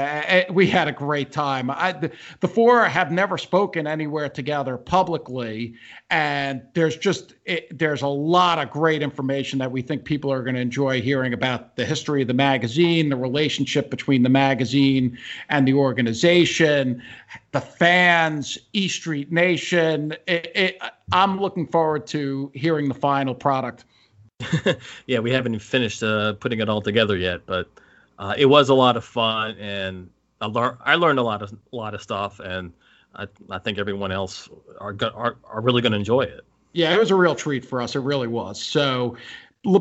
We 0.51 0.67
had 0.67 0.87
a 0.87 0.91
great 0.91 1.31
time. 1.31 1.69
I, 1.69 1.91
the, 1.93 2.11
the 2.39 2.47
four 2.47 2.85
have 2.85 3.11
never 3.11 3.37
spoken 3.37 3.87
anywhere 3.87 4.29
together 4.29 4.77
publicly. 4.77 5.75
And 6.09 6.61
there's 6.73 6.97
just, 6.97 7.35
it, 7.45 7.77
there's 7.77 8.01
a 8.01 8.07
lot 8.07 8.59
of 8.59 8.71
great 8.71 9.01
information 9.01 9.59
that 9.59 9.71
we 9.71 9.81
think 9.81 10.05
people 10.05 10.31
are 10.31 10.41
going 10.43 10.55
to 10.55 10.61
enjoy 10.61 11.01
hearing 11.01 11.33
about 11.33 11.75
the 11.75 11.85
history 11.85 12.21
of 12.21 12.27
the 12.27 12.33
magazine, 12.33 13.09
the 13.09 13.15
relationship 13.15 13.89
between 13.89 14.23
the 14.23 14.29
magazine 14.29 15.17
and 15.49 15.67
the 15.67 15.73
organization, 15.73 17.01
the 17.51 17.61
fans, 17.61 18.57
E 18.73 18.87
Street 18.87 19.31
Nation. 19.31 20.13
It, 20.27 20.51
it, 20.55 20.81
I'm 21.11 21.39
looking 21.39 21.67
forward 21.67 22.07
to 22.07 22.51
hearing 22.53 22.87
the 22.87 22.95
final 22.95 23.35
product. 23.35 23.85
yeah, 25.07 25.19
we 25.19 25.31
haven't 25.31 25.53
even 25.53 25.59
finished 25.59 26.03
uh, 26.03 26.33
putting 26.33 26.59
it 26.59 26.69
all 26.69 26.81
together 26.81 27.17
yet, 27.17 27.41
but 27.45 27.67
uh, 28.19 28.33
it 28.37 28.45
was 28.45 28.69
a 28.69 28.73
lot 28.73 28.97
of 28.97 29.03
fun, 29.03 29.57
and 29.57 30.09
I, 30.41 30.45
learned 30.47 30.77
I 30.83 30.95
learned 30.95 31.19
a 31.19 31.23
lot 31.23 31.41
of 31.41 31.51
a 31.51 31.75
lot 31.75 31.93
of 31.93 32.01
stuff, 32.01 32.39
and 32.39 32.71
I, 33.15 33.27
I 33.49 33.59
think 33.59 33.77
everyone 33.77 34.11
else 34.11 34.49
are 34.79 34.95
are, 35.13 35.37
are 35.45 35.61
really 35.61 35.81
going 35.81 35.93
to 35.93 35.97
enjoy 35.97 36.21
it. 36.21 36.41
Yeah, 36.73 36.93
it 36.93 36.99
was 36.99 37.11
a 37.11 37.15
real 37.15 37.35
treat 37.35 37.63
for 37.63 37.81
us. 37.81 37.95
It 37.95 37.99
really 37.99 38.27
was. 38.27 38.61
So 38.61 39.15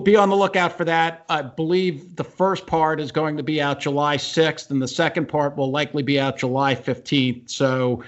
be 0.05 0.15
on 0.15 0.29
the 0.29 0.37
lookout 0.37 0.77
for 0.77 0.85
that. 0.85 1.25
I 1.29 1.43
believe 1.43 2.15
the 2.15 2.25
first 2.25 2.67
part 2.67 3.01
is 3.01 3.11
going 3.11 3.37
to 3.37 3.43
be 3.43 3.61
out 3.61 3.81
July 3.81 4.17
6th, 4.17 4.71
and 4.71 4.81
the 4.81 4.89
second 4.89 5.27
part 5.27 5.57
will 5.57 5.71
likely 5.71 6.03
be 6.03 6.21
out 6.21 6.39
July 6.39 6.75
15th. 6.75 7.51
So 7.51 8.05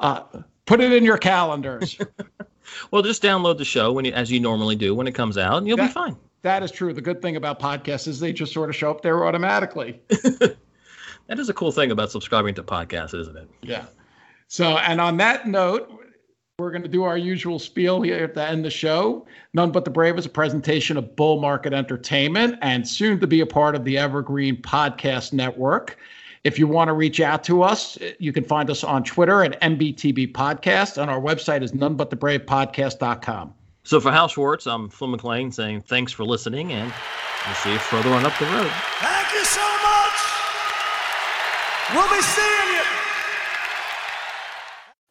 uh, 0.00 0.22
put 0.66 0.80
it 0.80 0.92
in 0.92 1.04
your 1.04 1.16
calendars. 1.16 1.98
Well, 2.90 3.02
just 3.02 3.22
download 3.22 3.58
the 3.58 3.64
show 3.64 3.92
when 3.92 4.04
you, 4.04 4.12
as 4.12 4.30
you 4.30 4.40
normally 4.40 4.76
do 4.76 4.94
when 4.94 5.06
it 5.06 5.12
comes 5.14 5.38
out, 5.38 5.58
and 5.58 5.68
you'll 5.68 5.76
that, 5.76 5.88
be 5.88 5.92
fine. 5.92 6.16
That 6.42 6.62
is 6.62 6.70
true. 6.70 6.92
The 6.92 7.00
good 7.00 7.22
thing 7.22 7.36
about 7.36 7.58
podcasts 7.58 8.06
is 8.06 8.20
they 8.20 8.32
just 8.32 8.52
sort 8.52 8.68
of 8.68 8.76
show 8.76 8.90
up 8.90 9.02
there 9.02 9.24
automatically. 9.26 10.00
that 10.08 10.56
is 11.28 11.48
a 11.48 11.54
cool 11.54 11.72
thing 11.72 11.90
about 11.90 12.10
subscribing 12.10 12.54
to 12.54 12.62
podcasts, 12.62 13.18
isn't 13.18 13.36
it? 13.36 13.48
Yeah. 13.62 13.86
So, 14.48 14.76
and 14.78 15.00
on 15.00 15.16
that 15.16 15.48
note, 15.48 15.90
we're 16.58 16.70
going 16.70 16.82
to 16.82 16.88
do 16.88 17.02
our 17.02 17.18
usual 17.18 17.58
spiel 17.58 18.02
here 18.02 18.22
at 18.22 18.34
the 18.34 18.46
end 18.46 18.58
of 18.58 18.64
the 18.64 18.70
show. 18.70 19.26
None 19.54 19.72
But 19.72 19.84
the 19.84 19.90
Brave 19.90 20.16
is 20.18 20.26
a 20.26 20.28
presentation 20.28 20.96
of 20.96 21.16
Bull 21.16 21.40
Market 21.40 21.72
Entertainment 21.72 22.58
and 22.62 22.86
soon 22.86 23.18
to 23.20 23.26
be 23.26 23.40
a 23.40 23.46
part 23.46 23.74
of 23.74 23.84
the 23.84 23.98
Evergreen 23.98 24.62
Podcast 24.62 25.32
Network. 25.32 25.98
If 26.44 26.58
you 26.58 26.66
want 26.66 26.88
to 26.88 26.92
reach 26.92 27.20
out 27.20 27.42
to 27.44 27.62
us, 27.62 27.98
you 28.18 28.30
can 28.30 28.44
find 28.44 28.68
us 28.68 28.84
on 28.84 29.02
Twitter 29.02 29.42
at 29.42 29.58
NBTB 29.62 30.32
Podcast, 30.32 30.98
and 31.00 31.10
our 31.10 31.18
website 31.18 31.62
is 31.62 31.72
nonebutthebravepodcast.com. 31.72 33.54
So 33.82 33.98
for 33.98 34.12
Hal 34.12 34.28
Schwartz, 34.28 34.66
I'm 34.66 34.90
Flynn 34.90 35.12
McLean 35.12 35.50
saying 35.50 35.80
thanks 35.82 36.12
for 36.12 36.24
listening, 36.24 36.72
and 36.72 36.92
we'll 37.46 37.54
see 37.56 37.72
you 37.72 37.78
further 37.78 38.10
on 38.10 38.26
up 38.26 38.38
the 38.38 38.44
road. 38.44 38.70
Thank 39.00 39.32
you 39.32 39.44
so 39.44 39.62
much. 39.62 40.20
We'll 41.94 42.14
be 42.14 42.22
seeing 42.22 42.74
you. 42.74 43.03